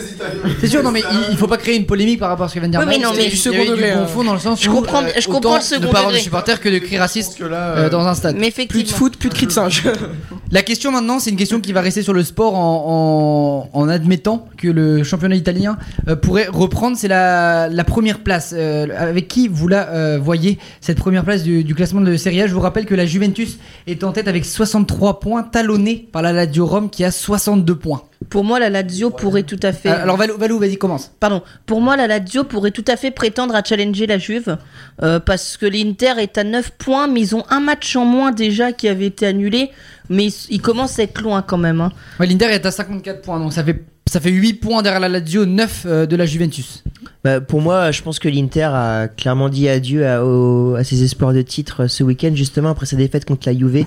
C'est 0.62 0.68
sûr, 0.68 0.84
non, 0.84 0.92
mais 0.92 1.02
il, 1.12 1.32
il 1.32 1.38
faut 1.38 1.48
pas 1.48 1.58
créer 1.58 1.76
une 1.76 1.86
polémique 1.86 2.20
par 2.20 2.30
rapport 2.30 2.46
à 2.46 2.50
ce 2.50 2.56
que 2.56 2.60
vient 2.60 2.68
de 2.70 2.74
dire 2.74 2.80
Oui, 2.82 2.86
mais 2.88 2.98
Maël. 3.00 3.08
non, 3.12 3.14
mais- 3.18 3.30
du 3.30 3.36
second 3.36 3.56
second 3.60 3.72
degré. 3.72 3.90
degré, 3.92 4.06
Du 4.06 4.12
fond, 4.12 4.24
dans 4.24 4.34
le 4.34 4.40
sens 4.40 4.62
Je 4.62 4.70
comprends- 4.70 5.04
euh, 5.04 5.10
je 5.20 5.28
comprends 5.28 5.56
le 5.58 5.62
second 5.62 5.82
ne 5.82 5.88
pas 5.92 5.98
avoir 6.00 6.06
de 6.08 6.12
degré. 6.14 6.24
supporters 6.24 6.60
que 6.60 6.70
de 6.70 6.78
cris 6.80 6.98
racistes 6.98 7.38
euh, 7.42 7.90
dans 7.90 8.06
un 8.08 8.14
stade. 8.30 8.38
Mais 8.40 8.52
Plus 8.68 8.84
de 8.84 8.90
foot, 8.90 9.18
plus 9.18 9.30
de 9.30 9.34
cris 9.34 9.46
de 9.48 9.52
singe. 9.52 9.84
La 10.52 10.62
question 10.62 10.92
maintenant, 10.92 11.20
c'est 11.20 11.32
une 11.32 11.36
question 11.38 11.60
qui 11.60 11.74
va 11.74 11.82
rester 11.82 12.02
sur 12.04 12.14
le 12.14 12.24
sport 12.24 12.56
en, 12.56 13.70
en- 13.74 13.80
en 13.80 13.90
admettant 13.90 14.48
que 14.58 14.68
le 14.68 15.04
championnat 15.04 15.36
italien 15.36 15.78
euh, 16.08 16.16
pourrait 16.16 16.48
reprendre. 16.48 16.96
C'est 16.98 17.08
la, 17.08 17.68
la 17.68 17.84
première 17.84 18.20
place. 18.20 18.54
Euh, 18.56 18.88
avec 18.98 19.28
qui 19.28 19.48
vous 19.48 19.68
la 19.68 19.90
euh, 19.90 20.20
voyez, 20.22 20.60
cette 20.82 20.98
première 21.00 21.24
place 21.24 21.44
du, 21.44 21.64
du 21.64 21.74
classement 21.76 22.02
de 22.02 22.16
Serie 22.16 22.42
A? 22.42 22.48
Je 22.48 22.54
vous 22.54 22.60
rappelle 22.60 22.86
que 22.86 22.96
la 22.96 23.06
Juventus 23.06 23.58
est 23.88 24.04
en 24.04 24.12
tête 24.12 24.28
avec 24.28 24.46
63 24.46 25.20
points, 25.20 25.44
talonnée 25.44 26.08
par 26.12 26.22
la 26.22 26.32
Lazio 26.32 26.66
Rome 26.66 26.90
qui 26.90 27.04
a 27.04 27.12
62 27.12 27.76
points. 27.76 28.04
Pour 28.30 28.44
moi, 28.44 28.60
la 28.60 28.70
Lazio 28.70 29.10
pourrait 29.10 29.44
tout 29.44 29.60
à 29.62 29.72
fait. 29.74 29.90
Euh, 29.90 30.04
alors 30.04 30.18
Valou, 30.18 30.38
Valou, 30.38 30.58
vas-y, 30.60 30.78
commence. 30.78 31.12
Pardon. 31.20 31.42
Pour 31.66 31.82
moi, 31.82 31.96
la 31.98 32.08
Lazio 32.08 32.44
pourrait 32.44 32.72
tout 32.72 32.86
à 32.88 32.96
fait 32.98 33.12
prétendre 33.12 33.54
à 33.56 33.64
challenger 33.64 34.08
la 34.08 34.18
Juve 34.18 34.58
euh, 35.04 35.20
parce 35.20 35.58
que 35.58 35.66
l'Inter 35.66 36.14
est 36.20 36.38
à 36.38 36.44
9 36.44 36.72
points, 36.78 37.08
mais 37.08 37.22
ils 37.22 37.36
ont 37.36 37.44
un 37.50 37.60
match 37.60 37.96
en 37.96 38.06
moins 38.06 38.32
déjà 38.32 38.72
qui 38.72 38.88
avait 38.88 39.08
été 39.08 39.26
annulé, 39.26 39.70
mais 40.10 40.26
ils, 40.28 40.34
ils 40.50 40.62
commencent 40.62 40.98
à 41.00 41.04
être 41.04 41.22
loin 41.22 41.42
quand 41.42 41.58
même. 41.58 41.82
hein. 41.82 41.92
Ouais, 42.20 42.26
L'Inter 42.28 42.46
est 42.52 42.66
à 42.66 42.72
54 42.72 43.22
points, 43.22 43.40
donc 43.40 43.54
ça 43.54 43.64
fait, 43.64 43.84
ça 44.08 44.20
fait 44.20 44.32
8 44.32 44.54
points 44.56 44.82
derrière 44.82 45.02
la 45.02 45.10
Lazio, 45.10 45.46
9 45.46 45.84
euh, 45.86 46.06
de 46.06 46.16
la 46.16 46.26
Juventus. 46.26 46.84
Bah, 47.24 47.42
pour 47.42 47.62
moi, 47.62 47.92
je 47.92 48.02
pense 48.02 48.20
que 48.20 48.30
l'Inter 48.30 48.70
a 48.72 49.08
clairement 49.08 49.50
dit 49.50 49.68
adieu 49.68 50.08
à, 50.08 50.24
au- 50.26 50.76
à 50.76 50.84
ses 50.84 51.04
espoirs 51.04 51.34
de 51.34 51.42
titre 51.42 51.88
ce 51.88 52.04
week-end, 52.04 52.32
justement 52.34 52.70
après 52.70 52.86
sa 52.86 52.96
défaite 52.96 53.26
contre 53.26 53.48
la 53.50 53.58
Juve. 53.58 53.86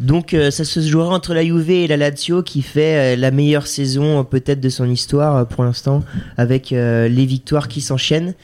Donc 0.00 0.32
euh, 0.32 0.50
ça 0.52 0.64
se 0.64 0.78
jouera 0.80 1.12
entre 1.14 1.34
la 1.34 1.44
Juve 1.44 1.70
et 1.70 1.86
la 1.88 1.96
Lazio 1.96 2.42
qui 2.44 2.62
fait 2.62 3.14
euh, 3.14 3.16
la 3.16 3.30
meilleure 3.32 3.66
saison 3.66 4.20
euh, 4.20 4.22
peut-être 4.22 4.60
de 4.60 4.68
son 4.68 4.88
histoire 4.88 5.46
pour 5.48 5.64
l'instant 5.64 6.04
avec 6.36 6.72
euh, 6.72 7.08
les 7.08 7.26
victoires 7.26 7.66
qui 7.68 7.80
s'enchaînent. 7.80 8.34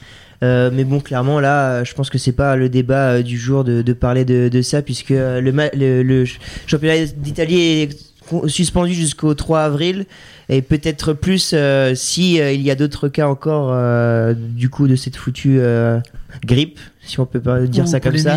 Euh, 0.43 0.69
mais 0.73 0.83
bon, 0.83 0.99
clairement 0.99 1.39
là, 1.39 1.85
je 1.85 1.93
pense 1.93 2.09
que 2.09 2.17
c'est 2.17 2.33
pas 2.33 2.57
le 2.57 2.67
débat 2.67 3.11
euh, 3.11 3.21
du 3.23 3.37
jour 3.37 3.63
de, 3.63 3.81
de 3.81 3.93
parler 3.93 4.25
de, 4.25 4.49
de 4.49 4.61
ça 4.61 4.81
puisque 4.81 5.11
le, 5.11 5.49
ma- 5.53 5.69
le, 5.73 6.03
le 6.03 6.25
ch- 6.25 6.39
championnat 6.67 7.05
d'Italie 7.15 7.61
est 7.61 7.89
suspendu 8.47 8.93
jusqu'au 8.93 9.33
3 9.33 9.61
avril 9.61 10.05
et 10.49 10.61
peut-être 10.61 11.13
plus 11.13 11.51
euh, 11.53 11.93
si 11.95 12.41
euh, 12.41 12.51
il 12.51 12.61
y 12.63 12.69
a 12.71 12.75
d'autres 12.75 13.07
cas 13.07 13.27
encore 13.29 13.69
euh, 13.71 14.33
du 14.35 14.67
coup 14.69 14.87
de 14.89 14.95
cette 14.97 15.15
foutue 15.15 15.57
euh, 15.61 15.99
grippe, 16.45 16.79
si 17.01 17.19
on 17.21 17.25
peut 17.25 17.39
pas 17.39 17.61
dire 17.61 17.87
ça 17.87 17.99
comme 18.01 18.17
ça. 18.23 18.35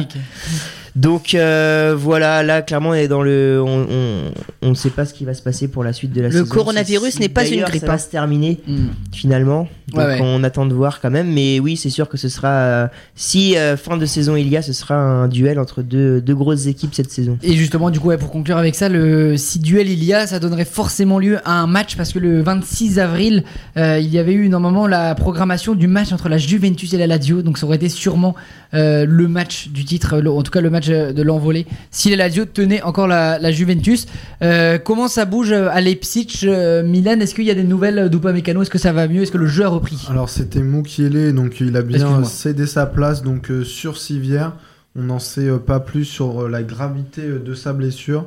Donc 0.97 1.35
euh, 1.35 1.95
voilà, 1.99 2.43
là 2.43 2.63
clairement 2.63 2.91
on 2.91 2.95
est 2.95 3.09
dans 3.09 3.23
le, 3.23 3.63
on, 3.65 3.87
on, 3.91 4.21
on 4.63 4.71
ne 4.71 4.75
sait 4.75 4.91
pas 4.91 5.05
ce 5.05 5.15
qui 5.15 5.25
va 5.25 5.35
se 5.35 5.43
passer 5.43 5.69
pour 5.69 5.85
la 5.85 5.93
suite 5.93 6.13
de 6.13 6.21
la 6.21 6.29
Le 6.29 6.33
saison. 6.33 6.47
coronavirus 6.55 7.15
Si- 7.15 7.21
n'est 7.21 7.29
pas 7.29 7.47
une 7.47 7.63
grippe, 7.63 7.81
Ça 7.81 7.87
va 7.87 7.93
hein. 7.95 7.99
se 7.99 8.09
terminer 8.09 8.59
Hmm. 8.67 8.89
finalement. 9.13 9.69
Donc 9.89 9.99
Ouais, 10.01 10.05
ouais. 10.07 10.19
on 10.23 10.45
attend 10.45 10.67
de 10.67 10.75
voir 10.75 11.01
quand 11.01 11.11
même, 11.11 11.33
mais 11.33 11.61
oui 11.61 11.77
c'est 11.77 11.91
sûr 11.91 12.09
que 12.09 12.17
ce 12.17 12.29
sera, 12.29 12.49
euh, 12.49 12.87
si 13.15 13.57
euh, 13.57 13.77
fin 13.77 13.97
de 13.97 14.05
saison 14.07 14.37
il 14.37 14.49
y 14.49 14.57
a, 14.57 14.63
ce 14.63 14.73
sera 14.73 14.95
un 14.97 15.29
duel 15.29 15.59
entre 15.59 15.83
deux, 15.83 16.21
deux 16.21 16.35
grosses 16.35 16.67
équipes 16.67 16.95
cette 16.95 17.11
saison. 17.11 17.39
Et 17.43 17.55
justement, 17.55 17.91
du 17.91 17.99
coup, 18.01 18.09
ouais, 18.09 18.19
pour 18.19 18.31
conclure 18.31 18.59
avec 18.59 18.75
ça, 18.75 18.89
le, 18.89 19.37
si 19.37 19.59
duel 19.61 19.89
il 19.89 20.05
y 20.05 20.13
a, 20.13 20.27
ça 20.27 20.39
donnerait 20.41 20.65
forcément 20.67 21.19
lieu 21.19 21.39
à 21.45 21.53
un 21.53 21.67
match 21.67 21.97
parce 21.97 22.13
que 22.13 22.19
le 22.19 22.43
26 22.43 22.99
avril, 22.99 23.45
il 23.77 24.07
y 24.09 24.19
avait 24.19 24.33
eu 24.35 24.49
normalement 24.49 24.87
la 24.87 25.15
programmation 25.15 25.75
du 25.75 25.87
match 25.87 26.13
entre 26.13 26.29
la 26.29 26.39
Juventus 26.39 26.93
et 26.93 26.99
la 26.99 27.07
Lazio, 27.07 27.43
donc 27.43 27.57
ça 27.59 27.67
aurait 27.67 27.77
été 27.77 27.89
sûrement 27.89 28.35
le 28.73 29.27
match 29.27 29.69
du 29.69 29.85
titre, 29.85 30.19
le- 30.19 30.31
en 30.31 30.43
tout 30.43 30.51
cas 30.51 30.61
le 30.61 30.71
match 30.71 30.88
euh, 30.91 31.13
de 31.13 31.23
l'envolée, 31.23 31.67
si 31.91 32.11
la 32.11 32.17
Lazio 32.17 32.45
tenait 32.45 32.83
encore 32.83 33.07
la, 33.07 33.39
la 33.39 33.51
Juventus. 33.53 34.07
Euh, 34.43 34.79
comment 34.79 35.09
ça 35.09 35.25
bouge 35.25 35.53
à 35.53 35.81
Leipzig, 35.81 36.41
euh, 36.45 36.83
Milan? 36.83 37.21
Est-ce 37.21 37.35
qu'il 37.35 37.45
y 37.45 37.51
a 37.51 37.55
des 37.55 37.65
nouvelles 37.65 38.09
d'Upamecano 38.09 38.63
Est-ce 38.63 38.71
que 38.71 38.79
ça 38.79 38.93
va 38.93 39.09
mieux? 39.09 39.23
Est-ce 39.23 39.33
que 39.33 39.39
le 39.39 39.47
jeu 39.47 39.65
a 39.65 39.69
repris? 39.69 40.07
Alors 40.11 40.29
c'était 40.29 40.61
Mukiele, 40.61 41.35
donc 41.35 41.61
il 41.61 41.77
a 41.77 41.83
bien 41.83 42.25
cédé 42.25 42.67
sa 42.67 42.87
place 42.87 43.23
donc 43.23 43.51
euh, 43.51 43.65
sur 43.65 43.97
Civière. 43.99 44.53
On 44.97 45.03
n'en 45.03 45.19
sait 45.19 45.49
euh, 45.49 45.59
pas 45.59 45.81
plus 45.81 46.05
sur 46.05 46.45
euh, 46.45 46.49
la 46.49 46.63
gravité 46.63 47.23
euh, 47.23 47.39
de 47.39 47.55
sa 47.55 47.73
blessure. 47.73 48.27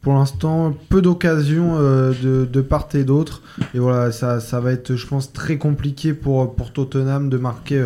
Pour 0.00 0.14
l'instant, 0.14 0.74
peu 0.88 1.02
d'occasions 1.02 1.76
euh, 1.78 2.12
de, 2.22 2.44
de 2.44 2.60
part 2.60 2.88
et 2.94 3.04
d'autre. 3.04 3.42
Et 3.74 3.78
voilà, 3.78 4.12
ça, 4.12 4.40
ça 4.40 4.60
va 4.60 4.72
être, 4.72 4.94
je 4.96 5.06
pense, 5.06 5.32
très 5.32 5.58
compliqué 5.58 6.14
pour, 6.14 6.54
pour 6.54 6.72
Tottenham 6.72 7.28
de 7.28 7.36
marquer 7.36 7.84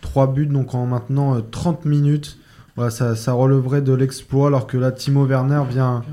3 0.00 0.32
buts 0.32 0.46
donc 0.46 0.74
en 0.74 0.86
maintenant 0.86 1.36
euh, 1.36 1.40
30 1.50 1.84
minutes. 1.84 2.38
Voilà, 2.78 2.92
ça, 2.92 3.16
ça 3.16 3.32
releverait 3.32 3.82
de 3.82 3.92
l'exploit 3.92 4.46
alors 4.46 4.68
que 4.68 4.76
là, 4.76 4.92
Timo 4.92 5.26
Werner 5.26 5.62
vient... 5.68 6.04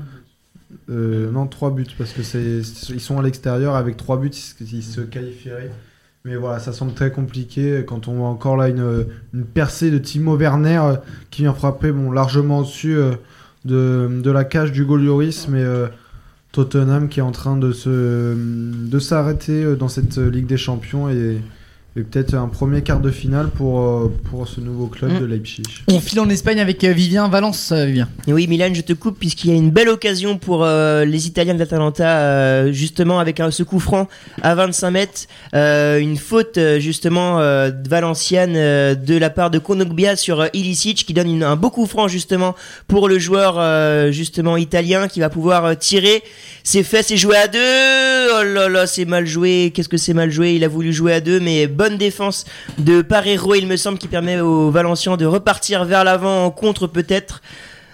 euh, 0.90 1.30
non, 1.30 1.46
3 1.46 1.70
buts 1.70 1.86
parce 1.96 2.12
que 2.12 2.24
c'est 2.24 2.58
ils 2.88 3.00
sont 3.00 3.20
à 3.20 3.22
l'extérieur 3.22 3.76
avec 3.76 3.96
3 3.96 4.16
buts, 4.16 4.32
ils, 4.60 4.82
se- 4.82 5.00
qualifieraient. 5.00 5.70
Mais 6.24 6.34
voilà, 6.34 6.58
ça 6.58 6.72
semble 6.72 6.92
très 6.92 7.12
compliqué 7.12 7.84
quand 7.86 8.08
on 8.08 8.14
voit 8.14 8.26
encore 8.26 8.56
là 8.56 8.68
une, 8.68 9.06
percée 9.54 9.92
de 9.92 9.98
Timo 9.98 10.36
Werner 10.36 10.80
euh, 10.82 10.96
qui 11.30 11.42
vient 11.42 11.54
frapper 11.54 11.92
bon, 11.92 12.10
largement 12.10 12.58
au-dessus 12.58 12.96
euh, 12.96 13.12
de, 13.64 14.30
la 14.32 14.42
cage 14.42 14.72
du 14.72 14.84
Golioris, 14.84 15.46
mais 15.48 15.62
Tottenham 16.50 17.08
qui 17.08 17.20
est 17.20 17.22
en 17.22 17.30
train 17.30 17.56
de 17.56 17.70
se 17.70 18.34
de 18.34 18.98
s'arrêter 18.98 19.76
dans 19.76 19.88
cette 19.88 20.18
Ligue 20.18 20.46
des 20.46 20.56
Champions 20.56 21.08
et 21.96 22.02
peut-être 22.02 22.34
un 22.34 22.48
premier 22.48 22.82
quart 22.82 23.00
de 23.00 23.10
finale 23.10 23.48
pour, 23.48 23.80
euh, 23.80 24.12
pour 24.30 24.46
ce 24.46 24.60
nouveau 24.60 24.86
club 24.86 25.12
Mm. 25.12 25.20
de 25.20 25.24
Leipzig. 25.24 25.62
On 25.88 25.98
file 26.00 26.20
en 26.20 26.28
Espagne 26.28 26.60
avec 26.60 26.84
euh, 26.84 26.92
Vivien 26.92 27.26
Valence, 27.28 27.72
euh, 27.72 27.86
Vivien. 27.86 28.08
Et 28.26 28.32
oui, 28.32 28.46
Milan, 28.48 28.68
je 28.74 28.82
te 28.82 28.92
coupe 28.92 29.18
puisqu'il 29.18 29.50
y 29.50 29.52
a 29.54 29.56
une 29.56 29.70
belle 29.70 29.88
occasion 29.88 30.36
pour 30.36 30.64
euh, 30.64 31.04
les 31.06 31.26
Italiens 31.26 31.54
de 31.54 31.58
l'Atalanta, 31.58 32.18
euh, 32.18 32.72
justement 32.72 33.18
avec 33.18 33.40
un, 33.40 33.50
ce 33.50 33.62
coup 33.62 33.80
franc 33.80 34.08
à 34.42 34.54
25 34.54 34.90
mètres, 34.90 35.20
euh, 35.54 35.98
une 35.98 36.16
faute 36.16 36.58
justement 36.78 37.40
euh, 37.40 37.70
de 37.70 37.88
Valenciane 37.88 38.54
euh, 38.56 38.94
de 38.94 39.16
la 39.16 39.30
part 39.30 39.50
de 39.50 39.58
Konogbia 39.58 40.16
sur 40.16 40.40
euh, 40.40 40.46
Ilicic 40.52 41.04
qui 41.06 41.14
donne 41.14 41.30
une- 41.30 41.42
un 41.44 41.56
beau 41.56 41.70
coup 41.70 41.86
franc 41.86 42.08
justement 42.08 42.54
pour 42.88 43.08
le 43.08 43.18
joueur 43.18 43.54
euh, 43.58 44.10
justement 44.10 44.56
italien 44.56 45.08
qui 45.08 45.20
va 45.20 45.30
pouvoir 45.30 45.64
euh, 45.64 45.74
tirer. 45.74 46.22
C'est 46.64 46.82
fait, 46.82 47.02
c'est 47.04 47.16
joué 47.16 47.36
à 47.36 47.46
deux. 47.48 47.58
Oh 48.38 48.42
là 48.44 48.68
là, 48.68 48.86
c'est 48.86 49.04
mal 49.04 49.24
joué. 49.26 49.70
Qu'est-ce 49.74 49.88
que 49.88 49.96
c'est 49.96 50.14
mal 50.14 50.30
joué? 50.32 50.54
Il 50.56 50.64
a 50.64 50.68
voulu 50.68 50.92
jouer 50.92 51.12
à 51.12 51.20
deux, 51.20 51.38
mais 51.38 51.68
bonne 51.68 51.85
défense 51.90 52.44
de 52.78 53.02
Parero, 53.02 53.54
il 53.54 53.66
me 53.66 53.76
semble, 53.76 53.98
qui 53.98 54.08
permet 54.08 54.40
aux 54.40 54.70
Valencians 54.70 55.16
de 55.16 55.26
repartir 55.26 55.84
vers 55.84 56.02
l'avant 56.04 56.44
en 56.44 56.50
contre 56.50 56.86
peut-être. 56.86 57.42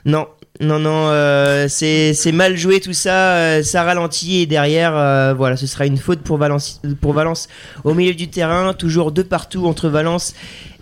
Non, 0.04 0.26
non, 0.60 0.78
non, 0.78 1.08
euh, 1.08 1.66
c'est 1.68 2.32
mal 2.32 2.56
joué 2.56 2.80
tout 2.80 2.92
ça, 2.92 3.34
euh, 3.34 3.62
ça 3.62 3.82
ralentit 3.82 4.42
et 4.42 4.46
derrière, 4.46 4.96
euh, 4.96 5.34
voilà, 5.34 5.56
ce 5.56 5.66
sera 5.66 5.86
une 5.86 5.96
faute 5.96 6.20
pour 6.20 6.36
Valence, 6.36 6.80
pour 7.00 7.14
Valence 7.14 7.48
au 7.84 7.94
milieu 7.94 8.14
du 8.14 8.28
terrain, 8.28 8.74
toujours 8.74 9.12
de 9.12 9.22
partout 9.22 9.66
entre 9.66 9.88
Valence 9.88 10.34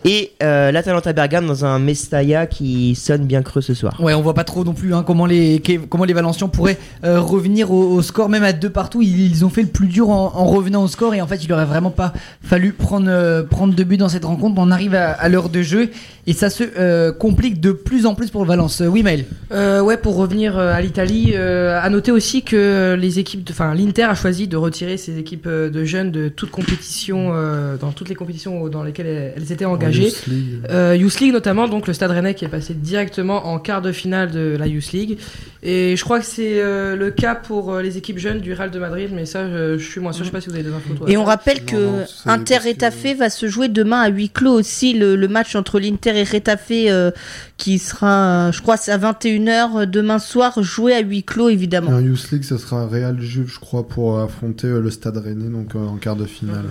et 0.05 0.32
euh, 0.43 0.72
l'Atalanta 0.72 1.12
Bergame 1.12 1.47
dans 1.47 1.64
un 1.64 1.78
Mestalla 1.78 2.47
qui 2.47 2.94
sonne 2.94 3.27
bien 3.27 3.43
creux 3.43 3.60
ce 3.60 3.74
soir. 3.74 4.01
Ouais, 4.01 4.14
on 4.14 4.22
voit 4.22 4.35
pas 4.35 4.44
trop 4.44 4.64
non 4.64 4.72
plus 4.72 4.94
hein, 4.94 5.02
comment 5.06 5.27
les 5.27 5.62
comment 5.89 6.05
les 6.05 6.14
Valencians 6.14 6.48
pourraient 6.48 6.78
euh, 7.05 7.20
revenir 7.20 7.70
au, 7.70 7.90
au 7.93 8.02
score, 8.02 8.28
même 8.28 8.43
à 8.44 8.52
deux 8.52 8.70
partout. 8.70 9.02
Ils, 9.02 9.31
ils 9.31 9.44
ont 9.44 9.51
fait 9.51 9.62
le 9.62 9.68
plus 9.68 9.89
dur 9.89 10.09
en, 10.09 10.32
en 10.35 10.47
revenant 10.47 10.82
au 10.82 10.89
score 10.89 11.14
et 11.14 11.20
en 11.20 11.27
fait, 11.27 11.44
il 11.44 11.52
aurait 11.52 11.66
vraiment 11.66 11.90
pas 11.90 12.12
fallu 12.43 12.72
prendre 12.72 13.09
euh, 13.09 13.43
prendre 13.43 13.74
deux 13.74 13.85
buts 13.85 13.98
dans 13.98 14.09
cette 14.09 14.24
rencontre. 14.24 14.55
On 14.59 14.70
arrive 14.70 14.94
à, 14.94 15.10
à 15.10 15.28
l'heure 15.28 15.51
de 15.51 15.60
jeu 15.60 15.90
et 16.27 16.32
ça 16.32 16.48
se 16.48 16.64
euh, 16.78 17.12
complique 17.12 17.60
de 17.60 17.72
plus 17.72 18.06
en 18.06 18.14
plus 18.14 18.31
pour 18.31 18.43
le 18.43 18.48
Valence. 18.48 18.81
Euh, 18.81 18.86
oui, 18.86 19.02
Maël. 19.02 19.24
Euh, 19.52 19.82
ouais, 19.82 19.97
pour 19.97 20.16
revenir 20.16 20.59
à 20.59 20.81
l'Italie, 20.81 21.32
euh, 21.35 21.78
à 21.78 21.90
noter 21.90 22.10
aussi 22.12 22.43
que 22.43 22.97
les 22.98 23.18
équipes, 23.18 23.48
enfin 23.51 23.74
l'Inter 23.74 24.05
a 24.05 24.14
choisi 24.14 24.48
de 24.48 24.56
retirer 24.56 24.97
ses 24.97 25.18
équipes 25.18 25.48
de 25.48 25.85
jeunes 25.85 26.10
de 26.10 26.28
toute 26.28 26.51
compétition, 26.51 27.32
euh, 27.35 27.77
dans 27.77 27.90
toutes 27.93 28.09
les 28.09 28.14
compétitions 28.14 28.68
dans 28.68 28.82
lesquelles 28.82 29.06
elles, 29.06 29.35
elles 29.36 29.52
étaient 29.52 29.64
engagées. 29.66 29.89
Youth 29.90 30.26
League. 30.26 30.46
Euh, 30.70 30.96
Youth 30.96 31.20
League 31.20 31.32
notamment, 31.32 31.68
donc 31.68 31.86
le 31.86 31.92
Stade 31.92 32.10
Rennais 32.10 32.34
qui 32.34 32.44
est 32.44 32.48
passé 32.48 32.74
directement 32.74 33.46
en 33.46 33.58
quart 33.58 33.82
de 33.82 33.92
finale 33.92 34.30
de 34.30 34.56
la 34.58 34.66
Youth 34.66 34.92
League. 34.92 35.18
Et 35.62 35.94
je 35.96 36.02
crois 36.04 36.20
que 36.20 36.24
c'est 36.24 36.60
euh, 36.62 36.96
le 36.96 37.10
cas 37.10 37.34
pour 37.34 37.72
euh, 37.74 37.82
les 37.82 37.98
équipes 37.98 38.18
jeunes 38.18 38.40
du 38.40 38.54
Real 38.54 38.70
de 38.70 38.78
Madrid, 38.78 39.10
mais 39.12 39.26
ça, 39.26 39.46
je, 39.48 39.76
je 39.76 39.84
suis 39.90 40.00
moins 40.00 40.12
sûr. 40.12 40.24
Je 40.24 40.30
sais 40.30 40.32
pas 40.32 40.40
si 40.40 40.48
vous 40.48 40.54
avez 40.54 40.62
des 40.64 40.70
infos. 40.72 40.94
toi. 40.94 41.10
Et 41.10 41.16
on 41.18 41.24
rappelle 41.24 41.64
que 41.64 42.04
Inter 42.26 42.56
Retafe 42.58 43.16
va 43.18 43.28
se 43.28 43.46
jouer 43.46 43.68
demain 43.68 44.00
à 44.00 44.08
huis 44.08 44.30
clos 44.30 44.52
aussi 44.58 44.94
le, 44.94 45.16
le 45.16 45.28
match 45.28 45.54
entre 45.56 45.78
l'Inter 45.78 46.16
et 46.18 46.24
Retafe 46.24 46.70
euh, 46.70 47.10
qui 47.58 47.78
sera, 47.78 48.50
je 48.52 48.62
crois, 48.62 48.76
à 48.76 48.98
21h 48.98 49.84
demain 49.84 50.18
soir, 50.18 50.62
joué 50.62 50.94
à 50.94 51.00
huis 51.00 51.24
clos 51.24 51.50
Et 51.50 51.52
évidemment. 51.52 51.90
en 51.90 52.00
Youth 52.00 52.30
League, 52.32 52.44
ça 52.44 52.56
sera 52.58 52.86
Real 52.86 53.20
Juve, 53.20 53.50
je 53.52 53.58
crois, 53.60 53.86
pour 53.86 54.18
affronter 54.18 54.66
euh, 54.66 54.80
le 54.80 54.90
Stade 54.90 55.18
Rennais, 55.18 55.50
donc 55.50 55.74
euh, 55.74 55.78
en 55.78 55.96
quart 55.96 56.16
de 56.16 56.24
finale. 56.24 56.64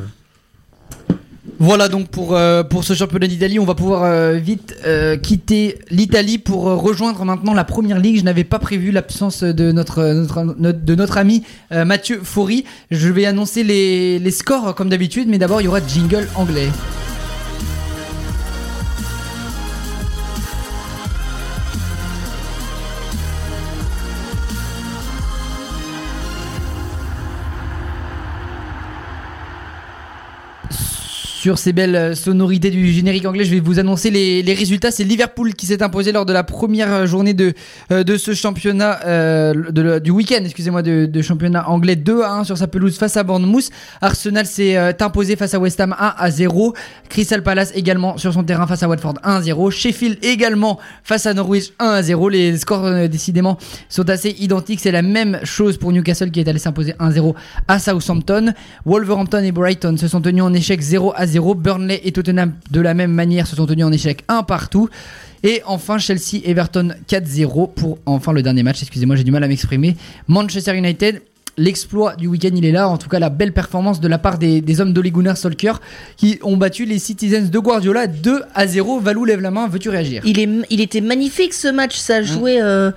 Voilà 1.58 1.90
donc 1.90 2.10
pour, 2.10 2.36
euh, 2.36 2.64
pour 2.64 2.84
ce 2.84 2.94
championnat 2.94 3.28
d'Italie, 3.28 3.60
on 3.60 3.66
va 3.66 3.76
pouvoir 3.76 4.04
euh, 4.04 4.34
vite 4.34 4.76
euh, 4.86 5.18
quitter 5.18 5.80
l'Italie 5.90 6.38
pour 6.38 6.64
rejoindre 6.64 7.26
maintenant 7.26 7.54
la 7.54 7.64
première 7.64 8.00
ligue. 8.00 8.18
Je 8.20 8.24
n'avais 8.24 8.44
pas 8.44 8.60
prévu 8.60 8.92
l'absence 8.92 9.44
de 9.44 9.72
notre, 9.72 10.02
de 10.04 10.96
notre 10.96 11.18
ami 11.18 11.44
Mathieu 11.72 12.22
Faury. 12.24 12.66
Je 12.92 13.10
vais 13.10 13.26
annoncer 13.26 13.64
les, 13.64 14.20
les 14.20 14.32
scores 14.32 14.76
comme 14.76 14.90
d'habitude, 14.90 15.28
mais 15.28 15.38
d'abord 15.38 15.62
il 15.62 15.66
y 15.66 15.68
aura 15.68 15.80
jingle 15.86 16.28
anglais. 16.36 16.70
Sur 31.40 31.58
ces 31.58 31.72
belles 31.72 31.96
euh, 31.96 32.16
sonorités 32.16 32.70
du 32.70 32.92
générique 32.92 33.26
anglais, 33.26 33.46
je 33.46 33.52
vais 33.52 33.62
vous 33.62 33.80
annoncer 33.80 34.10
les, 34.12 34.54
résultats. 34.54 34.92
C'est 34.92 35.06
Liverpool 35.06 35.54
qui 35.54 35.68
s'est 35.68 35.82
imposé 35.82 36.12
lors 36.12 36.26
de 36.26 36.34
la 36.34 36.44
première 36.44 37.08
journée 37.08 37.34
de, 37.34 37.54
euh, 37.94 38.04
de 38.04 38.18
ce 38.18 38.34
championnat, 38.34 39.00
euh, 39.06 40.00
du 40.02 40.12
week-end, 40.12 40.42
excusez-moi, 40.44 40.82
de, 40.82 41.22
championnat 41.22 41.70
anglais 41.70 41.96
2 41.96 42.24
à 42.24 42.34
1 42.34 42.44
sur 42.44 42.58
sa 42.58 42.68
pelouse 42.68 42.98
face 42.98 43.16
à 43.16 43.24
Bournemouth. 43.24 43.70
Arsenal 44.02 44.46
s'est 44.46 44.76
euh, 44.76 44.92
imposé 45.00 45.38
face 45.38 45.54
à 45.54 45.60
West 45.60 45.80
Ham 45.80 45.96
1 45.98 46.16
à 46.18 46.30
0. 46.30 46.74
Crystal 47.08 47.42
Palace 47.42 47.72
également 47.74 48.18
sur 48.18 48.34
son 48.34 48.44
terrain 48.44 48.68
face 48.68 48.84
à 48.84 48.90
Watford 48.90 49.14
1 49.24 49.36
à 49.36 49.42
0. 49.42 49.72
Sheffield 49.72 50.18
également 50.22 50.78
face 51.04 51.26
à 51.26 51.34
Norwich 51.34 51.72
1 51.80 51.86
à 51.88 52.04
0. 52.04 52.28
Les 52.28 52.58
scores 52.58 52.86
euh, 52.86 53.08
décidément 53.08 53.58
sont 53.88 54.10
assez 54.10 54.36
identiques. 54.40 54.82
C'est 54.82 54.92
la 54.92 55.04
même 55.04 55.40
chose 55.46 55.78
pour 55.78 55.94
Newcastle 55.94 56.32
qui 56.32 56.42
est 56.42 56.50
allé 56.50 56.60
s'imposer 56.60 56.96
1 57.00 57.08
à 57.08 57.12
0 57.12 57.34
à 57.70 57.80
Southampton. 57.80 58.54
Wolverhampton 58.86 59.42
et 59.42 59.54
Brighton 59.54 59.96
se 59.96 60.10
sont 60.10 60.20
tenus 60.20 60.44
en 60.44 60.54
échec 60.54 60.82
0 60.82 61.14
à 61.16 61.28
0. 61.28 61.29
Burnley 61.38 62.02
et 62.04 62.12
Tottenham 62.12 62.54
de 62.72 62.82
la 62.82 62.94
même 62.94 63.12
manière 63.12 63.48
se 63.48 63.56
sont 63.56 63.66
tenus 63.66 63.86
en 63.86 63.92
échec 63.92 64.24
1 64.28 64.44
partout. 64.44 64.90
Et 65.44 65.62
enfin 65.66 65.98
Chelsea 66.00 66.42
Everton 66.44 66.90
4-0 67.08 67.74
pour 67.74 67.98
enfin 68.06 68.34
le 68.34 68.42
dernier 68.42 68.64
match. 68.64 68.82
Excusez-moi, 68.82 69.16
j'ai 69.16 69.24
du 69.24 69.32
mal 69.32 69.44
à 69.44 69.48
m'exprimer. 69.48 69.96
Manchester 70.28 70.76
United. 70.76 71.22
L'exploit 71.58 72.16
du 72.16 72.28
week-end, 72.28 72.52
il 72.56 72.64
est 72.64 72.72
là. 72.72 72.88
En 72.88 72.98
tout 72.98 73.10
cas, 73.10 73.20
la 73.20 73.30
belle 73.30 73.52
performance 73.52 74.00
de 74.00 74.08
la 74.08 74.18
part 74.18 74.38
des, 74.38 74.62
des 74.62 74.80
hommes 74.80 74.94
d'Ole 74.94 75.10
Gunnar 75.10 75.36
Solskjaer 75.36 75.82
qui 76.16 76.40
ont 76.42 76.56
battu 76.56 76.86
les 76.86 77.00
Citizens 77.00 77.50
de 77.50 77.60
Guardiola 77.60 78.08
2 78.08 78.44
à 78.56 78.66
0. 78.66 79.02
Valou, 79.02 79.26
lève 79.26 79.42
la 79.42 79.52
main. 79.52 79.68
Veux-tu 79.68 79.90
réagir? 79.90 80.22
Il, 80.26 80.40
est, 80.40 80.48
il 80.70 80.80
était 80.80 81.02
magnifique 81.02 81.54
ce 81.54 81.68
match, 81.68 81.98
ça 81.98 82.18
a 82.18 82.22
joué. 82.22 82.62
euh. 82.62 82.92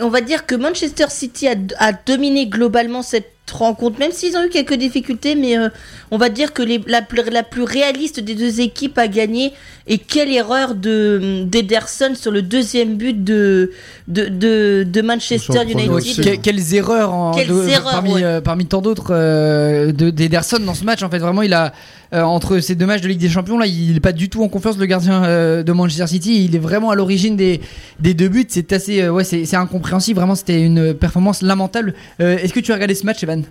On 0.00 0.08
va 0.08 0.22
dire 0.22 0.44
que 0.44 0.56
Manchester 0.56 1.04
City 1.08 1.46
a, 1.46 1.54
a 1.78 1.92
dominé 1.92 2.48
globalement 2.48 3.02
cette 3.02 3.30
rencontre, 3.54 3.98
même 3.98 4.12
s'ils 4.12 4.36
ont 4.36 4.44
eu 4.44 4.48
quelques 4.48 4.74
difficultés, 4.74 5.34
mais 5.34 5.58
euh, 5.58 5.68
on 6.10 6.18
va 6.18 6.28
dire 6.28 6.52
que 6.52 6.62
les- 6.62 6.80
la, 6.86 7.02
plus, 7.02 7.22
la 7.30 7.42
plus 7.42 7.62
réaliste 7.62 8.20
des 8.20 8.34
deux 8.34 8.60
équipes 8.60 8.98
a 8.98 9.08
gagné. 9.08 9.52
Et 9.86 9.96
quelle 9.98 10.30
erreur 10.32 10.74
de 10.74 11.44
d'Ederson 11.44 12.14
sur 12.14 12.30
le 12.30 12.42
deuxième 12.42 12.96
but 12.96 13.24
de, 13.24 13.70
de, 14.06 14.26
de, 14.26 14.84
de 14.86 15.00
Manchester 15.02 15.62
United. 15.62 15.90
Ouais, 15.90 16.02
que- 16.02 16.40
quelles 16.42 16.74
erreurs, 16.74 17.12
en- 17.14 17.32
Quelles 17.32 17.48
de- 17.48 17.68
erreurs, 17.68 17.92
parmi, 17.92 18.12
ouais. 18.14 18.22
euh, 18.24 18.40
parmi 18.42 18.66
tant 18.66 18.82
d'autres 18.82 19.12
euh, 19.12 19.92
de- 19.92 20.10
d'Ederson 20.10 20.58
dans 20.58 20.74
ce 20.74 20.84
match. 20.84 21.02
En 21.02 21.08
fait, 21.08 21.18
vraiment, 21.18 21.42
il 21.42 21.54
a 21.54 21.72
euh, 22.14 22.22
entre 22.22 22.60
ces 22.60 22.74
deux 22.74 22.86
matchs 22.86 23.02
de 23.02 23.08
Ligue 23.08 23.20
des 23.20 23.28
Champions 23.28 23.58
là, 23.58 23.66
il 23.66 23.96
est 23.96 24.00
pas 24.00 24.12
du 24.12 24.28
tout 24.28 24.42
en 24.42 24.48
confiance. 24.48 24.78
Le 24.78 24.86
gardien 24.86 25.24
euh, 25.24 25.62
de 25.62 25.72
Manchester 25.72 26.06
City, 26.06 26.44
il 26.44 26.54
est 26.56 26.58
vraiment 26.60 26.90
à 26.90 26.94
l'origine 26.94 27.36
des, 27.36 27.60
des 28.00 28.14
deux 28.14 28.28
buts. 28.28 28.46
C'est 28.48 28.72
assez, 28.72 29.02
euh, 29.02 29.10
ouais, 29.12 29.24
c'est 29.24 29.54
incompréhensible. 29.56 30.18
Vraiment, 30.18 30.34
c'était 30.34 30.62
une 30.62 30.94
performance 30.94 31.42
lamentable. 31.42 31.94
Est-ce 32.18 32.52
que 32.52 32.60
tu 32.60 32.72
as 32.72 32.74
regardé 32.74 32.94
ce 32.94 33.04
match, 33.06 33.22
Evan? 33.22 33.42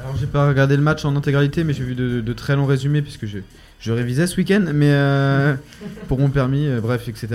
Alors 0.00 0.16
j'ai 0.20 0.26
pas 0.26 0.46
regardé 0.48 0.76
le 0.76 0.82
match 0.82 1.04
en 1.04 1.16
intégralité, 1.16 1.64
mais 1.64 1.72
j'ai 1.72 1.82
vu 1.82 1.94
de, 1.96 2.20
de 2.20 2.32
très 2.32 2.54
longs 2.54 2.66
résumés 2.66 3.02
puisque 3.02 3.26
je, 3.26 3.38
je 3.80 3.92
révisais 3.92 4.28
ce 4.28 4.36
week-end, 4.36 4.64
mais 4.72 4.92
pour 6.08 6.20
mon 6.20 6.28
permis, 6.30 6.68
bref, 6.80 7.08
etc. 7.08 7.28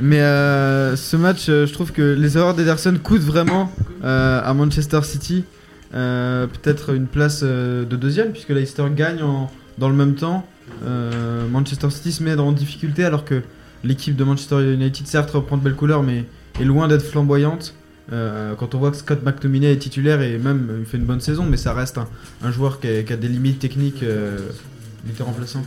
Mais 0.00 0.18
ce 0.20 1.16
match, 1.16 1.46
je 1.46 1.70
trouve 1.72 1.92
que 1.92 2.14
les 2.18 2.38
erreurs 2.38 2.54
d'Ederson 2.54 2.94
coûtent 3.02 3.20
vraiment 3.22 3.70
à 4.02 4.52
Manchester 4.54 5.00
City. 5.04 5.44
Peut-être 5.92 6.94
une 6.94 7.06
place 7.06 7.42
de 7.42 7.84
deuxième 7.96 8.32
puisque 8.32 8.48
Leicester 8.50 8.84
gagne 8.94 9.22
en- 9.22 9.50
dans 9.78 9.88
le 9.88 9.94
même 9.94 10.14
temps. 10.14 10.46
Euh, 10.84 11.48
Manchester 11.48 11.90
City 11.90 12.12
se 12.12 12.22
met 12.22 12.34
en 12.34 12.52
difficulté 12.52 13.04
alors 13.04 13.24
que 13.24 13.42
l'équipe 13.84 14.16
de 14.16 14.24
Manchester 14.24 14.74
United 14.74 15.06
certes 15.06 15.30
reprend 15.30 15.56
de 15.56 15.62
belles 15.62 15.74
couleurs, 15.74 16.02
mais 16.02 16.24
est 16.60 16.64
loin 16.64 16.88
d'être 16.88 17.04
flamboyante. 17.04 17.74
Euh, 18.12 18.54
quand 18.54 18.74
on 18.74 18.78
voit 18.78 18.92
que 18.92 18.96
Scott 18.96 19.24
McTominay 19.24 19.72
est 19.72 19.78
titulaire 19.78 20.22
et 20.22 20.38
même 20.38 20.68
euh, 20.70 20.78
il 20.80 20.86
fait 20.86 20.96
une 20.96 21.04
bonne 21.04 21.20
saison, 21.20 21.44
mais 21.44 21.56
ça 21.56 21.74
reste 21.74 21.98
un, 22.42 22.52
joueur 22.52 22.78
qui 22.80 22.88
a, 22.88 23.02
des 23.16 23.28
limites 23.28 23.58
techniques, 23.58 24.02
il 24.02 25.10
était 25.10 25.22
remplaçant. 25.22 25.64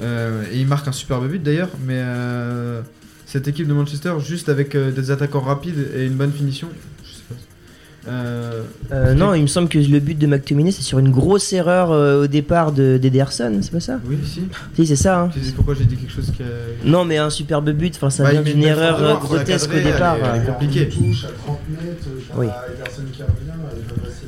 Et 0.00 0.60
il 0.60 0.66
marque 0.66 0.86
un 0.86 0.92
superbe 0.92 1.28
but 1.28 1.42
d'ailleurs, 1.42 1.70
mais 1.84 2.02
cette 3.26 3.48
équipe 3.48 3.66
de 3.66 3.72
Manchester, 3.72 4.14
juste 4.24 4.48
avec 4.48 4.76
des 4.76 5.10
attaquants 5.10 5.40
rapides 5.40 5.88
et 5.94 6.06
une 6.06 6.14
bonne 6.14 6.32
finition. 6.32 6.68
Euh, 8.08 8.62
Euh, 8.90 9.12
non, 9.14 9.34
il 9.34 9.42
me 9.42 9.46
semble 9.46 9.68
que 9.68 9.78
le 9.78 9.98
but 10.00 10.18
de 10.18 10.26
McTominay, 10.26 10.70
c'est 10.70 10.82
sur 10.82 10.98
une 10.98 11.10
grosse 11.10 11.52
erreur 11.52 11.90
euh, 11.92 12.24
au 12.24 12.26
départ 12.26 12.72
de- 12.72 12.98
d'Ederson, 13.00 13.58
c'est 13.60 13.70
pas 13.70 13.80
ça 13.80 14.00
Oui, 14.06 14.16
si. 14.24 14.42
Si, 14.74 14.86
c'est 14.86 14.96
ça. 14.96 15.20
Hein. 15.20 15.30
Tu 15.32 15.40
pourquoi 15.52 15.74
j'ai 15.74 15.84
dit 15.84 15.96
quelque 15.96 16.12
chose 16.12 16.32
qui 16.34 16.42
a... 16.42 16.46
Non, 16.84 17.04
mais 17.04 17.18
un 17.18 17.28
superbe 17.30 17.70
but, 17.70 17.94
enfin, 17.96 18.08
ça 18.10 18.22
Bah, 18.24 18.30
vient 18.30 18.42
d'une 18.42 18.56
une 18.58 18.64
erreur 18.64 19.20
grotesque 19.20 19.70
au 19.70 19.74
départ. 19.78 20.16
elle 20.16 20.40
est- 20.40 20.76
elle 20.78 20.82
est 20.82 20.88
touche 20.88 21.24
à 21.24 21.28
30 21.44 21.58
mètres, 21.70 22.06
Oui. 22.36 22.46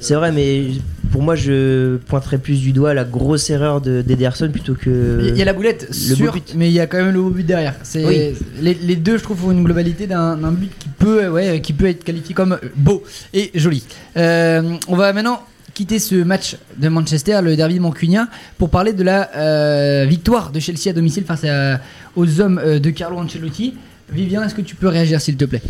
C'est 0.00 0.14
vrai, 0.14 0.30
mais 0.32 0.68
pour 1.10 1.22
moi, 1.22 1.34
je 1.34 1.96
pointerais 1.96 2.38
plus 2.38 2.60
du 2.60 2.72
doigt 2.72 2.94
la 2.94 3.04
grosse 3.04 3.50
erreur 3.50 3.80
de- 3.80 4.02
d'Ederson 4.02 4.48
plutôt 4.50 4.74
que. 4.74 5.20
Il 5.28 5.36
y 5.36 5.42
a 5.42 5.44
la 5.44 5.52
boulette, 5.52 5.86
le 5.88 5.94
sûr, 6.14 6.32
but. 6.32 6.54
mais 6.56 6.68
il 6.68 6.72
y 6.72 6.80
a 6.80 6.86
quand 6.86 6.98
même 6.98 7.12
le 7.12 7.20
beau 7.20 7.30
but 7.30 7.44
derrière. 7.46 7.74
C'est 7.82 8.04
Oui. 8.04 8.34
les, 8.60 8.74
les 8.74 8.96
deux, 8.96 9.18
je 9.18 9.22
trouve, 9.22 9.38
font 9.38 9.50
une 9.52 9.64
globalité 9.64 10.06
d'un 10.06 10.36
but 10.52 10.70
qui 10.78 10.88
peut, 10.98 11.28
ouais, 11.28 11.60
qui 11.60 11.72
peut 11.72 11.86
être 11.88 12.04
qualifié 12.04 12.34
comme 12.34 12.58
beau 12.76 13.02
et 13.34 13.50
joli. 13.54 13.84
Euh, 14.16 14.76
on 14.88 14.96
va 14.96 15.12
maintenant 15.12 15.40
quitter 15.74 15.98
ce 15.98 16.16
match 16.16 16.56
de 16.76 16.88
Manchester, 16.88 17.40
le 17.42 17.56
derby 17.56 17.80
mancunien, 17.80 18.28
pour 18.58 18.68
parler 18.70 18.92
de 18.92 19.02
la 19.02 19.30
euh, 19.36 20.04
victoire 20.08 20.50
de 20.52 20.60
Chelsea 20.60 20.88
à 20.90 20.92
domicile 20.92 21.24
face 21.24 21.44
à- 21.44 21.80
aux 22.16 22.40
hommes 22.40 22.60
euh, 22.62 22.78
de 22.78 22.90
Carlo 22.90 23.16
Ancelotti. 23.18 23.74
Vivien, 24.12 24.44
est-ce 24.44 24.54
que 24.54 24.60
tu 24.62 24.74
peux 24.74 24.88
réagir 24.88 25.20
s'il 25.20 25.36
te 25.36 25.44
plaît? 25.44 25.62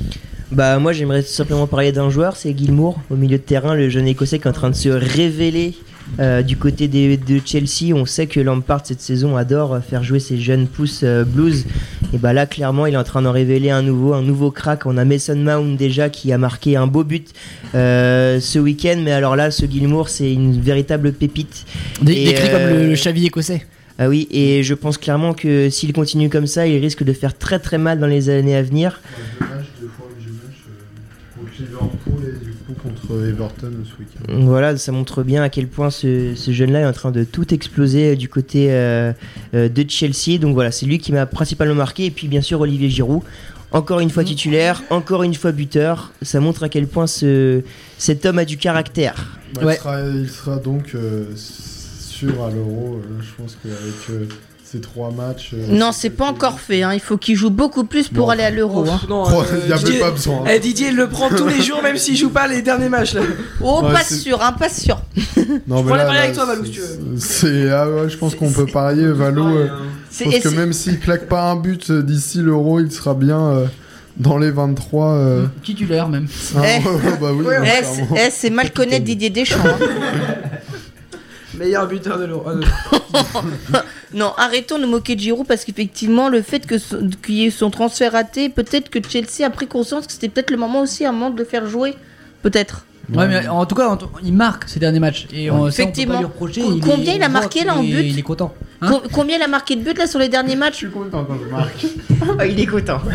Bah 0.50 0.78
moi 0.80 0.92
j'aimerais 0.92 1.22
simplement 1.22 1.66
parler 1.68 1.92
d'un 1.92 2.10
joueur, 2.10 2.34
c'est 2.36 2.56
Gilmour 2.56 3.00
au 3.10 3.14
milieu 3.16 3.38
de 3.38 3.42
terrain, 3.42 3.74
le 3.76 3.88
jeune 3.88 4.08
écossais 4.08 4.38
qui 4.40 4.46
est 4.46 4.50
en 4.50 4.52
train 4.52 4.70
de 4.70 4.74
se 4.74 4.88
révéler 4.88 5.74
euh, 6.18 6.42
du 6.42 6.56
côté 6.56 6.88
des- 6.88 7.16
de 7.16 7.40
Chelsea. 7.44 7.94
On 7.94 8.04
sait 8.04 8.26
que 8.26 8.40
Lampard 8.40 8.80
cette 8.84 9.00
saison 9.00 9.36
adore 9.36 9.78
faire 9.88 10.02
jouer 10.02 10.18
ses 10.18 10.38
jeunes 10.38 10.66
pousses 10.66 11.02
euh, 11.04 11.22
blues. 11.22 11.66
Et 12.12 12.18
bah 12.18 12.32
là 12.32 12.46
clairement 12.46 12.86
il 12.86 12.94
est 12.94 12.96
en 12.96 13.04
train 13.04 13.22
d'en 13.22 13.30
révéler 13.30 13.70
un 13.70 13.82
nouveau, 13.82 14.12
un 14.12 14.22
nouveau 14.22 14.50
crack. 14.50 14.86
On 14.86 14.96
a 14.96 15.04
Mason 15.04 15.36
Mount 15.36 15.76
déjà 15.76 16.08
qui 16.08 16.32
a 16.32 16.38
marqué 16.38 16.74
un 16.74 16.88
beau 16.88 17.04
but 17.04 17.28
euh, 17.76 18.40
ce 18.40 18.58
week-end, 18.58 19.00
mais 19.04 19.12
alors 19.12 19.36
là 19.36 19.52
ce 19.52 19.66
Gilmour 19.66 20.08
c'est 20.08 20.32
une 20.32 20.60
véritable 20.60 21.12
pépite. 21.12 21.64
Décrit 22.02 22.50
comme 22.50 22.62
le, 22.70 22.88
le 22.88 22.94
Xavi 22.94 23.26
écossais. 23.26 23.64
Ah 24.02 24.09
oui, 24.09 24.27
et 24.31 24.62
je 24.62 24.72
pense 24.72 24.97
clairement 24.97 25.35
que 25.35 25.68
s'il 25.68 25.93
continue 25.93 26.31
comme 26.31 26.47
ça, 26.47 26.66
il 26.66 26.78
risque 26.78 27.05
de 27.05 27.12
faire 27.12 27.36
très 27.36 27.59
très 27.59 27.77
mal 27.77 28.01
dans 28.01 28.06
les 28.06 28.31
années 28.31 28.56
à 28.56 28.62
venir. 28.62 29.02
Deux 29.78 29.89
fois 29.89 30.06
match 30.09 30.47
contre 31.35 31.52
Liverpool 31.59 32.24
et 32.24 32.43
du 32.43 32.52
coup 32.52 32.72
contre 32.82 33.28
Everton 33.28 33.72
ce 33.85 34.01
week-end. 34.01 34.40
Voilà, 34.47 34.78
ça 34.78 34.90
montre 34.90 35.22
bien 35.22 35.43
à 35.43 35.51
quel 35.51 35.68
point 35.68 35.90
ce, 35.90 36.35
ce 36.35 36.51
jeune-là 36.51 36.81
est 36.81 36.86
en 36.86 36.94
train 36.94 37.10
de 37.10 37.24
tout 37.24 37.52
exploser 37.52 38.12
euh, 38.12 38.16
du 38.16 38.31
côté 38.31 38.68
euh, 38.72 39.12
euh, 39.52 39.68
de 39.68 39.85
Chelsea. 39.86 40.39
Donc 40.40 40.55
voilà, 40.55 40.70
c'est 40.70 40.86
lui 40.86 40.98
qui 40.98 41.12
m'a 41.12 41.27
principalement 41.27 41.74
marqué. 41.74 42.06
Et 42.06 42.10
puis 42.10 42.27
bien 42.27 42.40
sûr 42.40 42.59
Olivier 42.62 42.89
Giroud, 42.89 43.20
encore 43.70 44.01
une 44.01 44.09
fois 44.09 44.24
titulaire, 44.24 44.82
encore 44.89 45.24
une 45.24 45.35
fois 45.35 45.52
buteur. 45.52 46.10
Ça 46.22 46.40
montre 46.40 46.62
à 46.62 46.70
quel 46.70 46.86
point 46.86 47.06
ce, 47.06 47.60
cet 47.98 48.24
homme 48.24 48.39
a 48.39 48.47
du 48.47 48.56
caractère. 48.56 49.39
Bah, 49.56 49.74
il, 49.74 49.78
sera, 49.78 50.01
il 50.01 50.28
sera 50.31 50.56
donc 50.56 50.93
euh, 50.94 51.27
sûr 52.20 52.44
à 52.44 52.51
l'Euro. 52.51 53.01
euh, 53.02 53.22
je 53.22 53.42
pense 53.42 53.56
qu'avec 53.62 53.94
euh, 54.10 54.26
ces 54.64 54.80
trois 54.80 55.10
matchs. 55.10 55.51
euh, 55.55 55.66
Non, 55.68 55.90
c'est 55.92 56.10
pas 56.10 56.26
encore 56.26 56.60
fait. 56.60 56.82
hein. 56.82 56.92
Il 56.94 57.01
faut 57.01 57.16
qu'il 57.16 57.34
joue 57.36 57.51
beaucoup 57.51 57.84
plus 57.84 58.09
pour 58.09 58.30
aller 58.30 58.42
à 58.44 58.51
l'Euro. 58.51 58.84
hein. 58.88 59.01
Non, 59.09 59.24
Oh, 59.26 59.42
euh, 59.42 59.59
y 59.68 59.72
a 59.72 59.76
même 59.76 59.84
Didier, 59.84 59.98
pas 60.01 60.10
besoin. 60.12 60.44
eh, 60.48 60.59
Didier 60.60 60.88
il 60.88 60.97
le 60.97 61.09
prend 61.09 61.28
tous 61.28 61.48
les 61.48 61.60
jours, 61.62 61.82
même 61.82 61.97
s'il 61.97 62.16
joue 62.16 62.30
pas 62.30 62.47
les 62.47 62.62
derniers 62.62 62.88
matchs. 62.88 63.14
Là. 63.14 63.22
Oh, 63.62 63.80
Ouais, 63.82 63.92
pas 63.92 64.05
sûr, 64.05 64.40
hein, 64.42 64.52
pas 64.52 64.68
sûr. 64.68 65.01
Non, 65.16 65.78
Je 65.78 65.82
mais 65.82 65.82
pourrais 65.82 65.97
là, 65.98 66.05
parier 66.05 66.18
là, 66.18 66.22
avec 66.24 66.34
toi, 66.34 66.44
Valou, 66.47 66.64
c'est- 66.64 66.70
si 66.72 66.72
tu 66.72 66.80
veux. 66.80 67.16
C'est 67.18 67.70
ah 67.70 67.88
ouais, 67.90 68.09
je 68.09 68.16
pense 68.16 68.34
qu'on 68.36 68.51
peut 68.51 68.66
parier, 68.66 69.06
Valou. 69.09 69.47
euh, 69.56 69.66
pense 70.22 70.34
et 70.34 70.40
que 70.40 70.48
même 70.48 70.72
s'il 70.72 70.98
claque 71.01 71.26
pas 71.26 71.51
un 71.51 71.56
but 71.56 71.90
d'ici 71.90 72.38
l'Euro, 72.38 72.78
il 72.80 72.92
sera 72.92 73.14
bien 73.14 73.40
euh, 73.40 73.66
dans 74.18 74.38
les 74.38 74.51
23. 74.51 75.12
euh. 75.14 75.47
Titulaire 75.64 76.09
même. 76.09 76.26
Ah, 76.56 76.60
Eh. 76.64 76.84
ouais, 76.86 76.94
ouais, 76.94 77.18
bah 77.20 77.30
oui, 77.34 77.44
Eh, 77.51 77.56
hein, 77.84 78.06
eh, 78.16 78.30
c'est 78.30 78.51
mal 78.51 78.70
connaître 78.72 79.05
Didier 79.05 79.30
Deschamps. 79.30 79.59
Meilleur 81.55 81.86
buteur 81.89 82.18
de 82.18 82.24
l'Euro. 82.24 82.44
Non, 84.12 84.32
arrêtons 84.36 84.78
de 84.81 84.86
moquer 84.86 85.14
de 85.14 85.20
Giroud 85.20 85.47
parce 85.47 85.64
qu'effectivement, 85.64 86.28
le 86.28 86.43
fait 86.43 86.66
que 86.66 86.78
son- 86.78 87.09
qu'il 87.24 87.36
y 87.36 87.47
ait 87.47 87.51
son 87.51 87.70
transfert 87.70 88.10
raté, 88.12 88.48
peut-être 88.48 88.89
que 88.90 88.98
Chelsea 89.09 89.44
a 89.47 89.51
pris 89.51 89.68
conscience 89.68 90.06
que 90.09 90.12
c'était 90.12 90.28
peut-être 90.28 90.51
le 90.51 90.56
moment 90.56 90.81
aussi 90.81 91.05
à 91.05 91.10
un 91.10 91.12
moment 91.12 91.31
de 91.31 91.39
le 91.39 91.44
faire 91.44 91.66
jouer. 91.66 91.94
Peut-être. 92.43 92.86
Ouais, 93.14 93.28
mais 93.28 93.47
en 93.47 93.66
tout 93.66 93.74
cas, 93.77 93.89
en 93.89 93.97
tout- 93.97 94.09
il 94.24 94.32
marque 94.32 94.68
ces 94.68 94.81
derniers 94.81 94.98
matchs. 94.98 95.27
Et 95.32 95.48
on, 95.51 95.55
ça, 95.55 95.59
on 95.59 95.62
peut 95.62 95.68
Effectivement. 95.68 96.14
pas 96.14 96.18
lui 96.20 96.27
reprocher. 96.27 96.60
Co- 96.60 96.72
il 96.72 96.78
est- 96.78 96.81
combien 96.90 97.14
il 97.14 97.22
a 97.22 97.28
marqué, 97.28 97.64
là, 97.64 97.77
en 97.77 97.82
but 97.85 98.02
Il 98.05 98.18
est 98.18 98.22
content. 98.22 98.52
Hein 98.82 98.89
Co- 98.89 99.02
combien 99.12 99.36
il 99.36 99.43
a 99.43 99.48
marqué 99.48 99.77
de 99.77 99.82
buts 99.82 99.94
là 99.97 100.06
sur 100.09 100.18
les 100.18 100.28
derniers 100.28 100.56
matchs 100.56 100.72
Je 100.74 100.78
suis 100.78 100.90
content 100.90 101.24
quand 101.24 101.36
je 101.44 101.48
marque. 101.48 101.86
Ah, 102.39 102.47
il 102.47 102.59
est 102.59 102.66
content. 102.66 103.01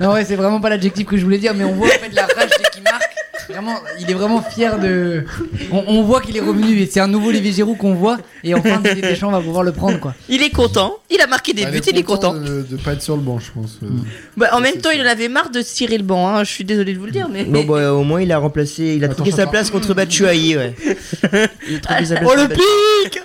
Non, 0.00 0.12
ouais, 0.12 0.24
c'est 0.24 0.34
vraiment 0.36 0.60
pas 0.60 0.68
l'adjectif 0.70 1.06
que 1.06 1.16
je 1.16 1.22
voulais 1.24 1.38
dire, 1.38 1.54
mais 1.54 1.64
on 1.64 1.72
voit 1.72 1.86
en 1.86 1.90
fait 1.90 2.12
la 2.12 2.22
rage 2.22 2.50
dès 2.58 2.68
qu'il 2.74 2.82
marque. 2.82 3.13
Vraiment, 3.48 3.74
il 4.00 4.10
est 4.10 4.14
vraiment 4.14 4.40
fier 4.42 4.78
de. 4.78 5.24
On, 5.70 5.84
on 5.86 6.02
voit 6.02 6.20
qu'il 6.20 6.36
est 6.36 6.40
revenu 6.40 6.78
et 6.80 6.86
c'est 6.86 7.00
un 7.00 7.06
nouveau 7.08 7.28
Olivier 7.28 7.52
Giroud 7.52 7.76
qu'on 7.76 7.94
voit. 7.94 8.16
Et 8.42 8.54
enfin, 8.54 8.78
Didier 8.80 9.02
Deschamps 9.02 9.30
va 9.30 9.40
pouvoir 9.40 9.62
le 9.64 9.72
prendre 9.72 9.98
quoi. 10.00 10.14
Il 10.28 10.42
est 10.42 10.50
content, 10.50 10.96
il 11.10 11.20
a 11.20 11.26
marqué 11.26 11.52
des 11.52 11.64
Ah, 11.66 11.70
buts, 11.70 11.80
il 11.86 11.98
est 11.98 12.02
content. 12.02 12.34
De, 12.34 12.62
de 12.62 12.76
pas 12.76 12.92
être 12.94 13.02
sur 13.02 13.16
le 13.16 13.22
banc, 13.22 13.38
je 13.38 13.50
pense. 13.52 13.78
euh. 13.82 13.88
Bah, 14.36 14.48
en 14.52 14.60
même 14.60 14.76
temps, 14.76 14.90
il 14.90 15.00
en 15.02 15.06
avait 15.06 15.28
marre 15.28 15.50
de 15.50 15.62
se 15.62 15.74
tirer 15.74 15.98
le 15.98 16.04
banc, 16.04 16.28
hein. 16.28 16.44
je 16.44 16.50
suis 16.50 16.64
désolé 16.64 16.94
de 16.94 16.98
vous 16.98 17.06
le 17.06 17.12
dire, 17.12 17.28
mais. 17.30 17.44
Bon, 17.44 17.64
bah, 17.64 17.92
au 17.92 18.02
moins, 18.02 18.22
il 18.22 18.32
a 18.32 18.38
remplacé, 18.38 18.94
il 18.96 19.04
a 19.04 19.08
trouvé 19.08 19.30
sa 19.30 19.46
place 19.46 19.70
contre 19.70 19.94
Batshuayi, 19.94 20.56
ouais. 20.56 20.74
Il 21.68 21.76
a 21.76 21.80
trouvé 21.80 22.04
sa 22.06 22.16
place 22.16 22.30
Oh 22.32 22.36
le 22.36 22.48
pic 22.48 23.22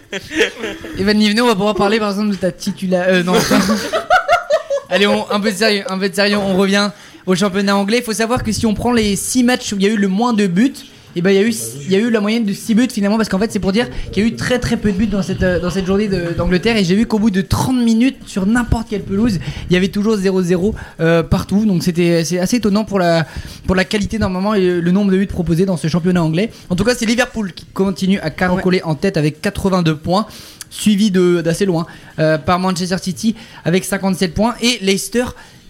Evan 0.99 1.17
Niveno, 1.17 1.43
on 1.43 1.47
va 1.47 1.55
pouvoir 1.55 1.75
parler 1.75 1.99
par 1.99 2.09
exemple 2.11 2.31
de 2.31 2.35
ta 2.35 2.51
titula. 2.51 3.03
Euh, 3.09 3.23
non. 3.23 3.33
Allez, 4.89 5.05
on- 5.07 5.29
un 5.31 5.39
peu 5.39 5.51
de 5.51 5.55
sérieux, 5.55 5.83
un 5.87 5.97
peu 5.99 6.09
de 6.09 6.15
sérieux. 6.15 6.37
On 6.37 6.57
revient 6.57 6.89
au 7.29 7.35
championnat 7.35 7.77
anglais. 7.77 7.99
Il 7.99 8.03
faut 8.03 8.13
savoir 8.13 8.43
que 8.43 8.51
si 8.51 8.65
on 8.65 8.73
prend 8.73 8.91
les 8.91 9.15
6 9.15 9.43
matchs 9.43 9.71
où 9.71 9.75
il 9.75 9.83
y 9.83 9.85
a 9.85 9.89
eu 9.89 9.97
le 9.97 10.07
moins 10.07 10.33
de 10.33 10.47
buts, 10.47 10.73
et 11.15 11.21
ben 11.21 11.29
il 11.31 11.35
y 11.35 11.39
a 11.39 11.43
eu 11.43 11.53
il 11.85 11.91
y 11.91 11.95
a 11.95 11.99
eu 11.99 12.09
la 12.09 12.21
moyenne 12.21 12.43
de 12.43 12.53
6 12.53 12.75
buts 12.75 12.87
finalement 12.91 13.17
parce 13.17 13.29
qu'en 13.29 13.39
fait 13.39 13.51
c'est 13.51 13.59
pour 13.59 13.71
dire 13.71 13.87
qu'il 14.11 14.23
y 14.23 14.25
a 14.25 14.29
eu 14.29 14.35
très 14.35 14.59
très 14.59 14.77
peu 14.77 14.91
de 14.91 14.97
buts 14.97 15.07
dans 15.07 15.23
cette 15.23 15.41
euh, 15.41 15.59
dans 15.59 15.69
cette 15.69 15.85
journée 15.85 16.07
d'Angleterre. 16.07 16.77
Et 16.77 16.83
j'ai 16.83 16.95
vu 16.95 17.05
qu'au 17.05 17.19
bout 17.19 17.29
de 17.29 17.41
30 17.41 17.83
minutes 17.83 18.17
sur 18.25 18.47
n'importe 18.47 18.89
quelle 18.89 19.03
pelouse 19.03 19.39
il 19.69 19.73
y 19.73 19.77
avait 19.77 19.89
toujours 19.89 20.17
0-0 20.17 20.73
euh, 20.99 21.21
partout. 21.21 21.65
Donc 21.65 21.83
c'était 21.83 22.23
assez 22.39 22.55
étonnant 22.55 22.83
pour 22.83 22.97
la 22.97 23.27
pour 23.67 23.75
la 23.75 23.85
qualité 23.85 24.17
normalement 24.17 24.55
et 24.55 24.81
le 24.81 24.91
nombre 24.91 25.11
de 25.11 25.17
buts 25.17 25.27
proposés 25.27 25.65
dans 25.65 25.77
ce 25.77 25.87
championnat 25.87 26.23
anglais. 26.23 26.51
En 26.69 26.75
tout 26.75 26.83
cas 26.83 26.95
c'est 26.95 27.05
Liverpool 27.05 27.53
qui 27.53 27.65
continue 27.65 28.19
à 28.19 28.31
caracoler 28.31 28.81
en 28.83 28.95
tête 28.95 29.17
avec 29.17 29.39
82 29.41 29.95
points 29.95 30.25
suivi 30.71 31.11
d'assez 31.11 31.65
loin 31.65 31.85
euh, 32.19 32.37
par 32.37 32.59
Manchester 32.59 32.97
City 33.01 33.35
avec 33.65 33.83
57 33.83 34.33
points 34.33 34.55
et 34.61 34.77
Leicester 34.81 35.25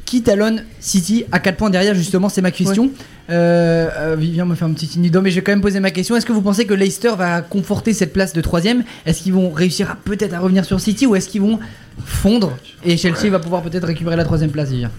qui 0.09 0.23
talonne 0.23 0.63
City 0.79 1.25
à 1.31 1.37
4 1.37 1.55
points 1.55 1.69
derrière 1.69 1.93
justement 1.93 2.29
c'est 2.29 2.41
ma 2.41 2.49
question. 2.49 2.89
Euh, 3.29 3.87
euh, 3.95 4.15
Vivien 4.17 4.43
me 4.45 4.55
fait 4.55 4.65
un 4.65 4.73
petit 4.73 4.87
dos, 5.11 5.21
mais 5.21 5.29
je 5.29 5.35
vais 5.35 5.43
quand 5.43 5.51
même 5.51 5.61
poser 5.61 5.79
ma 5.79 5.91
question. 5.91 6.15
Est-ce 6.15 6.25
que 6.25 6.31
vous 6.31 6.41
pensez 6.41 6.65
que 6.65 6.73
Leicester 6.73 7.11
va 7.15 7.43
conforter 7.43 7.93
cette 7.93 8.11
place 8.11 8.33
de 8.33 8.41
troisième? 8.41 8.83
Est-ce 9.05 9.21
qu'ils 9.21 9.33
vont 9.33 9.51
réussir 9.51 9.91
à 9.91 9.95
peut-être 9.95 10.33
à 10.33 10.39
revenir 10.39 10.65
sur 10.65 10.79
City 10.79 11.05
ou 11.05 11.15
est-ce 11.15 11.29
qu'ils 11.29 11.41
vont 11.41 11.59
fondre 12.03 12.57
et 12.83 12.97
Chelsea 12.97 13.29
va 13.29 13.37
pouvoir 13.37 13.61
peut-être 13.61 13.85
récupérer 13.85 14.15
la 14.15 14.23
troisième 14.23 14.49
place 14.49 14.71
Vivien? 14.71 14.89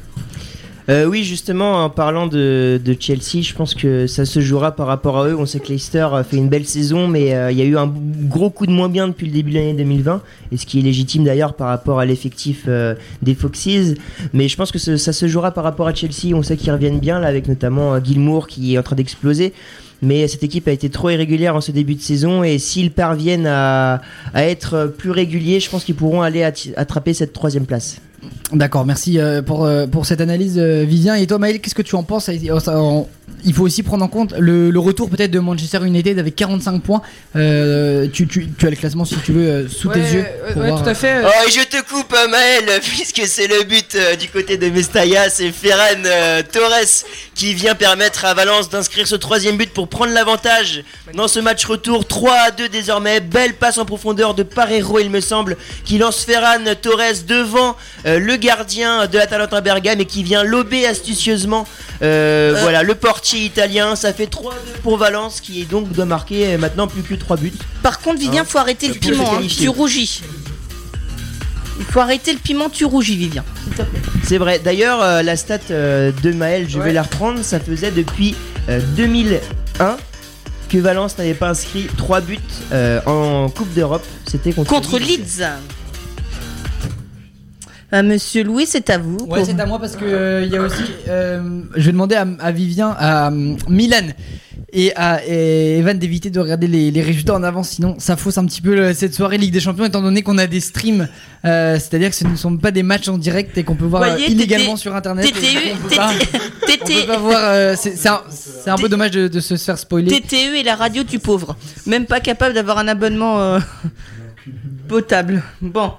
Euh, 0.90 1.04
oui, 1.04 1.22
justement, 1.22 1.84
en 1.84 1.88
parlant 1.88 2.26
de, 2.26 2.80
Chelsea, 2.98 3.42
je 3.42 3.54
pense 3.54 3.74
que 3.74 4.08
ça 4.08 4.24
se 4.24 4.40
jouera 4.40 4.72
par 4.72 4.88
rapport 4.88 5.18
à 5.18 5.28
eux. 5.28 5.36
On 5.38 5.46
sait 5.46 5.60
que 5.60 5.68
Leicester 5.68 6.08
a 6.12 6.24
fait 6.24 6.36
une 6.36 6.48
belle 6.48 6.66
saison, 6.66 7.06
mais 7.06 7.32
euh, 7.32 7.52
il 7.52 7.58
y 7.58 7.62
a 7.62 7.64
eu 7.64 7.78
un 7.78 7.86
gros 8.24 8.50
coup 8.50 8.66
de 8.66 8.72
moins 8.72 8.88
bien 8.88 9.06
depuis 9.06 9.26
le 9.26 9.32
début 9.32 9.52
de 9.52 9.56
l'année 9.56 9.74
2020, 9.74 10.20
et 10.50 10.56
ce 10.56 10.66
qui 10.66 10.80
est 10.80 10.82
légitime 10.82 11.22
d'ailleurs 11.22 11.54
par 11.54 11.68
rapport 11.68 12.00
à 12.00 12.06
l'effectif 12.06 12.64
euh, 12.66 12.96
des 13.22 13.36
Foxes. 13.36 13.94
Mais 14.32 14.48
je 14.48 14.56
pense 14.56 14.72
que 14.72 14.78
ça 14.78 15.12
se 15.12 15.28
jouera 15.28 15.52
par 15.52 15.62
rapport 15.62 15.86
à 15.86 15.94
Chelsea. 15.94 16.34
On 16.34 16.42
sait 16.42 16.56
qu'ils 16.56 16.72
reviennent 16.72 16.98
bien, 16.98 17.20
là, 17.20 17.28
avec 17.28 17.46
notamment 17.46 18.02
Gilmour 18.02 18.48
qui 18.48 18.74
est 18.74 18.78
en 18.78 18.82
train 18.82 18.96
d'exploser. 18.96 19.52
Mais 20.02 20.26
cette 20.26 20.42
équipe 20.42 20.66
a 20.66 20.72
été 20.72 20.90
trop 20.90 21.10
irrégulière 21.10 21.54
en 21.54 21.60
ce 21.60 21.70
début 21.70 21.94
de 21.94 22.00
saison 22.00 22.42
et 22.42 22.58
s'ils 22.58 22.90
parviennent 22.90 23.46
à, 23.46 24.00
être 24.34 24.92
plus 24.96 25.10
réguliers, 25.10 25.60
je 25.60 25.70
pense 25.70 25.84
qu'ils 25.84 25.94
pourront 25.94 26.22
aller 26.22 26.42
attraper 26.42 27.14
cette 27.14 27.32
troisième 27.32 27.66
place. 27.66 28.00
D'accord, 28.52 28.84
merci 28.84 29.18
euh, 29.18 29.42
pour, 29.42 29.64
euh, 29.64 29.86
pour 29.86 30.06
cette 30.06 30.20
analyse, 30.20 30.59
euh, 30.59 30.84
Vivien. 30.84 31.14
Et 31.14 31.26
toi, 31.26 31.38
Maël, 31.38 31.60
qu'est-ce 31.60 31.74
que 31.74 31.82
tu 31.82 31.94
en 31.94 32.02
penses 32.02 32.28
Il 33.44 33.55
faut 33.55 33.62
aussi 33.65 33.82
prendre 33.82 34.05
en 34.05 34.09
compte 34.09 34.35
le, 34.39 34.70
le 34.70 34.78
retour 34.78 35.09
peut-être 35.09 35.31
de 35.31 35.39
Manchester 35.39 35.78
United 35.85 36.19
avec 36.19 36.36
45 36.36 36.82
points. 36.82 37.01
Euh, 37.36 38.07
tu, 38.12 38.27
tu- 38.27 38.48
tu 38.51 38.66
as 38.66 38.70
le 38.70 38.77
classement 38.77 39.05
si 39.05 39.16
tu 39.24 39.32
veux 39.32 39.48
euh, 39.48 39.69
sous 39.69 39.89
Ouais, 39.89 39.94
tes 39.94 40.01
yeux. 40.01 40.24
ouais, 40.57 40.69
voir, 40.69 40.82
tout 40.82 40.89
à 40.89 40.93
euh, 40.93 40.94
fait. 40.94 41.23
Oh, 41.24 41.28
et 41.47 41.51
je 41.51 41.61
te 41.66 41.82
coupe, 41.89 42.15
Maël, 42.31 42.81
puisque 42.82 43.23
c'est 43.27 43.47
le 43.47 43.65
but 43.65 43.94
euh, 43.94 44.16
du 44.16 44.28
côté 44.28 44.57
de 44.59 44.69
Mestalla. 44.69 45.31
C'est 45.31 45.51
Ferran 45.52 46.02
euh, 46.05 46.43
Torres 46.52 47.05
qui 47.35 47.55
vient 47.55 47.74
permettre 47.74 48.24
à 48.27 48.35
Valence 48.35 48.69
d'inscrire 48.69 49.07
ce 49.07 49.16
troisième 49.16 49.57
but 49.57 49.70
pour 49.73 49.89
prendre 49.89 50.12
l'avantage 50.12 50.85
dans 51.15 51.28
ce 51.28 51.40
match 51.40 51.65
retour. 51.65 52.07
3 52.07 52.32
à 52.48 52.51
2 52.51 52.69
désormais. 52.69 53.20
Belle 53.20 53.55
passe 53.55 53.78
en 53.78 53.85
profondeur 53.86 54.35
de 54.35 54.43
Parero, 54.43 54.98
il 54.98 55.11
me 55.11 55.20
semble, 55.20 55.57
qui 55.85 55.98
lance 55.98 56.24
Ferran 56.24 56.59
Torres 56.82 57.24
devant 57.27 57.77
euh, 58.07 58.19
le 58.19 58.36
gardien 58.36 59.07
de 59.07 59.16
l'Atalanta 59.16 59.61
Bergame 59.61 60.01
et 60.01 60.05
qui 60.05 60.23
vient 60.23 60.44
lober 60.44 60.86
astucieusement 60.86 61.66
euh, 62.02 62.57
voilà, 62.62 62.82
le 62.82 62.94
italien. 63.32 63.97
Ça 63.97 64.12
fait 64.12 64.26
3-2 64.26 64.51
pour 64.82 64.97
Valence 64.97 65.40
qui 65.40 65.64
donc 65.64 65.90
doit 65.92 66.05
marquer 66.05 66.55
euh, 66.55 66.59
maintenant 66.59 66.86
plus 66.86 67.02
que 67.02 67.14
3 67.14 67.36
buts. 67.36 67.52
Par 67.82 68.01
contre, 68.01 68.18
Vivien, 68.18 68.42
Hein, 68.42 68.47
faut 68.47 68.59
arrêter 68.59 68.88
le 68.88 68.94
piment, 68.94 69.34
hein. 69.34 69.42
tu 69.48 69.68
rougis. 69.68 70.22
Il 71.78 71.84
faut 71.86 72.01
arrêter 72.01 72.32
le 72.32 72.38
piment, 72.38 72.68
tu 72.68 72.84
rougis, 72.84 73.16
Vivien. 73.16 73.44
C'est 74.22 74.38
vrai. 74.38 74.59
D'ailleurs, 74.59 75.02
euh, 75.02 75.22
la 75.22 75.36
stat 75.36 75.59
euh, 75.70 76.12
de 76.22 76.32
Maël, 76.32 76.66
je 76.68 76.78
vais 76.78 76.92
la 76.92 77.02
reprendre. 77.02 77.42
Ça 77.42 77.59
faisait 77.59 77.90
depuis 77.90 78.34
euh, 78.68 78.80
2001 78.97 79.97
que 80.68 80.78
Valence 80.78 81.16
n'avait 81.18 81.34
pas 81.34 81.48
inscrit 81.48 81.88
3 81.97 82.20
buts 82.20 82.38
en 83.06 83.48
Coupe 83.48 83.72
d'Europe. 83.74 84.05
C'était 84.26 84.52
contre, 84.52 84.70
Contre 84.70 84.98
Leeds. 84.98 85.42
Monsieur 87.92 88.44
Louis, 88.44 88.66
c'est 88.66 88.88
à 88.90 88.98
vous. 88.98 89.16
Ouais, 89.26 89.38
pour- 89.38 89.46
c'est 89.46 89.58
à 89.60 89.66
moi 89.66 89.78
parce 89.78 89.96
que 89.96 90.04
euh, 90.04 90.44
il 90.44 90.52
y 90.52 90.56
a 90.56 90.62
aussi. 90.62 90.82
euh, 91.08 91.62
je 91.76 91.86
vais 91.86 91.92
demander 91.92 92.14
à, 92.16 92.26
à 92.40 92.52
Vivien, 92.52 92.94
à 92.98 93.30
euh, 93.30 93.54
Milan 93.68 94.08
et 94.72 94.94
à 94.94 95.20
et 95.26 95.78
Evan 95.78 95.98
d'éviter 95.98 96.30
de 96.30 96.38
regarder 96.38 96.68
les, 96.68 96.92
les 96.92 97.02
résultats 97.02 97.34
en 97.34 97.42
avance, 97.42 97.70
sinon 97.70 97.96
ça 97.98 98.16
fausse 98.16 98.38
un 98.38 98.44
petit 98.46 98.60
peu 98.60 98.76
le- 98.76 98.94
cette 98.94 99.14
soirée 99.14 99.36
Ligue 99.36 99.52
des 99.52 99.58
Champions, 99.58 99.84
étant 99.84 100.00
donné 100.02 100.22
qu'on 100.22 100.38
a 100.38 100.46
des 100.46 100.60
streams, 100.60 101.08
euh, 101.44 101.74
c'est-à-dire 101.74 102.10
que 102.10 102.14
ce 102.14 102.24
ne 102.24 102.36
sont 102.36 102.56
pas 102.56 102.70
des 102.70 102.84
matchs 102.84 103.08
en 103.08 103.18
direct 103.18 103.58
et 103.58 103.64
qu'on 103.64 103.74
peut 103.74 103.84
voir 103.86 104.04
Voyez, 104.04 104.26
euh, 104.26 104.30
illégalement 104.30 104.76
sur 104.76 104.94
internet. 104.94 105.26
TTU, 105.26 105.58
on 105.74 105.88
peut 105.88 105.96
pas- 105.96 106.12
TT, 106.68 106.82
on 106.82 107.00
peut 107.00 107.06
pas 107.08 107.18
voir. 107.18 107.40
euh, 107.42 107.74
c'est 107.76 108.08
un, 108.70 108.76
peu 108.76 108.88
dommage 108.88 109.10
de, 109.10 109.26
de 109.26 109.40
se 109.40 109.56
faire 109.56 109.76
spoiler. 109.78 110.20
TTE 110.20 110.54
et 110.60 110.62
la 110.62 110.76
radio 110.76 111.02
du 111.02 111.18
pauvre. 111.18 111.56
Même 111.86 112.06
pas 112.06 112.20
capable 112.20 112.54
d'avoir 112.54 112.78
un 112.78 112.86
abonnement 112.86 113.40
euh, 113.40 113.58
potable. 114.89 115.43
Bon. 115.60 115.93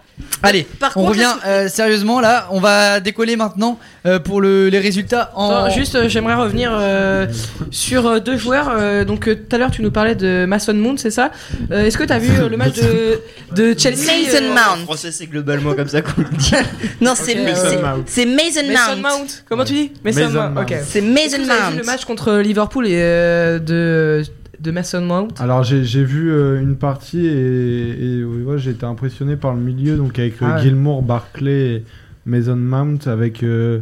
Allez, 0.43 0.67
Par 0.79 0.91
on 0.97 1.01
contre, 1.01 1.09
revient 1.11 1.33
euh, 1.47 1.67
sérieusement 1.67 2.19
là. 2.19 2.47
On 2.51 2.59
va 2.59 2.99
décoller 2.99 3.35
maintenant 3.35 3.79
euh, 4.05 4.19
pour 4.19 4.39
le- 4.39 4.69
les 4.69 4.77
résultats 4.79 5.31
en. 5.35 5.49
Attends, 5.49 5.69
juste, 5.71 5.95
euh, 5.95 6.09
j'aimerais 6.09 6.35
revenir 6.35 6.71
euh, 6.73 7.25
sur 7.71 8.05
euh, 8.05 8.19
deux 8.19 8.37
joueurs. 8.37 8.69
euh, 8.71 9.03
donc, 9.03 9.27
euh, 9.27 9.35
tout 9.35 9.55
à 9.55 9.57
l'heure, 9.57 9.71
tu 9.71 9.81
nous 9.81 9.89
parlais 9.89 10.13
de 10.13 10.45
Mason 10.47 10.73
Mount, 10.75 10.97
c'est 10.97 11.09
ça? 11.09 11.31
Euh, 11.71 11.85
Est-ce 11.85 11.97
que 11.97 12.03
tu 12.03 12.13
as 12.13 12.19
vu 12.19 12.29
euh, 12.39 12.49
le 12.49 12.57
match 12.57 12.75
de, 12.75 13.19
de 13.55 13.77
Chelsea 13.77 14.05
Mason 14.05 14.43
euh, 14.43 14.49
Mount. 14.53 14.81
En 14.83 14.85
français, 14.85 15.11
c'est 15.11 15.25
globalement 15.27 15.73
comme 15.73 15.87
ça 15.87 16.01
qu'on 16.03 16.21
le 16.21 16.27
dit. 16.37 16.51
Non, 17.01 17.13
c'est 17.15 17.33
Ok, 17.39 17.55
c'est- 17.55 17.79
c'est 18.05 18.25
Mason 18.25 18.67
Mason 18.67 18.95
Mount. 19.01 19.01
Mount. 19.19 19.43
Comment 19.49 19.63
tu 19.65 19.73
dis? 19.73 19.91
Mason, 20.03 20.21
Mason 20.29 20.49
Mount. 20.51 20.65
C'est 20.85 21.01
Mason 21.01 21.37
vu 21.39 21.45
Mount. 21.47 21.77
le 21.77 21.83
match 21.83 22.05
contre 22.05 22.33
Liverpool 22.37 22.85
et 22.87 22.91
euh, 23.01 23.57
de 23.59 24.23
de 24.61 24.71
Mason 24.71 25.01
Mount 25.01 25.29
Alors 25.39 25.63
j'ai 25.63 26.03
vu 26.03 26.31
euh, 26.31 26.61
une 26.61 26.75
partie 26.75 27.25
et, 27.25 28.19
et 28.19 28.23
ouais, 28.23 28.57
j'ai 28.57 28.71
été 28.71 28.85
impressionné 28.85 29.35
par 29.35 29.53
le 29.53 29.59
milieu, 29.59 29.97
donc 29.97 30.19
avec 30.19 30.41
euh, 30.41 30.45
Ah 30.47 30.55
ouais. 30.55 30.61
Gilmour, 30.61 31.01
Barclay 31.01 31.75
et 31.75 31.83
Mason 32.25 32.55
Mount, 32.55 33.07
avec 33.07 33.41
euh, 33.41 33.79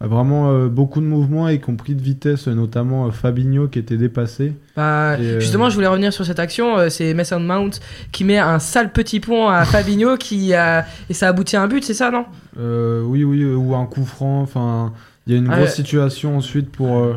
vraiment 0.00 0.50
euh, 0.50 0.68
beaucoup 0.68 1.00
de 1.00 1.06
mouvements, 1.06 1.48
y 1.48 1.58
compris 1.58 1.94
de 1.96 2.02
vitesse, 2.02 2.46
notamment 2.46 3.10
Fabinho 3.10 3.66
qui 3.66 3.80
était 3.80 3.96
dépassé. 3.96 4.52
Bah, 4.76 5.18
Et, 5.18 5.40
justement, 5.40 5.68
je 5.68 5.74
voulais 5.74 5.88
revenir 5.88 6.12
sur 6.12 6.24
cette 6.24 6.38
action. 6.38 6.88
C'est 6.90 7.12
Mason 7.14 7.40
Mount 7.40 7.70
qui 8.12 8.22
met 8.24 8.38
un 8.38 8.60
sale 8.60 8.92
petit 8.92 9.18
pont 9.18 9.48
à 9.48 9.64
Fabinho 9.64 10.16
qui 10.16 10.52
et 10.52 11.14
ça 11.14 11.28
aboutit 11.28 11.56
à 11.56 11.62
un 11.62 11.68
but, 11.68 11.82
c'est 11.82 11.94
ça, 11.94 12.10
non? 12.12 12.24
Oui, 12.56 13.24
oui, 13.24 13.44
ou 13.44 13.74
un 13.74 13.86
coup 13.86 14.04
franc, 14.04 14.42
enfin, 14.42 14.92
il 15.26 15.32
y 15.32 15.36
a 15.36 15.38
une 15.38 15.50
Ah 15.50 15.56
grosse 15.56 15.74
situation 15.74 16.36
ensuite 16.36 16.70
pour... 16.70 17.16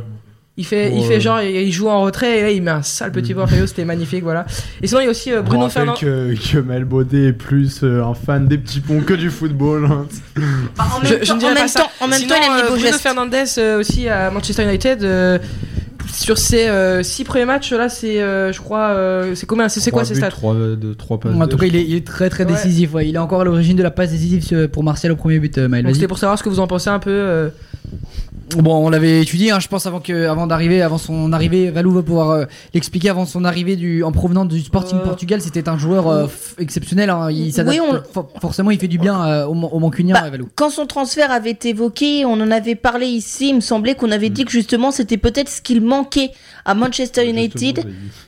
Il 0.60 0.66
fait, 0.66 0.92
il 0.92 1.04
fait 1.04 1.18
euh, 1.18 1.20
genre, 1.20 1.40
il 1.42 1.56
il 1.56 1.72
joue 1.72 1.88
en 1.88 2.02
retrait 2.02 2.40
et 2.40 2.42
là 2.42 2.50
il 2.50 2.64
met 2.64 2.72
un 2.72 2.82
sale 2.82 3.12
petit 3.12 3.34
à 3.34 3.36
Fabinho, 3.46 3.68
c'était 3.68 3.86
magnifique, 3.86 4.24
voilà. 4.24 4.46
Et 4.82 4.88
sinon, 4.88 5.02
il 5.02 5.04
y 5.04 5.08
a 5.08 5.12
aussi 5.12 5.32
euh, 5.32 5.44
Bruno 5.44 5.70
Fernandes. 5.70 6.00
que, 6.00 6.34
que 6.52 6.58
Mel 6.58 6.84
Baudet 6.84 7.28
est 7.28 7.34
plus 7.34 7.84
euh, 7.84 8.04
un 8.04 8.16
fan 8.16 8.48
des 8.48 8.58
petits 8.58 8.80
ponts 8.80 9.02
que 9.02 9.14
du 9.14 9.30
football. 9.30 9.86
hein. 9.86 10.08
En 10.80 11.06
Je, 11.06 11.14
même 11.14 11.20
je 11.24 11.28
temps, 11.28 11.36
ne 11.36 11.40
dirais 11.40 11.52
en 11.52 11.56
pas 11.56 11.60
même 11.62 11.68
ça. 11.68 11.80
temps, 11.82 11.90
en 12.02 12.08
même 12.08 12.20
Sinon, 12.20 12.36
temps, 12.36 12.42
il 12.42 12.50
euh, 12.50 12.62
beaux 12.64 12.68
Bruno 12.74 12.86
gestes. 12.88 13.00
Fernandes 13.02 13.36
euh, 13.60 13.80
aussi 13.80 14.10
à 14.10 14.32
Manchester 14.32 14.64
United. 14.64 15.04
euh, 15.04 15.38
Sur 16.12 16.40
ces 16.40 16.68
euh, 16.68 17.04
six 17.04 17.24
premiers 17.24 17.46
matchs 17.46 17.72
là, 17.74 17.88
c'est 17.90 18.20
euh, 18.22 18.52
je 18.52 18.60
crois 18.60 18.96
c'est 19.30 19.36
c'est 19.36 19.46
combien? 19.46 19.70
C'est 19.70 19.80
c'est 19.80 19.92
quoi 19.92 20.06
ces 20.06 20.16
stats? 20.16 20.30
3 20.32 20.56
de 20.56 20.94
3 20.96 21.20
passes. 21.20 21.36
En 21.40 21.48
tout 21.48 21.58
cas, 21.58 21.66
il 21.68 21.76
est, 21.76 21.84
il 21.84 21.96
est 21.96 22.08
très 22.08 22.30
très 22.32 22.46
Ouais. 22.46 22.54
décisif. 22.54 22.94
ouais. 22.96 23.08
Il 23.08 23.14
est 23.14 23.20
encore 23.20 23.42
à 23.42 23.44
l'origine 23.44 23.78
de 23.78 23.84
la 23.84 23.92
passe 23.92 24.10
décisive 24.10 24.70
pour 24.70 24.84
Martial 24.84 25.12
au 25.12 25.16
premier 25.18 25.38
but, 25.38 25.56
euh, 25.60 25.70
c'était 25.94 26.08
pour 26.08 26.18
savoir 26.18 26.40
ce 26.40 26.44
que 26.44 26.50
vous 26.50 26.60
en 26.62 26.66
pensez 26.68 26.90
un 26.90 26.98
peu. 27.00 27.52
Euh, 28.56 28.62
Bon, 28.62 28.86
on 28.86 28.90
l'avait 28.90 29.22
étudié, 29.22 29.52
hein, 29.52 29.60
je 29.60 29.68
pense, 29.68 29.86
avant 29.86 30.00
que, 30.00 30.28
avant 30.28 30.48
d'arriver, 30.48 30.82
avant 30.82 30.98
son 30.98 31.34
arrivée. 31.34 31.70
Valou 31.72 31.92
va 31.92 32.02
pouvoir 32.04 32.30
euh, 32.32 32.46
l'expliquer. 32.74 33.10
Avant 33.10 33.26
son 33.26 33.44
arrivée 33.46 33.76
du, 33.76 34.04
en 34.04 34.12
provenant 34.12 34.46
du 34.46 34.60
Sporting 34.62 35.00
Portugal, 35.00 35.42
c'était 35.42 35.68
un 35.70 35.78
joueur 35.78 36.08
euh, 36.08 36.28
exceptionnel. 36.58 37.10
hein. 37.10 37.30
Il 37.32 37.52
s'adapte. 37.54 37.78
Oui, 37.80 37.86
on- 37.86 38.02
for- 38.14 38.30
forcément, 38.42 38.72
il 38.72 38.80
fait 38.80 38.88
du 38.88 38.98
bien 39.00 39.26
euh, 39.26 39.46
au, 39.46 39.52
au 39.54 39.80
Mancunien, 39.80 40.14
Bah, 40.16 40.24
euh, 40.26 40.30
Valou. 40.30 40.50
Quand 40.56 40.70
son 40.70 40.86
transfert 40.86 41.32
avait 41.32 41.52
été 41.52 41.70
évoqué, 41.70 42.26
on 42.26 42.34
en 42.34 42.52
avait 42.52 42.76
parlé 42.76 43.08
ici, 43.08 43.50
il 43.50 43.56
me 43.56 43.62
semblait 43.62 43.96
qu'on 43.96 44.12
avait 44.12 44.30
dit 44.30 44.46
que 44.46 44.52
justement 44.52 44.92
c'était 44.92 45.18
peut-être 45.18 45.50
ce 45.50 45.62
qu'il 45.62 45.82
manquait 45.82 46.32
à 46.68 46.76
Manchester 46.76 47.26
United. 47.28 47.84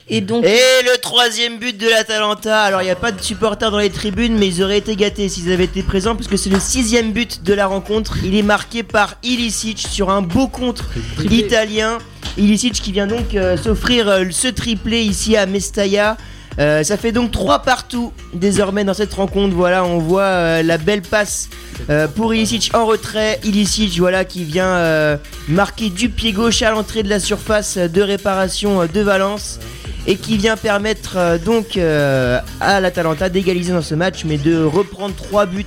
Et 0.08 0.22
donc. 0.22 0.44
Et 0.46 0.58
le 0.86 0.98
troisième 1.00 1.60
but 1.60 1.78
de 1.78 1.88
l'Atalanta. 1.88 2.62
Alors, 2.62 2.82
il 2.82 2.86
n'y 2.86 2.92
a 2.92 2.96
pas 2.96 3.12
de 3.12 3.22
supporters 3.22 3.70
dans 3.70 3.78
les 3.78 3.92
tribunes, 3.92 4.38
mais 4.38 4.48
ils 4.48 4.64
auraient 4.64 4.80
été 4.80 4.96
gâtés 4.96 5.30
s'ils 5.30 5.52
avaient 5.52 5.66
été 5.66 5.84
présents, 5.84 6.16
puisque 6.16 6.38
c'est 6.38 6.50
le 6.50 6.60
sixième 6.60 7.12
but 7.12 7.44
de 7.44 7.54
la 7.54 7.68
rencontre. 7.68 8.18
Il 8.24 8.36
est 8.36 8.42
marqué 8.42 8.82
par 8.82 9.16
Ilicic 9.22 9.78
sur 9.78 10.10
un 10.10 10.22
beau 10.22 10.48
contre 10.48 10.86
italien. 11.30 12.00
Ilicic 12.38 12.74
qui 12.74 12.94
vient 12.94 13.08
donc 13.08 13.36
euh, 13.36 13.58
s'offrir 13.58 14.08
euh, 14.08 14.24
ce 14.32 14.48
triplé 14.48 15.02
ici 15.02 15.36
à 15.36 15.46
Mestalla. 15.46 16.16
Euh, 16.60 16.84
ça 16.84 16.98
fait 16.98 17.12
donc 17.14 17.32
3 17.32 17.60
partout 17.60 18.12
désormais 18.34 18.84
dans 18.84 18.94
cette 18.94 19.14
rencontre. 19.14 19.56
Voilà, 19.56 19.86
on 19.86 19.98
voit 20.00 20.24
euh, 20.24 20.64
la 20.64 20.78
belle 20.78 21.02
passe 21.02 21.50
euh, 21.90 22.08
pour 22.08 22.34
Ilicic 22.34 22.72
en 22.74 22.86
retrait. 22.86 23.40
Ilicic, 23.46 23.98
voilà, 23.98 24.26
qui 24.26 24.44
vient 24.44 25.18
marquer 25.48 25.90
du 25.90 26.10
pied 26.10 26.34
gauche 26.34 26.62
à 26.62 26.72
l'entrée 26.72 27.04
de 27.04 27.10
la 27.10 27.20
surface 27.20 27.78
de 27.78 28.02
réparation 28.02 28.86
de 28.94 29.00
Valence 29.02 29.60
et 30.08 30.16
qui 30.18 30.38
vient 30.38 30.58
permettre 30.58 31.38
donc 31.46 31.78
à 31.78 32.80
l'Atalanta 32.82 33.30
d'égaliser 33.30 33.72
dans 33.74 33.82
ce 33.82 33.96
match, 33.96 34.26
mais 34.26 34.38
de 34.38 34.62
reprendre 34.64 35.16
3 35.16 35.46
buts, 35.46 35.66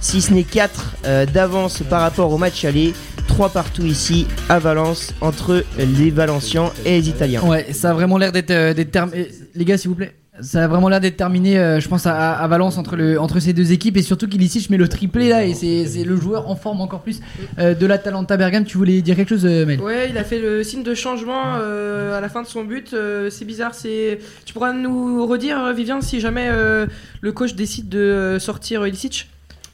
si 0.00 0.22
ce 0.22 0.32
n'est 0.32 0.44
4 0.44 1.26
d'avance 1.32 1.82
par 1.88 2.00
rapport 2.00 2.32
au 2.32 2.38
match 2.38 2.64
aller. 2.64 2.94
3 3.28 3.50
partout 3.50 3.84
ici 3.84 4.26
à 4.48 4.58
Valence 4.58 5.12
entre 5.20 5.64
les 5.78 6.10
Valencians 6.10 6.72
et 6.84 7.00
les 7.00 7.08
Italiens. 7.08 7.42
Ouais, 7.42 7.68
ça 7.72 7.90
a 7.90 7.92
vraiment 7.94 8.18
l'air 8.18 8.32
d'être 8.32 8.50
euh, 8.50 8.74
d'être 8.74 8.90
term- 8.90 9.12
eh, 9.14 9.30
Les 9.54 9.64
gars, 9.64 9.78
s'il 9.78 9.90
vous 9.90 9.94
plaît. 9.96 10.14
Ça 10.42 10.64
a 10.64 10.68
vraiment 10.68 10.88
l'air 10.88 11.00
d'être 11.00 11.16
terminé, 11.16 11.58
euh, 11.58 11.80
je 11.80 11.88
pense, 11.88 12.06
à, 12.06 12.32
à 12.32 12.48
Valence 12.48 12.78
entre, 12.78 12.96
le, 12.96 13.20
entre 13.20 13.40
ces 13.40 13.52
deux 13.52 13.72
équipes 13.72 13.96
et 13.96 14.02
surtout 14.02 14.26
qu'Ilicic 14.28 14.70
met 14.70 14.76
le 14.76 14.88
triplé 14.88 15.28
là 15.28 15.44
et 15.44 15.54
c'est 15.54 15.86
c'est 15.86 16.04
le 16.04 16.16
joueur 16.16 16.48
en 16.48 16.56
forme 16.56 16.80
encore 16.80 17.02
plus 17.02 17.20
euh, 17.58 17.74
de 17.74 17.86
l'Atalanta 17.86 18.36
Bergame. 18.36 18.64
Tu 18.64 18.78
voulais 18.78 19.02
dire 19.02 19.16
quelque 19.16 19.28
chose, 19.28 19.46
euh, 19.46 19.66
Mel? 19.66 19.80
Ouais, 19.80 20.08
il 20.10 20.18
a 20.18 20.24
fait 20.24 20.38
le 20.38 20.62
signe 20.62 20.82
de 20.82 20.94
changement 20.94 21.56
euh, 21.58 22.16
à 22.16 22.20
la 22.20 22.28
fin 22.28 22.42
de 22.42 22.46
son 22.46 22.64
but. 22.64 22.92
euh, 22.94 23.30
c'est 23.30 23.44
bizarre. 23.44 23.74
C'est. 23.74 24.18
Tu 24.44 24.52
pourras 24.52 24.72
nous 24.72 25.26
redire, 25.26 25.72
Vivian, 25.74 26.00
si 26.00 26.20
jamais 26.20 26.48
euh, 26.48 26.86
le 27.20 27.32
coach 27.32 27.54
décide 27.54 27.88
de 27.88 28.38
sortir 28.40 28.86
Ilicic? 28.86 29.28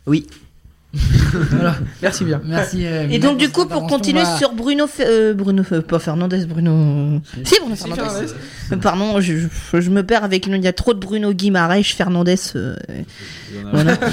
Oui. 0.06 0.26
Voilà. 1.50 1.76
Merci 2.02 2.24
bien. 2.24 2.40
Merci. 2.44 2.86
euh, 2.86 3.06
Et 3.10 3.18
donc 3.18 3.38
du 3.38 3.48
coup 3.50 3.66
pour 3.66 3.86
continuer 3.86 4.22
va- 4.22 4.36
sur 4.38 4.52
Bruno 4.52 4.86
euh, 5.00 5.34
Bruno 5.34 5.62
pas 5.86 5.98
Fernandez 5.98 6.46
Bruno 6.46 7.20
si 7.44 7.54
Bruno 7.60 7.74
Si, 7.76 7.82
Fernandez 7.82 8.02
Fernandez. 8.02 8.32
Euh, 8.72 8.76
pardon 8.76 9.20
je, 9.20 9.34
je- 9.72 9.80
je 9.80 9.90
me 9.90 10.02
perds 10.02 10.24
avec 10.24 10.46
il 10.46 10.64
y 10.64 10.68
a 10.68 10.72
trop 10.72 10.94
de 10.94 10.98
Bruno 11.00 11.32
Guimaraes 11.32 11.82
Fernandez 11.96 12.36
euh, 12.56 12.76
voilà. 13.72 13.96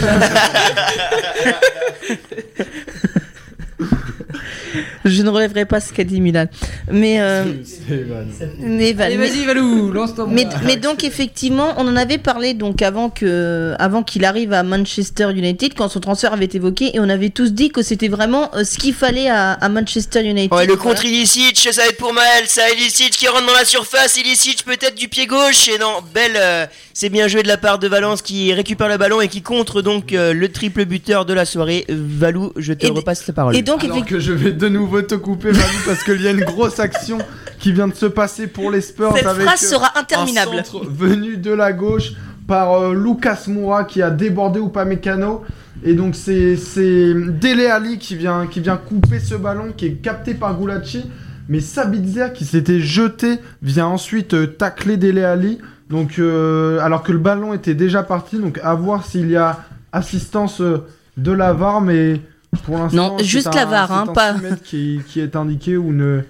je 5.06 5.22
ne 5.24 5.30
relèverai 5.30 5.66
pas 5.66 5.80
ce 5.80 5.92
qu'a 5.94 6.04
dit 6.04 6.22
Milan 6.22 6.46
mais 6.92 7.22
euh, 7.22 7.46
mais, 8.60 8.94
Val- 8.94 9.08
Allez, 9.14 9.18
vas-y, 9.18 9.46
Valou, 9.46 9.92
lance-toi. 9.92 10.28
mais, 10.30 10.48
mais 10.66 10.76
donc 10.78 11.04
effectivement, 11.04 11.74
on 11.78 11.88
en 11.88 11.96
avait 11.96 12.18
parlé 12.18 12.54
donc 12.54 12.82
avant 12.82 13.10
que 13.10 13.74
avant 13.80 14.04
qu'il 14.04 14.26
arrive 14.26 14.54
à 14.54 14.64
Manchester 14.64 15.30
United 15.36 15.74
quand 15.76 15.90
son 15.90 16.00
transfert 16.00 16.34
avait 16.34 16.46
été 16.46 16.58
évoqué 16.58 16.96
et 16.96 17.00
on 17.00 17.10
avait 17.10 17.30
tous 17.30 17.54
dit 17.54 17.70
que 17.70 17.82
c'était 17.82 18.08
vraiment 18.08 18.50
euh, 18.56 18.64
ce 18.64 18.78
qu'il 18.78 18.94
fallait 18.94 19.30
à, 19.30 19.54
à 19.54 19.70
Manchester 19.70 20.22
United. 20.24 20.54
Ouais, 20.54 20.66
le 20.66 20.74
Voilà. 20.76 20.90
contre 20.90 21.06
Ilicic, 21.06 21.58
ça 21.72 21.82
va 21.84 21.88
être 21.88 21.98
pour 21.98 22.14
Maël, 22.14 22.44
ça 22.48 22.62
Ilicic 22.72 23.12
qui 23.12 23.28
rentre 23.28 23.46
dans 23.48 23.54
la 23.54 23.66
surface, 23.66 24.18
Ilicic 24.18 24.64
peut-être 24.66 24.96
du 24.96 25.08
pied 25.08 25.26
gauche, 25.28 25.68
et 25.68 25.78
non, 25.80 25.94
belle, 26.14 26.32
euh, 26.36 26.66
c'est 26.94 27.10
bien 27.10 27.28
joué 27.28 27.44
de 27.44 27.48
la 27.48 27.58
part 27.58 27.80
de 27.80 27.88
Valence 27.88 28.22
qui 28.22 28.54
récupère 28.54 28.88
le 28.90 28.98
ballon 28.98 29.22
et 29.22 29.28
qui 29.28 29.42
contre 29.42 29.82
donc 29.82 30.14
euh, 30.14 30.34
le 30.34 30.50
triple 30.52 30.86
buteur 30.86 31.26
de 31.26 31.34
la 31.34 31.46
soirée. 31.46 31.86
Valou, 31.90 32.54
je 32.58 32.74
te 32.74 32.88
repasse 32.88 33.26
la 33.28 33.34
parole. 33.34 33.56
et 33.56 33.62
donc, 33.62 33.84
Alors 33.84 33.98
effectivement- 33.98 34.20
que 34.20 34.24
je 34.24 34.34
vais 34.34 34.52
de 34.52 34.70
nouveau 34.70 34.93
te 35.02 35.16
couper, 35.16 35.52
Valou, 35.52 35.80
parce 35.86 36.04
qu'il 36.04 36.22
y 36.22 36.28
a 36.28 36.32
une 36.32 36.44
grosse 36.44 36.80
action 36.80 37.18
qui 37.60 37.74
vient 37.74 37.88
de 37.88 37.96
se 37.96 38.06
passer 38.06 38.48
pour 38.48 38.70
les 38.70 38.82
Spurs. 38.82 39.14
Cette 39.16 39.26
avec, 39.26 39.48
phrase 39.48 39.64
euh, 39.64 39.68
sera 39.68 39.98
interminable. 39.98 40.60
Un 40.60 40.64
centre 40.64 40.86
venu 40.88 41.38
de 41.38 41.52
la 41.52 41.74
gauche 41.74 42.14
par 42.48 42.74
euh, 42.74 42.94
Lucas 42.94 43.46
Moura 43.48 43.86
qui 43.86 44.02
a 44.02 44.12
débordé 44.12 44.60
Upamecano. 44.60 45.44
Et 45.86 45.96
donc 45.96 46.16
c'est 46.16 46.56
Dele 46.86 47.68
Ali 47.68 47.98
qui 47.98 48.16
vient, 48.16 48.48
qui 48.48 48.62
vient 48.62 48.78
couper 48.78 49.20
ce 49.20 49.36
ballon 49.36 49.74
qui 49.76 49.88
est 49.88 49.94
capté 49.94 50.34
par 50.34 50.58
Gulacci. 50.58 51.04
Mais 51.50 51.60
Sabitzer 51.60 52.32
qui 52.34 52.46
s'était 52.46 52.80
jeté 52.80 53.40
vient 53.62 53.88
ensuite 53.88 54.34
euh, 54.34 54.48
tacler 54.48 54.98
Dele 54.98 55.26
Ali. 55.26 55.60
Donc, 55.90 56.18
euh, 56.18 56.80
alors 56.80 57.04
que 57.04 57.12
le 57.12 57.18
ballon 57.18 57.54
était 57.54 57.76
déjà 57.76 58.04
parti. 58.04 58.38
Donc 58.38 58.60
à 58.64 58.74
voir 58.76 59.06
s'il 59.06 59.30
y 59.30 59.36
a 59.36 59.60
assistance 59.92 60.62
euh, 60.62 60.86
de 61.18 61.32
la 61.32 61.54
VAR. 61.54 61.82
Mais 61.82 62.22
pour 62.66 62.78
l'instant, 62.78 62.96
Non, 63.18 63.18
juste 63.20 63.48
un- 63.48 63.52
la 63.52 63.66
VAR, 63.66 63.92
hein, 63.92 64.06
un 64.10 64.14
pas- 64.14 64.36
6 64.36 64.42
mètres 64.42 64.64
qui, 64.64 65.02
qui 65.08 65.20
est 65.20 65.36
indiqué 65.36 65.78
ou, 65.78 65.90
une, 65.92 66.24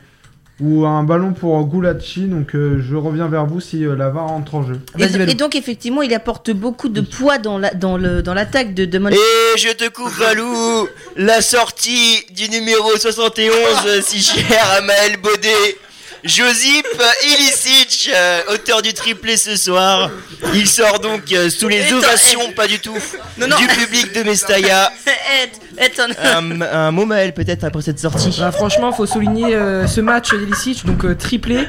ou 0.59 0.85
un 0.85 1.03
ballon 1.03 1.33
pour 1.33 1.65
Gulacci. 1.67 2.21
Donc 2.25 2.55
euh, 2.55 2.79
je 2.81 2.95
reviens 2.95 3.27
vers 3.27 3.45
vous 3.45 3.59
si 3.59 3.85
euh, 3.85 3.95
la 3.95 4.09
VAR 4.09 4.31
entre 4.31 4.55
en 4.55 4.63
jeu. 4.63 4.79
Et, 4.99 5.03
et 5.03 5.33
donc 5.35 5.55
effectivement, 5.55 6.01
il 6.01 6.13
apporte 6.13 6.51
beaucoup 6.51 6.89
de 6.89 7.01
poids 7.01 7.37
dans 7.37 7.57
la 7.57 7.73
dans 7.73 7.97
le 7.97 8.21
dans 8.21 8.33
l'attaque 8.33 8.73
de, 8.73 8.85
de. 8.85 8.97
Et 9.11 9.57
je 9.57 9.73
te 9.73 9.89
coupe 9.89 10.11
Valou, 10.13 10.87
la 11.17 11.41
sortie 11.41 12.23
du 12.35 12.49
numéro 12.49 12.95
71 12.97 13.53
euh, 13.87 14.01
si 14.01 14.21
cher 14.21 14.63
à 14.77 14.81
Maël 14.81 15.17
Baudet. 15.21 15.77
Josip 16.23 16.85
Ilicic, 17.25 18.09
euh, 18.15 18.41
auteur 18.53 18.81
du 18.81 18.93
triplé 18.93 19.35
ce 19.35 19.55
soir. 19.57 20.09
Il 20.53 20.67
sort 20.67 20.99
donc 20.99 21.31
euh, 21.33 21.49
sous 21.49 21.67
les 21.67 21.81
Attends, 21.83 21.97
ovations, 21.97 22.51
pas 22.55 22.67
du 22.67 22.79
tout, 22.79 22.95
Non, 23.37 23.47
non. 23.47 23.57
du 23.57 23.67
public 23.67 24.13
de 24.13 24.23
Mestalla. 24.23 24.91
Eh, 25.05 25.83
attends. 25.83 26.13
un, 26.23 26.61
un 26.61 26.91
mot 26.91 27.05
Maël 27.05 27.33
peut-être 27.33 27.65
après 27.65 27.81
cette 27.81 27.99
sortie? 27.99 28.35
Bah, 28.39 28.51
franchement, 28.51 28.93
faut 28.93 29.05
souligner 29.05 29.53
euh, 29.55 29.85
ce 29.87 29.99
match 29.99 30.33
d'Ilicic, 30.33 30.85
donc 30.85 31.03
euh, 31.03 31.13
triplé. 31.15 31.67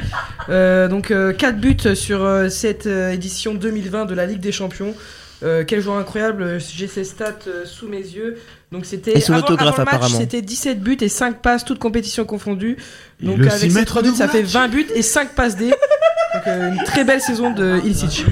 Euh, 0.49 0.87
donc 0.89 1.09
4 1.09 1.57
buts 1.57 1.95
sur 1.97 2.23
euh, 2.25 2.49
cette 2.49 2.87
euh, 2.87 3.11
édition 3.13 3.55
2020 3.55 4.05
de 4.05 4.15
la 4.15 4.27
Ligue 4.27 4.41
des 4.41 4.53
Champions. 4.53 4.95
Euh, 5.43 5.65
quel 5.67 5.81
joueur 5.81 5.99
incroyable, 5.99 6.59
j'ai 6.75 6.87
ses 6.87 7.05
stats 7.05 7.35
euh, 7.49 7.65
sous 7.67 7.89
mes 7.89 7.99
yeux. 7.99 8.39
Donc 8.73 8.87
c'était 8.87 9.17
Et 9.17 9.21
son 9.21 9.35
avant, 9.35 9.43
autographe, 9.45 9.69
avant 9.75 9.79
le 9.79 9.85
match, 9.85 9.95
apparemment. 9.95 10.19
c'était 10.19 10.43
17 10.43 10.81
buts 10.81 10.97
et 11.01 11.09
5 11.09 11.41
passes, 11.43 11.65
toutes 11.65 11.79
compétitions 11.79 12.25
confondues. 12.25 12.77
Donc 13.21 13.39
le 13.39 13.47
avec 13.49 13.61
six 13.61 13.71
ces 13.71 13.75
mètres 13.79 13.87
3 13.93 14.03
de 14.03 14.11
buts, 14.11 14.17
ça 14.17 14.27
fait 14.29 14.39
Gulacci. 14.39 14.55
20 14.55 14.69
buts 14.69 14.87
et 14.95 15.03
5 15.03 15.29
passes 15.31 15.57
D. 15.57 15.67
Donc 15.69 16.43
euh, 16.49 16.73
une 16.73 16.83
très 16.83 17.05
belle 17.05 17.21
saison 17.21 17.51
de 17.53 17.81
Ilicic. 17.85 18.25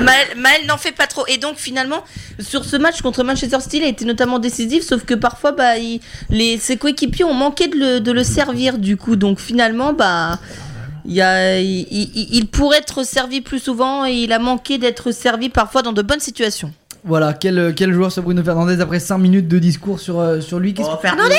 Maël, 0.00 0.26
Maël 0.36 0.66
n'en 0.66 0.76
fait 0.78 0.90
pas 0.92 1.06
trop. 1.06 1.24
Et 1.28 1.36
donc 1.38 1.56
finalement, 1.58 2.02
sur 2.40 2.64
ce 2.64 2.76
match 2.76 3.00
contre 3.02 3.22
Manchester 3.22 3.60
City, 3.60 3.76
il 3.78 3.84
a 3.84 3.88
été 3.88 4.04
notamment 4.04 4.38
décisif, 4.40 4.82
sauf 4.82 5.04
que 5.04 5.14
parfois, 5.14 5.52
bah, 5.52 5.76
il- 5.78 6.00
les, 6.30 6.58
ses 6.58 6.76
coéquipiers 6.76 7.24
ont 7.24 7.34
manqué 7.34 7.68
de 7.68 7.76
le, 7.76 8.00
de 8.00 8.10
le 8.12 8.24
servir 8.24 8.78
du 8.78 8.96
coup. 8.96 9.14
Donc 9.14 9.38
finalement, 9.38 9.92
bah, 9.92 10.40
il, 11.04 11.12
y 11.14 11.20
a, 11.20 11.60
il, 11.60 11.86
il- 11.90 12.28
il 12.34 12.46
pourrait 12.48 12.78
être 12.78 13.04
servi 13.04 13.40
plus 13.42 13.60
souvent 13.60 14.04
et 14.06 14.12
il 14.14 14.32
a 14.32 14.38
manqué 14.40 14.78
d'être 14.78 15.12
servi 15.12 15.48
parfois 15.50 15.82
dans 15.82 15.92
de 15.92 16.02
bonnes 16.02 16.18
situations. 16.20 16.72
Voilà, 17.06 17.32
quel, 17.32 17.72
quel 17.76 17.92
joueur 17.92 18.10
ce 18.10 18.20
Bruno 18.20 18.42
Fernandez 18.42 18.80
après 18.80 18.98
5 18.98 19.18
minutes 19.18 19.46
de 19.48 19.58
discours 19.60 20.00
sur, 20.00 20.18
euh, 20.18 20.40
sur 20.40 20.58
lui? 20.58 20.74
Qu'est-ce 20.74 20.90
que- 20.90 21.00
Fernandez 21.00 21.36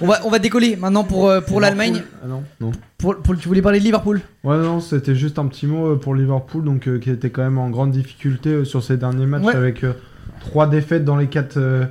on, 0.00 0.06
va, 0.06 0.20
on 0.24 0.30
va 0.30 0.38
décoller 0.38 0.76
maintenant 0.76 1.02
pour, 1.02 1.28
euh, 1.28 1.40
pour 1.40 1.60
l'Allemagne. 1.60 2.02
Ah 2.22 2.28
non, 2.28 2.44
non. 2.60 2.70
Pour, 2.98 3.16
pour- 3.16 3.36
tu 3.36 3.48
voulais 3.48 3.62
parler 3.62 3.80
de 3.80 3.84
Liverpool? 3.84 4.20
Ouais, 4.44 4.56
non, 4.58 4.80
c'était 4.80 5.14
juste 5.16 5.38
un 5.40 5.46
petit 5.46 5.66
mot 5.66 5.88
euh, 5.92 5.96
pour 5.96 6.14
Liverpool, 6.14 6.62
donc 6.64 6.86
euh, 6.86 6.98
qui 6.98 7.10
était 7.10 7.30
quand 7.30 7.42
même 7.42 7.58
en 7.58 7.68
grande 7.70 7.90
difficulté 7.90 8.50
euh, 8.50 8.64
sur 8.64 8.82
ces 8.82 8.96
derniers 8.96 9.26
matchs, 9.26 9.44
Ouais. 9.44 9.56
avec 9.56 9.82
euh, 9.82 9.92
trois 10.40 10.68
défaites 10.68 11.04
dans 11.04 11.16
les 11.16 11.26
quatre, 11.26 11.56
euh, 11.56 11.84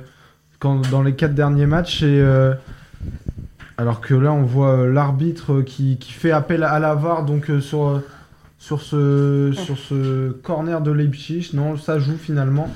quand, 0.58 0.88
dans 0.90 1.02
les 1.02 1.14
quatre 1.14 1.34
derniers 1.34 1.66
matchs. 1.66 2.02
Et 2.02 2.20
euh, 2.20 2.54
alors 3.76 4.00
que 4.00 4.14
là, 4.14 4.32
on 4.32 4.42
voit 4.42 4.70
euh, 4.78 4.92
l'arbitre 4.92 5.52
euh, 5.58 5.62
qui, 5.62 5.98
qui 5.98 6.12
fait 6.12 6.30
appel 6.30 6.62
à 6.62 6.78
la 6.78 6.94
VAR, 6.94 7.24
donc 7.24 7.50
euh, 7.50 7.60
sur 7.60 7.88
euh, 7.88 8.06
sur 8.60 8.82
ce 8.82 9.52
sur 9.54 9.78
ce 9.78 10.30
corner 10.30 10.80
de 10.82 10.92
Leipzig. 10.92 11.50
Non, 11.54 11.76
ça 11.78 11.98
joue 11.98 12.18
finalement. 12.18 12.68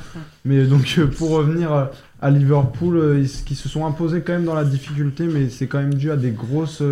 Mais 0.44 0.65
donc 0.65 0.97
euh, 0.98 1.06
pour 1.06 1.31
revenir 1.31 1.73
euh, 1.73 1.85
à 2.23 2.31
Liverpool, 2.31 2.97
euh, 2.97 3.20
ils, 3.20 3.28
qui 3.44 3.55
se 3.55 3.69
sont 3.69 3.86
imposés 3.86 4.23
quand 4.23 4.32
même 4.32 4.47
dans 4.47 4.55
la 4.55 4.65
difficulté, 4.65 5.27
mais 5.27 5.51
c'est 5.51 5.66
quand 5.66 5.78
même 5.78 5.94
dû 5.94 6.11
à 6.11 6.16
des 6.16 6.31
grosses 6.31 6.82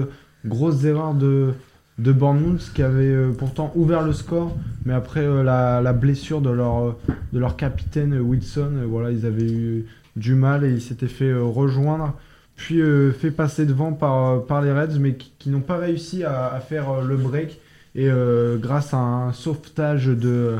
grosses 0.44 0.84
erreurs 0.84 1.14
de 1.14 1.54
de 1.98 2.12
Bournemouth 2.12 2.70
qui 2.74 2.82
avait 2.82 3.04
euh, 3.04 3.32
pourtant 3.32 3.72
ouvert 3.76 4.02
le 4.02 4.12
score, 4.12 4.54
mais 4.84 4.92
après 4.92 5.26
la, 5.42 5.80
la 5.80 5.92
blessure 5.94 6.42
de 6.42 6.50
leur 6.50 6.96
de 7.32 7.38
leur 7.38 7.56
capitaine 7.56 8.18
Wilson, 8.20 8.72
voilà, 8.86 9.10
ils 9.10 9.24
avaient 9.24 9.50
eu 9.50 9.86
du 10.16 10.34
mal 10.34 10.64
et 10.64 10.70
ils 10.70 10.82
s'étaient 10.82 11.06
fait 11.08 11.32
rejoindre. 11.32 12.12
puis 12.56 12.82
fait 13.18 13.30
passer 13.30 13.64
devant 13.64 13.94
par, 13.94 14.44
par 14.44 14.60
les 14.60 14.70
Reds, 14.70 14.98
mais 15.00 15.14
qui, 15.14 15.32
qui 15.38 15.48
n'ont 15.48 15.60
pas 15.60 15.78
réussi 15.78 16.24
à, 16.24 16.52
à 16.52 16.60
faire 16.60 17.00
le 17.00 17.16
break. 17.16 17.58
Et 17.94 18.08
euh, 18.08 18.56
grâce 18.58 18.94
à 18.94 18.98
un 18.98 19.32
sauvetage 19.32 20.06
de, 20.06 20.56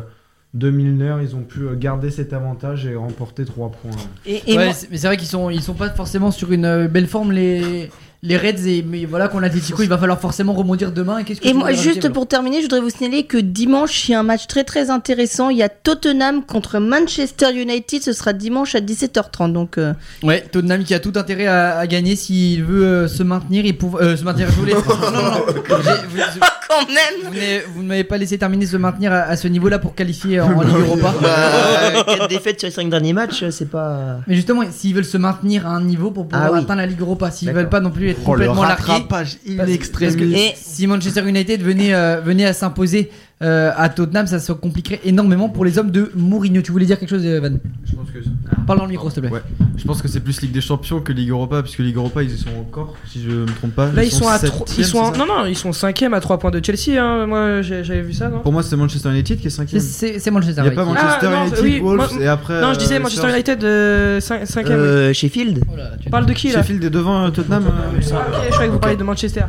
de 0.54 0.70
Milner, 0.70 1.16
ils 1.22 1.34
ont 1.34 1.42
pu 1.42 1.60
euh, 1.60 1.74
garder 1.76 2.10
cet 2.10 2.32
avantage 2.34 2.84
et 2.86 2.94
remporter 2.94 3.44
3 3.44 3.70
points. 3.70 3.90
Et, 4.26 4.42
et 4.52 4.56
Ouais, 4.58 4.64
moi- 4.66 4.74
c'est- 4.74 4.88
mais 4.90 4.98
c'est 4.98 5.06
vrai 5.06 5.16
qu'ils 5.16 5.28
sont, 5.28 5.48
ils 5.48 5.62
sont 5.62 5.72
pas 5.74 5.88
forcément 5.90 6.30
sur 6.30 6.52
une 6.52 6.64
euh, 6.66 6.88
belle 6.88 7.06
forme 7.06 7.32
les, 7.32 7.90
les 8.24 8.36
Reds 8.36 8.68
et 8.68 8.84
mais 8.88 9.04
voilà 9.04 9.26
qu'on 9.26 9.40
l'Atletico 9.40 9.82
il 9.82 9.88
va 9.88 9.98
falloir 9.98 10.20
forcément 10.20 10.52
rebondir 10.52 10.92
demain. 10.92 11.18
Et 11.18 11.24
qu'est-ce 11.24 11.40
que 11.40 11.48
Et 11.48 11.52
moi, 11.52 11.72
juste 11.72 12.08
pour 12.10 12.28
terminer, 12.28 12.58
je 12.58 12.62
voudrais 12.62 12.80
vous 12.80 12.88
signaler 12.90 13.24
que 13.24 13.36
dimanche, 13.36 14.08
il 14.08 14.12
y 14.12 14.14
a 14.14 14.20
un 14.20 14.22
match 14.22 14.46
très 14.46 14.62
très 14.62 14.90
intéressant. 14.90 15.50
Il 15.50 15.56
y 15.58 15.62
a 15.64 15.68
Tottenham 15.68 16.44
contre 16.44 16.78
Manchester 16.78 17.46
United. 17.52 18.00
Ce 18.02 18.12
sera 18.12 18.32
dimanche 18.32 18.76
à 18.76 18.80
17h30. 18.80 19.52
Donc, 19.52 19.76
euh, 19.76 19.92
Ouais, 20.22 20.40
Tottenham 20.52 20.84
qui 20.84 20.94
a 20.94 21.00
tout 21.00 21.12
intérêt 21.16 21.46
à, 21.46 21.78
à 21.78 21.86
gagner 21.88 22.14
s'il 22.14 22.62
veut 22.62 22.84
euh, 22.86 23.08
se 23.08 23.24
maintenir 23.24 23.66
et 23.66 23.72
pour 23.72 24.00
euh, 24.00 24.14
se 24.14 24.22
maintenir. 24.22 24.46
Je 24.50 24.54
voulais. 24.54 24.72
non, 24.88 25.10
non, 25.10 25.22
non. 25.22 25.44
Quand 25.68 26.86
même. 26.86 27.28
Vous 27.28 27.34
n'avez- 27.34 27.62
vous 27.74 27.82
ne 27.82 27.88
m'avez 27.88 28.04
pas 28.04 28.18
laissé 28.18 28.38
terminer 28.38 28.66
se 28.66 28.76
maintenir 28.76 29.12
à, 29.12 29.22
à 29.22 29.36
ce 29.36 29.48
niveau-là 29.48 29.78
pour 29.80 29.94
qualifier 29.96 30.40
en, 30.40 30.52
en 30.52 30.62
Ligue 30.62 30.76
Europa. 30.76 31.12
Bah, 31.20 32.04
4 32.06 32.28
défaites 32.28 32.60
sur 32.60 32.68
les 32.68 32.72
5 32.72 32.88
derniers 32.88 33.12
matchs, 33.12 33.44
c'est 33.50 33.68
pas. 33.68 34.20
Mais 34.28 34.36
justement, 34.36 34.62
s'ils 34.70 34.94
veulent 34.94 35.04
se 35.04 35.18
maintenir 35.18 35.66
à 35.66 35.70
un 35.70 35.82
niveau 35.82 36.10
pour 36.12 36.28
pouvoir 36.28 36.48
Ah 36.48 36.52
oui. 36.52 36.60
atteindre 36.60 36.80
la 36.82 36.86
Ligue 36.86 37.00
Europa, 37.00 37.30
s'ils 37.32 37.50
veulent 37.52 37.68
pas 37.68 37.80
non 37.80 37.90
plus 37.90 38.11
être 38.12 38.20
Oh, 38.26 38.34
le 38.34 38.46
complètement 38.46 38.62
largués. 38.62 38.92
rattrapage 38.92 39.38
in 39.48 39.56
parce- 39.56 39.70
extremis. 39.70 40.06
parce 40.12 40.16
que 40.22 40.32
Et- 40.36 40.54
si 40.56 40.86
Manchester 40.86 41.22
United 41.28 41.62
venait, 41.62 41.92
euh, 41.94 42.20
venait 42.20 42.44
à 42.46 42.52
s'imposer 42.52 43.10
euh, 43.42 43.70
à 43.76 43.88
Tottenham, 43.88 44.26
ça 44.26 44.38
se 44.38 44.52
compliquerait 44.52 45.00
énormément 45.04 45.48
pour 45.48 45.64
les 45.64 45.78
hommes 45.78 45.90
de 45.90 46.10
Mourinho. 46.14 46.62
Tu 46.62 46.72
voulais 46.72 46.86
dire 46.86 46.98
quelque 46.98 47.10
chose, 47.10 47.22
euh, 47.24 47.40
Van 47.40 47.50
Je 47.84 47.94
pense 47.96 48.10
que 48.10 48.18
Parle 48.66 48.78
dans 48.78 48.84
le 48.84 48.90
micro, 48.90 49.10
s'il 49.10 49.16
te 49.22 49.26
plaît. 49.26 49.30
Ouais. 49.36 49.42
Je 49.76 49.84
pense 49.84 50.00
que 50.02 50.06
c'est 50.08 50.20
plus 50.20 50.40
Ligue 50.42 50.52
des 50.52 50.60
Champions 50.60 51.00
que 51.00 51.12
Ligue 51.12 51.30
Europa, 51.30 51.62
puisque 51.62 51.80
Ligue 51.80 51.96
Europa 51.96 52.22
ils 52.22 52.30
y 52.32 52.38
sont 52.38 52.50
encore, 52.60 52.94
si 53.10 53.22
je 53.22 53.30
me 53.30 53.46
trompe 53.46 53.72
pas. 53.74 53.90
Là, 53.90 54.04
ils 54.04 54.10
sont 54.12 54.28
à 54.28 54.38
septième, 54.38 54.50
trois- 54.64 54.66
ils 54.78 54.84
sont 54.84 54.98
en- 54.98 55.10
non 55.16 55.26
non, 55.26 55.46
ils 55.46 55.56
sont 55.56 55.72
5 55.72 56.00
à 56.02 56.20
3 56.20 56.38
points 56.38 56.50
de 56.52 56.60
Chelsea 56.64 57.00
hein. 57.02 57.26
Moi, 57.26 57.62
j'avais 57.62 58.02
vu 58.02 58.12
ça, 58.12 58.28
non 58.28 58.38
Pour 58.40 58.52
moi, 58.52 58.62
c'est 58.62 58.76
Manchester 58.76 59.10
United 59.10 59.40
qui 59.40 59.46
est 59.48 59.50
C'est- 59.50 59.62
5ème. 59.62 59.80
C'est 59.80 60.18
c'est 60.20 60.30
Manchester 60.30 60.60
Il 60.64 60.64
n'y 60.64 60.68
a 60.70 60.72
pas 60.72 60.84
United. 60.84 61.02
Manchester 61.02 61.26
Ah, 61.26 61.34
non, 61.34 61.42
United, 61.46 61.64
oui, 61.64 61.80
Wolves 61.80 61.96
moi- 62.14 62.22
et 62.22 62.28
après. 62.28 62.60
Non, 62.60 62.72
je 62.74 62.78
disais 62.78 62.96
euh, 62.96 63.00
Manchester. 63.00 63.28
United 63.30 63.64
euh, 63.64 64.20
5 64.20 64.66
ème 64.66 64.72
Euh, 64.72 65.12
Sheffield 65.12 65.64
Parle 66.10 66.26
de 66.26 66.32
qui 66.34 66.48
là 66.52 66.58
Sheffield 66.58 66.84
est 66.84 66.90
devant 66.90 67.30
Tottenham. 67.32 67.64
ok, 67.66 68.02
je 68.02 68.50
croyais 68.50 68.68
que 68.68 68.72
vous 68.74 68.78
parliez 68.78 68.96
de 68.96 69.04
Manchester. 69.04 69.42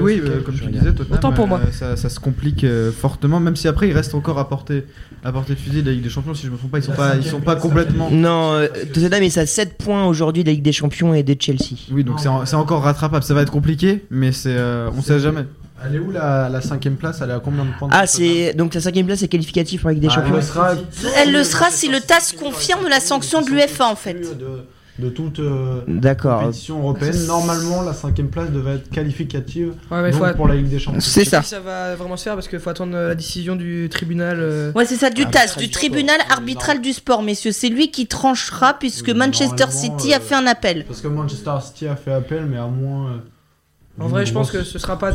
Oui, 0.00 0.22
comme 0.44 0.54
tu 0.54 0.66
disais, 0.66 0.92
Tottenham, 0.92 1.18
Autant 1.18 1.32
pour 1.32 1.46
moi. 1.46 1.60
ça 1.72 1.96
se 2.08 2.20
complique 2.20 2.64
euh, 2.78 2.92
fortement, 2.92 3.40
même 3.40 3.56
si 3.56 3.68
après 3.68 3.88
il 3.88 3.92
reste 3.92 4.14
encore 4.14 4.38
à 4.38 4.48
portée, 4.48 4.84
à 5.24 5.32
portée 5.32 5.54
de 5.54 5.58
fusil 5.58 5.82
de 5.82 5.86
la 5.88 5.92
Ligue 5.92 6.02
des 6.04 6.08
Champions. 6.10 6.34
Si 6.34 6.46
je 6.46 6.50
me 6.50 6.56
trompe 6.56 6.70
pas, 6.70 6.78
ils 6.78 6.84
sont 6.84 6.92
pas, 6.92 7.16
ils 7.16 7.24
sont 7.24 7.40
pas 7.40 7.56
complètement. 7.56 8.08
Non, 8.10 8.52
euh, 8.54 8.68
Tottenham 8.94 9.22
est 9.22 9.36
à 9.38 9.46
7 9.46 9.76
points 9.76 10.06
aujourd'hui 10.06 10.42
de 10.44 10.48
la 10.48 10.54
Ligue 10.54 10.62
des 10.62 10.72
Champions 10.72 11.12
et 11.14 11.22
de 11.22 11.36
Chelsea. 11.38 11.76
Oui, 11.92 12.04
donc 12.04 12.20
c'est 12.20 12.28
en- 12.28 12.46
c'est 12.46 12.56
encore 12.56 12.82
rattrapable. 12.82 13.22
Ça 13.24 13.34
va 13.34 13.42
être 13.42 13.50
compliqué, 13.52 14.04
mais 14.10 14.32
c'est, 14.32 14.54
euh, 14.56 14.88
on 14.96 15.02
sait 15.02 15.18
jamais. 15.20 15.44
Elle 15.86 15.94
est 15.94 15.98
où 16.00 16.10
la, 16.10 16.48
la 16.48 16.60
cinquième 16.60 16.96
place? 16.96 17.20
Elle 17.22 17.30
est 17.30 17.34
à 17.34 17.38
combien 17.40 17.64
de 17.64 17.70
points 17.78 17.86
de 17.88 17.94
Ah, 17.94 18.06
Tottenham 18.06 18.28
c'est 18.48 18.54
donc 18.54 18.74
la 18.74 18.80
cinquième 18.80 19.06
place 19.06 19.22
est 19.22 19.28
qualificative 19.28 19.80
pour 19.80 19.90
la 19.90 19.94
Ligue 19.94 20.02
des 20.02 20.08
Ah, 20.10 20.14
Champions. 20.14 20.30
elle 20.34 20.40
le 20.40 20.42
sera 20.42 20.70
elle 21.18 21.32
le 21.32 21.44
sera 21.44 21.70
si 21.70 21.88
le 21.88 22.00
TAS 22.00 22.32
confirme 22.38 22.88
la 22.88 22.98
sanction 23.00 23.42
de 23.42 23.48
l'UEFA 23.50 23.86
en 23.86 23.94
fait. 23.94 24.14
de, 24.14 24.64
de 24.98 25.08
toute 25.10 25.38
euh, 25.38 25.80
compétition 26.20 26.80
européenne. 26.80 27.26
Normalement, 27.26 27.82
la 27.82 27.92
cinquième 27.92 28.28
place 28.28 28.50
devait 28.50 28.74
être 28.76 28.90
qualificative 28.90 29.74
Ouais, 29.90 30.02
mais 30.02 30.10
donc 30.10 30.26
faut- 30.26 30.34
pour 30.34 30.48
la 30.48 30.56
Ligue 30.56 30.68
des 30.68 30.78
Champions. 30.78 31.00
C'est 31.00 31.24
ça. 31.24 31.42
Si 31.42 31.50
ça 31.50 31.60
va 31.60 31.94
vraiment 31.94 32.16
se 32.16 32.24
faire 32.24 32.34
parce 32.34 32.48
qu'il 32.48 32.58
faut 32.58 32.70
attendre 32.70 32.94
la 32.94 33.14
décision 33.14 33.54
du 33.54 33.88
tribunal. 33.90 34.38
euh, 34.40 34.72
Ouais, 34.74 34.84
c'est 34.86 34.96
ça, 34.96 35.10
du 35.10 35.22
Ah, 35.26 35.30
TAS, 35.30 35.56
du 35.56 35.70
tribunal 35.70 36.18
arbitral 36.30 36.80
du 36.80 36.92
sport, 36.92 37.22
messieurs. 37.22 37.52
C'est 37.52 37.68
lui 37.68 37.90
qui 37.90 38.06
tranchera 38.06 38.74
puisque 38.74 39.10
Manchester 39.10 39.70
City 39.70 40.12
a 40.12 40.16
euh, 40.18 40.20
fait 40.20 40.34
un 40.34 40.46
appel. 40.46 40.84
Parce 40.86 41.00
que 41.00 41.08
Manchester 41.08 41.54
City 41.64 41.86
a 41.86 41.96
fait 41.96 42.12
appel, 42.12 42.46
mais 42.46 42.58
à 42.58 42.66
moins. 42.66 43.12
euh, 43.12 44.02
En 44.04 44.08
vrai, 44.08 44.26
je 44.26 44.32
pense 44.32 44.50
que 44.50 44.62
ce 44.64 44.78
sera 44.78 44.98
pas. 44.98 45.12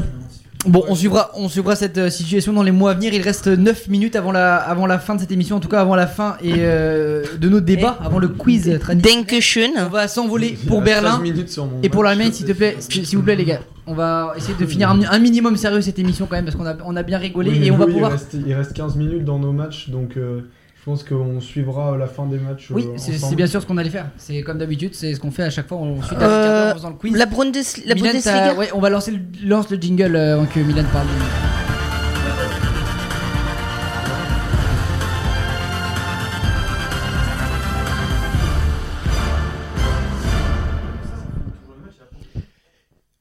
Bon, 0.65 0.84
on 0.88 0.95
suivra, 0.95 1.30
on 1.35 1.49
suivra 1.49 1.76
cette 1.76 1.98
euh, 1.98 2.10
situation 2.10 2.53
dans 2.53 2.64
les 2.64 2.72
mois 2.72 2.91
à 2.91 2.94
venir. 2.94 3.14
Il 3.14 3.22
reste 3.22 3.48
9 3.48 3.90
minutes 3.90 4.15
avant 4.15 4.31
la, 4.31 4.56
avant 4.56 4.85
la 4.85 4.98
fin 4.98 5.15
de 5.15 5.19
cette 5.19 5.31
émission, 5.31 5.57
en 5.57 5.60
tout 5.60 5.68
cas 5.68 5.81
avant 5.81 5.95
la 5.95 6.07
fin 6.07 6.38
et 6.41 6.53
euh, 6.60 7.23
de 7.38 7.49
nos 7.49 7.60
débats, 7.60 7.98
avant 8.02 8.18
le 8.18 8.30
quiz 8.30 8.64
traditionnel. 8.80 9.26
Dankeschön. 9.26 9.72
On 9.77 9.90
va 9.90 10.07
s'envoler 10.07 10.57
pour 10.68 10.80
reste 10.81 10.94
15 10.94 11.03
Berlin. 11.03 11.19
minutes 11.19 11.49
sur 11.49 11.65
mon 11.65 11.81
Et 11.84 11.90
pour 11.90 12.03
l'Allemagne, 12.03 12.31
s'il 12.31 12.45
te 12.45 12.53
plaît, 12.53 12.77
s'il 12.80 13.18
vous 13.18 13.23
plaît, 13.23 13.35
les 13.35 13.44
gars, 13.45 13.60
on 13.88 13.94
va 13.94 14.34
essayer 14.38 14.53
de 14.57 14.65
finir 14.65 14.90
un, 14.90 15.02
un 15.03 15.19
minimum 15.19 15.57
sérieux 15.57 15.81
cette 15.81 15.99
émission 15.99 16.27
quand 16.30 16.38
même 16.38 16.45
parce 16.45 16.56
qu'on 16.56 16.65
a, 16.65 16.76
on 16.85 16.95
a 16.95 17.03
bien 17.03 17.18
rigolé 17.18 17.52
Oui, 17.52 17.68
et 17.68 17.72
on 17.72 17.77
va 17.77 17.85
il 17.88 17.91
pouvoir. 17.94 18.11
reste- 18.14 18.38
Il 18.48 18.53
reste 18.53 18.72
15 18.73 18.95
minutes 18.95 19.26
dans 19.26 19.40
nos 19.40 19.52
matchs, 19.52 19.90
donc 19.90 20.15
euh, 20.15 20.41
je 20.84 20.91
pense 20.91 21.03
qu'on 21.05 21.39
suivra 21.39 21.95
la 21.97 22.07
fin 22.07 22.26
des 22.26 22.38
matchs. 22.38 22.68
Oui, 22.69 22.85
euh, 22.85 22.97
c'est 22.97 23.35
bien 23.38 23.47
sûr 23.47 23.61
ce 23.61 23.65
qu'on 23.65 23.77
allait 23.77 23.89
faire. 23.89 24.07
C'est 24.18 24.41
comme 24.41 24.57
d'habitude, 24.57 24.93
c'est 24.93 25.14
ce 25.14 25.19
qu'on 25.22 25.31
fait 25.31 25.43
à 25.43 25.49
chaque 25.49 25.69
fois. 25.69 25.77
On 25.77 26.01
suit 26.01 26.14
Euh, 26.19 26.73
faisant 26.73 26.89
le 26.89 26.95
quiz. 26.95 27.15
La, 27.15 27.26
Bundesliga. 27.26 28.53
ouais, 28.55 28.69
on 28.73 28.81
va 28.81 28.89
lancer 28.89 29.11
le, 29.11 29.19
lance 29.47 29.69
le 29.69 29.77
jingle 29.77 30.14
euh, 30.14 30.34
avant 30.34 30.45
que 30.45 30.60
Milan 30.60 30.84
parle. 30.91 31.07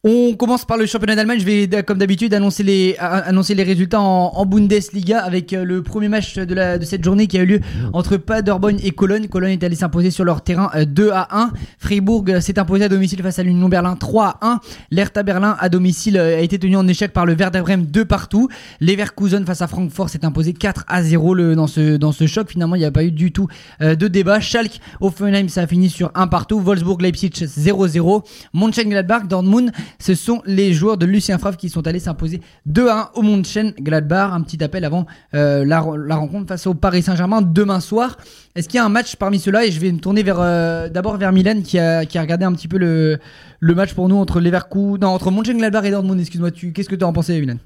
On 0.04 0.34
commence 0.34 0.64
par 0.64 0.78
le 0.78 0.86
championnat 0.86 1.14
d'Allemagne. 1.14 1.38
Je 1.38 1.44
vais, 1.44 1.68
d- 1.68 1.84
comme 1.84 1.98
d'habitude, 1.98 2.34
annoncer 2.34 2.64
les, 2.64 2.96
annoncer 2.98 3.54
les 3.54 3.62
résultats 3.62 4.00
en, 4.00 4.44
Bundesliga 4.46 5.20
avec 5.20 5.52
euh, 5.52 5.62
le 5.62 5.80
premier 5.84 6.08
match 6.08 6.34
de, 6.34 6.54
la, 6.56 6.76
de 6.76 6.84
cette 6.84 7.04
journée 7.04 7.28
qui 7.28 7.38
a 7.38 7.42
eu 7.42 7.46
lieu 7.46 7.60
entre 7.92 8.16
Paderborn 8.16 8.78
et 8.82 8.90
Cologne. 8.90 9.28
Cologne 9.28 9.52
est 9.52 9.62
allé 9.62 9.76
s'imposer 9.76 10.10
sur 10.10 10.24
leur 10.24 10.42
terrain 10.42 10.72
euh, 10.74 10.86
2 10.86 11.10
à 11.12 11.28
1. 11.40 11.52
Fribourg 11.78 12.24
euh, 12.30 12.40
s'est 12.40 12.58
imposé 12.58 12.82
à 12.82 12.88
domicile 12.88 13.22
face 13.22 13.38
à 13.38 13.44
l'Union 13.44 13.68
Berlin 13.68 13.94
3 13.94 14.38
à 14.40 14.54
1. 14.54 14.60
L'Hertha 14.90 15.22
Berlin 15.22 15.56
à 15.60 15.68
domicile 15.68 16.16
euh, 16.16 16.36
a 16.38 16.40
été 16.40 16.58
tenu 16.58 16.74
en 16.76 16.88
échec 16.88 17.12
par 17.12 17.24
le 17.24 17.34
Werder 17.34 17.60
Bremen 17.60 17.86
2 17.86 18.04
partout. 18.04 18.48
Leverkusen 18.80 19.46
face 19.46 19.62
à 19.62 19.68
Francfort 19.68 20.08
s'est 20.10 20.24
imposé 20.24 20.52
4 20.52 20.84
à 20.88 21.04
0 21.04 21.32
le, 21.34 21.54
dans, 21.54 21.68
ce, 21.68 21.96
dans 21.96 22.10
ce 22.10 22.26
choc. 22.26 22.50
Finalement, 22.50 22.74
il 22.74 22.80
n'y 22.80 22.84
a 22.86 22.90
pas 22.90 23.04
eu 23.04 23.12
du 23.12 23.30
tout 23.30 23.46
euh, 23.80 23.94
de 23.94 24.08
débat. 24.08 24.40
Schalke, 24.40 24.80
Offenheim, 25.00 25.46
ça 25.46 25.60
a 25.62 25.66
fini 25.68 25.88
sur 25.88 26.10
1 26.16 26.26
partout. 26.26 26.58
Wolfsburg, 26.58 27.00
Leipzig 27.02 27.30
0-0. 27.30 28.24
Mönchengladbach, 28.52 29.28
Dortmund, 29.28 29.70
ce 29.98 30.14
sont 30.14 30.42
les 30.46 30.72
joueurs 30.72 30.96
de 30.96 31.06
Lucien 31.06 31.38
Favre 31.38 31.56
qui 31.56 31.68
sont 31.68 31.86
allés 31.86 31.98
s'imposer 31.98 32.40
2 32.66 32.88
à 32.88 33.12
1 33.14 33.18
au 33.18 33.22
Mönchengladbach. 33.22 34.32
Un 34.32 34.42
petit 34.42 34.62
appel 34.62 34.84
avant 34.84 35.06
euh, 35.34 35.64
la, 35.64 35.80
rencontre 35.80 36.48
face 36.48 36.66
au 36.66 36.74
Paris 36.74 37.02
Saint-Germain 37.02 37.42
demain 37.42 37.80
soir. 37.80 38.16
Est-ce 38.54 38.68
qu'il 38.68 38.78
y 38.78 38.80
a 38.80 38.84
un 38.84 38.90
match 38.90 39.16
parmi 39.16 39.38
ceux-là? 39.38 39.64
Et 39.66 39.70
je 39.70 39.80
vais 39.80 39.92
me 39.92 39.98
tourner 39.98 40.22
vers 40.22 40.40
euh, 40.40 40.88
d'abord 40.88 41.16
vers 41.16 41.32
Milan 41.32 41.62
qui 41.62 41.78
a, 41.78 42.04
qui 42.04 42.18
a 42.18 42.20
regardé 42.20 42.44
un 42.44 42.52
petit 42.52 42.68
peu 42.68 42.78
le, 42.78 43.18
le 43.60 43.74
match 43.74 43.94
pour 43.94 44.08
nous 44.08 44.16
entre 44.16 44.40
Leverkusen, 44.40 45.04
entre 45.04 45.30
Mönchengladbach 45.30 45.84
et 45.84 45.90
Dortmund. 45.90 46.20
Excuse-moi, 46.20 46.50
tu, 46.50 46.72
qu'est-ce 46.72 46.88
que 46.88 46.96
tu 46.96 47.04
en 47.04 47.12
pensé, 47.12 47.40
Milan? 47.40 47.56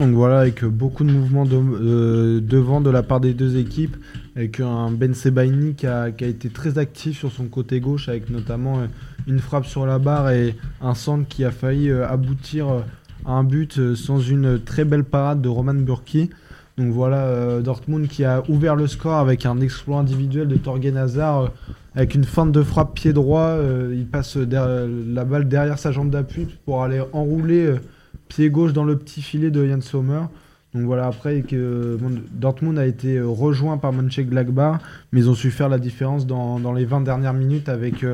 Donc 0.00 0.14
voilà, 0.14 0.40
avec 0.40 0.64
beaucoup 0.64 1.04
de 1.04 1.12
mouvements 1.12 1.44
euh, 1.52 2.40
devant 2.40 2.80
de 2.80 2.88
la 2.88 3.02
part 3.02 3.20
des 3.20 3.34
deux 3.34 3.58
équipes, 3.58 3.98
avec 4.34 4.58
un 4.58 4.90
Ben 4.90 5.12
Sebaini 5.12 5.74
qui 5.74 5.86
a, 5.86 6.10
qui 6.10 6.24
a 6.24 6.26
été 6.26 6.48
très 6.48 6.78
actif 6.78 7.18
sur 7.18 7.30
son 7.30 7.48
côté 7.48 7.80
gauche, 7.80 8.08
avec 8.08 8.30
notamment 8.30 8.80
une 9.26 9.38
frappe 9.38 9.66
sur 9.66 9.86
la 9.86 9.98
barre 9.98 10.30
et 10.30 10.56
un 10.80 10.94
centre 10.94 11.26
qui 11.28 11.44
a 11.44 11.50
failli 11.50 11.90
euh, 11.90 12.08
aboutir 12.08 12.68
euh, 12.68 12.80
à 13.24 13.32
un 13.32 13.44
but 13.44 13.78
euh, 13.78 13.94
sans 13.94 14.20
une 14.20 14.60
très 14.60 14.84
belle 14.84 15.04
parade 15.04 15.40
de 15.40 15.48
Roman 15.48 15.74
Burki. 15.74 16.30
Donc 16.78 16.92
voilà, 16.92 17.60
Dortmund 17.60 18.08
qui 18.08 18.24
a 18.24 18.42
ouvert 18.48 18.74
le 18.74 18.86
score 18.86 19.16
avec 19.16 19.44
un 19.44 19.60
exploit 19.60 19.98
individuel 19.98 20.48
de 20.48 20.56
Torgen 20.56 20.96
Hazard, 20.96 21.52
avec 21.94 22.14
une 22.14 22.24
feinte 22.24 22.52
de 22.52 22.62
frappe 22.62 22.94
pied 22.94 23.12
droit, 23.12 23.58
il 23.92 24.06
passe 24.06 24.36
la 24.36 25.24
balle 25.26 25.46
derrière 25.46 25.78
sa 25.78 25.92
jambe 25.92 26.08
d'appui 26.08 26.46
pour 26.64 26.82
aller 26.82 27.02
enrouler 27.12 27.74
pied 28.28 28.48
gauche 28.48 28.72
dans 28.72 28.84
le 28.84 28.96
petit 28.96 29.20
filet 29.20 29.50
de 29.50 29.66
Jan 29.66 29.82
Sommer. 29.82 30.22
Donc 30.72 30.84
voilà, 30.84 31.08
après 31.08 31.44
Dortmund 32.32 32.78
a 32.78 32.86
été 32.86 33.20
rejoint 33.20 33.76
par 33.76 33.92
Mönchengladbach, 33.92 34.80
mais 35.12 35.20
ils 35.20 35.28
ont 35.28 35.34
su 35.34 35.50
faire 35.50 35.68
la 35.68 35.78
différence 35.78 36.26
dans, 36.26 36.72
les 36.72 36.86
20 36.86 37.02
dernières 37.02 37.34
minutes 37.34 37.68
avec 37.68 38.06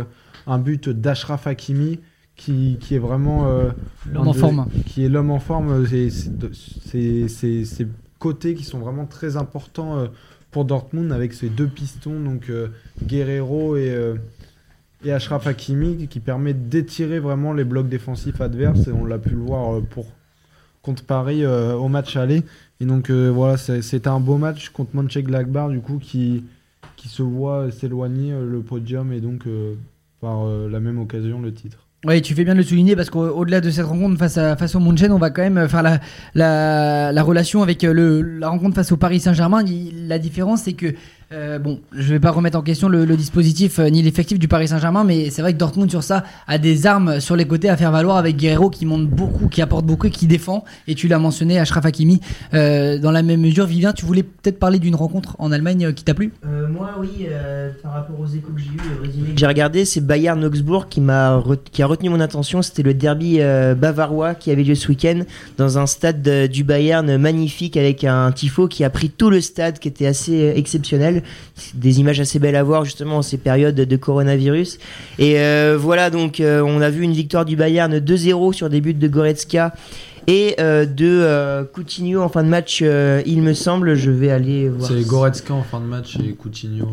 un 0.47 0.59
but 0.59 0.89
d'Ashraf 0.89 1.47
Hakimi 1.47 2.01
qui, 2.37 2.77
qui 2.81 2.95
est 2.95 2.99
vraiment 2.99 3.47
euh, 3.49 3.71
L'homme 4.13 4.29
en 4.29 4.33
de- 4.33 4.39
forme. 4.39 4.67
Qui 4.87 5.05
est 5.05 5.09
l'homme 5.09 5.31
en 5.31 5.39
forme. 5.41 5.87
C'est- 5.87 7.29
c'est- 7.29 7.65
ces 7.65 7.87
côtés 8.19 8.55
qui 8.55 8.65
sont 8.65 8.79
vraiment 8.79 9.07
très 9.07 9.37
importants 9.37 9.97
euh, 9.99 10.07
pour 10.51 10.65
Dortmund 10.65 11.13
avec 11.13 11.33
ces 11.35 11.49
deux 11.49 11.67
pistons, 11.67 12.19
donc 12.21 12.49
euh, 12.51 12.69
Guerrero 13.05 13.77
et, 13.77 13.91
euh, 13.91 14.15
et 15.05 15.13
Ashraf 15.13 15.47
Hakimi, 15.47 16.07
qui 16.09 16.21
permet 16.21 16.55
d'étirer 16.55 17.19
vraiment 17.19 17.53
les 17.53 17.65
blocs 17.65 17.89
défensifs 17.89 18.41
adverses. 18.41 18.87
Et 18.89 18.93
on 18.93 19.05
l'a 19.05 19.19
pu 19.19 19.31
le 19.31 19.37
voir 19.41 19.77
euh, 19.77 19.81
pour, 19.81 20.07
contre 20.83 21.05
Paris 21.05 21.45
euh, 21.45 21.75
au 21.75 21.89
match 21.89 22.17
aller. 22.17 22.43
Et 22.81 22.85
donc 22.87 23.11
euh, 23.11 23.31
voilà, 23.31 23.57
c'est- 23.57 23.83
c'était 23.83 24.09
un 24.09 24.21
beau 24.21 24.37
match 24.39 24.69
contre 24.71 24.95
Mönchengladbach, 24.95 25.71
du 25.71 25.81
coup, 25.81 25.99
qui, 25.99 26.45
qui 26.97 27.09
se 27.09 27.23
voit 27.23 27.71
s'éloigner 27.71 28.33
euh, 28.33 28.47
le 28.51 28.61
podium 28.61 29.13
et 29.13 29.21
donc 29.21 29.47
euh, 29.47 29.75
par 30.21 30.47
euh, 30.47 30.69
la 30.69 30.81
même 30.81 30.99
occasion 30.99 31.41
le 31.41 31.53
titre. 31.53 31.79
Oui, 32.07 32.23
tu 32.23 32.35
fais 32.35 32.45
bien 32.45 32.53
de 32.53 32.59
le 32.59 32.65
souligner 32.65 32.95
parce 32.95 33.11
qu'au-delà 33.11 33.61
de 33.61 33.71
cette 33.71 33.87
rencontre 33.87 34.19
face, 34.19 34.39
à, 34.39 34.57
face 34.57 34.75
au 34.77 34.81
Munchen, 34.81 35.11
on 35.11 35.19
va 35.19 35.31
quand 35.31 35.43
même 35.43 35.69
faire 35.69 35.83
la, 35.83 35.99
la, 36.35 37.11
la 37.11 37.23
relation 37.23 37.63
avec 37.63 37.83
euh, 37.83 37.93
le, 37.93 38.21
la 38.23 38.49
rencontre 38.49 38.77
face 38.77 38.93
au 38.93 38.97
Paris 38.97 39.19
Saint-Germain. 39.19 39.65
La 40.07 40.19
différence, 40.19 40.63
c'est 40.63 40.75
que 40.75 40.95
Euh, 41.33 41.59
bon, 41.59 41.81
je 41.93 42.13
vais 42.13 42.21
pas 42.21 42.31
remettre 42.31 42.57
en 42.57 42.63
question 42.63 42.89
le, 42.89 43.05
le 43.05 43.17
dispositif 43.17 43.81
euh, 43.81 43.89
ni 43.91 44.01
l'effectif 44.01 44.39
du 44.39 44.47
Paris 44.47 44.69
Saint-Germain, 44.69 45.03
mais 45.03 45.29
c'est 45.31 45.43
vrai 45.43 45.53
que 45.55 45.59
Dortmund 45.59 45.91
sur 45.91 46.05
ça 46.05 46.23
a 46.47 46.57
des 46.57 46.87
armes 46.87 47.19
sur 47.19 47.35
les 47.35 47.47
côtés 47.47 47.69
à 47.69 47.77
faire 47.77 47.91
valoir 47.91 48.17
avec 48.17 48.37
Guerrero 48.37 48.71
qui 48.71 48.87
monte 48.87 49.09
beaucoup, 49.09 49.49
qui 49.49 49.61
apporte 49.61 49.85
beaucoup 49.85 50.07
et 50.07 50.11
qui 50.11 50.29
défend. 50.29 50.65
Et 50.87 50.95
tu 50.95 51.09
l'as 51.09 51.19
mentionné, 51.19 51.59
Ashraf 51.59 51.85
Hakimi. 51.85 52.21
Euh, 52.55 52.99
dans 52.99 53.11
la 53.11 53.25
même 53.25 53.41
mesure, 53.41 53.67
Vivien, 53.67 53.93
tu 53.93 54.05
voulais 54.07 54.23
peut-être 54.23 54.61
parler 54.61 54.79
d'une 54.79 54.95
rencontre 54.95 55.35
en 55.41 55.51
Allemagne 55.51 55.87
euh, 55.87 55.93
qui 55.93 56.05
t'a 56.05 56.15
plu? 56.15 56.33
Euh, 56.47 56.69
moi, 56.69 56.91
oui, 57.01 57.27
euh, 57.29 57.71
par 57.83 57.95
rapport 57.95 58.21
aux 58.21 58.27
échos 58.29 58.53
que 58.55 58.61
j'ai 58.61 58.67
eu, 58.69 58.95
le 58.95 59.03
résumé 59.09 59.31
que 59.35 59.41
j'ai 59.41 59.47
regardé, 59.49 59.85
c'est 59.85 60.01
Bayern 60.07 60.45
Augsbourg 60.45 60.89
qui 60.89 61.01
m'a 61.01 61.39
re- 61.39 61.59
qui 61.73 61.83
a 61.83 61.87
retenu 61.89 62.09
mon 62.09 62.21
attention. 62.21 62.63
C'était 62.63 62.85
le 62.85 62.95
derby 62.95 63.39
euh, 63.41 63.75
bavarois 63.75 64.37
qui 64.37 64.53
avait 64.53 64.63
lieu 64.63 64.77
ce 64.77 64.87
week-end 64.87 65.23
dans 65.59 65.77
un 65.79 65.87
stade 65.87 66.23
de- 66.23 66.47
du 66.47 66.63
Bayern 66.63 67.17
magnifique 67.17 67.77
avec 67.77 68.05
un 68.05 68.31
tifo 68.31 68.69
qui 68.69 68.85
a 68.85 68.91
pris 68.91 69.11
tout 69.11 69.29
le 69.29 69.41
stade, 69.41 69.81
qui 69.81 69.89
était 69.89 70.07
assez 70.07 70.51
euh, 70.51 70.53
Des 71.75 72.01
images 72.01 72.21
assez 72.21 72.39
belles 72.39 72.57
à 72.57 72.63
voir 72.63 72.85
justement 72.85 73.19
en 73.19 73.23
ces 73.23 73.39
périodes 73.39 73.75
de 73.75 73.97
coronavirus. 73.97 74.79
Et 75.19 75.39
euh, 75.39 75.77
voilà, 75.79 76.11
donc 76.11 76.41
euh, 76.41 76.63
on 76.63 76.81
a 76.81 76.91
vu 76.91 77.03
une 77.03 77.13
victoire 77.13 77.45
du 77.45 77.57
Bayern 77.57 77.99
2-0 77.99 78.53
sur 78.53 78.71
des 78.71 78.81
buts 78.81 78.95
de 78.95 79.09
Goretzka. 79.09 79.75
Et 80.29 80.57
euh, 80.59 80.87
de 80.87 81.07
euh, 81.07 81.63
Coutinho 81.65 82.21
en 82.21 82.29
fin 82.29 82.43
de 82.43 82.49
match, 82.49 82.81
euh, 82.83 83.23
il 83.27 83.43
me 83.43 83.55
semble, 83.55 83.95
je 83.95 84.11
vais 84.11 84.31
aller 84.31 84.69
voir. 84.69 84.91
C'est 84.91 85.07
Goretzka 85.07 85.55
en 85.55 85.63
fin 85.63 85.81
de 85.81 85.85
match 85.85 86.17
et 86.17 86.33
Coutinho. 86.33 86.89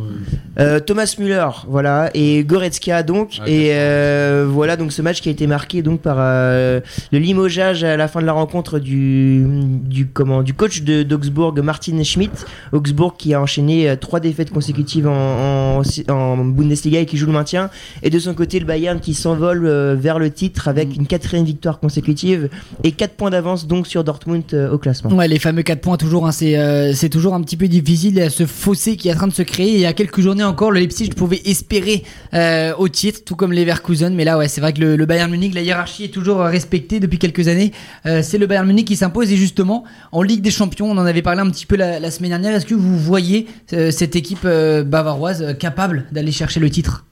Thomas 0.86 1.16
Müller, 1.18 1.50
voilà, 1.68 2.12
et 2.14 2.44
Goretzka 2.44 3.02
donc, 3.02 3.40
Ah, 3.40 3.50
et 3.50 4.46
voilà 4.46 4.78
donc 4.78 4.92
ce 4.92 5.02
match 5.02 5.22
qui 5.22 5.30
a 5.30 5.32
été 5.32 5.48
marqué 5.48 5.82
donc 5.82 6.02
par 6.02 6.18
le 6.18 6.82
limogeage 7.12 7.84
à 7.84 7.98
la 7.98 8.08
fin 8.08 8.22
de 8.22 8.26
la 8.26 8.34
rencontre 8.34 8.80
du 8.80 9.46
du 9.84 10.08
comment 10.08 10.44
du 10.44 10.54
coach 10.54 10.84
de 10.84 11.04
d'Augsbourg 11.04 11.54
Martin 11.64 12.02
Schmidt, 12.04 12.46
Augsbourg 12.72 13.18
qui 13.18 13.34
a 13.34 13.42
enchaîné 13.42 13.96
trois 14.00 14.20
défaites 14.20 14.52
consécutives 14.52 15.08
en, 15.08 15.82
en, 15.82 16.14
en 16.14 16.38
Bundesliga 16.46 17.00
et 17.00 17.06
qui 17.06 17.18
joue 17.18 17.26
le 17.28 17.34
maintien, 17.34 17.70
et 18.04 18.10
de 18.10 18.20
son 18.20 18.34
côté 18.36 18.60
le 18.60 18.66
Bayern 18.66 19.00
qui 19.00 19.16
s'envole 19.16 19.68
vers 19.96 20.20
le 20.20 20.30
titre 20.30 20.68
avec 20.68 20.96
une 20.96 21.08
quatrième 21.08 21.46
victoire 21.46 21.80
consécutive 21.80 22.50
et 22.84 22.92
quatre 22.92 23.14
points 23.14 23.23
d'avance 23.30 23.68
donc 23.68 23.88
sur 23.88 24.04
Dortmund 24.04 24.44
euh, 24.54 24.72
au 24.72 24.78
classement. 24.78 25.12
Ouais, 25.12 25.28
les 25.28 25.40
fameux 25.40 25.64
4 25.64 25.82
points, 25.82 25.98
toujours, 25.98 26.28
hein, 26.28 26.32
c'est 26.32 26.58
euh, 26.58 26.94
c'est 26.94 27.10
toujours 27.10 27.34
un 27.34 27.42
petit 27.42 27.58
peu 27.58 27.68
difficile. 27.68 28.30
Ce 28.30 28.46
fossé 28.46 28.98
qui 28.98 29.10
est 29.10 29.14
en 29.14 29.18
train 29.18 29.28
de 29.28 29.34
se 29.34 29.42
créer. 29.42 29.74
Il 29.74 29.80
y 29.80 29.86
a 29.86 29.94
quelques 29.94 30.22
journées 30.22 30.44
encore, 30.44 30.72
le 30.72 30.80
Leipzig 30.80 31.10
pouvait 31.10 31.42
espérer 31.46 32.04
euh, 32.34 32.74
au 32.78 32.88
titre, 32.88 33.22
tout 33.26 33.36
comme 33.36 33.54
Leverkusen. 33.54 34.14
Mais 34.14 34.24
là, 34.24 34.38
ouais, 34.38 34.48
c'est 34.48 34.62
vrai 34.62 34.74
que 34.74 34.82
le, 34.82 35.06
Bayern 35.06 35.30
Munich, 35.30 35.54
la 35.54 35.62
hiérarchie 35.62 36.06
est 36.06 36.14
toujours 36.14 36.40
respectée 36.40 37.00
depuis 37.00 37.20
quelques 37.20 37.48
années. 37.48 37.72
C'est 38.04 38.38
le 38.38 38.48
Bayern 38.48 38.66
Munich 38.66 38.88
qui 38.88 38.96
s'impose. 38.96 39.32
Et 39.32 39.38
justement, 39.38 39.84
en 40.12 40.22
Ligue 40.22 40.42
des 40.42 40.52
Champions, 40.52 40.90
on 40.90 40.98
en 40.98 41.06
avait 41.06 41.22
parlé 41.22 41.42
un 41.42 41.50
petit 41.50 41.66
peu 41.66 41.76
la, 41.76 42.12
semaine 42.12 42.32
dernière. 42.32 42.54
Est-ce 42.56 42.66
que 42.66 42.76
vous 42.76 42.98
voyez 42.98 43.48
cette 43.68 44.16
équipe 44.16 44.46
bavaroise 44.46 45.56
capable 45.60 46.06
d'aller 46.12 46.32
chercher 46.32 46.60
le 46.60 46.70
titre? 46.70 47.06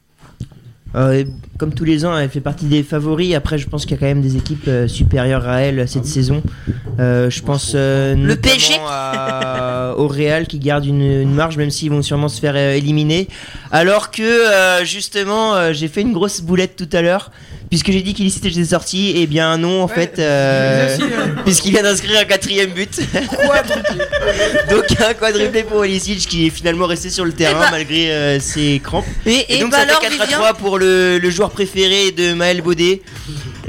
Euh, 0.95 1.23
comme 1.57 1.73
tous 1.73 1.85
les 1.85 2.05
ans, 2.05 2.18
elle 2.18 2.30
fait 2.30 2.41
partie 2.41 2.65
des 2.65 2.84
favoris. 2.84 3.34
Après, 3.35 3.57
je 3.57 3.68
pense 3.68 3.84
qu'il 3.85 3.91
y 3.91 3.93
a 3.95 3.99
quand 3.99 4.07
même 4.07 4.22
des 4.22 4.35
équipes 4.35 4.68
euh, 4.68 4.88
supérieures 4.88 5.47
à 5.47 5.61
elle 5.61 5.88
cette 5.88 6.05
saison. 6.05 6.41
Euh, 6.99 7.30
je 7.30 7.41
pense 7.41 7.73
euh, 7.76 8.13
Le 8.15 8.22
notamment 8.27 8.55
PSG. 8.55 8.73
à- 8.89 9.93
au 9.97 10.07
Real 10.07 10.47
qui 10.47 10.59
garde 10.59 10.85
une, 10.85 11.01
une 11.01 11.34
marge, 11.34 11.57
même 11.57 11.69
s'ils 11.69 11.89
vont 11.91 12.01
sûrement 12.01 12.27
se 12.30 12.39
faire 12.41 12.53
euh, 12.55 12.73
éliminer. 12.76 13.27
Alors 13.72 14.11
que 14.11 14.22
euh, 14.22 14.84
justement, 14.84 15.55
euh, 15.55 15.72
j'ai 15.73 15.88
fait 15.88 16.01
une 16.01 16.13
grosse 16.13 16.41
boulette 16.41 16.76
tout 16.76 16.89
à 16.95 17.01
l'heure. 17.01 17.31
Puisque 17.72 17.89
j'ai 17.91 18.02
dit 18.02 18.14
qu'il 18.14 18.27
était 18.27 18.64
sorti, 18.65 19.14
et 19.18 19.26
bien 19.27 19.57
non 19.57 19.81
en 19.81 19.88
fait, 19.88 20.19
euh, 20.19 20.95
hein. 21.02 21.35
puisqu'il 21.45 21.72
vient 21.72 21.84
d'inscrire 21.84 22.19
un 22.19 22.26
quatrième 22.26 22.72
but. 22.72 22.99
Donc 24.69 24.84
un 24.99 25.14
quadruplé 25.14 25.64
pour 25.64 25.77
Olisic 25.77 26.19
qui 26.27 26.48
est 26.48 26.49
finalement 26.49 26.85
resté 26.85 27.10
sur 27.10 27.23
le 27.26 27.31
terrain 27.31 27.60
bah- 27.61 27.68
malgré 27.72 28.11
euh, 28.11 28.39
ses 28.41 28.81
crampes. 28.84 29.06
Et- 29.26 29.56
et 29.56 29.60
donc 29.60 29.72
bah 29.72 29.77
ça 29.77 29.84
alors, 29.84 30.02
fait 30.02 30.10
4 30.10 30.22
à 30.22 30.26
Vivien 30.26 30.38
3 30.38 30.53
pour 30.56 30.77
le, 30.80 31.18
le 31.18 31.30
joueur 31.30 31.52
préféré 31.52 32.11
de 32.11 32.34
Maël 32.34 32.61
Baudet. 32.61 33.02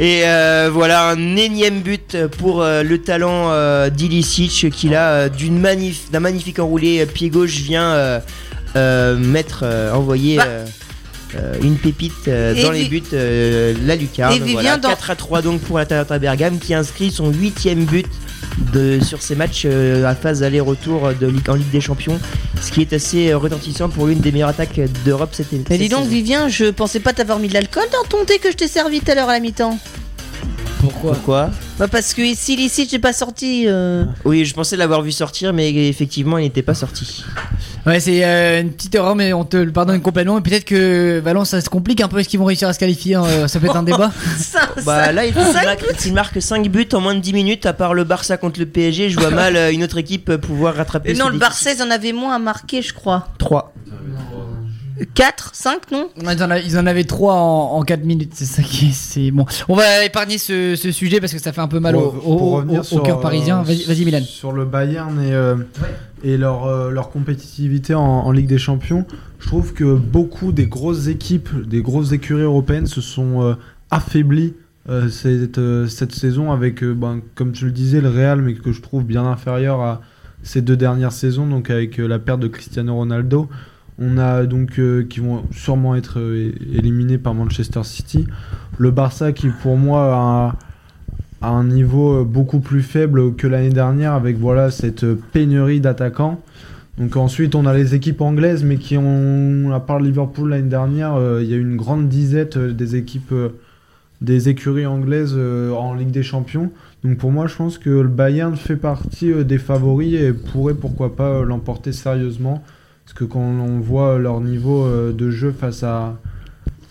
Et 0.00 0.22
euh, 0.24 0.68
voilà 0.72 1.08
un 1.08 1.36
énième 1.36 1.80
but 1.80 2.16
pour 2.38 2.60
euh, 2.62 2.82
le 2.82 2.98
talent 2.98 3.50
euh, 3.52 3.88
d'Ilicic 3.88 4.68
qui 4.70 4.88
là 4.88 5.10
euh, 5.12 5.28
d'une 5.28 5.62
d'un 6.10 6.20
magnifique 6.20 6.58
enroulé 6.58 7.00
euh, 7.00 7.06
pied 7.06 7.28
gauche 7.30 7.56
vient 7.56 7.92
euh, 7.92 8.18
euh, 8.74 9.16
mettre 9.16 9.60
euh, 9.62 9.92
envoyer 9.92 10.38
Bah. 10.38 10.46
Euh, 11.36 11.54
une 11.62 11.76
pépite 11.76 12.12
euh, 12.28 12.54
dans 12.62 12.70
les 12.72 12.84
buts 12.84 13.02
euh, 13.12 13.74
la 13.84 13.96
lucarne. 13.96 14.38
Voilà, 14.52 14.76
dans- 14.76 14.88
4 14.90 15.10
à 15.10 15.16
3 15.16 15.42
donc 15.42 15.60
pour 15.60 15.78
l'Atalanta 15.78 16.18
Bergame 16.18 16.58
qui 16.58 16.74
inscrit 16.74 17.10
son 17.10 17.30
huitième 17.32 17.84
but 17.84 18.06
de, 18.72 18.98
sur 19.00 19.22
ces 19.22 19.34
matchs 19.34 19.64
à 19.66 20.14
phase 20.14 20.42
aller-retour 20.42 21.12
de 21.18 21.26
Ligue- 21.26 21.48
en 21.48 21.54
Ligue 21.54 21.70
des 21.70 21.80
Champions, 21.80 22.18
ce 22.60 22.70
qui 22.70 22.82
est 22.82 22.92
assez 22.92 23.32
retentissant 23.34 23.88
pour 23.88 24.06
l'une 24.06 24.20
des 24.20 24.30
meilleures 24.32 24.50
attaques 24.50 24.80
d'Europe 25.04 25.30
cette 25.32 25.52
année. 25.52 25.64
Mais 25.70 25.78
dis 25.78 25.88
donc, 25.88 26.06
Vivien, 26.06 26.48
je 26.48 26.66
pensais 26.66 27.00
pas 27.00 27.12
t'avoir 27.12 27.38
mis 27.38 27.48
de 27.48 27.54
l'alcool 27.54 27.84
dans 27.92 28.06
ton 28.08 28.24
thé 28.24 28.38
que 28.38 28.50
je 28.50 28.56
t'ai 28.56 28.68
servi 28.68 29.00
tout 29.00 29.10
à 29.10 29.14
l'heure 29.14 29.28
à 29.28 29.32
la 29.34 29.40
mi-temps. 29.40 29.78
Pourquoi 30.80 31.12
Pourquoi 31.12 31.50
Bah 31.78 31.86
parce 31.86 32.12
que 32.12 32.22
ici, 32.22 32.54
ici, 32.54 32.88
j'ai 32.90 32.98
pas 32.98 33.12
sorti. 33.12 33.64
euh. 33.68 34.04
Oui, 34.24 34.44
je 34.44 34.52
pensais 34.52 34.76
l'avoir 34.76 35.02
vu 35.02 35.12
sortir, 35.12 35.52
mais 35.52 35.72
effectivement, 35.88 36.38
il 36.38 36.42
n'était 36.42 36.62
pas 36.62 36.74
sorti. 36.74 37.24
Ouais, 37.86 37.98
c'est 37.98 38.24
euh, 38.24 38.60
une 38.60 38.72
petite 38.72 38.94
erreur, 38.94 39.16
mais 39.16 39.32
on 39.32 39.44
te 39.44 39.56
le 39.56 39.72
pardonne 39.72 40.00
complètement. 40.00 40.38
Et 40.38 40.40
peut-être 40.40 40.64
que 40.64 41.20
Valence, 41.20 41.50
ça 41.50 41.60
se 41.60 41.68
complique 41.68 42.00
un 42.00 42.08
peu. 42.08 42.18
Est-ce 42.18 42.28
qu'ils 42.28 42.38
vont 42.38 42.44
réussir 42.44 42.68
à 42.68 42.72
se 42.72 42.78
qualifier 42.78 43.16
hein, 43.16 43.24
euh, 43.24 43.48
Ça 43.48 43.58
peut 43.58 43.66
être 43.66 43.76
un 43.76 43.82
débat. 43.84 44.12
Bah 44.84 45.12
là, 45.12 45.26
il 45.26 45.32
qu'il 45.32 46.12
marque, 46.12 46.34
marque 46.34 46.42
5 46.42 46.68
buts 46.68 46.88
en 46.92 47.00
moins 47.00 47.14
de 47.14 47.20
10 47.20 47.32
minutes, 47.32 47.66
à 47.66 47.72
part 47.72 47.94
le 47.94 48.04
Barça 48.04 48.36
contre 48.36 48.60
le 48.60 48.66
PSG, 48.66 49.10
je 49.10 49.18
vois 49.18 49.30
mal 49.34 49.56
euh, 49.56 49.72
une 49.72 49.82
autre 49.82 49.98
équipe 49.98 50.36
pouvoir 50.36 50.74
rattraper 50.74 51.14
non, 51.14 51.26
le 51.26 51.38
déficit. 51.38 51.40
Barça, 51.40 51.72
ils 51.72 51.82
en 51.82 51.90
avaient 51.90 52.12
moins 52.12 52.36
à 52.36 52.38
marquer, 52.38 52.82
je 52.82 52.92
crois. 52.92 53.28
3. 53.38 53.72
4, 55.14 55.50
5, 55.54 55.90
non 55.90 56.08
Ils 56.20 56.42
en, 56.42 56.50
a- 56.50 56.58
ils 56.58 56.78
en 56.78 56.86
avaient 56.86 57.04
3 57.04 57.34
en, 57.34 57.76
en 57.78 57.82
4 57.82 58.04
minutes, 58.04 58.32
c'est 58.34 58.44
ça 58.44 58.62
qui 58.62 58.86
est. 58.88 58.92
c'est 58.92 59.30
Bon, 59.30 59.44
on 59.68 59.74
va 59.74 60.04
épargner 60.04 60.38
ce, 60.38 60.76
ce 60.76 60.90
sujet 60.92 61.20
parce 61.20 61.32
que 61.32 61.40
ça 61.40 61.52
fait 61.52 61.60
un 61.60 61.68
peu 61.68 61.80
mal 61.80 61.96
au, 61.96 62.10
Pour- 62.10 62.28
au- 62.28 62.36
pour 62.36 62.42
au- 62.52 62.56
revenir 62.56 62.80
au 62.80 62.84
sur, 62.84 63.02
cœur 63.02 63.18
euh, 63.18 63.22
parisien. 63.22 63.62
Vas-y, 63.62 63.84
vas-y, 63.84 64.04
Milan. 64.04 64.20
Sur 64.24 64.52
le 64.52 64.64
Bayern 64.64 65.20
et, 65.20 65.32
euh, 65.32 65.56
et 66.24 66.36
leur, 66.36 66.66
euh, 66.66 66.90
leur 66.90 67.10
compétitivité 67.10 67.94
en, 67.94 68.02
en 68.02 68.30
Ligue 68.32 68.46
des 68.46 68.58
Champions, 68.58 69.06
je 69.38 69.46
trouve 69.48 69.72
que 69.72 69.94
beaucoup 69.94 70.52
des 70.52 70.66
grosses 70.66 71.06
équipes, 71.08 71.50
des 71.68 71.82
grosses 71.82 72.12
écuries 72.12 72.42
européennes 72.42 72.86
se 72.86 73.00
sont 73.00 73.42
euh, 73.42 73.54
affaiblies 73.90 74.54
euh, 74.88 75.08
cette, 75.08 75.58
euh, 75.58 75.86
cette 75.86 76.12
saison 76.12 76.50
avec, 76.50 76.82
euh, 76.82 76.92
ben, 76.94 77.20
comme 77.34 77.52
tu 77.52 77.66
le 77.66 77.70
disais, 77.72 78.00
le 78.00 78.08
Real, 78.08 78.42
mais 78.42 78.54
que 78.54 78.72
je 78.72 78.80
trouve 78.82 79.04
bien 79.04 79.24
inférieur 79.24 79.80
à 79.80 80.00
ces 80.42 80.60
deux 80.60 80.76
dernières 80.76 81.12
saisons, 81.12 81.46
donc 81.46 81.70
avec 81.70 82.00
euh, 82.00 82.08
la 82.08 82.18
perte 82.18 82.40
de 82.40 82.48
Cristiano 82.48 82.94
Ronaldo. 82.96 83.48
On 84.04 84.18
a 84.18 84.46
donc 84.46 84.80
euh, 84.80 85.04
qui 85.08 85.20
vont 85.20 85.44
sûrement 85.52 85.94
être 85.94 86.18
euh, 86.18 86.52
éliminés 86.72 87.18
par 87.18 87.34
Manchester 87.34 87.84
City. 87.84 88.26
Le 88.76 88.90
Barça 88.90 89.32
qui 89.32 89.48
pour 89.48 89.76
moi 89.76 90.56
a 91.40 91.48
un, 91.48 91.64
niveau 91.64 92.20
euh, 92.20 92.24
beaucoup 92.24 92.58
plus 92.58 92.82
faible 92.82 93.36
que 93.36 93.46
l'année 93.46 93.70
dernière 93.70 94.14
avec 94.14 94.38
voilà 94.38 94.72
cette 94.72 95.06
pénurie 95.14 95.80
d'attaquants. 95.80 96.40
Donc 96.98 97.16
ensuite 97.16 97.54
on 97.54 97.64
a 97.64 97.74
les 97.74 97.94
équipes 97.94 98.22
anglaises 98.22 98.64
mais 98.64 98.76
qui 98.76 98.96
ont 98.98 99.70
à 99.72 99.78
part 99.78 100.00
Liverpool 100.00 100.50
l'année 100.50 100.68
dernière 100.68 101.16
il 101.40 101.46
y 101.46 101.54
a 101.54 101.56
une 101.56 101.76
grande 101.76 102.08
disette 102.08 102.58
des 102.58 102.96
équipes 102.96 103.34
des 104.20 104.50
écuries 104.50 104.84
anglaises 104.84 105.34
en 105.34 105.94
Ligue 105.94 106.10
des 106.10 106.22
Champions. 106.22 106.70
Donc 107.02 107.16
pour 107.16 107.30
moi 107.30 107.46
je 107.46 107.56
pense 107.56 107.78
que 107.78 107.88
le 107.88 108.08
Bayern 108.08 108.56
fait 108.56 108.76
partie 108.76 109.32
des 109.44 109.56
favoris 109.56 110.20
et 110.20 110.32
pourrait 110.34 110.74
pourquoi 110.74 111.16
pas 111.16 111.42
l'emporter 111.44 111.92
sérieusement 111.92 112.62
parce 113.04 113.14
que 113.14 113.24
quand 113.24 113.40
on 113.40 113.80
voit 113.80 114.18
leur 114.18 114.40
niveau 114.40 114.84
euh, 114.84 115.12
de 115.12 115.30
jeu 115.30 115.52
face 115.52 115.82
à 115.82 116.18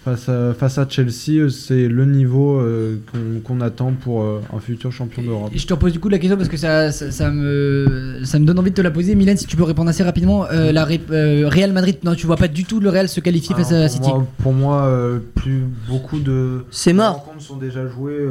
Face 0.04 0.30
à, 0.30 0.56
face 0.56 0.80
à 0.80 0.90
Chelsea, 0.90 1.34
euh, 1.44 1.50
c'est 1.50 1.88
le 1.88 2.06
niveau 2.06 2.56
euh, 2.60 2.96
qu'on 3.44 3.62
attend 3.62 3.92
pour 3.94 4.24
euh, 4.24 4.42
un 4.52 4.60
futur 4.60 4.92
champion 4.92 5.22
d'Europe. 5.22 5.52
Et 5.54 5.60
je 5.60 5.68
te 5.68 5.74
repose 5.76 5.92
du 5.94 6.00
coup 6.00 6.10
la 6.10 6.18
question 6.18 6.38
parce 6.38 6.50
que 6.50 6.58
ça, 6.58 6.92
ça, 6.92 7.12
ça 7.12 7.30
me, 7.30 8.18
ça 8.24 8.40
me 8.40 8.46
donne 8.48 8.58
envie 8.58 8.72
de 8.72 8.76
te 8.76 8.82
la 8.82 8.90
poser. 8.90 9.14
Milan, 9.14 9.36
si 9.38 9.46
tu 9.46 9.56
peux 9.56 9.62
répondre 9.62 9.92
assez 9.92 10.02
rapidement. 10.02 10.48
Euh, 10.52 10.72
la 10.72 10.86
Ré- 10.86 11.00
euh, 11.12 11.48
Real 11.48 11.72
Madrid, 11.72 11.98
non, 12.04 12.16
tu 12.16 12.26
vois 12.26 12.36
pas 12.36 12.48
du 12.48 12.64
tout 12.66 12.80
le 12.80 12.90
Real 12.90 13.10
se 13.10 13.20
qualifier 13.20 13.54
face 13.56 13.74
à 13.74 13.76
Alors, 13.76 13.90
City. 13.92 14.10
pour 14.10 14.16
moi, 14.16 14.28
pour 14.42 14.54
moi, 14.54 14.92
plus 15.36 15.66
beaucoup 15.88 16.20
de 16.20 16.66
C'est 16.72 16.94
mort. 16.94 17.18
rencontres 17.18 17.42
sont 17.44 17.58
déjà 17.58 17.86
jouées 17.88 18.26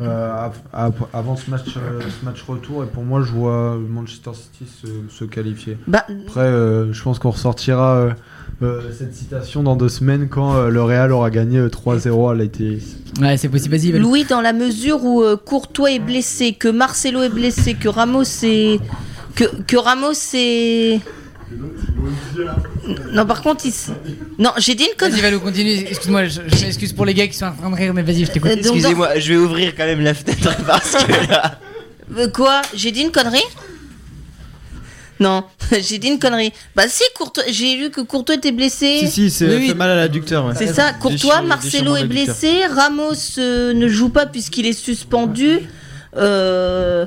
euh, 0.00 0.30
av- 0.30 0.58
av- 0.74 1.06
avant 1.14 1.36
ce 1.36 1.50
match, 1.50 1.68
euh, 1.76 2.00
ce 2.20 2.24
match 2.24 2.42
retour 2.42 2.84
et 2.84 2.86
pour 2.86 3.02
moi 3.02 3.22
je 3.22 3.32
vois 3.32 3.76
Manchester 3.88 4.32
City 4.34 4.70
se, 4.70 4.86
se 5.14 5.24
qualifier. 5.24 5.78
Bah, 5.86 6.04
Après, 6.26 6.40
euh, 6.40 6.92
je 6.92 7.02
pense 7.02 7.18
qu'on 7.18 7.30
ressortira 7.30 7.94
euh, 7.96 8.10
euh, 8.62 8.80
cette 8.92 9.14
citation 9.14 9.62
dans 9.62 9.74
deux 9.76 9.88
semaines 9.88 10.28
quand 10.28 10.54
euh, 10.54 10.68
le 10.68 10.82
Real 10.82 11.12
aura 11.12 11.30
gagné 11.30 11.58
euh, 11.58 11.68
3-0 11.68 12.30
à 12.30 12.34
l'ATS. 12.34 12.96
Ouais, 13.20 13.36
c'est 13.38 13.48
possible. 13.48 13.76
Vas-y. 13.76 13.92
Louis, 13.98 14.24
dans 14.24 14.42
la 14.42 14.52
mesure 14.52 15.02
où 15.04 15.22
euh, 15.22 15.36
Courtois 15.36 15.92
est 15.92 15.98
blessé, 15.98 16.52
que 16.52 16.68
Marcelo 16.68 17.22
est 17.22 17.28
blessé, 17.30 17.72
que 17.74 17.88
Ramos 17.88 18.22
est. 18.42 18.80
Que, 19.34 19.44
que 19.66 19.76
Ramos 19.76 20.12
est. 20.34 21.00
Non, 23.12 23.26
par 23.26 23.42
contre, 23.42 23.64
il. 23.66 23.70
s- 23.70 23.90
Non, 24.38 24.50
j'ai 24.58 24.74
dit 24.74 24.84
une 24.84 24.88
Vas-y, 24.90 25.10
connerie. 25.10 25.20
Valou, 25.22 25.40
continue. 25.40 25.72
Excuse-moi, 25.72 26.26
je, 26.26 26.40
je 26.46 26.64
m'excuse 26.64 26.92
pour 26.92 27.04
les 27.04 27.14
gars 27.14 27.26
qui 27.26 27.36
sont 27.36 27.46
en 27.46 27.52
train 27.52 27.70
de 27.70 27.74
rire, 27.76 27.92
mais 27.94 28.02
vas-y, 28.02 28.24
je 28.24 28.30
t'écoute. 28.30 28.50
Euh, 28.50 28.56
donc, 28.56 28.64
Excusez-moi, 28.76 29.18
je 29.18 29.32
vais 29.32 29.38
ouvrir 29.38 29.74
quand 29.76 29.84
même 29.86 30.00
la 30.00 30.14
fenêtre 30.14 30.56
parce 30.66 30.92
que 31.04 31.28
là. 31.30 31.58
Euh, 32.16 32.28
Quoi? 32.28 32.62
J'ai 32.74 32.92
dit 32.92 33.00
une 33.02 33.10
connerie? 33.10 33.42
Non, 35.18 35.44
j'ai 35.80 35.98
dit 35.98 36.08
une 36.08 36.18
connerie. 36.18 36.52
Bah 36.74 36.84
si, 36.88 37.02
Courtois, 37.16 37.44
j'ai 37.48 37.76
vu 37.78 37.90
que 37.90 38.02
Courtois 38.02 38.34
était 38.34 38.52
blessé. 38.52 38.98
Si, 39.00 39.10
si, 39.10 39.30
c'est 39.30 39.46
Oui, 39.48 39.56
oui. 39.60 39.68
fait 39.68 39.74
mal 39.74 39.90
à 39.90 39.96
l'adducteur. 39.96 40.44
Ouais. 40.46 40.52
C'est 40.56 40.66
ça, 40.66 40.92
Courtois, 40.92 41.40
Marcelo 41.42 41.94
déchirement 41.94 41.96
est 41.96 42.00
d'adducteur. 42.02 42.34
blessé, 42.36 42.66
Ramos 42.66 43.12
euh, 43.38 43.72
ne 43.72 43.88
joue 43.88 44.10
pas 44.10 44.26
puisqu'il 44.26 44.66
est 44.66 44.72
suspendu. 44.74 45.60
Euh, 46.16 47.06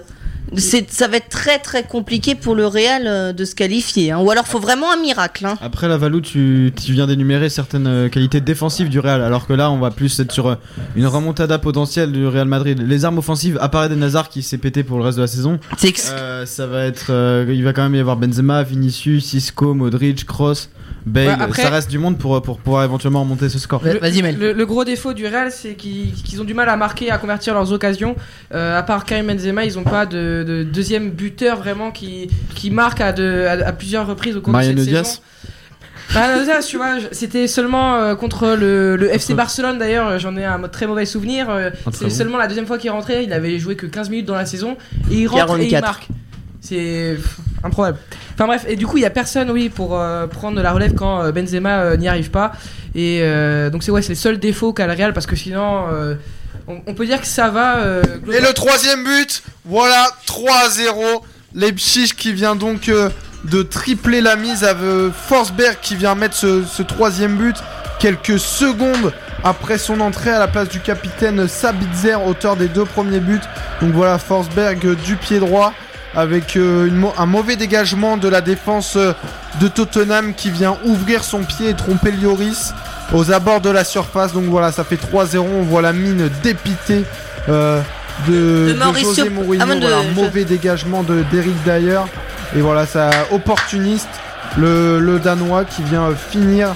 ça 0.55 1.07
va 1.07 1.17
être 1.17 1.29
très 1.29 1.59
très 1.59 1.83
compliqué 1.83 2.35
pour 2.35 2.55
le 2.55 2.65
Real 2.67 3.03
euh, 3.05 3.33
de 3.33 3.45
se 3.45 3.55
qualifier. 3.55 4.11
hein. 4.11 4.19
Ou 4.19 4.31
alors 4.31 4.47
faut 4.47 4.59
vraiment 4.59 4.91
un 4.91 4.97
miracle. 5.01 5.45
hein. 5.45 5.57
Après 5.61 5.87
la 5.87 5.97
Valou, 5.97 6.21
tu, 6.21 6.73
tu 6.75 6.93
viens 6.93 7.07
d'énumérer 7.07 7.49
certaines 7.49 7.87
euh, 7.87 8.09
qualités 8.09 8.41
défensives 8.41 8.89
du 8.89 8.99
Real, 8.99 9.21
alors 9.21 9.47
que 9.47 9.53
là, 9.53 9.69
on 9.71 9.79
va 9.79 9.91
plus 9.91 10.19
être 10.19 10.31
sur 10.31 10.47
euh, 10.47 10.55
une 10.95 11.07
remontada 11.07 11.59
potentielle 11.59 12.11
du 12.11 12.25
Real 12.27 12.47
Madrid. 12.47 12.81
Les 12.85 13.05
armes 13.05 13.17
offensives, 13.19 13.57
à 13.61 13.69
part 13.69 13.85
Eden 13.85 14.01
Hazard 14.03 14.29
qui 14.29 14.41
s'est 14.41 14.57
pété 14.57 14.83
pour 14.83 14.97
le 14.97 15.03
reste 15.05 15.17
de 15.17 15.23
la 15.23 15.27
saison, 15.27 15.59
euh, 16.11 16.45
ça 16.45 16.67
va 16.67 16.85
être, 16.85 17.07
euh, 17.09 17.45
il 17.49 17.63
va 17.63 17.73
quand 17.73 17.83
même 17.83 17.95
y 17.95 17.99
avoir 17.99 18.17
Benzema, 18.17 18.63
Vinicius, 18.63 19.33
Isco, 19.33 19.73
Modric, 19.73 20.25
Kroos, 20.25 20.67
Bale. 21.05 21.27
Ouais, 21.27 21.33
après- 21.39 21.61
Ça 21.63 21.69
reste 21.69 21.89
du 21.89 21.97
monde 21.97 22.17
pour 22.17 22.41
pour 22.41 22.59
pouvoir 22.59 22.83
éventuellement 22.83 23.21
remonter 23.21 23.49
ce 23.49 23.57
score. 23.59 23.81
Vas-y, 23.81 24.21
Mel. 24.21 24.37
Le, 24.37 24.53
le 24.53 24.65
gros 24.65 24.83
défaut 24.83 25.13
du 25.13 25.25
Real, 25.25 25.51
c'est 25.51 25.73
qu'ils 25.75 26.41
ont 26.41 26.43
du 26.43 26.53
mal 26.53 26.69
à 26.69 26.75
marquer, 26.77 27.09
à 27.11 27.17
convertir 27.17 27.53
leurs 27.53 27.71
occasions. 27.71 28.15
Euh, 28.53 28.77
à 28.77 28.83
part 28.83 29.05
Karim 29.05 29.27
Benzema, 29.27 29.65
ils 29.65 29.75
n'ont 29.75 29.83
pas 29.83 30.05
de, 30.05 30.43
de 30.47 30.63
deuxième 30.63 31.09
buteur 31.11 31.57
vraiment 31.57 31.91
qui, 31.91 32.29
qui 32.55 32.69
marque 32.71 33.01
à, 33.01 33.11
de, 33.13 33.45
à, 33.47 33.67
à 33.67 33.71
plusieurs 33.73 34.05
reprises 34.07 34.35
au 34.35 34.41
cours 34.41 34.53
Mariano 34.53 34.75
de 34.77 34.79
cette 34.83 34.89
Diaz. 34.89 35.05
saison. 35.07 35.21
Mariano 36.13 36.43
Diaz, 36.43 36.65
tu 36.65 36.77
vois, 36.77 36.95
c'était 37.11 37.47
seulement 37.47 37.95
euh, 37.95 38.15
contre 38.15 38.55
le, 38.59 38.95
le 38.95 39.13
FC 39.13 39.35
Barcelone 39.35 39.77
d'ailleurs, 39.77 40.07
euh, 40.07 40.17
j'en 40.19 40.35
ai 40.37 40.43
un 40.43 40.59
très 40.67 40.87
mauvais 40.87 41.05
souvenir. 41.05 41.49
euh, 41.49 41.69
c'est 41.93 42.05
bon. 42.05 42.09
seulement 42.09 42.37
la 42.37 42.47
deuxième 42.47 42.65
fois 42.65 42.79
qu'il 42.79 42.89
rentrait, 42.89 43.23
il 43.23 43.31
avait 43.31 43.59
joué 43.59 43.75
que 43.75 43.85
15 43.85 44.09
minutes 44.09 44.25
dans 44.25 44.33
la 44.35 44.47
saison 44.47 44.75
et 45.11 45.15
il 45.21 45.27
rentre 45.27 45.57
et 45.59 45.65
il 45.65 45.69
44. 45.69 45.81
marque. 45.81 46.07
C'est 46.61 47.17
improbable. 47.63 47.97
Enfin 48.33 48.47
bref, 48.47 48.65
et 48.67 48.75
du 48.75 48.85
coup, 48.85 48.97
il 48.97 49.01
y 49.01 49.05
a 49.05 49.09
personne, 49.09 49.49
oui, 49.51 49.69
pour 49.69 49.97
euh, 49.99 50.27
prendre 50.27 50.61
la 50.61 50.71
relève 50.71 50.93
quand 50.93 51.21
euh, 51.21 51.31
Benzema 51.31 51.79
euh, 51.79 51.97
n'y 51.97 52.07
arrive 52.07 52.31
pas. 52.31 52.51
Et 52.95 53.21
donc 53.71 53.83
c'est 53.83 53.91
ouais, 53.91 54.01
c'est 54.01 54.09
le 54.09 54.15
seul 54.15 54.39
défaut 54.39 54.73
qu'a 54.73 54.87
le 54.87 54.93
Real 54.93 55.13
parce 55.13 55.27
que 55.27 55.35
sinon, 55.35 55.85
on, 56.67 56.93
peut 56.95 57.05
dire 57.05 57.21
que 57.21 57.27
ça 57.27 57.49
va. 57.49 58.01
Et 58.33 58.41
le 58.41 58.53
troisième 58.53 59.03
but, 59.03 59.43
voilà, 59.63 60.09
3-0. 60.27 61.21
Leipzig 61.53 62.13
qui 62.15 62.33
vient 62.33 62.55
donc 62.55 62.89
de 63.45 63.63
tripler 63.63 64.21
la 64.21 64.35
mise 64.35 64.63
euh, 64.63 65.11
Forsberg 65.11 65.77
qui 65.81 65.95
vient 65.95 66.15
mettre 66.15 66.35
ce, 66.35 66.63
ce 66.63 66.83
troisième 66.83 67.37
but 67.37 67.55
quelques 67.99 68.39
secondes 68.39 69.13
après 69.43 69.77
son 69.77 70.01
entrée 70.01 70.31
à 70.31 70.39
la 70.39 70.47
place 70.47 70.69
du 70.69 70.79
capitaine 70.79 71.47
Sabitzer, 71.47 72.15
auteur 72.15 72.55
des 72.55 72.67
deux 72.67 72.85
premiers 72.85 73.19
buts. 73.19 73.39
Donc 73.81 73.91
voilà, 73.93 74.17
Forsberg 74.17 74.95
du 75.03 75.15
pied 75.15 75.39
droit 75.39 75.73
avec 76.15 76.55
euh, 76.57 76.87
une 76.87 77.05
un 77.17 77.25
mauvais 77.25 77.55
dégagement 77.55 78.17
de 78.17 78.27
la 78.27 78.41
défense 78.41 78.95
euh, 78.95 79.13
de 79.61 79.67
Tottenham 79.67 80.33
qui 80.33 80.49
vient 80.49 80.77
ouvrir 80.85 81.23
son 81.23 81.43
pied 81.43 81.69
et 81.69 81.73
tromper 81.73 82.11
Lloris 82.11 82.73
aux 83.13 83.31
abords 83.31 83.61
de 83.61 83.69
la 83.69 83.83
surface. 83.83 84.33
Donc 84.33 84.45
voilà, 84.45 84.71
ça 84.71 84.83
fait 84.83 84.95
3-0. 84.95 85.37
On 85.39 85.61
voit 85.63 85.81
la 85.81 85.93
mine 85.93 86.29
dépitée 86.43 87.03
euh, 87.47 87.81
de, 88.27 88.73
José 89.01 89.29
Mourinho. 89.29 89.63
Ah, 89.63 89.65
de- 89.75 89.81
Voilà, 89.81 89.97
un 89.99 90.03
mauvais 90.13 90.45
dégagement 90.45 91.03
de 91.03 91.23
d'Eric 91.31 91.55
Dyer. 91.63 91.99
Et 92.55 92.61
voilà, 92.61 92.85
ça 92.85 93.09
opportuniste 93.31 94.09
le, 94.57 94.99
le 94.99 95.19
Danois 95.19 95.63
qui 95.65 95.83
vient 95.83 96.09
finir 96.15 96.69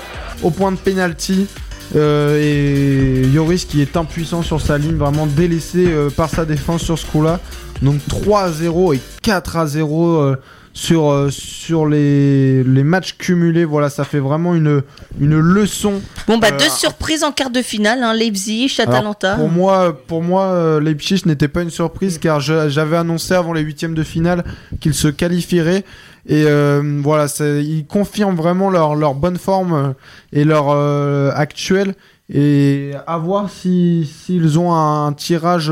au 0.43 0.51
point 0.51 0.71
de 0.71 0.77
pénalty. 0.77 1.47
Euh, 1.95 2.39
et 2.41 3.27
Yoris 3.27 3.65
qui 3.65 3.81
est 3.81 3.97
impuissant 3.97 4.41
sur 4.41 4.59
sa 4.61 4.77
ligne, 4.79 4.95
vraiment 4.95 5.27
délaissé 5.27 5.85
euh, 5.89 6.09
par 6.09 6.29
sa 6.29 6.45
défense 6.45 6.81
sur 6.81 6.97
ce 6.97 7.05
coup-là. 7.05 7.39
Donc 7.83 7.99
3 8.07 8.41
à 8.41 8.51
0 8.51 8.93
et 8.93 8.99
4 9.21 9.57
à 9.57 9.67
0 9.67 10.15
euh, 10.17 10.35
sur, 10.73 11.11
euh, 11.11 11.29
sur 11.29 11.85
les, 11.85 12.63
les 12.63 12.83
matchs 12.83 13.15
cumulés. 13.17 13.65
Voilà, 13.65 13.89
ça 13.89 14.03
fait 14.05 14.19
vraiment 14.19 14.55
une, 14.55 14.81
une 15.19 15.37
leçon. 15.37 16.01
Bon 16.27 16.37
bah 16.37 16.47
Euh, 16.53 16.57
deux 16.57 16.69
surprises 16.69 17.23
en 17.23 17.31
quart 17.31 17.49
de 17.51 17.61
finale, 17.61 18.01
hein, 18.01 18.13
Leipzig, 18.13 18.73
Atalanta. 18.79 19.35
pour 19.35 19.49
moi, 19.49 19.95
pour 20.07 20.23
moi 20.23 20.79
Leipzig 20.79 21.23
n'était 21.25 21.47
pas 21.49 21.61
une 21.61 21.69
surprise 21.69 22.17
car 22.17 22.39
j'avais 22.39 22.97
annoncé 22.97 23.33
avant 23.33 23.53
les 23.53 23.61
huitièmes 23.61 23.93
de 23.93 24.03
finale 24.03 24.43
qu'ils 24.79 24.93
se 24.95 25.09
qualifieraient. 25.09 25.83
Et 26.25 26.45
euh, 26.47 27.01
voilà, 27.03 27.27
c'est- 27.27 27.63
ils 27.65 27.85
confirment 27.85 28.35
vraiment 28.37 28.69
leur, 28.69 28.95
leur 28.95 29.13
bonne 29.13 29.37
forme 29.37 29.93
et 30.31 30.45
leur 30.45 30.67
euh, 30.69 31.31
actuelle. 31.35 31.95
Et 32.33 32.93
à 33.05 33.17
voir 33.17 33.49
si 33.49 34.09
s'ils 34.25 34.57
ont 34.57 34.73
un, 34.73 35.11
tirage, 35.11 35.71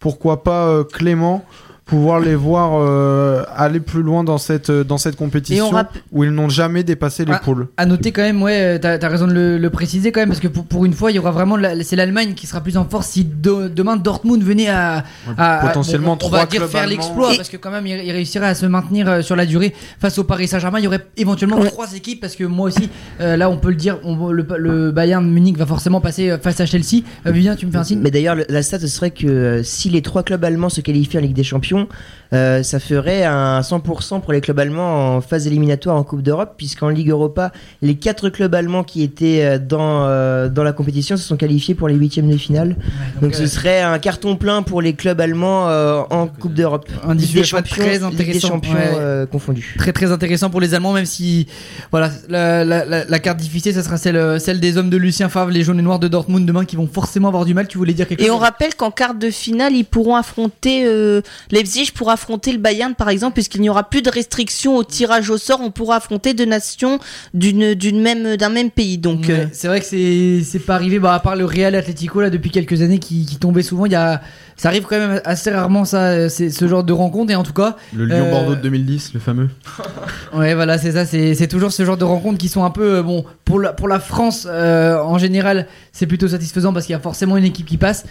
pourquoi 0.00 0.42
pas 0.42 0.66
euh, 0.66 0.82
clément, 0.82 1.44
pouvoir 1.90 2.20
les 2.20 2.36
voir 2.36 2.70
euh, 2.80 3.42
aller 3.54 3.80
plus 3.80 4.02
loin 4.02 4.22
dans 4.24 4.38
cette, 4.38 4.70
dans 4.70 4.96
cette 4.96 5.16
compétition 5.16 5.70
rapp- 5.70 5.98
où 6.12 6.22
ils 6.24 6.30
n'ont 6.30 6.48
jamais 6.48 6.84
dépassé 6.84 7.24
les 7.24 7.32
Ah, 7.34 7.40
poules. 7.42 7.66
À 7.76 7.84
noter 7.84 8.12
quand 8.12 8.22
même, 8.22 8.40
ouais, 8.42 8.76
euh, 8.76 8.78
t'as 8.78 8.96
as 9.04 9.08
raison 9.08 9.26
de 9.26 9.32
le, 9.32 9.58
le 9.58 9.70
préciser 9.70 10.12
quand 10.12 10.20
même, 10.20 10.28
parce 10.28 10.40
que 10.40 10.46
pour, 10.48 10.64
pour 10.64 10.84
une 10.84 10.92
fois, 10.92 11.10
il 11.10 11.16
y 11.16 11.18
aura 11.18 11.32
vraiment, 11.32 11.56
la- 11.56 11.82
c'est 11.82 11.96
l'Allemagne 11.96 12.34
qui 12.34 12.46
sera 12.46 12.60
plus 12.60 12.76
en 12.76 12.84
force 12.84 13.08
si 13.08 13.24
do- 13.24 13.68
demain 13.68 13.96
Dortmund 13.96 14.42
venait 14.42 14.68
à, 14.68 15.04
à- 15.36 15.58
à- 15.58 15.66
potentiellement 15.66 16.16
bon, 16.16 16.26
on 16.26 16.30
va 16.30 16.46
trois 16.46 16.46
dire 16.58 16.68
faire 16.68 16.86
l'exploit, 16.86 17.34
Et- 17.34 17.36
parce 17.36 17.48
que 17.48 17.56
quand 17.56 17.72
même, 17.72 17.86
il, 17.86 17.98
il 18.04 18.12
réussirait 18.12 18.46
à 18.46 18.54
se 18.54 18.66
maintenir 18.66 19.08
euh, 19.08 19.22
sur 19.22 19.34
la 19.34 19.44
durée 19.44 19.74
face 19.98 20.16
au 20.18 20.24
Paris 20.24 20.46
Saint-Germain. 20.46 20.78
Il 20.78 20.84
y 20.84 20.86
aurait 20.86 21.04
éventuellement 21.16 21.58
trois 21.64 21.92
équipes, 21.94 22.20
parce 22.20 22.36
que 22.36 22.44
moi 22.44 22.68
aussi, 22.68 22.88
euh, 23.20 23.36
là, 23.36 23.50
on 23.50 23.56
peut 23.56 23.70
le 23.70 23.74
dire, 23.76 23.98
on- 24.04 24.30
le, 24.30 24.46
le 24.58 24.92
Bayern 24.92 25.28
Munich 25.28 25.58
va 25.58 25.66
forcément 25.66 26.00
passer 26.00 26.30
euh, 26.30 26.38
face 26.38 26.60
à 26.60 26.66
Chelsea. 26.66 27.02
Euh, 27.26 27.32
Vivien, 27.32 27.56
tu 27.56 27.66
me 27.66 27.72
fais 27.72 27.78
un 27.78 27.84
signe? 27.84 28.00
Mais 28.00 28.12
d'ailleurs, 28.12 28.36
le- 28.36 28.46
la 28.48 28.62
stat 28.62 28.78
ce 28.78 28.86
serait 28.86 29.10
que 29.10 29.26
euh, 29.26 29.62
si 29.64 29.88
les 29.90 30.02
trois 30.02 30.22
clubs 30.22 30.44
allemands 30.44 30.68
se 30.68 30.80
qualifient 30.80 31.18
en 31.18 31.22
Ligue 31.22 31.34
des 31.34 31.42
Champions, 31.42 31.79
machen, 31.88 31.96
euh, 32.32 32.62
ça 32.62 32.78
ferait 32.78 33.24
un 33.24 33.60
100% 33.60 34.20
pour 34.20 34.32
les 34.32 34.40
clubs 34.40 34.58
allemands 34.58 35.16
en 35.16 35.20
phase 35.20 35.46
éliminatoire 35.46 35.96
en 35.96 36.04
Coupe 36.04 36.22
d'Europe, 36.22 36.54
puisqu'en 36.56 36.88
Ligue 36.88 37.10
Europa, 37.10 37.52
les 37.82 37.96
quatre 37.96 38.28
clubs 38.28 38.54
allemands 38.54 38.84
qui 38.84 39.02
étaient 39.02 39.44
euh, 39.44 39.58
dans, 39.58 40.06
euh, 40.06 40.48
dans 40.48 40.62
la 40.62 40.72
compétition 40.72 41.16
se 41.16 41.24
sont 41.24 41.36
qualifiés 41.36 41.74
pour 41.74 41.88
les 41.88 41.94
huitièmes 41.94 42.30
de 42.30 42.36
finale. 42.36 42.76
donc, 43.20 43.34
ce 43.34 43.42
euh, 43.42 43.46
serait 43.46 43.82
un 43.82 43.98
carton 43.98 44.36
plein 44.36 44.62
pour 44.62 44.80
les 44.80 44.94
clubs 44.94 45.20
allemands 45.20 45.68
euh, 45.68 46.02
en 46.10 46.28
Coupe 46.28 46.54
d'Europe. 46.54 46.88
Un 47.04 47.14
des 47.14 47.22
18 47.22 47.40
pas 47.40 47.46
Champions, 47.46 47.76
très 47.84 47.92
Ligue 47.92 48.00
des 48.00 48.04
intéressant, 48.06 48.48
Champions 48.48 48.74
ouais. 48.74 48.94
euh, 48.96 49.26
confondus. 49.26 49.74
Très 49.78 49.92
très 49.92 50.12
intéressant 50.12 50.50
pour 50.50 50.60
les 50.60 50.74
Allemands, 50.74 50.92
même 50.92 51.06
si 51.06 51.46
voilà 51.90 52.10
la, 52.28 52.64
la, 52.64 52.84
la, 52.84 53.04
la 53.04 53.18
carte 53.18 53.38
difficile, 53.38 53.74
ça 53.74 53.82
sera 53.82 53.96
celle, 53.96 54.40
celle 54.40 54.60
des 54.60 54.76
hommes 54.76 54.90
de 54.90 54.96
Lucien 54.96 55.28
Favre, 55.28 55.50
les 55.50 55.64
jaunes 55.64 55.78
et 55.80 55.82
noirs 55.82 55.98
de 55.98 56.08
Dortmund 56.08 56.46
demain 56.46 56.64
qui 56.64 56.76
vont 56.76 56.88
forcément 56.92 57.28
avoir 57.28 57.44
du 57.44 57.54
mal. 57.54 57.66
Tu 57.66 57.76
voulais 57.76 57.92
dire 57.92 58.06
quelque 58.06 58.22
Et 58.22 58.26
chose 58.26 58.36
on 58.36 58.38
rappelle 58.38 58.74
qu'en 58.76 58.90
quart 58.92 59.14
de 59.14 59.30
finale, 59.30 59.74
ils 59.74 59.84
pourront 59.84 60.14
affronter 60.16 60.84
euh, 60.86 61.22
Leipzig 61.50 61.90
pour 61.94 62.08
affronter 62.08 62.19
le 62.28 62.58
Bayern 62.58 62.94
par 62.94 63.08
exemple, 63.08 63.34
puisqu'il 63.34 63.60
n'y 63.60 63.70
aura 63.70 63.88
plus 63.88 64.02
de 64.02 64.10
restrictions 64.10 64.76
au 64.76 64.84
tirage 64.84 65.30
au 65.30 65.38
sort. 65.38 65.60
On 65.62 65.70
pourra 65.70 65.96
affronter 65.96 66.34
deux 66.34 66.44
nations 66.44 66.98
d'une 67.34 67.74
d'une 67.74 68.00
même 68.00 68.36
d'un 68.36 68.48
même 68.48 68.70
pays. 68.70 68.98
Donc 68.98 69.26
Ouais, 69.28 69.30
euh, 69.30 69.46
c'est 69.52 69.68
vrai 69.68 69.80
que 69.80 69.86
c'est 69.86 70.42
c'est 70.44 70.58
pas 70.58 70.74
arrivé 70.74 70.98
bah, 70.98 71.14
à 71.14 71.20
part 71.20 71.36
le 71.36 71.44
Real 71.44 71.74
Atlético 71.74 72.20
là 72.20 72.30
depuis 72.30 72.50
quelques 72.50 72.82
années 72.82 72.98
qui, 72.98 73.24
qui 73.26 73.36
tombait 73.36 73.62
souvent 73.62 73.86
il 73.86 73.92
y 73.92 73.96
a 73.96 74.20
ça 74.60 74.68
arrive 74.68 74.82
quand 74.82 74.98
même 74.98 75.22
assez 75.24 75.50
rarement 75.50 75.86
ça 75.86 76.08
euh, 76.08 76.28
c'est 76.28 76.50
ce 76.50 76.68
genre 76.68 76.84
de 76.84 76.92
rencontre 76.92 77.32
et 77.32 77.34
en 77.34 77.42
tout 77.42 77.54
cas 77.54 77.76
Le 77.96 78.04
Lyon-Bordeaux 78.04 78.52
euh, 78.52 78.56
de 78.56 78.60
2010, 78.60 79.14
le 79.14 79.20
fameux. 79.20 79.48
Ouais, 80.34 80.54
voilà, 80.54 80.78
c'est 80.78 80.92
ça. 80.92 81.06
C'est 81.06 81.48
toujours 81.48 81.72
ce 81.72 81.84
genre 81.84 81.96
de 81.96 82.04
rencontres 82.04 82.38
qui 82.38 82.48
sont 82.48 82.62
un 82.62 82.70
peu 82.70 82.96
euh, 82.98 83.02
bon 83.02 83.24
pour 83.46 83.58
la 83.58 83.72
pour 83.72 83.88
la 83.88 83.98
France 83.98 84.46
en 84.46 85.16
général, 85.16 85.66
c'est 85.92 86.06
plutôt 86.06 86.28
satisfaisant 86.28 86.74
parce 86.74 86.84
qu'il 86.84 86.92
y 86.92 86.96
a 86.96 87.00
forcément 87.00 87.38
une 87.38 87.44
équipe 87.44 87.66
qui 87.66 87.78
passe. 87.78 88.04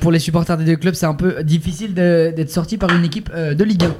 Pour 0.00 0.12
les 0.12 0.20
supporters 0.20 0.56
des 0.56 0.64
deux 0.64 0.76
clubs, 0.76 0.94
c'est 0.94 1.06
un 1.06 1.14
peu 1.14 1.42
difficile 1.42 1.92
d'être 1.92 2.50
sorti 2.50 2.78
par 2.78 2.94
une 2.94 3.04
équipe 3.04 3.30
de 3.34 3.64
Ligue 3.64 3.84
1. 3.84 3.94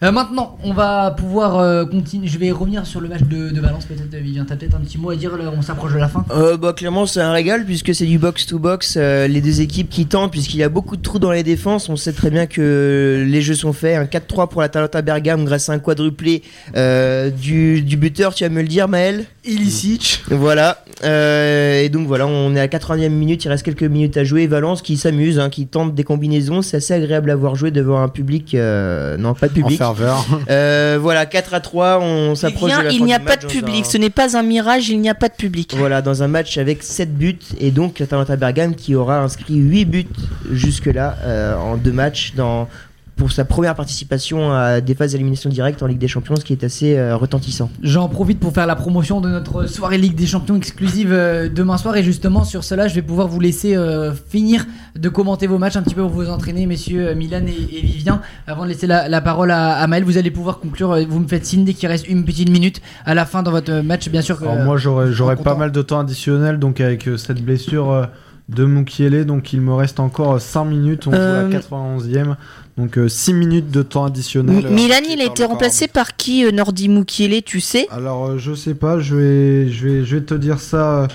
Euh, 0.00 0.12
maintenant, 0.12 0.56
on 0.62 0.72
va 0.72 1.10
pouvoir 1.10 1.58
euh, 1.58 1.84
continuer. 1.84 2.28
Je 2.28 2.38
vais 2.38 2.52
revenir 2.52 2.86
sur 2.86 3.00
le 3.00 3.08
match 3.08 3.22
de, 3.22 3.50
de 3.50 3.60
Valence. 3.60 3.84
Peut-être, 3.84 4.14
Vivien, 4.22 4.44
t'as 4.48 4.54
peut-être 4.54 4.76
un 4.76 4.80
petit 4.80 4.96
mot 4.96 5.10
à 5.10 5.16
dire. 5.16 5.36
Là, 5.36 5.52
on 5.56 5.60
s'approche 5.60 5.92
de 5.92 5.98
la 5.98 6.06
fin. 6.06 6.24
Euh, 6.30 6.56
bah, 6.56 6.72
clairement, 6.72 7.04
c'est 7.06 7.20
un 7.20 7.32
régal 7.32 7.64
puisque 7.64 7.92
c'est 7.92 8.06
du 8.06 8.16
box-to-box. 8.18 8.94
euh, 8.96 9.26
les 9.26 9.40
deux 9.40 9.60
équipes 9.60 9.88
qui 9.90 10.06
tentent, 10.06 10.30
puisqu'il 10.30 10.58
y 10.58 10.62
a 10.62 10.68
beaucoup 10.68 10.96
de 10.96 11.02
trous 11.02 11.18
dans 11.18 11.32
les 11.32 11.42
défenses. 11.42 11.88
On 11.88 11.96
sait 11.96 12.12
très 12.12 12.30
bien 12.30 12.46
que 12.46 13.24
les 13.26 13.42
jeux 13.42 13.54
sont 13.56 13.72
faits. 13.72 13.96
Un 13.96 14.04
4-3 14.04 14.48
pour 14.48 14.60
la 14.60 14.68
Talenta 14.68 15.02
Bergame 15.02 15.44
grâce 15.44 15.68
à 15.68 15.72
un 15.72 15.80
quadruplé 15.80 16.42
euh, 16.76 17.30
du, 17.30 17.82
du 17.82 17.96
buteur, 17.96 18.34
tu 18.34 18.44
vas 18.44 18.50
me 18.50 18.62
le 18.62 18.68
dire, 18.68 18.86
Maël? 18.86 19.24
Ilicic. 19.44 20.22
Voilà. 20.30 20.84
Euh, 21.04 21.82
et 21.82 21.88
donc 21.88 22.06
voilà, 22.06 22.26
on 22.26 22.54
est 22.54 22.60
à 22.60 22.66
80e 22.66 23.08
minute, 23.08 23.44
il 23.44 23.48
reste 23.48 23.64
quelques 23.64 23.82
minutes 23.84 24.16
à 24.16 24.22
jouer. 24.24 24.46
Valence 24.46 24.82
qui 24.82 24.96
s'amuse, 24.96 25.38
hein, 25.38 25.48
qui 25.50 25.66
tente 25.66 25.94
des 25.94 26.04
combinaisons. 26.04 26.62
C'est 26.62 26.76
assez 26.78 26.94
agréable 26.94 27.30
à 27.30 27.36
voir 27.36 27.56
jouer 27.56 27.70
devant 27.70 28.00
un 28.02 28.08
public. 28.08 28.54
euh, 28.54 29.16
non, 29.16 29.34
pas 29.34 29.48
de 29.48 29.54
public. 29.54 29.78
Euh, 30.50 30.98
voilà, 31.00 31.26
4 31.26 31.54
à 31.54 31.60
3, 31.60 31.98
on 32.00 32.34
s'approche 32.34 32.70
de 32.78 32.82
la 32.84 32.90
il 32.92 33.04
n'y 33.04 33.12
a 33.14 33.18
pas 33.18 33.30
match 33.32 33.42
de 33.42 33.46
public. 33.48 33.84
un- 33.84 33.88
Ce 33.90 33.98
n'est 33.98 34.10
pas 34.10 34.36
un 34.36 34.42
mirage. 34.42 34.88
Il 34.88 35.00
n'y 35.00 35.08
a 35.10 35.14
pas 35.14 35.28
de 35.28 35.34
public. 35.34 35.74
voilà, 35.76 36.00
dans 36.02 36.22
un 36.22 36.28
match 36.28 36.56
avec 36.58 36.82
7 36.82 37.14
buts 37.16 37.38
et 37.60 37.70
donc 37.70 37.98
l'Atalanta 37.98 38.36
Bergame 38.36 38.74
qui 38.74 38.94
aura 38.94 39.18
inscrit 39.20 39.54
8 39.56 39.84
buts 39.84 40.06
jusque-là 40.50 41.16
euh, 41.24 41.56
en 41.56 41.76
deux 41.76 41.92
matchs 41.92 42.32
dans 42.36 42.68
pour 43.18 43.32
sa 43.32 43.44
première 43.44 43.74
participation 43.74 44.52
à 44.52 44.80
des 44.80 44.94
phases 44.94 45.12
d'élimination 45.12 45.50
directe 45.50 45.82
en 45.82 45.86
Ligue 45.86 45.98
des 45.98 46.08
Champions, 46.08 46.36
ce 46.36 46.44
qui 46.44 46.52
est 46.52 46.64
assez 46.64 46.96
euh, 46.96 47.16
retentissant. 47.16 47.70
J'en 47.82 48.08
profite 48.08 48.40
pour 48.40 48.54
faire 48.54 48.66
la 48.66 48.76
promotion 48.76 49.20
de 49.20 49.28
notre 49.28 49.66
soirée 49.66 49.98
Ligue 49.98 50.14
des 50.14 50.26
Champions 50.26 50.56
exclusive 50.56 51.12
euh, 51.12 51.48
demain 51.48 51.76
soir. 51.76 51.96
Et 51.96 52.02
justement 52.02 52.44
sur 52.44 52.64
cela 52.64 52.88
je 52.88 52.94
vais 52.94 53.02
pouvoir 53.02 53.28
vous 53.28 53.40
laisser 53.40 53.76
euh, 53.76 54.12
finir 54.14 54.64
de 54.96 55.08
commenter 55.08 55.46
vos 55.46 55.58
matchs 55.58 55.76
un 55.76 55.82
petit 55.82 55.94
peu 55.94 56.02
pour 56.02 56.10
vous 56.10 56.30
entraîner 56.30 56.66
messieurs 56.66 57.14
Milan 57.14 57.42
et, 57.46 57.76
et 57.76 57.80
Vivien. 57.82 58.22
Avant 58.46 58.62
de 58.64 58.68
laisser 58.68 58.86
la, 58.86 59.08
la 59.08 59.20
parole 59.20 59.50
à, 59.50 59.74
à 59.74 59.86
Maël 59.86 60.04
vous 60.04 60.16
allez 60.16 60.30
pouvoir 60.30 60.60
conclure 60.60 60.96
vous 61.08 61.20
me 61.20 61.28
faites 61.28 61.44
signe 61.44 61.64
dès 61.64 61.74
qu'il 61.74 61.88
reste 61.88 62.08
une 62.08 62.24
petite 62.24 62.50
minute 62.50 62.80
à 63.04 63.14
la 63.14 63.26
fin 63.26 63.42
dans 63.42 63.50
votre 63.50 63.72
match 63.82 64.08
bien 64.08 64.22
sûr 64.22 64.38
que, 64.38 64.44
Alors 64.44 64.64
moi 64.64 64.76
j'aurais 64.76 65.36
pas 65.36 65.54
mal 65.54 65.72
de 65.72 65.82
temps 65.82 66.00
additionnel 66.00 66.58
donc 66.58 66.80
avec 66.80 67.08
euh, 67.08 67.16
cette 67.16 67.42
blessure 67.42 67.90
euh, 67.90 68.06
de 68.48 68.64
Mukiele 68.64 69.24
donc 69.26 69.52
il 69.52 69.60
me 69.60 69.74
reste 69.74 70.00
encore 70.00 70.40
5 70.40 70.64
minutes 70.64 71.06
on 71.06 71.12
Euh, 71.12 71.50
joue 71.50 71.56
à 71.56 71.60
91e 71.60 72.36
donc 72.78 72.98
6 73.08 73.34
minutes 73.34 73.70
de 73.72 73.82
temps 73.82 74.04
additionnel. 74.04 74.56
Mi- 74.58 74.64
euh, 74.66 74.70
Milan, 74.70 74.96
il 75.10 75.20
a 75.20 75.24
été 75.24 75.44
remplacé 75.44 75.88
par 75.88 76.14
qui, 76.16 76.44
euh, 76.46 76.52
Nordi 76.52 76.88
Mukiele, 76.88 77.42
tu 77.42 77.60
sais? 77.60 77.86
Alors 77.90 78.26
euh, 78.26 78.38
je 78.38 78.54
sais 78.54 78.74
pas, 78.74 79.00
je 79.00 79.16
vais, 79.16 79.68
je 79.68 79.88
vais, 79.88 80.04
je 80.04 80.16
vais 80.16 80.22
te 80.22 80.34
dire 80.34 80.60
ça 80.60 81.00
euh, 81.02 81.06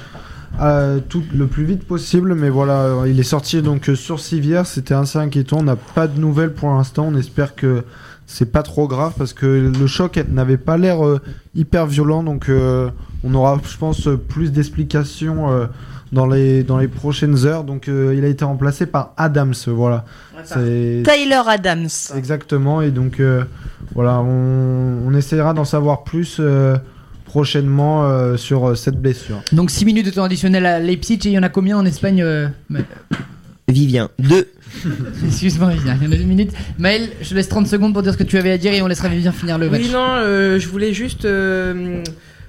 euh, 0.62 1.00
tout 1.08 1.24
le 1.34 1.48
plus 1.48 1.64
vite 1.64 1.86
possible, 1.88 2.36
mais 2.36 2.50
voilà, 2.50 2.82
euh, 2.82 3.10
il 3.10 3.20
est 3.20 3.24
sorti 3.24 3.62
donc 3.62 3.90
euh, 3.90 3.96
sur 3.96 4.20
civière, 4.20 4.66
c'était 4.68 4.94
assez 4.94 5.18
inquiétant, 5.18 5.60
on 5.60 5.64
n'a 5.64 5.76
pas 5.78 6.08
de 6.08 6.20
nouvelles 6.20 6.54
pour 6.54 6.70
l'instant, 6.70 7.08
on 7.12 7.16
espère 7.18 7.56
que 7.56 7.84
c'est 8.28 8.52
pas 8.52 8.62
trop 8.64 8.88
grave 8.88 9.14
parce 9.18 9.34
que 9.34 9.46
le 9.46 9.88
choc 9.88 10.20
n'avait 10.32 10.58
pas 10.58 10.78
l'air 10.78 11.04
euh, 11.06 11.20
hyper 11.56 11.88
violent, 11.88 12.24
donc 12.24 12.50
euh, 12.50 12.90
on 13.24 13.34
aura, 13.36 13.60
je 13.68 13.78
pense, 13.78 14.08
euh, 14.08 14.18
plus 14.18 14.52
d'explications 14.52 15.50
euh, 15.52 15.66
dans 16.14 16.26
les 16.28 16.64
dans 16.64 16.78
les 16.78 16.88
prochaines 16.88 17.46
heures. 17.46 17.64
Donc 17.66 17.90
euh, 17.90 18.16
il 18.18 18.24
a 18.24 18.28
été 18.30 18.46
remplacé 18.46 18.86
par 18.86 19.14
Adams, 19.18 19.54
voilà. 19.68 20.06
Tyler 20.46 21.42
Adams. 21.48 21.90
Exactement, 22.16 22.82
et 22.82 22.92
donc 22.92 23.20
euh, 23.20 23.44
voilà, 23.94 24.20
on, 24.22 25.00
on 25.06 25.14
essaiera 25.16 25.54
d'en 25.54 25.66
savoir 25.66 26.04
plus 26.04 26.38
euh, 26.40 26.78
prochainement 27.26 28.06
euh, 28.06 28.38
sur 28.38 28.70
euh, 28.70 28.76
cette 28.76 29.02
blessure. 29.02 29.42
donc 29.52 29.72
6 29.72 29.86
minutes 29.86 30.06
de 30.06 30.12
temps 30.12 30.24
additionnel 30.24 30.66
à 30.66 30.80
Leipzig 30.80 31.20
et 31.26 31.30
il 31.30 31.32
y 31.34 31.40
en 31.40 31.44
a 31.44 31.50
combien 31.50 31.78
en 31.78 31.86
Espagne 31.86 32.22
euh, 32.22 32.48
Ma- 32.70 32.80
Vivien, 33.70 34.10
2. 34.20 34.48
Excuse-moi 35.26 35.70
Vivien, 35.72 35.98
il 36.02 36.06
y 36.06 36.10
en 36.10 36.12
a 36.12 36.18
2 36.18 36.24
minutes 36.24 36.52
Maël 36.78 37.10
je 37.22 37.30
te 37.30 37.34
laisse 37.36 37.48
30 37.50 37.66
secondes 37.68 37.94
pour 37.94 38.04
dire 38.04 38.12
ce 38.14 38.18
que 38.18 38.24
tu 38.24 38.38
avais 38.38 38.52
à 38.52 38.58
dire 38.58 38.74
et 38.74 38.82
on 38.82 38.88
laissera 38.88 39.08
Vivien 39.08 39.32
finir 39.32 39.58
le 39.58 39.70
match 39.70 39.82
Oui, 39.82 39.90
non, 39.92 40.06
euh, 40.18 40.60
je 40.60 40.68
voulais 40.68 40.94
juste 40.94 41.26
euh, 41.26 42.04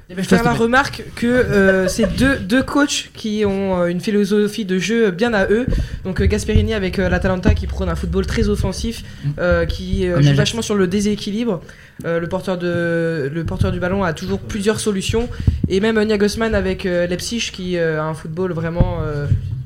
Dépêche-toi, 0.08 0.38
faire 0.38 0.44
la 0.44 0.50
s'il 0.50 0.58
te 0.58 0.64
plaît. 0.64 0.64
remarque 0.64 1.04
que 1.16 1.26
euh, 1.26 1.88
c'est 1.88 2.14
deux, 2.16 2.36
deux 2.36 2.62
coachs 2.62 3.10
qui 3.14 3.44
ont 3.46 3.80
euh, 3.80 3.86
une 3.86 4.00
philosophie 4.00 4.66
de 4.66 4.78
jeu 4.78 5.10
bien 5.10 5.32
à 5.32 5.48
eux. 5.48 5.66
Donc 6.04 6.20
euh, 6.20 6.26
Gasperini 6.26 6.74
avec 6.74 6.98
euh, 6.98 7.08
l'Atalanta 7.08 7.54
qui 7.54 7.66
prône 7.66 7.88
un 7.88 7.94
football 7.94 8.26
très 8.26 8.48
offensif, 8.50 9.02
euh, 9.38 9.64
qui 9.64 10.06
joue 10.06 10.34
vachement 10.34 10.62
sur 10.62 10.74
le 10.74 10.86
déséquilibre. 10.86 11.62
Euh, 12.04 12.20
le, 12.20 12.26
porteur 12.26 12.58
de, 12.58 13.30
le 13.32 13.44
porteur 13.44 13.72
du 13.72 13.80
ballon 13.80 14.02
a 14.04 14.12
toujours 14.12 14.40
plusieurs 14.40 14.78
solutions. 14.78 15.28
Et 15.68 15.80
même 15.80 15.96
euh, 15.96 16.04
Nagelsmann 16.04 16.54
avec 16.54 16.84
Leipzig 16.84 17.50
qui 17.52 17.78
a 17.78 18.04
un 18.04 18.14
football 18.14 18.52
vraiment... 18.52 18.98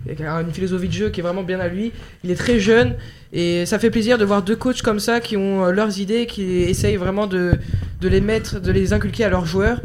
une 0.06 0.52
philosophie 0.52 0.88
de 0.88 0.92
jeu 0.92 1.10
qui 1.10 1.20
est 1.20 1.22
vraiment 1.22 1.42
bien 1.42 1.60
à 1.60 1.68
lui. 1.68 1.92
Il 2.24 2.30
est 2.30 2.36
très 2.36 2.60
jeune 2.60 2.94
et 3.32 3.66
ça 3.66 3.78
fait 3.78 3.90
plaisir 3.90 4.16
de 4.16 4.24
voir 4.24 4.42
deux 4.42 4.56
coachs 4.56 4.80
comme 4.82 5.00
ça 5.00 5.20
qui 5.20 5.36
ont 5.36 5.66
leurs 5.66 5.98
idées, 5.98 6.24
qui 6.26 6.42
essayent 6.62 6.96
vraiment 6.96 7.26
de, 7.26 7.52
de 8.00 8.08
les 8.08 8.22
mettre, 8.22 8.60
de 8.60 8.72
les 8.72 8.92
inculquer 8.94 9.24
à 9.24 9.28
leurs 9.28 9.44
joueurs. 9.44 9.80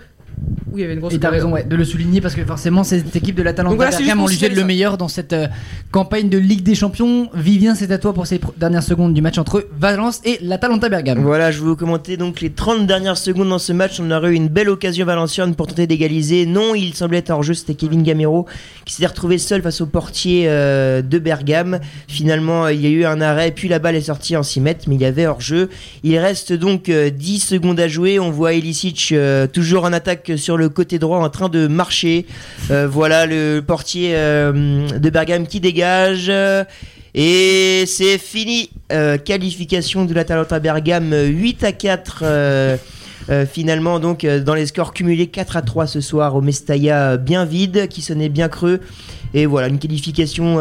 Oui, 0.72 0.80
il 0.80 0.82
y 0.82 0.84
avait 0.86 0.94
une 0.96 1.00
grosse 1.02 1.14
Et 1.14 1.20
t'as 1.20 1.30
raison 1.30 1.52
ouais, 1.52 1.64
de 1.64 1.76
le 1.76 1.86
souligner 1.86 2.20
parce 2.20 2.34
que 2.34 2.44
forcément 2.44 2.84
cette 2.84 3.16
équipe 3.16 3.36
de 3.36 3.44
l'Atalanta 3.44 3.76
voilà, 3.76 3.92
Bergame, 3.92 4.18
on 4.18 4.22
pour 4.24 4.30
lui 4.30 4.38
jette 4.38 4.56
le 4.56 4.64
meilleur 4.64 4.98
dans 4.98 5.08
cette 5.08 5.34
euh, 5.34 5.48
campagne 5.92 6.30
de 6.30 6.38
Ligue 6.40 6.64
des 6.64 6.74
Champions. 6.74 7.30
Vivien, 7.36 7.76
c'est 7.76 7.92
à 7.92 8.00
toi 8.00 8.14
pour 8.14 8.26
ces 8.26 8.42
dernières 8.58 8.82
secondes 8.82 9.14
du 9.14 9.22
match 9.22 9.38
entre 9.38 9.68
Valence 9.78 10.20
et 10.26 10.40
l'Atalanta 10.42 10.90
Bergame. 10.90 11.22
Voilà, 11.22 11.52
je 11.52 11.60
vais 11.60 11.66
vous 11.66 11.76
commenter 11.76 12.18
donc 12.18 12.42
les 12.42 12.50
30 12.50 12.88
dernières 12.88 13.18
secondes 13.18 13.50
dans 13.50 13.60
ce 13.60 13.72
match. 13.72 14.00
On 14.00 14.10
aurait 14.10 14.32
eu 14.32 14.34
une 14.34 14.48
belle 14.48 14.70
occasion 14.70 15.06
Valenciennes 15.06 15.54
pour 15.54 15.68
tenter 15.68 15.86
d'égaliser. 15.86 16.48
Non, 16.48 16.74
il 16.74 16.96
semblait 16.96 17.20
être 17.20 17.30
hors 17.30 17.44
jeu, 17.44 17.54
c'était 17.54 17.76
Kevin 17.76 18.02
Gamero 18.02 18.48
qui 18.86 18.94
s'était 18.96 19.08
retrouvé 19.08 19.38
seul 19.38 19.62
face 19.62 19.82
au 19.82 19.86
portier 19.86 20.46
euh, 20.48 21.02
de 21.02 21.20
Bergame. 21.20 21.80
Finalement, 22.08 22.66
euh, 22.66 22.74
il 22.74 22.82
y 22.82 22.88
a 22.88 22.90
eu 22.90 23.06
un 23.06 23.22
arrêt, 23.22 23.52
puis 23.52 23.68
la 23.68 23.80
balle 23.80 23.96
est 23.96 24.02
sortie 24.02 24.36
en 24.36 24.44
6 24.44 24.62
mètres, 24.62 24.86
mais 24.88 24.96
il 24.96 25.02
y 25.02 25.06
avait 25.06 25.26
hors 25.26 25.42
jeu. 25.42 25.70
Il 26.04 26.18
reste 26.18 26.54
donc 26.54 26.90
euh, 26.90 27.10
10 27.10 27.40
secondes 27.40 27.80
à 27.80 27.88
jouer. 27.88 28.20
On 28.20 28.32
voit 28.32 28.54
Elisic 28.54 29.10
euh, 29.12 29.48
toujours 29.48 29.86
en 29.86 29.94
attaque 29.94 30.33
sur 30.38 30.58
le 30.58 30.70
côté 30.70 31.00
droit 31.00 31.20
en 31.20 31.30
train 31.30 31.50
de 31.50 31.68
marcher. 31.68 32.26
Euh, 32.72 32.88
voilà 32.88 33.26
le 33.26 33.62
portier 33.66 34.12
euh, 34.14 34.88
de 34.90 35.10
Bergame 35.10 35.48
qui 35.48 35.60
dégage. 35.60 36.32
Et 37.16 37.84
c'est 37.86 38.18
fini. 38.18 38.70
Euh, 38.92 39.18
qualification 39.18 40.06
de 40.06 40.14
l'Atalanta 40.14 40.60
Bergame 40.60 41.14
euh, 41.14 41.26
8 41.26 41.64
à 41.64 41.72
4. 41.72 42.20
euh, 42.24 42.78
euh, 43.30 43.46
finalement, 43.46 44.02
donc 44.02 44.26
dans 44.26 44.54
les 44.54 44.66
scores 44.66 44.94
cumulés 44.94 45.28
4 45.28 45.56
à 45.56 45.62
3 45.62 45.88
ce 45.88 46.02
soir 46.02 46.36
au 46.36 46.42
Mestalla 46.42 47.16
bien 47.16 47.46
vide, 47.46 47.88
qui 47.88 48.02
sonnait 48.02 48.28
bien 48.28 48.50
creux. 48.50 48.82
Et 49.34 49.46
voilà, 49.46 49.70
une 49.70 49.80
qualification 49.80 50.58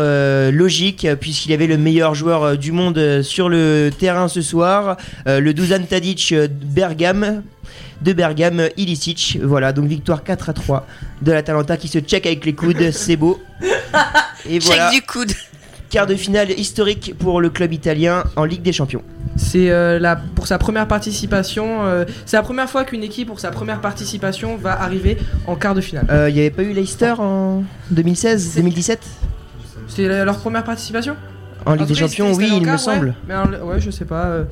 logique, 0.52 1.06
puisqu'il 1.20 1.52
avait 1.52 1.66
le 1.66 1.76
meilleur 1.76 2.14
joueur 2.14 2.56
du 2.56 2.70
monde 2.70 3.20
sur 3.22 3.48
le 3.48 3.90
terrain 3.90 4.28
ce 4.28 4.40
soir, 4.42 4.96
le 5.26 5.52
Dusan 5.52 5.82
Tadic 5.82 6.32
Bergame, 6.72 7.42
de 8.02 8.12
Bergame, 8.12 8.60
euh, 8.60 8.68
Ilicic. 8.76 9.38
Voilà, 9.42 9.72
donc 9.72 9.86
victoire 9.86 10.22
4 10.24 10.48
à 10.50 10.52
3 10.52 10.86
de 11.22 11.32
l'Atalanta 11.32 11.76
qui 11.76 11.88
se 11.88 11.98
check 11.98 12.26
avec 12.26 12.44
les 12.44 12.54
coudes, 12.54 12.90
c'est 12.92 13.16
beau. 13.16 13.40
Et 14.48 14.54
Check 14.60 14.62
voilà. 14.64 14.90
du 14.90 15.02
coude. 15.02 15.32
Quart 15.90 16.06
de 16.06 16.14
finale 16.14 16.50
historique 16.58 17.14
pour 17.18 17.42
le 17.42 17.50
club 17.50 17.70
italien 17.74 18.24
en 18.36 18.44
Ligue 18.44 18.62
des 18.62 18.72
Champions. 18.72 19.02
C'est 19.36 19.70
euh, 19.70 19.98
la, 19.98 20.16
pour 20.16 20.46
sa 20.46 20.56
première 20.56 20.88
participation. 20.88 21.84
euh, 21.84 22.06
c'est 22.24 22.36
la 22.38 22.42
première 22.42 22.68
fois 22.70 22.84
qu'une 22.84 23.02
équipe, 23.02 23.28
pour 23.28 23.38
sa 23.40 23.50
première 23.50 23.80
participation, 23.82 24.56
va 24.56 24.80
arriver 24.80 25.18
en 25.46 25.54
quart 25.54 25.74
de 25.74 25.82
finale. 25.82 26.06
Euh, 26.10 26.30
Il 26.30 26.34
n'y 26.34 26.40
avait 26.40 26.50
pas 26.50 26.62
eu 26.62 26.72
Leicester 26.72 27.12
en 27.18 27.62
2016, 27.90 28.54
2017 28.56 29.00
C'était 29.86 30.08
la- 30.08 30.24
leur 30.24 30.38
première 30.38 30.64
participation? 30.64 31.14
En 31.66 31.74
Ligue 31.74 31.88
des 31.88 31.94
Champions, 31.94 32.32
oui, 32.32 32.50
il 32.56 32.62
me 32.66 32.72
ouais. 32.72 32.78
semble. 32.78 33.14
Mais 33.28 33.34
en- 33.36 33.50
ouais, 33.66 33.78
je 33.78 33.90
sais 33.90 34.06
pas. 34.06 34.44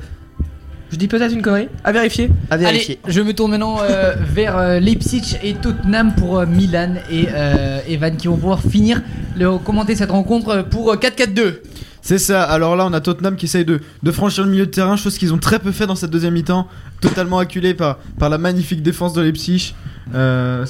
Je 0.91 0.97
dis 0.97 1.07
peut-être 1.07 1.33
une 1.33 1.41
connerie. 1.41 1.69
À 1.85 1.93
vérifier. 1.93 2.29
À 2.49 2.55
Allez, 2.55 2.99
je 3.07 3.21
me 3.21 3.33
tourne 3.33 3.51
maintenant 3.51 3.77
euh, 3.81 4.13
vers 4.33 4.57
euh, 4.57 4.79
Leipzig 4.79 5.37
et 5.41 5.53
Tottenham 5.53 6.13
pour 6.15 6.39
euh, 6.39 6.45
Milan 6.45 6.95
et 7.09 7.27
euh, 7.33 7.79
Evan 7.87 8.17
qui 8.17 8.27
vont 8.27 8.35
pouvoir 8.35 8.61
finir 8.61 9.01
le 9.37 9.57
commenter 9.57 9.95
cette 9.95 10.11
rencontre 10.11 10.63
pour 10.69 10.91
euh, 10.91 10.97
4-4-2. 10.97 11.53
C'est 12.01 12.17
ça, 12.17 12.43
alors 12.43 12.75
là 12.75 12.87
on 12.87 12.93
a 12.93 12.99
Tottenham 12.99 13.35
qui 13.35 13.45
essaye 13.45 13.63
de, 13.63 13.79
franchir 14.11 14.43
le 14.43 14.49
milieu 14.49 14.65
de 14.65 14.71
terrain, 14.71 14.95
chose 14.95 15.17
qu'ils 15.19 15.33
ont 15.33 15.37
très 15.37 15.59
peu 15.59 15.71
fait 15.71 15.85
dans 15.85 15.95
cette 15.95 16.09
deuxième 16.09 16.33
mi-temps, 16.33 16.67
totalement 16.99 17.37
acculé 17.37 17.75
par, 17.75 17.97
par 18.17 18.29
la 18.29 18.39
magnifique 18.39 18.81
défense 18.81 19.13
de 19.13 19.21
Leipzig. 19.21 19.75
Euh, 20.15 20.65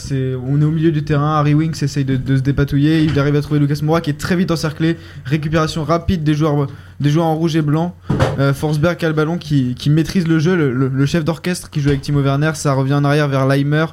on 0.45 0.61
est 0.61 0.65
au 0.65 0.71
milieu 0.71 0.91
du 0.91 1.03
terrain, 1.03 1.37
Harry 1.37 1.53
Winks 1.53 1.81
essaye 1.81 2.03
de, 2.03 2.35
se 2.35 2.41
dépatouiller, 2.41 3.03
il 3.03 3.17
arrive 3.17 3.37
à 3.37 3.41
trouver 3.41 3.61
Lucas 3.61 3.79
Moura 3.81 4.01
qui 4.01 4.09
est 4.09 4.19
très 4.19 4.35
vite 4.35 4.51
encerclé, 4.51 4.97
récupération 5.23 5.85
rapide 5.85 6.23
des 6.23 6.33
joueurs, 6.33 6.67
en 7.17 7.35
rouge 7.35 7.55
et 7.55 7.61
blanc. 7.61 7.95
Euh, 8.39 8.53
Forsberg 8.53 9.03
a 9.03 9.07
le 9.07 9.13
ballon, 9.13 9.37
qui, 9.37 9.75
maîtrise 9.87 10.27
le 10.27 10.37
jeu, 10.37 10.55
le, 10.55 11.05
chef 11.05 11.23
d'orchestre 11.23 11.69
qui 11.69 11.79
joue 11.79 11.89
avec 11.89 12.01
Timo 12.01 12.21
Werner, 12.21 12.51
ça 12.55 12.73
revient 12.73 12.93
en 12.93 13.05
arrière 13.05 13.29
vers 13.29 13.47
Leimer. 13.47 13.85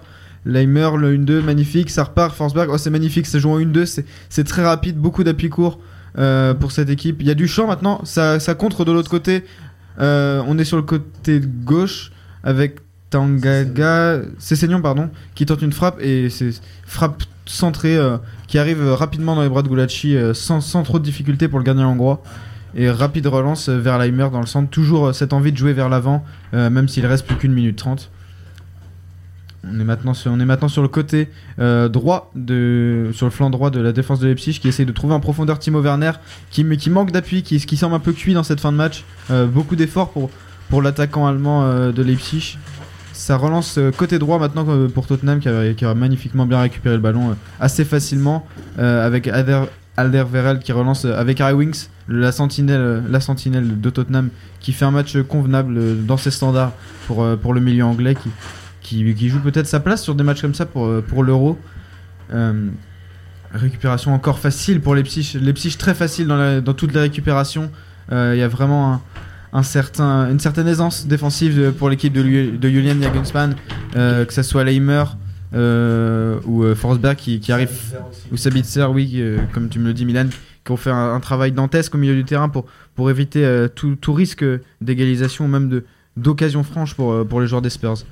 Leimer, 0.45 0.91
le 0.97 1.17
1-2, 1.17 1.43
magnifique, 1.43 1.91
ça 1.91 2.05
repart, 2.05 2.35
Forsberg, 2.35 2.69
oh 2.73 2.79
c'est 2.79 2.91
magnifique, 2.91 3.27
ça 3.27 3.39
joue 3.39 3.51
en 3.51 3.61
1-2, 3.61 3.87
c'est, 3.87 4.05
c'est 4.29 4.45
très 4.45 4.65
rapide, 4.65 4.97
beaucoup 4.97 5.23
d'appui 5.23 5.49
court 5.51 5.79
euh, 6.17 6.55
pour 6.55 6.73
cette 6.73 6.91
équipe. 6.91 7.19
Il 7.21 7.27
y 7.27 7.31
a 7.31 7.35
du 7.35 7.49
champ 7.49 7.67
maintenant, 7.67 8.01
ça, 8.05 8.39
contre 8.57 8.85
de 8.85 8.93
l'autre 8.93 9.11
côté. 9.11 9.45
Euh, 10.01 10.43
on 10.47 10.59
est 10.59 10.65
sur 10.65 10.77
le 10.77 10.83
côté 10.83 11.41
gauche 11.41 12.13
avec 12.45 12.77
Tangaga, 13.11 14.21
Cessignon 14.39 14.81
pardon, 14.81 15.11
qui 15.35 15.47
tente 15.47 15.63
une 15.63 15.73
frappe 15.73 16.01
et 16.01 16.31
c'est 16.31 16.51
frappe 16.87 17.25
centrée 17.47 17.97
euh, 17.97 18.19
qui 18.47 18.59
arrive 18.59 18.93
rapidement 18.93 19.35
dans 19.35 19.43
les 19.43 19.49
bras 19.49 19.63
de 19.63 19.69
Gulacsi 19.69 20.15
euh, 20.15 20.35
sans, 20.35 20.61
trop 20.83 20.99
de 20.99 21.05
difficulté 21.05 21.49
pour 21.49 21.59
le 21.59 21.65
gardien 21.65 21.87
hongrois. 21.87 22.23
Et 22.75 22.91
rapide 22.91 23.27
relance 23.27 23.71
vers 23.71 23.99
Leimer 23.99 24.29
dans 24.31 24.41
le 24.41 24.47
centre, 24.47 24.69
toujours 24.69 25.15
cette 25.15 25.33
envie 25.33 25.53
de 25.53 25.57
jouer 25.57 25.73
vers 25.73 25.89
l'avant, 25.89 26.23
même 26.53 26.87
s'il 26.87 27.07
reste 27.07 27.27
plus 27.27 27.37
qu'une 27.37 27.55
minute 27.55 27.77
trente. 27.77 28.11
On 29.71 29.81
est 29.81 30.45
maintenant 30.45 30.69
sur, 30.69 30.83
le 30.83 30.89
côté 30.89 31.29
euh, 31.59 31.89
droit 31.89 32.31
de, 32.35 33.11
sur 33.13 33.27
le 33.27 33.31
flanc 33.31 33.51
droit 33.51 33.71
de 33.71 33.81
la 33.81 33.93
défense 33.93 34.21
de 34.21 34.27
Leipzig 34.27 34.59
qui 34.61 34.69
essaye 34.69 34.87
de 34.87 34.93
trouver 34.93 35.15
en 35.15 35.21
profondeur 35.21 35.59
Timo 35.59 35.81
Werner 35.81 36.13
qui, 36.51 36.65
qui 36.77 36.91
manque 36.91 37.13
d'appui, 37.13 37.43
qui, 37.43 37.59
qui 37.59 37.77
semble 37.77 37.95
un 37.95 38.01
peu 38.01 38.13
cuit 38.13 38.35
dans 38.35 38.43
cette 38.43 38.61
fin 38.61 38.73
de 38.73 38.77
match. 38.77 39.05
Euh, 39.31 39.47
beaucoup 39.47 39.77
d'efforts 39.77 40.11
pour, 40.11 40.31
pour 40.69 40.83
l'attaquant 40.83 41.27
allemand 41.27 41.65
euh, 41.65 41.93
de 41.93 42.03
Leipzig. 42.03 42.59
Ça 43.13 43.37
relance 43.37 43.81
côté 43.97 44.21
droit 44.21 44.39
maintenant 44.39 44.65
pour 44.95 45.09
Tottenham 45.09 45.41
qui 45.41 45.85
a, 45.85 45.95
magnifiquement 45.95 46.47
bien 46.47 46.61
récupéré 46.61 46.95
le 46.95 47.01
ballon 47.01 47.37
assez 47.59 47.85
facilement 47.85 48.47
avec 48.77 49.27
Alder, 49.27 49.63
Alderweireld 49.97 50.63
qui 50.63 50.71
relance 50.71 51.05
avec 51.05 51.41
Harry 51.41 51.55
Winks, 51.55 51.91
la 52.09 52.31
sentinelle, 52.31 53.03
la 53.11 53.19
sentinelle 53.19 53.81
de 53.81 53.91
Tottenham 53.91 54.29
qui 54.61 54.73
fait 54.73 54.85
un 54.85 54.93
match 54.93 55.21
convenable 55.23 56.07
dans 56.07 56.17
ses 56.17 56.31
standards 56.31 56.71
pour, 57.09 57.27
pour 57.39 57.55
le 57.55 57.61
milieu 57.61 57.85
anglais 57.85 58.15
qui, 58.89 59.29
joue 59.29 59.41
peut-être 59.41 59.67
sa 59.67 59.81
place 59.81 60.03
sur 60.03 60.15
des 60.15 60.25
matchs 60.25 60.41
comme 60.41 60.55
ça 60.55 60.67
pour, 60.67 60.87
euh, 60.87 61.05
pour 61.07 61.23
l'Euro. 61.23 61.59
Euh, 62.33 62.69
récupération 63.53 64.15
encore 64.15 64.39
facile 64.39 64.81
pour 64.81 64.95
Leipzig. 64.95 65.39
Leipzig 65.41 65.77
très 65.79 65.95
facile 65.95 66.27
dans, 66.27 66.63
dans 66.63 66.75
toutes 66.75 66.93
les 66.95 67.01
récupérations. 67.01 67.71
Euh, 68.13 68.33
Il 68.35 68.39
y 68.39 68.43
a 68.43 68.49
vraiment 68.49 69.03
un, 69.53 69.63
certain, 69.63 70.31
une 70.31 70.41
certaine 70.41 70.69
aisance 70.69 71.07
défensive 71.07 71.73
pour 71.79 71.91
l'équipe 71.91 72.13
de, 72.13 72.57
de 72.57 72.69
Julian 72.69 73.01
Jagenspan, 73.01 73.51
que 73.95 74.33
ce 74.33 74.43
soit 74.43 74.65
Leimer 74.65 75.05
ou 75.55 76.75
Forsberg 76.75 77.17
qui, 77.17 77.41
qui 77.41 77.53
arrive, 77.53 77.71
ou 78.31 78.37
Sabitzer, 78.37 78.85
oui, 78.85 79.23
comme 79.53 79.71
tu 79.71 79.79
me 79.79 79.87
le 79.87 79.95
dis, 79.95 80.05
Milan, 80.05 80.27
qui 80.65 80.73
ont 80.73 80.77
fait 80.77 80.91
un, 80.91 81.21
travail 81.21 81.53
dantesque 81.53 81.95
au 81.95 81.99
milieu 81.99 82.15
du 82.15 82.25
terrain 82.25 82.51
pour, 82.51 82.67
pour 82.95 83.11
éviter 83.11 83.67
tout, 83.75 84.13
risque 84.13 84.45
d'égalisation 84.83 85.47
ou 85.47 85.49
même 85.49 85.83
d'occasion 86.19 86.63
franche 86.63 86.95
pour, 86.95 87.27
pour 87.27 87.41
les 87.41 87.47
joueurs 87.47 87.63
des 87.63 87.71
Spurs. 87.71 88.05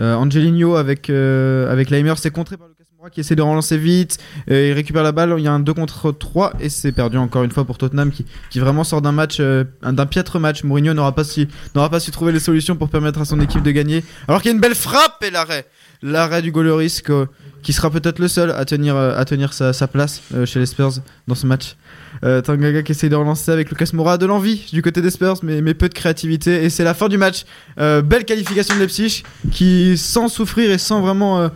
Euh, 0.00 0.14
Angelino 0.14 0.76
avec, 0.76 1.10
euh, 1.10 1.70
avec 1.70 1.90
Leimer, 1.90 2.14
c'est 2.16 2.30
contré 2.30 2.56
par 2.56 2.68
Lucas 2.68 2.84
Moura 2.96 3.10
qui 3.10 3.20
essaie 3.20 3.36
de 3.36 3.42
relancer 3.42 3.78
vite, 3.78 4.18
euh, 4.50 4.68
il 4.68 4.72
récupère 4.72 5.02
la 5.02 5.12
balle, 5.12 5.34
il 5.38 5.44
y 5.44 5.48
a 5.48 5.52
un 5.52 5.60
2 5.60 5.72
contre 5.74 6.12
3 6.12 6.54
et 6.60 6.68
c'est 6.68 6.92
perdu 6.92 7.16
encore 7.16 7.44
une 7.44 7.50
fois 7.50 7.64
pour 7.64 7.78
Tottenham 7.78 8.10
qui, 8.10 8.24
vraiment 8.58 8.84
sort 8.84 9.02
d'un 9.02 9.12
match, 9.12 9.38
euh, 9.40 9.64
d'un 9.82 10.06
piètre 10.06 10.38
match. 10.38 10.64
Mourinho 10.64 10.94
n'aura 10.94 11.14
pas, 11.14 11.24
su, 11.24 11.48
trouver 12.12 12.32
les 12.32 12.40
solutions 12.40 12.76
pour 12.76 12.88
permettre 12.88 13.20
à 13.20 13.24
son 13.24 13.40
équipe 13.40 13.62
de 13.62 13.70
gagner. 13.70 14.04
Alors 14.28 14.42
qu'il 14.42 14.50
y 14.50 14.52
a 14.52 14.54
une 14.54 14.60
belle 14.60 14.74
frappe 14.74 15.22
et 15.22 15.30
l'arrêt. 15.30 15.66
L'arrêt 16.02 16.40
du 16.42 16.52
que- 16.52 17.26
qui 17.62 17.72
sera 17.74 17.90
peut-être 17.90 18.18
le 18.18 18.28
seul 18.28 18.50
à 18.52 18.64
tenir, 18.64 19.52
sa, 19.52 19.88
place 19.88 20.22
chez 20.46 20.58
les 20.60 20.66
Spurs 20.66 20.92
dans 21.28 21.34
ce 21.34 21.46
match. 21.46 21.76
Euh, 22.24 22.40
Tangaga 22.40 22.82
qui 22.82 22.92
essaie 22.92 23.08
de 23.08 23.16
relancer 23.16 23.50
avec 23.50 23.70
Lucas 23.70 23.90
Moura, 23.92 24.18
de 24.18 24.26
l'envie 24.26 24.68
du 24.72 24.82
côté 24.82 25.00
des 25.02 25.10
Spurs, 25.10 25.38
mais, 25.42 25.74
peu 25.74 25.88
de 25.88 25.94
créativité. 25.94 26.64
Et 26.64 26.70
c'est 26.70 26.84
la 26.84 26.94
fin 26.94 27.08
du 27.08 27.18
match. 27.18 27.44
Euh, 27.78 28.02
belle 28.02 28.24
qualification 28.24 28.74
de 28.74 28.80
Leipzig 28.80 29.22
qui, 29.52 29.96
sans 29.96 30.28
souffrir 30.28 30.70
et 30.70 30.78
sans 30.78 31.00
vraiment. 31.00 31.50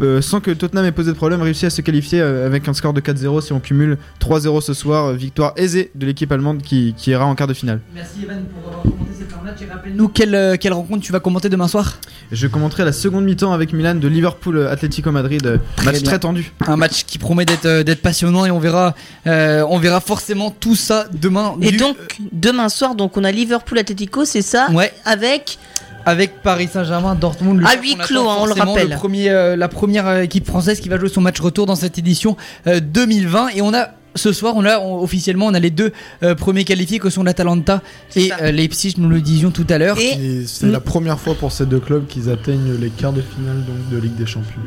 Euh, 0.00 0.20
sans 0.20 0.40
que 0.40 0.50
Tottenham 0.50 0.84
ait 0.84 0.92
posé 0.92 1.10
de 1.12 1.16
problème, 1.16 1.40
réussit 1.42 1.64
à 1.64 1.70
se 1.70 1.80
qualifier 1.80 2.20
euh, 2.20 2.46
avec 2.46 2.66
un 2.68 2.74
score 2.74 2.92
de 2.92 3.00
4-0 3.00 3.40
si 3.40 3.52
on 3.52 3.60
cumule 3.60 3.98
3-0 4.20 4.60
ce 4.60 4.74
soir. 4.74 5.06
euh, 5.06 5.12
victoire 5.14 5.52
aisée 5.56 5.90
de 5.94 6.06
l'équipe 6.06 6.30
allemande 6.32 6.62
qui, 6.62 6.94
qui 6.96 7.10
ira 7.10 7.24
en 7.26 7.34
quart 7.34 7.46
de 7.46 7.54
finale. 7.54 7.80
Merci 7.94 8.10
Evan 8.24 8.44
pour 8.44 8.68
avoir 8.70 8.82
commenté 8.82 9.10
cette 9.18 9.30
fin 9.30 9.38
de 9.38 9.44
match 9.44 9.56
et 9.62 9.72
rappelle-nous 9.72 10.08
quelle, 10.08 10.58
quelle 10.58 10.72
rencontre 10.72 11.02
tu 11.02 11.12
vas 11.12 11.20
commenter 11.20 11.48
demain 11.48 11.68
soir? 11.68 11.98
Je 12.32 12.46
commenterai 12.46 12.84
la 12.84 12.92
seconde 12.92 13.24
mi-temps 13.24 13.52
avec 13.52 13.72
Milan 13.72 13.94
de 13.94 14.08
Liverpool 14.08 14.66
Atlético 14.66 15.10
Madrid. 15.12 15.46
euh, 15.46 15.58
match 15.84 15.94
bien. 16.00 16.02
très 16.10 16.18
tendu. 16.18 16.52
Un 16.66 16.76
match 16.76 17.04
qui 17.04 17.18
promet 17.18 17.44
d'être 17.44 17.82
d'être 17.82 18.02
passionnant 18.02 18.44
et 18.46 18.50
on 18.50 18.58
verra, 18.58 18.94
euh, 19.26 19.64
on 19.68 19.78
verra 19.78 20.00
forcément 20.00 20.50
tout 20.50 20.74
ça 20.76 21.06
demain. 21.12 21.54
Et 21.62 21.70
du- 21.70 21.76
donc, 21.76 21.96
demain 22.32 22.68
soir, 22.68 22.94
donc 22.94 23.16
on 23.16 23.24
a 23.24 23.30
Liverpool 23.32 23.78
Atletico, 23.78 24.24
c'est 24.24 24.42
ça? 24.42 24.70
Ouais. 24.72 24.92
Avec 25.04 25.58
avec 26.06 26.40
Paris 26.42 26.68
Saint-Germain, 26.72 27.14
Dortmund. 27.14 27.60
le 27.60 27.66
À 27.66 27.76
huis 27.76 27.96
clos, 27.96 28.28
hein, 28.28 28.36
on 28.40 28.46
le 28.46 28.54
rappelle. 28.54 28.90
premier, 28.90 29.28
euh, 29.28 29.56
la 29.56 29.68
première 29.68 30.06
euh, 30.06 30.22
équipe 30.22 30.46
française 30.46 30.80
qui 30.80 30.88
va 30.88 30.98
jouer 30.98 31.08
son 31.10 31.20
match 31.20 31.38
retour 31.40 31.66
dans 31.66 31.76
cette 31.76 31.98
édition 31.98 32.36
euh, 32.66 32.80
2020 32.80 33.48
et 33.56 33.60
on 33.62 33.74
a 33.74 33.88
ce 34.14 34.32
soir, 34.32 34.54
on 34.56 34.64
a 34.64 34.78
on- 34.78 35.02
officiellement, 35.02 35.44
on 35.44 35.52
a 35.52 35.60
les 35.60 35.68
deux 35.68 35.92
euh, 36.22 36.34
premiers 36.34 36.64
qualifiés 36.64 36.98
que 36.98 37.10
sont 37.10 37.22
l'Atalanta 37.22 37.82
et 38.14 38.32
euh, 38.40 38.50
Leipzig, 38.50 38.94
nous 38.96 39.10
le 39.10 39.20
disions 39.20 39.50
tout 39.50 39.66
à 39.68 39.76
l'heure. 39.76 39.98
Et 39.98 40.44
c'est 40.46 40.68
la 40.68 40.80
première 40.80 41.20
fois 41.20 41.34
pour 41.34 41.52
ces 41.52 41.66
deux 41.66 41.80
clubs 41.80 42.06
qu'ils 42.06 42.30
atteignent 42.30 42.78
les 42.80 42.88
quarts 42.88 43.12
de 43.12 43.20
finale 43.20 43.62
donc, 43.66 43.90
de 43.90 43.98
Ligue 43.98 44.14
des 44.16 44.24
Champions. 44.24 44.62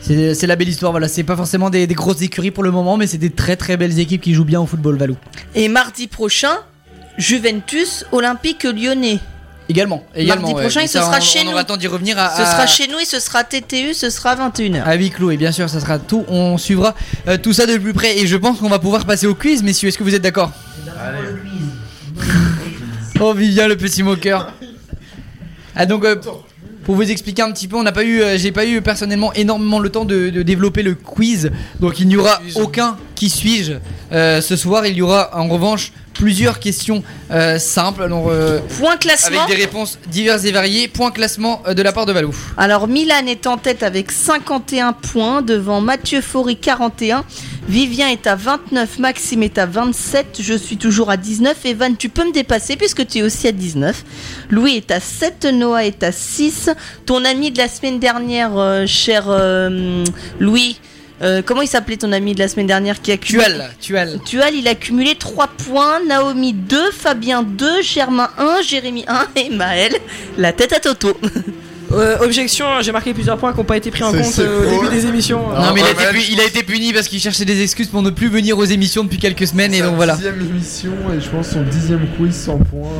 C'est 0.00 0.34
c'est 0.34 0.48
la 0.48 0.56
belle 0.56 0.68
histoire, 0.68 0.90
voilà. 0.90 1.06
C'est 1.06 1.22
pas 1.22 1.36
forcément 1.36 1.70
des, 1.70 1.86
des 1.86 1.94
grosses 1.94 2.22
écuries 2.22 2.50
pour 2.50 2.64
le 2.64 2.72
moment, 2.72 2.96
mais 2.96 3.06
c'est 3.06 3.18
des 3.18 3.30
très 3.30 3.54
très 3.54 3.76
belles 3.76 4.00
équipes 4.00 4.20
qui 4.22 4.34
jouent 4.34 4.44
bien 4.44 4.60
au 4.60 4.66
football, 4.66 4.96
Valou. 4.96 5.16
Et 5.54 5.68
mardi 5.68 6.08
prochain, 6.08 6.56
Juventus 7.18 8.04
Olympique 8.10 8.64
Lyonnais. 8.64 9.18
Également. 9.70 10.02
également 10.14 10.42
Mardi 10.42 10.54
ouais. 10.56 10.62
prochain, 10.62 10.80
Mais 10.80 10.84
et 10.86 10.88
ce 10.88 10.94
ça, 10.98 11.04
sera 11.04 11.18
on- 11.18 11.20
chez 11.20 11.40
on 11.46 11.50
nous. 11.50 11.56
le 11.58 11.64
temps 11.64 11.76
d'y 11.76 11.86
revenir 11.86 12.18
à, 12.18 12.30
Ce 12.30 12.42
sera 12.42 12.66
chez 12.66 12.88
nous 12.88 12.98
et 12.98 13.04
ce 13.04 13.20
sera 13.20 13.44
TTU, 13.44 13.92
ce 13.92 14.08
sera 14.10 14.34
21h. 14.34 14.82
à 14.84 14.94
huis 14.94 15.10
clos. 15.10 15.30
Et 15.30 15.36
bien 15.36 15.52
sûr, 15.52 15.68
ça 15.68 15.78
sera 15.80 15.98
tout. 15.98 16.24
On 16.28 16.56
suivra 16.56 16.94
euh, 17.28 17.36
tout 17.36 17.52
ça 17.52 17.66
de 17.66 17.76
plus 17.76 17.92
près. 17.92 18.18
Et 18.18 18.26
je 18.26 18.36
pense 18.36 18.58
qu'on 18.58 18.68
va 18.70 18.78
pouvoir 18.78 19.04
passer 19.04 19.26
au 19.26 19.34
quiz, 19.34 19.62
messieurs. 19.62 19.88
Est-ce 19.88 19.98
que 19.98 20.04
vous 20.04 20.14
êtes 20.14 20.22
d'accord? 20.22 20.52
Oh, 23.20 23.32
Vivien, 23.34 23.66
le 23.68 23.76
petit 23.76 24.02
moqueur. 24.02 24.52
Ah, 25.74 25.86
donc. 25.86 26.04
euh, 26.04 26.16
pour 26.84 26.94
vous 26.96 27.10
expliquer 27.10 27.42
un 27.42 27.50
petit 27.52 27.68
peu, 27.68 27.76
on 27.76 27.82
n'a 27.82 27.92
pas 27.92 28.02
eu, 28.02 28.22
euh, 28.22 28.38
j'ai 28.38 28.50
pas 28.50 28.64
eu 28.64 28.80
personnellement 28.80 29.30
énormément 29.34 29.78
le 29.78 29.90
temps 29.90 30.06
de, 30.06 30.30
de 30.30 30.42
développer 30.42 30.82
le 30.82 30.94
quiz, 30.94 31.50
donc 31.80 32.00
il 32.00 32.08
n'y 32.08 32.16
aura 32.16 32.40
aucun 32.54 32.96
qui 33.14 33.28
suis-je 33.28 33.74
euh, 34.10 34.40
ce 34.40 34.56
soir. 34.56 34.86
Il 34.86 34.96
y 34.96 35.02
aura 35.02 35.36
en 35.38 35.48
revanche 35.48 35.92
plusieurs 36.18 36.58
questions 36.58 37.02
euh, 37.30 37.58
simples, 37.58 38.08
donc, 38.08 38.26
euh, 38.28 38.60
Point 38.78 38.96
classement. 38.96 39.42
avec 39.44 39.56
des 39.56 39.62
réponses 39.62 39.98
diverses 40.08 40.44
et 40.44 40.52
variées. 40.52 40.88
Point 40.88 41.12
classement 41.12 41.62
euh, 41.66 41.74
de 41.74 41.82
la 41.82 41.92
part 41.92 42.04
de 42.04 42.12
Valou. 42.12 42.34
Alors 42.56 42.88
Milan 42.88 43.26
est 43.26 43.46
en 43.46 43.56
tête 43.56 43.82
avec 43.82 44.10
51 44.10 44.92
points 44.92 45.40
devant 45.40 45.80
Mathieu 45.80 46.20
Faury 46.20 46.56
41. 46.56 47.24
Vivien 47.68 48.08
est 48.08 48.26
à 48.26 48.34
29, 48.34 48.98
Maxime 48.98 49.42
est 49.42 49.58
à 49.58 49.66
27, 49.66 50.38
je 50.40 50.54
suis 50.54 50.78
toujours 50.78 51.10
à 51.10 51.18
19. 51.18 51.66
Evan, 51.66 51.96
tu 51.96 52.08
peux 52.08 52.26
me 52.26 52.32
dépasser 52.32 52.76
puisque 52.76 53.06
tu 53.06 53.18
es 53.18 53.22
aussi 53.22 53.46
à 53.46 53.52
19. 53.52 54.04
Louis 54.50 54.76
est 54.76 54.90
à 54.90 55.00
7, 55.00 55.46
Noah 55.52 55.84
est 55.84 56.02
à 56.02 56.10
6. 56.10 56.70
Ton 57.04 57.24
ami 57.26 57.50
de 57.50 57.58
la 57.58 57.68
semaine 57.68 57.98
dernière, 57.98 58.52
cher 58.86 59.26
Louis, 60.40 60.80
euh, 61.22 61.42
comment 61.44 61.62
il 61.62 61.68
s'appelait 61.68 61.96
ton 61.96 62.12
ami 62.12 62.34
de 62.34 62.38
la 62.38 62.48
semaine 62.48 62.66
dernière 62.66 63.00
qui 63.00 63.12
a 63.12 63.16
cumulé 63.16 63.44
Tual, 63.44 63.70
Tual. 63.80 64.20
Tual, 64.24 64.54
il 64.54 64.68
a 64.68 64.74
cumulé 64.74 65.14
3 65.14 65.48
points, 65.48 66.00
Naomi 66.06 66.52
2, 66.52 66.90
Fabien 66.92 67.42
2, 67.42 67.82
Germain 67.82 68.30
1, 68.38 68.62
Jérémy 68.62 69.04
1 69.08 69.26
et 69.36 69.50
Maël, 69.50 69.92
la 70.36 70.52
tête 70.52 70.72
à 70.72 70.80
Toto. 70.80 71.16
Euh, 71.90 72.18
objection, 72.20 72.66
j'ai 72.82 72.92
marqué 72.92 73.14
plusieurs 73.14 73.38
points 73.38 73.52
qui 73.52 73.58
n'ont 73.58 73.64
pas 73.64 73.78
été 73.78 73.90
pris 73.90 74.02
en 74.02 74.12
compte 74.12 74.38
euh, 74.40 74.66
au 74.66 74.70
début 74.70 74.94
des 74.94 75.06
émissions. 75.06 75.40
Non, 75.48 75.72
mais 75.74 75.80
il 75.80 75.86
a, 75.86 75.90
été 75.90 76.04
puni, 76.12 76.26
il 76.32 76.40
a 76.40 76.44
été 76.44 76.62
puni 76.62 76.92
parce 76.92 77.08
qu'il 77.08 77.18
cherchait 77.18 77.46
des 77.46 77.62
excuses 77.62 77.86
pour 77.86 78.02
ne 78.02 78.10
plus 78.10 78.28
venir 78.28 78.58
aux 78.58 78.64
émissions 78.66 79.04
depuis 79.04 79.16
quelques 79.16 79.46
semaines 79.46 79.72
et 79.72 79.80
donc 79.80 79.96
voilà. 79.96 80.14
dixième 80.16 80.38
émission 80.38 80.92
et 81.16 81.18
je 81.18 81.28
pense 81.30 81.48
son 81.48 81.62
dixième 81.62 82.06
quiz 82.18 82.34
100 82.34 82.58
points. 82.58 82.90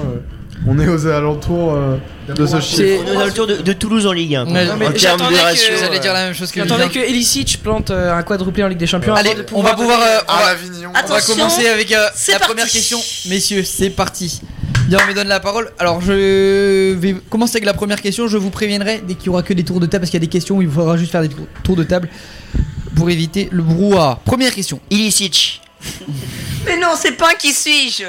On 0.66 0.78
est 0.78 0.88
aux 0.88 1.06
alentours 1.06 1.72
euh, 1.74 1.96
de 2.34 2.46
ce 2.46 2.60
chiffre. 2.60 3.04
On 3.06 3.12
est 3.12 3.14
dans 3.14 3.24
le 3.26 3.32
tour 3.32 3.46
de, 3.46 3.56
de 3.56 3.72
Toulouse 3.72 4.06
en 4.06 4.12
Ligue 4.12 4.34
1. 4.36 4.46
Ouais, 4.46 4.70
en 4.70 4.76
mais 4.76 4.84
termes 4.86 4.92
de 4.92 4.98
j'attendais 4.98 5.40
ratio. 5.40 5.68
que- 5.74 5.78
J'allais 5.80 5.96
euh, 5.96 6.00
dire 6.00 6.12
la 6.12 6.24
même 6.24 6.34
chose 6.34 6.50
que 6.50 6.60
J'attendais 6.60 6.88
que 6.88 6.98
Elisic 6.98 7.60
plante 7.62 7.90
euh, 7.90 8.12
un 8.16 8.22
quadruplé 8.22 8.64
en 8.64 8.68
Ligue 8.68 8.78
des 8.78 8.86
Champions. 8.86 9.14
Allez, 9.14 9.30
avant 9.30 9.38
de 9.40 9.46
on 9.52 9.62
va 9.62 9.74
pouvoir. 9.74 10.00
euh, 10.00 10.18
on 10.28 10.32
va- 10.36 10.46
l'Avignon. 10.54 10.90
On 10.90 10.92
va 10.92 10.98
Attention, 10.98 11.34
commencer 11.36 11.66
avec 11.68 11.92
euh, 11.92 12.06
c'est 12.14 12.32
la 12.32 12.38
parti. 12.38 12.52
première 12.54 12.70
question. 12.70 12.98
Messieurs, 13.28 13.62
c'est 13.64 13.90
parti. 13.90 14.40
Bien, 14.88 14.98
on 15.04 15.08
me 15.08 15.14
donne 15.14 15.28
la 15.28 15.38
parole. 15.40 15.70
Alors, 15.78 16.00
je 16.00 16.92
vais 16.94 17.14
commencer 17.30 17.56
avec 17.56 17.66
la 17.66 17.74
première 17.74 18.00
question. 18.00 18.26
Je 18.26 18.38
vous 18.38 18.48
préviendrai 18.50 19.02
dès 19.06 19.14
qu'il 19.14 19.26
y 19.26 19.28
aura 19.28 19.42
que 19.42 19.52
des 19.52 19.62
tours 19.64 19.80
de 19.80 19.86
table 19.86 20.02
parce 20.02 20.10
qu'il 20.10 20.18
y 20.18 20.22
a 20.22 20.26
des 20.26 20.30
questions 20.32 20.56
où 20.56 20.62
il 20.62 20.70
faudra 20.70 20.96
juste 20.96 21.12
faire 21.12 21.20
des 21.22 21.28
tours- 21.28 21.46
tours 21.62 21.76
de 21.76 21.84
table 21.84 22.08
pour 22.96 23.10
éviter 23.10 23.48
le 23.52 23.62
brouhaha. 23.62 24.18
Première 24.24 24.54
question. 24.54 24.80
Ilicic. 24.90 25.60
Mais 26.66 26.76
non, 26.78 26.88
c'est 26.98 27.12
pas 27.12 27.30
un 27.30 27.34
qui 27.34 27.52
suis-je 27.52 28.04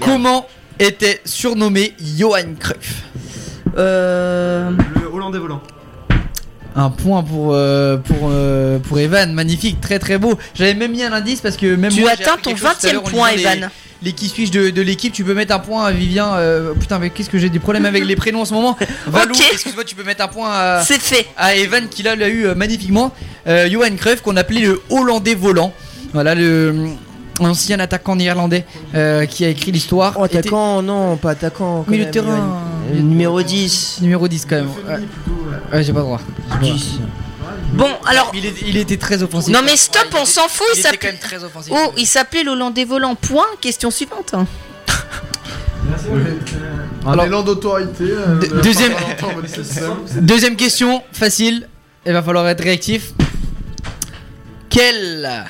Comment 0.00 0.46
était 0.78 1.20
surnommé 1.24 1.94
Johan 2.18 2.54
Cruyff 2.58 3.02
Euh. 3.76 4.70
Le 5.00 5.06
Hollandais 5.12 5.38
volant. 5.38 5.60
Un 6.76 6.90
point 6.90 7.22
pour, 7.22 7.52
euh, 7.54 7.96
pour, 7.98 8.28
euh, 8.32 8.78
pour 8.80 8.98
Evan, 8.98 9.32
magnifique, 9.32 9.80
très 9.80 9.98
très 10.00 10.18
beau. 10.18 10.36
J'avais 10.54 10.74
même 10.74 10.90
mis 10.90 11.04
un 11.04 11.12
indice 11.12 11.40
parce 11.40 11.56
que 11.56 11.76
même 11.76 11.92
Tu 11.92 12.00
moi, 12.00 12.10
atteins 12.10 12.36
ton 12.42 12.50
quelque 12.50 12.58
chose 12.60 12.78
tout 12.80 12.86
à 12.88 12.92
20 12.92 12.98
e 12.98 13.10
point, 13.10 13.32
les- 13.32 13.42
Evan. 13.42 13.70
Les 14.02 14.12
qui 14.12 14.28
suis-je 14.28 14.52
de, 14.52 14.70
de 14.70 14.82
l'équipe, 14.82 15.12
tu 15.14 15.24
peux 15.24 15.32
mettre 15.34 15.54
un 15.54 15.60
point 15.60 15.84
à 15.86 15.92
Vivien. 15.92 16.34
euh, 16.34 16.74
putain, 16.74 16.98
mais 16.98 17.10
qu'est-ce 17.10 17.30
que 17.30 17.38
j'ai 17.38 17.48
des 17.48 17.60
problèmes 17.60 17.86
avec 17.86 18.04
les 18.04 18.16
prénoms 18.16 18.42
en 18.42 18.44
ce 18.44 18.52
moment 18.52 18.76
Valou, 19.06 19.32
Ok. 19.34 19.42
excuse-moi, 19.52 19.84
tu 19.84 19.94
peux 19.94 20.02
mettre 20.02 20.22
un 20.24 20.28
point 20.28 20.50
à, 20.52 20.82
C'est 20.84 21.00
fait. 21.00 21.26
à 21.38 21.54
Evan 21.54 21.88
qui 21.88 22.02
là 22.02 22.14
l'a 22.16 22.28
eu 22.28 22.48
magnifiquement. 22.54 23.14
Euh, 23.46 23.68
Johan 23.70 23.94
Cruyff 23.96 24.20
qu'on 24.20 24.36
appelait 24.36 24.60
le 24.62 24.82
Hollandais 24.90 25.34
volant. 25.36 25.72
Voilà 26.12 26.34
le 26.34 26.74
ancien 27.40 27.80
attaquant 27.80 28.16
néerlandais 28.16 28.64
euh, 28.94 29.26
qui 29.26 29.44
a 29.44 29.48
écrit 29.48 29.72
l'histoire. 29.72 30.14
Oh, 30.18 30.26
Était- 30.26 30.38
attaquant, 30.38 30.82
non, 30.82 31.16
pas 31.16 31.30
attaquant. 31.30 31.84
de 31.88 31.90
même, 31.96 32.10
terrain. 32.10 32.36
Johan. 32.36 32.58
Euh, 32.92 33.00
Numéro 33.00 33.42
10. 33.42 33.98
Numéro 34.02 34.28
10 34.28 34.46
quand 34.48 34.56
même. 34.56 34.68
Ouais, 35.72 35.82
j'ai 35.82 35.92
pas 35.92 35.98
le 36.00 36.04
droit. 36.04 36.20
10. 36.62 36.98
Bon, 37.72 37.88
alors. 38.06 38.30
Il, 38.34 38.46
est- 38.46 38.62
il 38.66 38.76
était 38.76 38.96
très 38.98 39.22
offensif. 39.22 39.52
Non 39.52 39.60
mais 39.64 39.76
stop, 39.76 40.06
Ouais, 40.12 40.20
on 40.22 40.24
s'en 40.24 40.48
fout, 40.48 40.64
il 40.74 40.78
il 40.78 40.80
était 40.80 40.82
quand 40.82 40.92
s'appelait. 40.92 41.10
même 41.12 41.20
très 41.20 41.44
offensif. 41.44 41.72
Oh, 41.74 41.92
il 41.96 42.06
s'appelait 42.06 42.44
l'Hollandais 42.44 42.84
volant. 42.84 43.14
Point. 43.16 43.44
Question 43.60 43.90
suivante. 43.90 44.34
Un 47.06 47.12
Alors- 47.12 47.26
élan 47.26 47.42
d'autorité. 47.42 48.04
euh, 48.04 48.38
De- 48.38 48.60
deuxième-. 48.62 48.92
Deuxième 50.20 50.56
question, 50.56 51.02
facile. 51.12 51.68
Il 52.06 52.12
va 52.12 52.22
falloir 52.22 52.48
être 52.48 52.62
réactif. 52.62 53.12
Quelle 54.68 55.44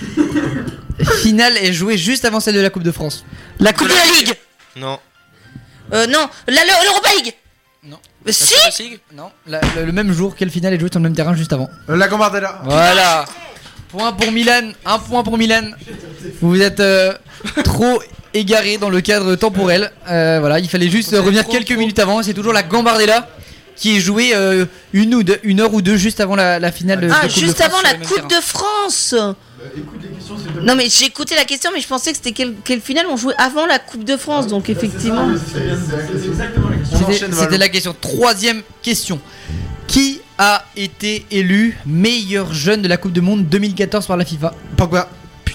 finale 1.22 1.56
est 1.58 1.72
jouée 1.72 1.96
juste 1.98 2.24
avant 2.24 2.40
celle 2.40 2.54
de 2.54 2.60
la 2.60 2.70
Coupe 2.70 2.82
de 2.82 2.92
France 2.92 3.24
La 3.58 3.72
Coupe 3.72 3.88
de 3.88 3.94
la 3.94 4.04
Ligue. 4.18 4.34
Non. 4.76 4.98
Euh, 5.92 6.06
non, 6.06 6.28
la- 6.46 6.62
le- 6.62 6.84
l'Europa 6.84 7.08
League. 7.16 7.34
Non. 7.84 7.98
Euh, 8.28 8.32
Si. 8.32 8.98
Non. 9.14 9.30
La- 9.46 9.60
le, 9.76 9.86
le 9.86 9.92
même 9.92 10.12
jour, 10.12 10.34
quelle 10.36 10.50
finale 10.50 10.74
est 10.74 10.78
jouée 10.80 10.90
sur 10.90 11.00
le 11.00 11.04
même 11.04 11.14
terrain 11.16 11.34
juste 11.34 11.52
avant 11.52 11.68
Euh, 11.88 11.96
La 11.96 12.08
Gambardella. 12.08 12.60
Voilà. 12.64 13.24
Point 13.88 14.12
pour 14.12 14.30
Milan, 14.30 14.70
un 14.86 14.98
point 15.00 15.22
pour 15.24 15.36
Milan. 15.36 15.62
Vous 16.40 16.60
êtes 16.62 16.78
euh, 16.80 17.12
trop 17.64 18.00
égaré 18.34 18.78
dans 18.78 18.88
le 18.90 19.00
cadre 19.00 19.34
temporel. 19.34 19.90
Euh, 20.08 20.36
voilà, 20.38 20.60
il 20.60 20.68
fallait 20.68 20.88
juste 20.88 21.12
euh, 21.12 21.20
revenir 21.20 21.44
quelques 21.48 21.72
minutes 21.72 21.98
avant. 21.98 22.22
C'est 22.22 22.34
toujours 22.34 22.52
la 22.52 22.62
Gambardella 22.62 23.28
qui 23.80 23.96
est 23.96 24.00
jouée 24.00 24.32
euh, 24.34 24.66
une, 24.92 25.14
ou 25.14 25.22
deux, 25.22 25.38
une 25.42 25.58
heure 25.60 25.72
ou 25.72 25.80
deux 25.80 25.96
juste 25.96 26.20
avant 26.20 26.36
la, 26.36 26.58
la 26.58 26.70
finale 26.70 27.00
de, 27.00 27.06
de 27.08 27.12
Ah, 27.12 27.22
Coupe 27.22 27.34
de 27.34 27.40
juste 27.40 27.56
France 27.56 27.66
avant 27.66 27.80
la 27.82 27.94
Coupe 28.06 28.28
de 28.30 28.40
France. 28.40 29.14
Non 30.62 30.74
mais 30.76 30.88
j'ai 30.88 31.06
écouté 31.06 31.34
la 31.34 31.44
question 31.44 31.70
mais 31.74 31.80
je 31.80 31.88
pensais 31.88 32.10
que 32.10 32.16
c'était 32.16 32.32
quelle, 32.32 32.54
quelle 32.62 32.80
finale 32.82 33.06
on 33.10 33.16
jouait 33.16 33.34
avant 33.38 33.64
la 33.66 33.78
Coupe 33.78 34.04
de 34.04 34.16
France 34.18 34.46
donc 34.46 34.68
effectivement. 34.68 35.28
C'était 35.34 37.32
c'était 37.32 37.58
la 37.58 37.68
question. 37.68 37.96
Troisième 37.98 38.62
question. 38.82 39.18
Qui 39.86 40.20
a 40.38 40.64
été 40.76 41.26
élu 41.30 41.76
meilleur 41.86 42.52
jeune 42.54 42.82
de 42.82 42.88
la 42.88 42.96
Coupe 42.98 43.12
du 43.12 43.20
Monde 43.22 43.48
2014 43.48 44.06
par 44.06 44.16
la 44.16 44.24
FIFA? 44.24 44.54
Pogba. 44.76 45.08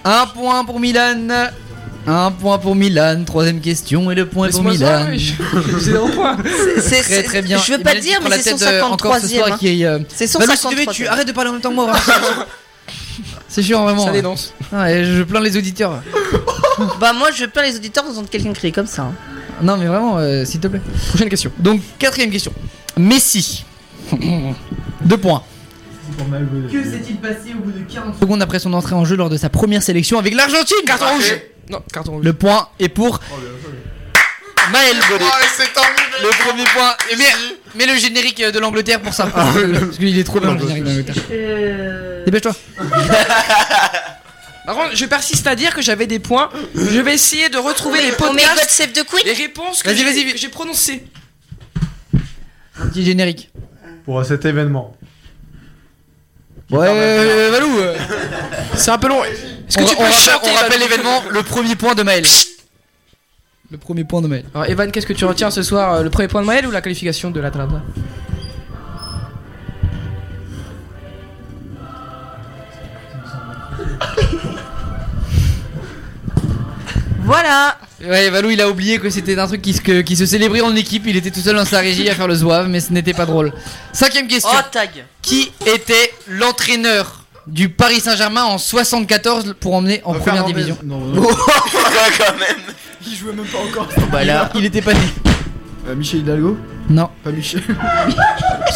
Un 0.03 0.25
point 0.27 0.65
pour 0.65 0.79
Milan. 0.79 1.27
Un 2.07 2.31
point 2.31 2.57
pour 2.59 2.75
Milan. 2.75 3.23
Troisième 3.25 3.59
question 3.61 4.11
et 4.11 4.15
le 4.15 4.27
point 4.27 4.49
pour 4.49 4.63
Milan. 4.63 5.07
zéro 5.79 6.07
point. 6.09 6.37
C'est- 6.79 7.01
Très 7.01 7.23
très 7.23 7.41
bien. 7.41 7.57
Je 7.57 7.73
veux 7.73 7.79
pas 7.79 7.95
dire 7.95 8.19
mais 8.23 8.29
la 8.29 8.37
c'est 8.37 8.53
tête, 8.53 8.61
euh, 8.63 8.81
encore 8.83 9.15
ce 9.15 9.27
153e. 9.27 9.43
soir 9.45 9.57
qui 9.59 9.81
est. 9.81 9.85
euh, 9.85 9.99
C'est 10.09 10.31
plaît, 10.37 10.45
153e. 10.45 10.91
tu 10.93 11.07
arrêtes 11.07 11.27
de 11.27 11.31
parler 11.33 11.49
en 11.49 11.53
même 11.53 11.61
temps 11.61 11.69
que 11.71 11.75
moi. 11.75 11.91
C'est 13.47 13.63
chiant 13.63 13.83
vraiment. 13.83 14.05
Ça 14.05 14.11
dénonce. 14.11 14.53
Ouais, 14.73 15.05
je 15.05 15.23
plains 15.23 15.39
les 15.41 15.55
auditeurs. 15.57 16.01
Bah 16.99 17.13
moi 17.13 17.29
je 17.33 17.45
plains 17.45 17.63
les 17.63 17.77
auditeurs 17.77 18.03
d'entendre 18.03 18.27
quelqu'un 18.29 18.51
crier 18.51 18.73
comme 18.73 18.85
ça. 18.85 19.03
hein. 19.03 19.13
Non 19.61 19.77
mais 19.77 19.85
vraiment, 19.85 20.17
euh, 20.17 20.43
s'il 20.43 20.59
te 20.59 20.67
plaît. 20.67 20.81
Prochaine 21.07 21.29
question. 21.29 21.49
Donc 21.57 21.79
quatrième 21.97 22.29
question. 22.31 22.51
Messi. 22.97 23.63
Deux 25.01 25.17
points. 25.17 25.41
Que 26.71 26.83
s'est-il 26.83 27.15
passé 27.15 27.53
au 27.57 27.63
bout 27.63 27.71
de 27.71 27.79
40 27.91 28.19
secondes 28.19 28.41
après 28.41 28.59
son 28.59 28.73
entrée 28.73 28.93
en 28.93 29.05
jeu 29.05 29.15
lors 29.15 29.29
de 29.29 29.37
sa 29.37 29.47
première 29.49 29.81
sélection 29.83 30.19
avec 30.19 30.35
l'Argentine 30.35 30.75
Carton 30.85 31.05
rouge. 31.13 31.33
Non, 31.69 31.81
carton 31.91 32.11
rouge. 32.13 32.25
Le 32.25 32.33
point 32.33 32.69
est 32.79 32.89
pour 32.89 33.19
Maël 34.71 34.95
Baudet. 35.09 35.23
Le 36.23 36.29
premier 36.45 36.63
point. 36.65 36.93
Et 37.11 37.15
mais, 37.15 37.25
mais 37.75 37.85
le 37.85 37.95
générique 37.97 38.41
de 38.43 38.59
l'Angleterre 38.59 39.01
pour 39.01 39.13
ça. 39.13 39.27
Parce 39.27 39.97
qu'il 39.97 40.17
est 40.17 40.23
trop 40.23 40.39
bien 40.39 40.53
le 40.53 40.59
générique 40.59 40.83
de 40.83 40.89
l'Angleterre. 40.89 42.23
Dépêche-toi. 42.25 42.55
Par 44.65 44.75
contre, 44.75 44.95
je 44.95 45.05
persiste 45.05 45.45
à 45.45 45.55
dire 45.55 45.75
que 45.75 45.81
j'avais 45.83 46.07
des 46.07 46.17
points. 46.19 46.49
Je 46.73 46.99
vais 46.99 47.13
essayer 47.13 47.49
de 47.49 47.57
retrouver 47.57 48.01
les 48.01 48.11
podcasts, 48.11 48.89
Queen 49.07 49.25
les 49.25 49.33
réponses 49.33 49.83
que 49.83 49.89
Vas-y, 49.89 49.97
j'ai 49.97 50.03
vas-y. 50.05 50.31
que 50.33 50.37
j'ai 50.39 50.49
prononcées. 50.49 51.05
Un 52.79 52.87
petit 52.87 53.05
générique. 53.05 53.51
Pour 54.05 54.25
cet 54.25 54.45
événement. 54.45 54.95
Ouais, 56.71 56.87
euh, 56.89 57.49
Valou. 57.51 57.77
euh, 57.77 57.95
C'est 58.75 58.89
un 58.89 58.97
peu 58.97 59.07
long. 59.07 59.21
Est-ce 59.67 59.77
que 59.77 59.83
on, 59.83 59.87
tu 59.87 59.93
on 59.93 59.97
peux 59.97 60.03
rappelle- 60.03 60.17
chanter 60.19 60.49
on 60.51 60.55
rappelle 60.55 60.79
l'événement, 60.79 61.23
le 61.29 61.43
premier 61.43 61.75
point 61.75 61.95
de 61.95 62.03
Maël. 62.03 62.25
Le 63.71 63.77
premier 63.77 64.03
point 64.03 64.21
de 64.21 64.27
Maël. 64.27 64.45
Alors, 64.53 64.69
Evan, 64.69 64.91
qu'est-ce 64.91 65.07
que 65.07 65.13
tu 65.13 65.25
retiens 65.25 65.49
ce 65.51 65.63
soir 65.63 65.93
euh, 65.95 66.03
Le 66.03 66.09
premier 66.09 66.27
point 66.27 66.41
de 66.41 66.45
Maël 66.45 66.67
ou 66.67 66.71
la 66.71 66.81
qualification 66.81 67.31
de 67.31 67.39
l'Atalanta 67.39 67.81
Voilà. 77.23 77.77
Ouais, 78.05 78.29
Valou, 78.29 78.51
il 78.51 78.61
a 78.61 78.69
oublié 78.69 78.99
que 78.99 79.09
c'était 79.09 79.37
un 79.39 79.47
truc 79.47 79.61
qui 79.61 79.73
se, 79.73 79.81
que- 79.81 80.01
qui 80.01 80.15
se 80.15 80.25
célébrait 80.25 80.61
en 80.61 80.75
équipe. 80.75 81.03
Il 81.07 81.15
était 81.15 81.31
tout 81.31 81.39
seul 81.39 81.55
dans 81.55 81.65
sa 81.65 81.79
régie 81.79 82.07
à 82.09 82.15
faire 82.15 82.27
le 82.27 82.35
zouave, 82.35 82.67
mais 82.67 82.79
ce 82.79 82.93
n'était 82.93 83.13
pas 83.13 83.25
drôle. 83.25 83.51
Cinquième 83.93 84.27
question. 84.27 84.49
Oh 84.53 84.61
tag. 84.71 84.89
Qui 85.21 85.51
était 85.65 86.13
l'entraîneur 86.27 87.24
du 87.47 87.69
Paris 87.69 87.99
Saint-Germain 87.99 88.43
en 88.43 88.57
74 88.57 89.55
pour 89.59 89.73
emmener 89.75 90.01
en 90.03 90.13
première 90.13 90.23
Fernandez. 90.23 90.53
division 90.53 90.77
Non, 90.83 90.99
non. 90.99 91.21
quand 91.23 92.39
même. 92.39 92.57
Il 93.07 93.15
jouait 93.15 93.33
même 93.33 93.45
pas 93.45 93.59
encore. 93.59 93.87
Bah 94.11 94.23
là. 94.23 94.49
Il 94.55 94.65
était 94.65 94.81
pas 94.81 94.93
né. 94.93 94.99
Euh, 95.87 95.95
Michel 95.95 96.21
Hidalgo 96.21 96.57
Non. 96.89 97.09
Pas 97.23 97.29
Michel. 97.31 97.61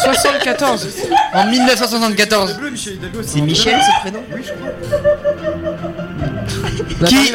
74 0.04 0.88
En 1.34 1.46
1974. 1.46 2.56
Bleu, 2.58 2.70
Michel 2.70 2.94
Hidalgo. 2.94 3.18
C'est 3.22 3.40
Michel 3.40 3.80
ce 3.80 4.00
prénom 4.02 4.22
Oui, 4.32 4.42
je 4.46 4.52
crois. 4.52 4.68
Qui, 7.08 7.32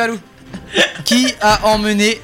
qui 1.03 1.36
a 1.41 1.66
emmené 1.68 2.22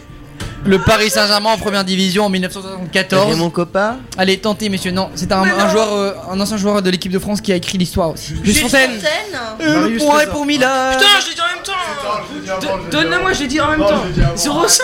le 0.65 0.77
Paris 0.79 1.09
Saint-Germain 1.09 1.51
en 1.51 1.57
première 1.57 1.83
division 1.83 2.25
en 2.25 2.29
1974 2.29 3.31
Raymond 3.33 3.49
Coppa 3.49 3.97
Allez, 4.17 4.37
tentez, 4.37 4.69
messieurs. 4.69 4.91
Non, 4.91 5.09
c'est 5.15 5.31
un, 5.31 5.41
un 5.43 5.69
joueur, 5.69 5.91
euh, 5.93 6.13
un 6.31 6.39
ancien 6.39 6.57
joueur 6.57 6.81
de 6.81 6.89
l'équipe 6.89 7.11
de 7.11 7.19
France 7.19 7.41
qui 7.41 7.51
a 7.51 7.55
écrit 7.55 7.77
l'histoire 7.77 8.11
aussi. 8.11 8.33
Juste 8.43 8.61
Fontaine 8.61 8.91
Euh, 9.59 9.73
le 9.75 9.79
Marius 9.81 10.03
point 10.03 10.13
est 10.13 10.17
Trésor. 10.17 10.33
pour 10.33 10.45
Milan. 10.45 10.67
Putain, 10.91 11.05
je 11.21 11.29
l'ai 11.29 11.35
dit 11.35 11.41
en 11.41 11.55
même 11.55 11.63
temps 11.63 11.73
je 13.33 13.39
l'ai 13.41 13.47
dit 13.47 13.59
en 13.61 13.71
même 13.71 13.79
temps 13.79 14.03
0,5 14.35 14.81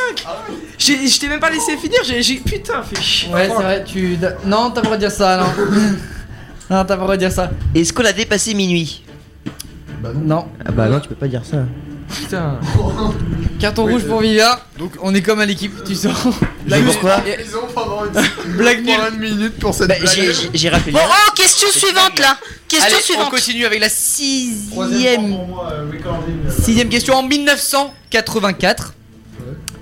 J'ai- 0.79 1.07
Je 1.07 1.19
t'ai 1.19 1.27
même 1.27 1.39
pas 1.39 1.49
laissé 1.49 1.75
finir, 1.77 1.99
j'ai. 2.05 2.21
j'ai- 2.23 2.35
Putain, 2.37 2.81
fais 2.83 3.01
chier 3.01 3.33
Ouais, 3.33 3.47
c'est 3.47 3.63
vrai, 3.63 3.83
tu. 3.85 4.17
Non, 4.45 4.69
t'as 4.71 4.75
pas 4.75 4.79
le 4.81 4.83
droit 4.85 4.95
de 4.97 5.01
dire 5.01 5.11
ça, 5.11 5.37
non. 5.37 5.45
non, 6.69 6.83
t'as 6.83 6.85
pas 6.85 6.95
le 6.95 7.01
droit 7.01 7.15
de 7.15 7.19
dire 7.19 7.31
ça. 7.31 7.49
Est-ce 7.75 7.93
qu'on 7.93 8.05
a 8.05 8.13
dépassé 8.13 8.53
minuit? 8.53 9.03
Non. 10.15 10.45
Ah 10.65 10.71
bah 10.71 10.87
non, 10.87 10.99
tu 10.99 11.09
peux 11.09 11.15
pas 11.15 11.27
dire 11.27 11.41
ça. 11.43 11.57
Putain 12.15 12.59
Carton 13.59 13.85
rouge 13.87 14.03
pour 14.05 14.21
Vivia. 14.21 14.59
Donc, 14.77 14.93
on 15.01 15.13
est 15.15 15.21
comme 15.21 15.39
à 15.39 15.45
l'équipe, 15.45 15.71
tu 15.83 15.95
sors. 15.95 16.13
Mais 16.67 16.79
pourquoi 16.81 17.21
Ils 17.27 17.55
ont 17.55 17.67
pendant 17.73 18.03
une, 18.05 18.51
Blague 18.57 18.85
nulle. 18.85 18.95
pendant 18.95 19.09
une 19.15 19.19
minute 19.19 19.59
pour 19.59 19.73
cette 19.73 19.87
Bah, 19.87 19.95
blague. 19.99 20.33
j'ai- 20.53 20.69
rappelé. 20.69 20.91
Bon, 20.91 20.99
oh, 21.03 21.31
question 21.35 21.67
suivante 21.71 22.19
là. 22.19 22.37
Question 22.67 22.85
Allez, 22.87 22.95
on 22.99 23.03
suivante. 23.03 23.29
continue 23.31 23.65
avec 23.65 23.79
la 23.79 23.89
sixième. 23.89 24.71
point 24.73 25.37
pour 25.37 25.47
moi, 25.47 25.69
euh, 25.73 25.85
recording, 25.91 26.35
euh, 26.47 26.51
Sixième 26.63 26.89
question. 26.89 27.15
En 27.15 27.23
1984, 27.23 28.93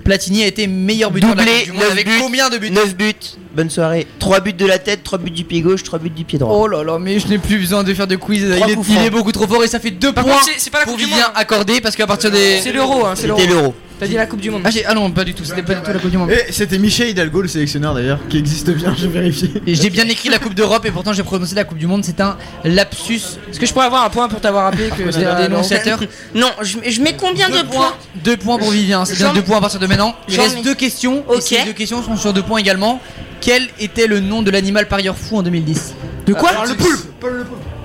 Platini 0.04 0.42
a 0.42 0.46
été 0.46 0.66
meilleur 0.66 1.10
buteur 1.10 1.34
de 1.34 1.38
la 1.38 1.44
Doublé, 1.44 1.58
Coupe 1.64 1.66
du 1.66 1.72
Monde 1.72 1.82
9 1.82 1.90
avec 1.92 2.06
buts. 2.06 2.18
combien 2.20 2.48
de 2.48 2.58
buts 2.58 2.70
9 2.70 2.96
buts. 2.96 3.12
Bonne 3.56 3.70
soirée. 3.70 4.06
3 4.18 4.40
buts 4.40 4.52
de 4.52 4.66
la 4.66 4.78
tête, 4.78 5.02
3 5.02 5.18
buts 5.18 5.30
du 5.30 5.44
pied 5.44 5.62
gauche, 5.62 5.82
3 5.82 5.98
buts 5.98 6.10
du 6.10 6.24
pied 6.24 6.38
droit. 6.38 6.54
Oh 6.54 6.66
là 6.68 6.84
là, 6.84 6.98
mais 6.98 7.18
je 7.18 7.26
n'ai 7.26 7.38
plus 7.38 7.56
besoin 7.58 7.82
de 7.82 7.94
faire 7.94 8.06
de 8.06 8.16
quiz. 8.16 8.42
Il 8.42 8.54
Trois 8.56 8.68
est, 8.68 8.76
il 8.90 9.06
est 9.06 9.10
beaucoup 9.10 9.32
trop 9.32 9.46
fort 9.46 9.64
et 9.64 9.66
ça 9.68 9.80
fait 9.80 9.90
deux 9.90 10.12
Par 10.12 10.24
points 10.24 10.34
contre, 10.34 10.50
c'est- 10.58 10.70
pas 10.70 10.80
la 10.80 10.84
pour 10.84 10.98
Monde. 10.98 11.08
accordé 11.34 11.80
parce 11.80 11.96
qu'à 11.96 12.06
partir 12.06 12.30
des. 12.30 12.60
C'est 12.62 12.72
l'euro, 12.72 13.06
hein, 13.06 13.14
c'est 13.16 13.26
l'euro. 13.26 13.74
T'as 13.98 14.06
dit 14.06 14.14
la 14.14 14.26
Coupe 14.26 14.40
du 14.40 14.50
Monde. 14.50 14.60
Ah, 14.64 14.70
j'ai- 14.70 14.84
ah 14.84 14.92
non, 14.94 15.10
pas 15.10 15.24
du 15.24 15.32
tout. 15.32 15.42
C'était 15.44 15.62
pas 15.62 15.74
du 15.74 15.80
tout 15.82 15.90
la 15.90 15.98
Coupe 15.98 16.10
du 16.10 16.18
Monde. 16.18 16.30
Et 16.30 16.52
c'était 16.52 16.76
Michel 16.78 17.08
Hidalgo, 17.08 17.40
le 17.40 17.48
sélectionneur 17.48 17.94
d'ailleurs, 17.94 18.18
qui 18.28 18.36
existe 18.38 18.68
bien, 18.70 18.94
j'ai 18.96 19.08
vérifié. 19.08 19.50
Et 19.66 19.74
j'ai 19.74 19.88
bien 19.88 20.06
écrit 20.08 20.28
la 20.28 20.38
Coupe 20.38 20.52
d'Europe 20.54 20.84
et 20.84 20.90
pourtant 20.90 21.14
j'ai 21.14 21.22
prononcé 21.22 21.54
la 21.54 21.64
Coupe 21.64 21.78
du 21.78 21.86
Monde. 21.86 22.04
C'est 22.04 22.20
un 22.20 22.36
lapsus. 22.64 23.20
Est-ce 23.50 23.58
que 23.58 23.64
je 23.64 23.72
pourrais 23.72 23.86
avoir 23.86 24.04
un 24.04 24.10
point 24.10 24.28
pour 24.28 24.40
t'avoir 24.40 24.64
rappelé 24.64 24.90
que 24.90 25.10
C'est 25.10 25.24
un 25.24 25.40
dénonciateur. 25.40 25.98
Non, 26.34 26.50
je, 26.62 26.76
je 26.90 27.00
mets 27.00 27.16
combien 27.16 27.48
de 27.48 27.62
points 27.62 27.94
Deux 28.24 28.36
points 28.36 28.58
pour 28.58 28.70
Vivien. 28.70 29.04
C'est 29.06 29.16
bien 29.16 29.32
deux 29.32 29.42
points 29.42 29.58
à 29.58 29.60
partir 29.62 29.80
de 29.80 29.86
maintenant. 29.86 30.14
Il 30.28 30.34
J'en 30.34 30.42
reste 30.42 30.62
deux 30.62 30.74
questions. 30.74 31.24
Ok. 31.28 31.38
Et 31.38 31.40
ces 31.40 31.64
deux 31.64 31.72
questions 31.72 32.02
sont 32.02 32.16
sur 32.16 32.32
deux 32.34 32.42
points 32.42 32.58
également. 32.58 33.00
Quel 33.40 33.62
était 33.80 34.06
le 34.06 34.20
nom 34.20 34.42
de 34.42 34.50
l'animal 34.50 34.88
parieur 34.88 35.16
fou 35.16 35.38
en 35.38 35.42
2010 35.42 35.94
De 36.26 36.34
quoi? 36.34 36.50
Ah, 36.58 36.64
le 36.66 36.74
poulpe 36.74 37.00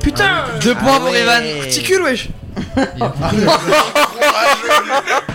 Putain 0.02 0.44
Deux 0.62 0.76
points 0.76 1.00
pour 1.00 1.12
ouais. 1.12 1.22
Evan. 1.22 1.44
Ticule, 1.70 2.02
wesh 2.02 2.28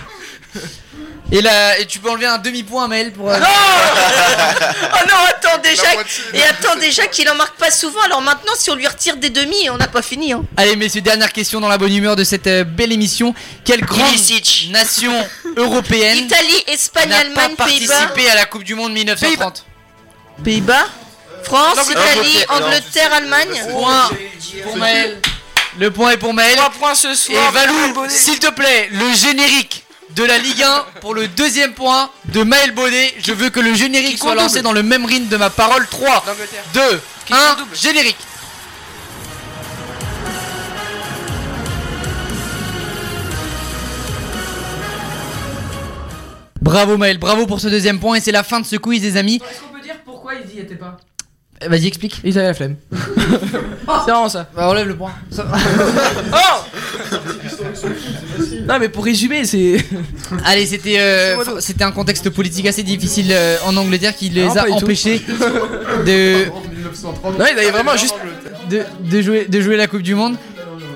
Et 1.31 1.41
là, 1.41 1.77
et 1.77 1.85
tu 1.85 1.99
peux 1.99 2.09
enlever 2.09 2.25
un 2.25 2.37
demi-point 2.37 2.85
à 2.85 2.87
Maël 2.87 3.11
pour. 3.11 3.29
euh, 3.29 3.37
Oh 3.37 4.97
non, 5.09 5.15
attends 5.27 5.57
déjà. 5.61 5.83
Et 6.33 6.41
attends 6.43 6.77
déjà 6.77 7.05
qu'il 7.07 7.29
en 7.29 7.35
marque 7.35 7.57
pas 7.57 7.69
souvent. 7.69 7.99
Alors 8.05 8.21
maintenant, 8.21 8.53
si 8.57 8.69
on 8.71 8.75
lui 8.75 8.87
retire 8.87 9.17
des 9.17 9.29
demi, 9.29 9.69
on 9.69 9.75
n'a 9.75 9.89
pas 9.89 10.01
fini. 10.01 10.31
Hein. 10.31 10.43
Allez, 10.55 10.77
messieurs, 10.77 11.01
dernière 11.01 11.33
question 11.33 11.59
dans 11.59 11.67
la 11.67 11.77
bonne 11.77 11.93
humeur 11.93 12.15
de 12.15 12.23
cette 12.23 12.47
euh, 12.47 12.63
belle 12.63 12.93
émission. 12.93 13.35
Quelle 13.65 13.81
grande 13.81 14.07
Ilicic. 14.13 14.69
nation 14.71 15.11
européenne 15.57 16.17
Italie, 16.19 16.63
Espagne, 16.67 17.09
n'a 17.09 17.15
pas 17.15 17.21
Allemagne, 17.21 17.55
Pays-Bas. 17.57 17.93
participé 17.93 18.29
à 18.29 18.35
la 18.35 18.45
Coupe 18.45 18.63
du 18.63 18.75
Monde 18.75 18.93
1930 18.93 19.65
Pays-Bas. 20.45 20.85
France. 21.43 21.77
Italie, 21.89 22.37
Angleterre, 22.47 23.11
Allemagne. 23.13 23.63
Point 23.71 24.09
pour 24.63 24.77
Maël. 24.77 25.17
Le 25.77 25.91
point 25.91 26.11
est 26.11 26.17
pour 26.17 26.33
Maël. 26.33 26.55
3 26.55 26.69
points 26.69 26.95
ce 26.95 27.09
Et 27.09 27.15
soir. 27.15 27.51
Valou, 27.51 28.05
s'il 28.07 28.39
te 28.39 28.49
plaît, 28.49 28.87
le 28.93 29.13
générique 29.13 29.83
de 30.15 30.23
la 30.23 30.37
Ligue 30.37 30.63
1 30.63 30.85
pour 31.01 31.13
le 31.13 31.27
deuxième 31.27 31.73
point 31.73 32.09
de 32.25 32.43
Maël 32.43 32.71
Baudet. 32.71 33.13
Je 33.19 33.33
veux 33.33 33.49
que 33.49 33.59
le 33.59 33.73
générique 33.73 34.17
soit 34.17 34.35
lancé 34.35 34.61
dans 34.61 34.71
le 34.73 34.83
même 34.83 35.05
rythme 35.05 35.27
de 35.27 35.37
ma 35.37 35.49
parole. 35.49 35.85
3, 35.87 36.23
D'Angleterre. 36.25 36.63
2, 36.73 37.01
Qui 37.25 37.33
1, 37.33 37.37
compte 37.37 37.57
double. 37.59 37.75
générique. 37.75 38.17
Bravo 46.61 46.97
Maël, 46.97 47.17
bravo 47.17 47.45
pour 47.45 47.59
ce 47.59 47.67
deuxième 47.67 47.99
point 47.99 48.15
et 48.15 48.19
c'est 48.19 48.31
la 48.31 48.43
fin 48.43 48.59
de 48.59 48.65
ce 48.65 48.75
quiz 48.75 49.01
les 49.01 49.15
amis. 49.17 49.35
Est-ce 49.49 49.61
qu'on 49.61 49.73
peut 49.73 49.81
dire 49.81 49.95
pourquoi 50.03 50.33
ils 50.35 50.55
y 50.55 50.59
étaient 50.59 50.75
pas? 50.75 50.97
Vas-y 51.65 51.87
explique. 51.87 52.21
Ils 52.23 52.37
avaient 52.37 52.49
la 52.49 52.53
flemme. 52.53 52.75
c'est 52.91 54.11
vraiment 54.11 54.29
ça. 54.29 54.47
Bah, 54.55 54.69
enlève 54.69 54.87
le 54.87 54.95
point. 54.95 55.11
Oh 56.33 57.87
Non 58.67 58.79
mais 58.79 58.89
pour 58.89 59.03
résumer, 59.05 59.45
c'est. 59.45 59.77
Allez, 60.45 60.65
c'était 60.65 60.99
euh, 60.99 61.59
c'était 61.59 61.83
un 61.83 61.91
contexte 61.91 62.29
politique 62.29 62.67
assez 62.67 62.83
difficile 62.83 63.29
euh, 63.31 63.57
en 63.65 63.75
Angleterre 63.77 64.15
qui 64.15 64.29
les 64.29 64.43
Non, 64.45 64.55
a 64.55 64.69
empêchés 64.69 65.21
de, 66.05 66.45
Non, 66.45 67.45
ils 67.51 67.59
avaient 67.59 67.71
vraiment 67.71 67.95
juste. 67.97 68.15
de, 68.69 68.83
de 68.99 69.21
jouer, 69.21 69.45
de 69.45 69.61
jouer 69.61 69.77
la 69.77 69.87
Coupe 69.87 70.03
du 70.03 70.15
Monde. 70.15 70.35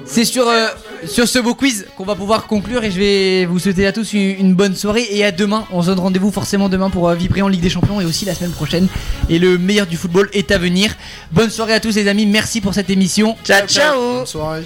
C'est 0.05 0.25
sur, 0.25 0.47
euh, 0.47 0.67
sur 1.05 1.27
ce 1.27 1.39
beau 1.39 1.55
quiz 1.55 1.85
qu'on 1.97 2.05
va 2.05 2.15
pouvoir 2.15 2.47
conclure 2.47 2.83
et 2.83 2.91
je 2.91 2.99
vais 2.99 3.45
vous 3.45 3.59
souhaiter 3.59 3.85
à 3.85 3.91
tous 3.91 4.13
une, 4.13 4.21
une 4.39 4.53
bonne 4.53 4.75
soirée 4.75 5.07
et 5.09 5.23
à 5.23 5.31
demain. 5.31 5.65
On 5.71 5.81
se 5.81 5.87
donne 5.87 5.99
rendez-vous 5.99 6.31
forcément 6.31 6.69
demain 6.69 6.89
pour 6.89 7.09
euh, 7.09 7.15
vibrer 7.15 7.41
en 7.41 7.47
Ligue 7.47 7.61
des 7.61 7.69
Champions 7.69 8.01
et 8.01 8.05
aussi 8.05 8.25
la 8.25 8.35
semaine 8.35 8.51
prochaine. 8.51 8.87
Et 9.29 9.39
le 9.39 9.57
meilleur 9.57 9.87
du 9.87 9.97
football 9.97 10.29
est 10.33 10.51
à 10.51 10.57
venir. 10.57 10.95
Bonne 11.31 11.49
soirée 11.49 11.73
à 11.73 11.79
tous 11.79 11.95
les 11.95 12.07
amis, 12.07 12.25
merci 12.25 12.61
pour 12.61 12.73
cette 12.73 12.89
émission. 12.89 13.35
Ciao, 13.43 13.67
ciao. 13.67 14.17
Bonne 14.17 14.25
soirée. 14.25 14.63